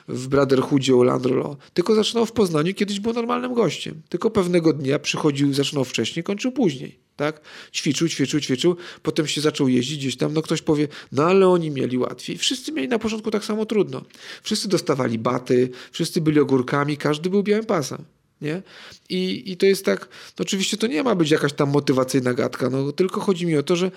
w 0.08 0.28
Brotherhoodzie 0.28 0.94
Landrolo. 1.04 1.58
Tylko 1.74 1.96
zaczynał 1.96 2.26
w 2.26 2.32
Poznaniu, 2.32 2.74
kiedyś 2.74 3.00
był 3.00 3.14
normalnym 3.14 3.54
gościem. 3.54 4.02
Tylko 4.10 4.32
pewnego 4.32 4.74
dnia 4.74 5.00
przychodził, 5.00 5.54
zaczynał 5.54 5.86
wcześniej, 5.86 6.24
kończył 6.24 6.52
później. 6.52 7.00
Tak? 7.16 7.42
Ćwiczył, 7.74 8.10
ćwiczył, 8.10 8.40
ćwiczył, 8.40 8.76
potem 9.04 9.28
się 9.28 9.42
zaczął 9.42 9.68
jeździć 9.68 9.98
gdzieś 9.98 10.18
tam, 10.18 10.34
no 10.34 10.42
ktoś 10.42 10.62
powie, 10.62 10.88
no 11.12 11.24
ale 11.24 11.48
oni 11.48 11.72
mieli 11.72 11.98
łatwiej. 11.98 12.38
Wszyscy 12.38 12.72
mieli 12.72 12.88
na 12.88 13.00
początku 13.00 13.32
tak 13.32 13.46
samo 13.46 13.66
trudno. 13.66 14.02
Wszyscy 14.44 14.68
dostawali 14.68 15.20
baty, 15.20 15.70
wszyscy 15.92 16.22
byli 16.22 16.40
ogórkami, 16.40 16.98
każdy 16.98 17.30
był 17.30 17.44
białym 17.44 17.66
pasem. 17.66 18.06
Nie? 18.42 18.62
I, 19.10 19.52
I 19.52 19.58
to 19.58 19.66
jest 19.66 19.86
tak, 19.86 20.00
no 20.40 20.44
oczywiście 20.44 20.78
to 20.78 20.88
nie 20.88 21.04
ma 21.04 21.16
być 21.16 21.32
jakaś 21.32 21.54
tam 21.54 21.70
motywacyjna 21.70 22.34
gadka, 22.34 22.70
no 22.70 22.92
tylko 22.92 23.22
chodzi 23.22 23.46
mi 23.46 23.58
o 23.58 23.64
to, 23.64 23.76
że, 23.76 23.92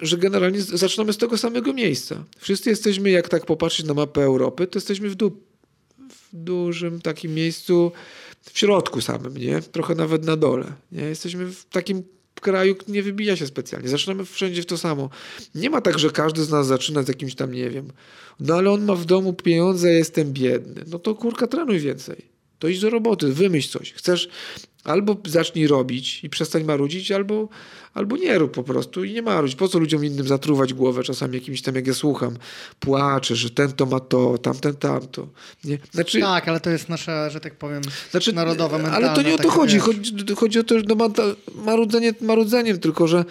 że 0.00 0.18
generalnie 0.18 0.62
zaczynamy 0.62 1.12
z 1.12 1.18
tego 1.18 1.38
samego 1.38 1.72
miejsca. 1.72 2.24
Wszyscy 2.38 2.70
jesteśmy, 2.70 3.10
jak 3.10 3.28
tak 3.28 3.46
popatrzeć 3.46 3.86
na 3.86 3.94
mapę 3.94 4.22
Europy, 4.22 4.66
to 4.66 4.78
jesteśmy 4.78 5.08
w, 5.10 5.14
du 5.14 5.30
w 6.08 6.28
dużym 6.32 7.00
takim 7.00 7.34
miejscu, 7.34 7.92
w 8.52 8.58
środku 8.58 9.00
samym, 9.00 9.36
nie? 9.36 9.60
Trochę 9.60 9.94
nawet 9.94 10.24
na 10.24 10.36
dole, 10.36 10.72
nie? 10.92 11.02
Jesteśmy 11.02 11.46
w 11.46 11.64
takim 11.64 12.02
kraju 12.40 12.76
nie 12.88 13.02
wybija 13.02 13.36
się 13.36 13.46
specjalnie. 13.46 13.88
Zaczynamy 13.88 14.24
wszędzie 14.24 14.62
w 14.62 14.66
to 14.66 14.78
samo. 14.78 15.10
Nie 15.54 15.70
ma 15.70 15.80
tak, 15.80 15.98
że 15.98 16.10
każdy 16.10 16.44
z 16.44 16.50
nas 16.50 16.66
zaczyna 16.66 17.02
z 17.02 17.08
jakimś 17.08 17.34
tam, 17.34 17.52
nie 17.52 17.70
wiem, 17.70 17.88
no 18.40 18.54
ale 18.54 18.70
on 18.70 18.84
ma 18.84 18.94
w 18.94 19.04
domu 19.04 19.32
pieniądze, 19.32 19.92
jestem 19.92 20.32
biedny. 20.32 20.84
No 20.86 20.98
to 20.98 21.14
kurka, 21.14 21.46
trenuj 21.46 21.78
więcej. 21.78 22.33
To 22.58 22.68
idź 22.68 22.80
do 22.80 22.90
roboty, 22.90 23.32
wymyśl 23.32 23.78
coś. 23.78 23.92
Chcesz, 23.92 24.28
albo 24.84 25.16
zacznij 25.26 25.66
robić 25.66 26.24
i 26.24 26.30
przestań 26.30 26.64
marudzić, 26.64 27.12
albo, 27.12 27.48
albo 27.94 28.16
nie 28.16 28.38
rób 28.38 28.52
po 28.52 28.62
prostu 28.62 29.04
i 29.04 29.12
nie 29.12 29.22
marudź. 29.22 29.54
Po 29.54 29.68
co 29.68 29.78
ludziom 29.78 30.04
innym 30.04 30.26
zatruwać 30.26 30.74
głowę 30.74 31.02
czasami 31.02 31.34
jakimś 31.34 31.62
tam, 31.62 31.74
jak 31.74 31.86
ja 31.86 31.94
słucham, 31.94 32.36
płaczę, 32.80 33.36
że 33.36 33.50
ten 33.50 33.72
to 33.72 33.86
ma 33.86 34.00
to, 34.00 34.38
tamten 34.38 34.76
tamto. 34.76 35.28
Nie? 35.64 35.78
Znaczy, 35.92 36.20
tak, 36.20 36.48
ale 36.48 36.60
to 36.60 36.70
jest 36.70 36.88
nasza, 36.88 37.30
że 37.30 37.40
tak 37.40 37.54
powiem, 37.54 37.82
znaczy, 38.10 38.32
narodowa 38.32 38.78
mentalna. 38.78 39.08
Ale 39.08 39.16
to 39.16 39.22
nie 39.22 39.34
o 39.34 39.38
to 39.38 39.50
chodzi. 39.50 39.78
chodzi. 39.78 40.34
Chodzi 40.36 40.58
o 40.58 40.64
to, 40.64 40.78
że 40.78 40.84
no, 40.88 41.10
marudzenie 41.54 42.14
marudzeniem, 42.20 42.78
tylko 42.78 43.06
że 43.06 43.24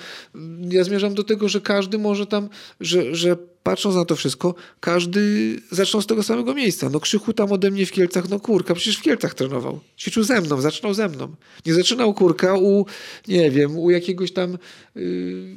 ja 0.70 0.84
zmierzam 0.84 1.14
do 1.14 1.24
tego, 1.24 1.50
że 1.50 1.62
każdy 1.62 1.98
może 1.98 2.28
tam, 2.28 2.50
że, 2.80 3.16
że 3.16 3.38
patrząc 3.64 3.96
na 3.96 4.06
to 4.06 4.16
wszystko, 4.16 4.56
każdy 4.80 5.56
zaczął 5.72 6.02
z 6.02 6.08
tego 6.08 6.24
samego 6.24 6.54
miejsca. 6.54 6.90
No 6.90 7.00
Krzychu 7.00 7.34
tam 7.34 7.52
ode 7.52 7.72
mnie 7.72 7.86
w 7.86 7.92
Kielcach, 7.92 8.30
no 8.30 8.40
kurka, 8.40 8.76
przecież 8.76 8.98
w 8.98 9.02
Kielcach 9.02 9.34
trenował. 9.34 9.80
Ćwiczył 9.98 10.24
ze 10.24 10.42
mną, 10.42 10.62
zaczynał 10.62 10.94
ze 10.94 11.10
mną. 11.10 11.36
Nie 11.66 11.74
zaczynał 11.74 12.14
kurka 12.14 12.58
u, 12.58 12.86
nie 13.28 13.52
wiem, 13.52 13.78
u 13.78 13.90
jakiegoś 13.90 14.32
tam 14.32 14.58
yy, 14.96 15.56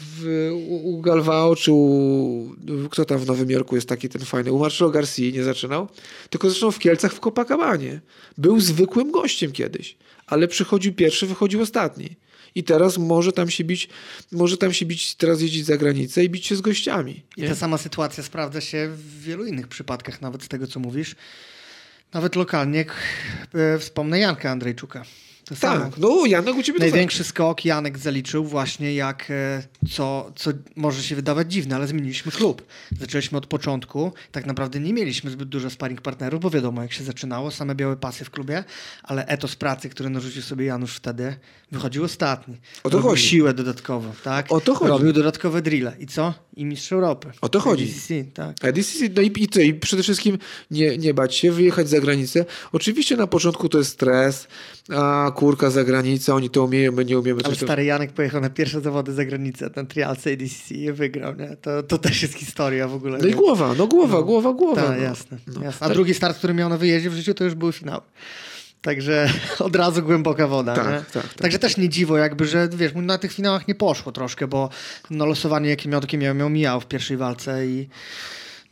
w, 0.00 0.50
u, 0.68 0.94
u 0.94 1.00
Galvao, 1.00 1.56
czy 1.56 1.72
u, 1.72 2.54
kto 2.90 3.04
tam 3.04 3.18
w 3.18 3.26
Nowym 3.26 3.50
Jorku 3.50 3.74
jest 3.74 3.88
taki 3.88 4.08
ten 4.08 4.22
fajny, 4.22 4.52
u 4.52 4.58
Marcelo 4.58 4.90
Garcia 4.90 5.30
nie 5.32 5.44
zaczynał, 5.44 5.88
tylko 6.30 6.50
zaczynał 6.50 6.72
w 6.72 6.78
Kielcach 6.78 7.12
w 7.12 7.20
Copacabanie. 7.20 8.00
Był 8.38 8.60
zwykłym 8.60 9.10
gościem 9.10 9.52
kiedyś, 9.52 9.96
ale 10.26 10.48
przychodził 10.48 10.94
pierwszy, 10.94 11.26
wychodził 11.26 11.62
ostatni 11.62 12.16
i 12.54 12.64
teraz 12.64 12.98
może 12.98 13.32
tam 13.32 13.50
się 13.50 13.64
bić, 13.64 13.88
może 14.32 14.56
tam 14.56 14.72
się 14.72 14.86
bić, 14.86 15.14
teraz 15.14 15.40
jeździć 15.40 15.66
za 15.66 15.76
granicę 15.76 16.24
i 16.24 16.30
bić 16.30 16.46
się 16.46 16.56
z 16.56 16.60
gościami. 16.60 17.22
Nie? 17.36 17.44
I 17.44 17.48
ta 17.48 17.54
sama 17.54 17.78
sytuacja 17.78 18.22
sprawdza 18.22 18.60
się 18.60 18.88
w 18.96 19.22
wielu 19.22 19.46
innych 19.46 19.68
przypadkach, 19.68 20.20
nawet 20.20 20.42
z 20.42 20.48
tego, 20.48 20.66
co 20.66 20.80
mówisz. 20.80 21.14
Nawet 22.14 22.36
lokalnie 22.36 22.84
e, 23.54 23.78
wspomnę 23.78 24.18
Janka 24.18 24.50
Andrzejczuka. 24.50 25.02
To 25.44 25.54
tak, 25.54 25.60
samo. 25.60 25.90
no 25.98 26.26
Janek 26.26 26.56
u 26.56 26.62
ciebie 26.62 26.78
Największy 26.78 27.24
skok 27.24 27.64
Janek 27.64 27.98
zaliczył 27.98 28.44
właśnie 28.44 28.94
jak, 28.94 29.30
e, 29.30 29.62
co, 29.90 30.32
co 30.36 30.50
może 30.76 31.02
się 31.02 31.16
wydawać 31.16 31.52
dziwne, 31.52 31.76
ale 31.76 31.86
zmieniliśmy 31.86 32.32
klub. 32.32 32.62
Zaczęliśmy 33.00 33.38
od 33.38 33.46
początku, 33.46 34.12
tak 34.32 34.46
naprawdę 34.46 34.80
nie 34.80 34.92
mieliśmy 34.92 35.30
zbyt 35.30 35.48
dużo 35.48 35.70
sparring 35.70 36.00
partnerów, 36.00 36.40
bo 36.40 36.50
wiadomo 36.50 36.82
jak 36.82 36.92
się 36.92 37.04
zaczynało, 37.04 37.50
same 37.50 37.74
białe 37.74 37.96
pasy 37.96 38.24
w 38.24 38.30
klubie, 38.30 38.64
ale 39.02 39.26
etos 39.26 39.56
pracy, 39.56 39.88
który 39.88 40.10
narzucił 40.10 40.42
sobie 40.42 40.66
Janusz 40.66 40.96
wtedy, 40.96 41.36
wychodził 41.72 42.04
ostatni. 42.04 42.56
O 42.84 42.90
to 42.90 43.00
chodzi. 43.00 43.22
siłę 43.22 43.54
dodatkową, 43.54 44.12
tak? 44.24 44.52
O 44.52 44.60
to 44.60 44.74
chodzi. 44.74 44.90
Robił 44.90 45.12
dodatkowe 45.12 45.62
drille. 45.62 45.96
I 45.98 46.06
co? 46.06 46.34
I 46.56 46.64
mistrz 46.64 46.92
Europy. 46.92 47.30
O 47.40 47.48
to 47.48 47.60
chodzi. 47.60 47.84
ADCC, 47.84 48.32
tak. 48.34 48.64
ADCC, 48.64 49.08
no 49.16 49.22
i, 49.22 49.32
i, 49.36 49.48
co? 49.48 49.60
I 49.60 49.74
przede 49.74 50.02
wszystkim 50.02 50.38
nie, 50.70 50.98
nie 50.98 51.14
bać 51.14 51.34
się, 51.34 51.52
wyjechać 51.52 51.88
za 51.88 52.00
granicę. 52.00 52.44
Oczywiście 52.72 53.16
na 53.16 53.26
początku 53.26 53.68
to 53.68 53.78
jest 53.78 53.90
stres, 53.90 54.48
a 54.88 55.30
kurka 55.34 55.70
za 55.70 55.84
granicę, 55.84 56.34
oni 56.34 56.50
to 56.50 56.64
umieją, 56.64 56.92
my 56.92 57.04
nie 57.04 57.18
umiemy. 57.18 57.40
Ale 57.44 57.54
stary 57.54 57.84
Janek 57.84 58.12
pojechał 58.12 58.40
na 58.40 58.50
pierwsze 58.50 58.80
zawody 58.80 59.12
za 59.12 59.24
granicę, 59.24 59.70
ten 59.70 59.86
trial 59.86 60.16
CDC 60.16 60.74
i 60.74 60.92
wygrał, 60.92 61.34
nie? 61.36 61.56
To, 61.56 61.82
to 61.82 61.98
też 61.98 62.22
jest 62.22 62.34
historia 62.34 62.88
w 62.88 62.94
ogóle. 62.94 63.18
No 63.18 63.26
i 63.26 63.32
głowa, 63.32 63.74
no 63.78 63.86
głowa, 63.86 64.16
no. 64.16 64.24
głowa, 64.24 64.52
głowa. 64.52 64.82
Tak, 64.82 64.96
no. 64.98 65.02
jasne, 65.02 65.38
no. 65.46 65.62
jasne. 65.62 65.86
A 65.86 65.90
drugi 65.90 66.14
start, 66.14 66.38
który 66.38 66.54
miał 66.54 66.68
na 66.68 66.76
wyjeździe 66.76 67.10
w 67.10 67.14
życiu, 67.14 67.34
to 67.34 67.44
już 67.44 67.54
były 67.54 67.72
finały. 67.72 68.02
Także 68.82 69.28
od 69.58 69.76
razu 69.76 70.02
głęboka 70.02 70.46
woda. 70.46 70.74
Tak, 70.74 71.10
tak, 71.10 71.24
tak. 71.24 71.34
Także 71.34 71.58
też 71.58 71.76
nie 71.76 71.88
dziwo, 71.88 72.16
jakby, 72.16 72.46
że 72.46 72.68
wiesz, 72.68 72.92
na 72.94 73.18
tych 73.18 73.32
finałach 73.32 73.68
nie 73.68 73.74
poszło 73.74 74.12
troszkę, 74.12 74.46
bo 74.46 74.70
no, 75.10 75.26
losowanie, 75.26 75.68
jakie 75.70 75.88
miał, 75.88 76.00
takie 76.00 76.18
miał, 76.18 76.34
miał 76.34 76.50
mijało 76.50 76.80
w 76.80 76.86
pierwszej 76.86 77.16
walce 77.16 77.66
i 77.66 77.88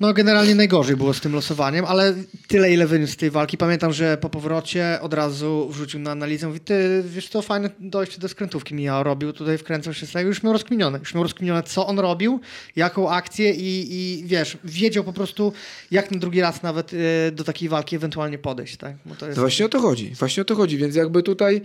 no 0.02 0.12
generalnie 0.12 0.54
najgorzej 0.54 0.96
było 0.96 1.14
z 1.14 1.20
tym 1.20 1.32
losowaniem, 1.32 1.84
ale 1.84 2.14
tyle 2.48 2.72
ile 2.72 2.86
wyniósł 2.86 3.12
z 3.12 3.16
tej 3.16 3.30
walki. 3.30 3.56
Pamiętam, 3.58 3.92
że 3.92 4.16
po 4.16 4.28
powrocie 4.28 4.98
od 5.00 5.14
razu 5.14 5.68
wrzucił 5.70 6.00
na 6.00 6.10
analizę, 6.10 6.46
mówi, 6.46 6.60
ty 6.60 7.02
wiesz 7.06 7.28
to 7.28 7.42
fajne 7.42 7.70
dojście 7.80 8.18
do 8.18 8.28
skrętówki 8.28 8.74
Mijao 8.74 9.02
robił, 9.02 9.32
tutaj 9.32 9.58
wkręcał 9.58 9.94
się 9.94 10.06
z 10.06 10.12
tego, 10.12 10.28
już 10.28 10.42
miał 10.42 10.52
rozkminione, 10.52 10.98
już 10.98 11.14
miał 11.14 11.22
rozkminione 11.22 11.62
co 11.62 11.86
on 11.86 11.98
robił, 11.98 12.40
jaką 12.76 13.10
akcję 13.10 13.50
i, 13.50 13.88
i 13.90 14.24
wiesz, 14.24 14.58
wiedział 14.64 15.04
po 15.04 15.12
prostu 15.12 15.52
jak 15.90 16.10
na 16.10 16.18
drugi 16.18 16.40
raz 16.40 16.62
nawet 16.62 16.92
y, 16.92 17.32
do 17.32 17.44
takiej 17.44 17.68
walki 17.68 17.96
ewentualnie 17.96 18.38
podejść, 18.38 18.76
tak? 18.76 18.94
Jest... 19.26 19.38
Właśnie 19.38 19.66
o 19.66 19.68
to 19.68 19.80
chodzi, 19.80 20.14
właśnie 20.14 20.40
o 20.40 20.44
to 20.44 20.54
chodzi, 20.54 20.78
więc 20.78 20.94
jakby 20.94 21.22
tutaj 21.22 21.62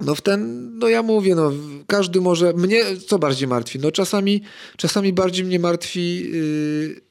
no 0.00 0.14
w 0.14 0.20
ten, 0.20 0.70
no 0.78 0.88
ja 0.88 1.02
mówię, 1.02 1.34
no 1.34 1.52
każdy 1.86 2.20
może, 2.20 2.52
mnie 2.52 2.82
co 3.06 3.18
bardziej 3.18 3.48
martwi? 3.48 3.78
No 3.78 3.90
czasami, 3.90 4.42
czasami 4.76 5.12
bardziej 5.12 5.44
mnie 5.44 5.58
martwi 5.58 6.30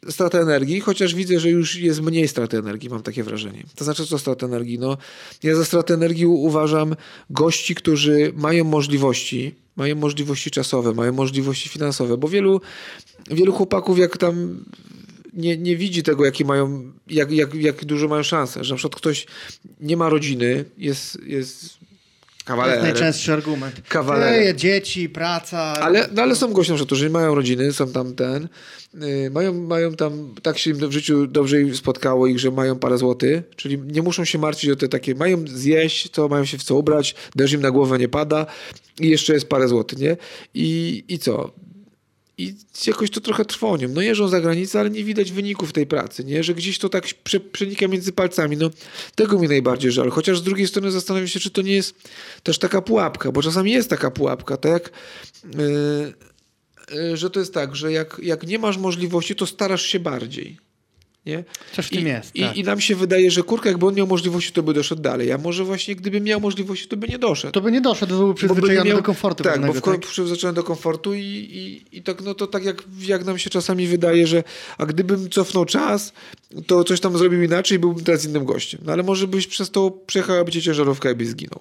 yy, 0.06 0.12
strata 0.12 0.40
energii, 0.40 0.80
chociaż 0.80 1.16
widzę, 1.16 1.40
że 1.40 1.50
już 1.50 1.76
jest 1.76 2.02
mniej 2.02 2.28
straty 2.28 2.58
energii, 2.58 2.90
mam 2.90 3.02
takie 3.02 3.24
wrażenie. 3.24 3.64
To 3.76 3.84
znaczy 3.84 4.06
co 4.06 4.20
strata 4.20 4.46
energii? 4.46 4.80
No 4.80 4.98
ja 5.44 5.56
za 5.56 5.66
stratę 5.66 5.94
energii 5.94 6.26
uważam 6.26 6.96
gości, 7.30 7.76
którzy 7.76 8.34
mają 8.36 8.64
możliwości, 8.64 9.56
mają 9.76 9.96
możliwości 9.96 10.52
czasowe, 10.52 10.94
mają 10.94 11.14
możliwości 11.14 11.70
finansowe, 11.70 12.18
bo 12.18 12.28
wielu, 12.28 12.62
wielu 13.32 13.54
chłopaków 13.54 14.00
jak 14.00 14.18
tam 14.18 14.64
nie, 15.34 15.58
nie 15.58 15.78
widzi 15.78 16.04
tego, 16.04 16.26
jakie 16.26 16.46
mają, 16.46 16.92
jak, 17.08 17.32
jak, 17.32 17.54
jak 17.54 17.86
dużo 17.86 18.08
mają 18.08 18.24
szanse. 18.24 18.64
Że 18.64 18.74
na 18.74 18.78
przykład 18.78 18.96
ktoś 18.96 19.26
nie 19.82 19.98
ma 19.98 20.10
rodziny, 20.10 20.66
jest, 20.78 21.24
jest 21.26 21.78
To 22.46 22.68
jest 22.68 22.82
najczęstszy 22.82 23.34
argument. 23.34 23.82
Kawalerem. 23.90 24.48
Ej, 24.48 24.56
dzieci, 24.56 25.10
praca. 25.10 25.58
Ale, 25.60 26.10
no 26.12 26.22
ale 26.22 26.36
są 26.36 26.48
na 26.48 26.62
przykład, 26.64 26.82
którzy 26.86 27.10
mają 27.10 27.36
rodziny, 27.36 27.74
są 27.74 27.92
tam 27.92 28.16
ten, 28.16 28.48
yy, 28.94 29.30
mają, 29.30 29.54
mają 29.54 29.94
tam, 29.94 30.36
tak 30.42 30.58
się 30.58 30.72
im 30.72 30.78
w 30.78 30.92
życiu 30.92 31.28
dobrze 31.28 31.58
spotkało 31.74 32.28
ich, 32.28 32.40
że 32.40 32.52
mają 32.52 32.80
parę 32.80 32.98
złotych, 32.98 33.44
czyli 33.56 33.80
nie 33.80 34.02
muszą 34.02 34.26
się 34.26 34.40
martwić 34.40 34.70
o 34.70 34.76
te 34.76 34.88
takie, 34.88 35.16
mają 35.16 35.48
zjeść, 35.48 36.10
to 36.10 36.28
mają 36.28 36.46
się 36.46 36.58
w 36.58 36.64
co 36.64 36.76
ubrać, 36.76 37.16
deszcz 37.36 37.54
im 37.54 37.62
na 37.62 37.72
głowę 37.72 38.00
nie 38.00 38.08
pada 38.08 38.46
i 39.00 39.10
jeszcze 39.10 39.34
jest 39.34 39.50
parę 39.50 39.68
złotych, 39.68 40.00
nie? 40.00 40.18
I, 40.54 41.04
i 41.08 41.20
co? 41.20 41.52
I 42.38 42.54
jakoś 42.88 43.10
to 43.10 43.22
trochę 43.22 43.46
trwonią. 43.46 43.90
No 43.90 44.02
jeżdżą 44.02 44.28
za 44.28 44.42
granicę, 44.42 44.80
ale 44.80 44.90
nie 44.90 45.04
widać 45.04 45.32
wyników 45.32 45.74
tej 45.74 45.88
pracy, 45.88 46.24
nie? 46.24 46.44
Że 46.44 46.54
gdzieś 46.54 46.80
to 46.80 46.90
tak 46.90 47.08
prze, 47.24 47.40
przenika 47.40 47.88
między 47.88 48.14
palcami. 48.14 48.58
No 48.58 48.70
tego 49.16 49.40
mi 49.40 49.48
najbardziej 49.48 49.92
żal. 49.92 50.10
Chociaż 50.10 50.40
z 50.40 50.44
drugiej 50.44 50.68
strony 50.68 50.92
zastanawiam 50.92 51.28
się, 51.28 51.40
czy 51.40 51.50
to 51.50 51.62
nie 51.62 51.74
jest 51.74 51.96
też 52.44 52.60
taka 52.60 52.82
pułapka, 52.82 53.32
bo 53.32 53.42
czasami 53.42 53.72
jest 53.72 53.90
taka 53.90 54.12
pułapka, 54.12 54.58
tak. 54.58 54.90
Yy, 55.44 56.14
yy, 56.98 57.18
że 57.18 57.30
to 57.30 57.40
jest 57.40 57.54
tak, 57.54 57.76
że 57.76 57.92
jak, 57.92 58.22
jak 58.24 58.48
nie 58.48 58.60
masz 58.60 58.78
możliwości, 58.78 59.36
to 59.36 59.46
starasz 59.46 59.86
się 59.86 60.00
bardziej. 60.00 60.65
Nie? 61.26 61.44
Coś 61.74 61.86
w 61.86 61.90
tym 61.90 62.02
I, 62.02 62.04
jest, 62.06 62.36
I, 62.36 62.42
tak. 62.42 62.58
I 62.58 62.64
nam 62.64 62.82
się 62.82 62.96
wydaje, 62.96 63.32
że 63.32 63.44
kurka, 63.44 63.70
jakby 63.70 63.86
on 63.86 63.96
miał 63.96 64.08
możliwości, 64.08 64.52
to 64.52 64.64
by 64.64 64.74
doszedł 64.74 65.02
dalej. 65.02 65.32
A 65.32 65.38
może 65.38 65.64
właśnie 65.64 65.96
gdyby 65.96 66.22
miał 66.22 66.40
możliwości, 66.42 66.88
to 66.88 66.98
by 66.98 67.08
nie 67.08 67.20
doszedł. 67.20 67.54
To 67.54 67.62
by 67.62 67.72
nie 67.72 67.82
doszedł, 67.82 68.18
byłby 68.18 68.28
Bo 68.28 68.34
by 68.34 68.36
przyzwyczajony 68.36 68.90
miał- 68.90 68.98
do 68.98 69.04
komfortu 69.04 69.44
Tak, 69.44 69.54
pewnego, 69.54 69.74
bo 69.74 69.80
w 69.80 69.84
tak? 69.84 70.00
przyzwyczajony 70.00 70.56
do 70.56 70.64
komfortu 70.64 71.14
i, 71.14 71.20
i, 71.22 71.98
i 71.98 72.02
tak, 72.04 72.22
no 72.22 72.34
to 72.34 72.48
tak 72.48 72.66
jak, 72.66 72.84
jak 73.02 73.26
nam 73.26 73.38
się 73.38 73.50
czasami 73.50 73.88
wydaje, 73.88 74.28
że 74.28 74.44
a 74.78 74.86
gdybym 74.86 75.30
cofnął 75.30 75.66
czas, 75.66 76.14
to 76.68 76.84
coś 76.84 77.00
tam 77.00 77.18
zrobił 77.18 77.44
inaczej 77.44 77.76
i 77.76 77.80
byłbym 77.80 78.04
teraz 78.04 78.26
innym 78.26 78.46
gościem. 78.46 78.82
No 78.86 78.94
ale 78.94 79.04
może 79.04 79.28
byś 79.28 79.48
przez 79.48 79.72
to 79.72 79.92
przejechała 79.92 80.46
cię 80.46 80.62
ciężarówka 80.62 81.12
i 81.12 81.16
byś 81.16 81.28
zginął. 81.28 81.60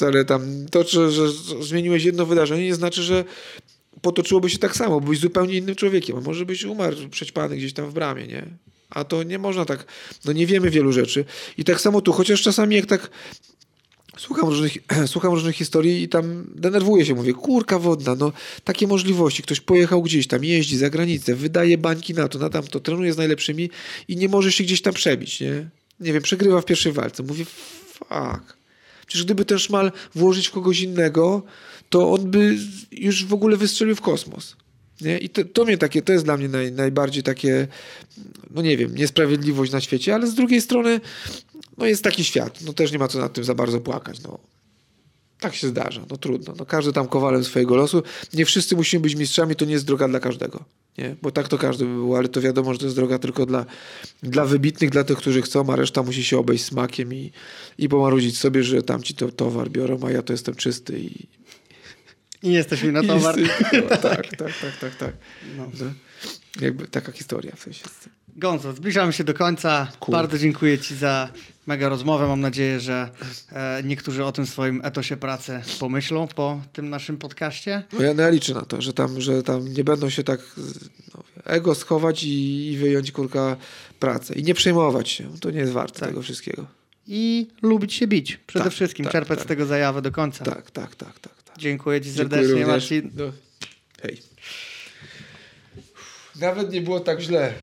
Ale 0.00 0.24
tam 0.24 0.42
to, 0.70 0.82
że, 0.88 1.10
że 1.12 1.28
zmieniłeś 1.60 2.04
jedno 2.04 2.26
wydarzenie, 2.26 2.64
nie 2.64 2.74
znaczy, 2.74 3.02
że 3.02 3.24
potoczyłoby 4.02 4.50
się 4.50 4.58
tak 4.58 4.76
samo, 4.76 5.00
byłeś 5.00 5.18
zupełnie 5.18 5.54
innym 5.54 5.74
człowiekiem, 5.74 6.16
a 6.16 6.20
może 6.20 6.46
byś 6.46 6.64
umarł 6.64 6.96
przećpany 7.10 7.56
gdzieś 7.56 7.72
tam 7.72 7.90
w 7.90 7.92
bramie, 7.92 8.26
nie? 8.26 8.46
A 8.90 9.04
to 9.04 9.22
nie 9.22 9.38
można 9.38 9.64
tak, 9.64 9.84
no 10.24 10.32
nie 10.32 10.46
wiemy 10.46 10.70
wielu 10.70 10.92
rzeczy. 10.92 11.24
I 11.58 11.64
tak 11.64 11.80
samo 11.80 12.00
tu, 12.00 12.12
chociaż 12.12 12.42
czasami 12.42 12.76
jak 12.76 12.86
tak 12.86 13.10
Słucham 14.20 14.48
różnych, 14.48 14.72
słucham 15.06 15.32
różnych 15.32 15.56
historii 15.56 16.02
i 16.02 16.08
tam 16.08 16.46
denerwuję 16.54 17.06
się, 17.06 17.14
mówię, 17.14 17.32
kurka 17.32 17.78
wodna, 17.78 18.14
no 18.14 18.32
takie 18.64 18.86
możliwości, 18.86 19.42
ktoś 19.42 19.60
pojechał 19.60 20.02
gdzieś 20.02 20.26
tam, 20.26 20.44
jeździ 20.44 20.76
za 20.76 20.90
granicę, 20.90 21.34
wydaje 21.34 21.78
bańki 21.78 22.14
na 22.14 22.28
to, 22.28 22.38
na 22.38 22.50
tamto, 22.50 22.80
trenuje 22.80 23.12
z 23.12 23.16
najlepszymi 23.16 23.70
i 24.08 24.16
nie 24.16 24.28
może 24.28 24.52
się 24.52 24.64
gdzieś 24.64 24.82
tam 24.82 24.94
przebić, 24.94 25.40
nie? 25.40 25.68
Nie 26.00 26.12
wiem, 26.12 26.22
przegrywa 26.22 26.60
w 26.60 26.64
pierwszej 26.64 26.92
walce. 26.92 27.22
Mówię, 27.22 27.44
fuck. 27.44 28.56
Przecież 29.06 29.24
gdyby 29.24 29.44
ten 29.44 29.58
szmal 29.58 29.92
włożyć 30.14 30.48
w 30.48 30.52
kogoś 30.52 30.80
innego, 30.80 31.42
to 31.90 32.12
on 32.12 32.30
by 32.30 32.58
już 32.92 33.24
w 33.24 33.34
ogóle 33.34 33.56
wystrzelił 33.56 33.96
w 33.96 34.00
kosmos. 34.00 34.56
Nie? 35.00 35.18
I 35.18 35.28
to, 35.28 35.44
to 35.44 35.64
mnie 35.64 35.78
takie, 35.78 36.02
to 36.02 36.12
jest 36.12 36.24
dla 36.24 36.36
mnie 36.36 36.48
naj, 36.48 36.72
najbardziej 36.72 37.22
takie, 37.22 37.68
no 38.50 38.62
nie 38.62 38.76
wiem, 38.76 38.94
niesprawiedliwość 38.94 39.72
na 39.72 39.80
świecie, 39.80 40.14
ale 40.14 40.26
z 40.26 40.34
drugiej 40.34 40.60
strony, 40.60 41.00
no 41.78 41.86
jest 41.86 42.04
taki 42.04 42.24
świat, 42.24 42.60
no 42.62 42.72
też 42.72 42.92
nie 42.92 42.98
ma 42.98 43.08
co 43.08 43.18
nad 43.18 43.32
tym 43.32 43.44
za 43.44 43.54
bardzo 43.54 43.80
płakać, 43.80 44.22
no. 44.22 44.38
Tak 45.40 45.54
się 45.54 45.68
zdarza, 45.68 46.02
no 46.10 46.16
trudno. 46.16 46.54
No, 46.58 46.66
każdy 46.66 46.92
tam 46.92 47.08
kowalem 47.08 47.44
swojego 47.44 47.76
losu. 47.76 48.02
Nie 48.34 48.44
wszyscy 48.44 48.76
musimy 48.76 49.00
być 49.00 49.14
mistrzami, 49.14 49.56
to 49.56 49.64
nie 49.64 49.72
jest 49.72 49.86
droga 49.86 50.08
dla 50.08 50.20
każdego. 50.20 50.64
Nie? 50.98 51.16
Bo 51.22 51.30
tak 51.30 51.48
to 51.48 51.58
każdy 51.58 51.84
by 51.84 51.94
był, 51.94 52.16
ale 52.16 52.28
to 52.28 52.40
wiadomo, 52.40 52.72
że 52.72 52.78
to 52.78 52.84
jest 52.84 52.96
droga 52.96 53.18
tylko 53.18 53.46
dla, 53.46 53.66
dla 54.22 54.44
wybitnych, 54.44 54.90
dla 54.90 55.04
tych, 55.04 55.18
którzy 55.18 55.42
chcą, 55.42 55.72
a 55.72 55.76
reszta 55.76 56.02
musi 56.02 56.24
się 56.24 56.38
obejść 56.38 56.64
smakiem 56.64 57.14
i, 57.14 57.32
i 57.78 57.88
pomarudzić 57.88 58.38
sobie, 58.38 58.64
że 58.64 58.82
tamci 58.82 59.14
to 59.14 59.32
towar 59.32 59.70
biorą, 59.70 60.00
a 60.06 60.10
ja 60.10 60.22
to 60.22 60.32
jestem 60.32 60.54
czysty 60.54 60.98
i, 60.98 61.26
I 62.42 62.52
jesteśmy 62.52 62.92
na 62.92 63.02
towar. 63.02 63.38
i 63.38 63.42
jest- 63.42 63.88
tak, 63.88 64.00
tak, 64.02 64.36
tak, 64.36 64.52
tak, 64.60 64.76
tak, 64.80 64.94
tak. 64.96 65.12
No. 65.56 65.70
No. 65.80 65.86
Jakby 66.60 66.88
taka 66.88 67.12
historia 67.12 67.52
w 67.56 67.60
sensie. 67.60 67.84
Gonzo, 68.36 68.72
zbliżamy 68.72 69.12
się 69.12 69.24
do 69.24 69.34
końca. 69.34 69.92
Cool. 70.00 70.12
Bardzo 70.12 70.38
dziękuję 70.38 70.78
Ci 70.78 70.96
za 70.96 71.28
mega 71.66 71.88
rozmowę. 71.88 72.26
Mam 72.28 72.40
nadzieję, 72.40 72.80
że 72.80 73.10
e, 73.52 73.82
niektórzy 73.84 74.24
o 74.24 74.32
tym 74.32 74.46
swoim 74.46 74.80
etosie 74.84 75.16
pracy 75.16 75.60
pomyślą 75.80 76.28
po 76.28 76.60
tym 76.72 76.90
naszym 76.90 77.16
podcaście. 77.18 77.82
No 77.92 78.02
ja, 78.02 78.14
no 78.14 78.22
ja 78.22 78.28
liczę 78.28 78.54
na 78.54 78.62
to, 78.62 78.82
że 78.82 78.92
tam, 78.92 79.20
że 79.20 79.42
tam 79.42 79.68
nie 79.72 79.84
będą 79.84 80.10
się 80.10 80.24
tak 80.24 80.40
no, 81.14 81.22
ego 81.44 81.74
schować 81.74 82.24
i, 82.24 82.66
i 82.72 82.76
wyjąć 82.76 83.12
kurka 83.12 83.56
pracę. 83.98 84.34
I 84.34 84.42
nie 84.42 84.54
przejmować 84.54 85.08
się. 85.08 85.38
To 85.40 85.50
nie 85.50 85.58
jest 85.58 85.72
warte 85.72 86.00
Tak. 86.00 86.08
tego 86.08 86.22
wszystkiego. 86.22 86.66
I 87.06 87.48
lubić 87.62 87.94
się 87.94 88.06
bić. 88.06 88.40
Przede 88.46 88.64
Tak, 88.64 88.72
wszystkim 88.72 89.04
tak, 89.04 89.12
czerpać 89.12 89.38
tak. 89.38 89.46
z 89.46 89.48
tego 89.48 89.66
zajawę 89.66 90.02
do 90.02 90.12
końca. 90.12 90.44
Tak, 90.44 90.70
tak, 90.70 90.94
tak, 90.94 91.18
tak. 91.18 91.32
Dziękuję 91.60 92.00
Ci 92.00 92.12
Dziękuję 92.12 92.28
serdecznie, 92.28 92.52
również. 92.52 92.68
Marcin. 92.68 93.10
No. 93.14 93.32
Hej. 94.02 94.22
Nawet 96.40 96.72
nie 96.72 96.80
było 96.80 97.00
tak 97.00 97.20
źle. 97.20 97.60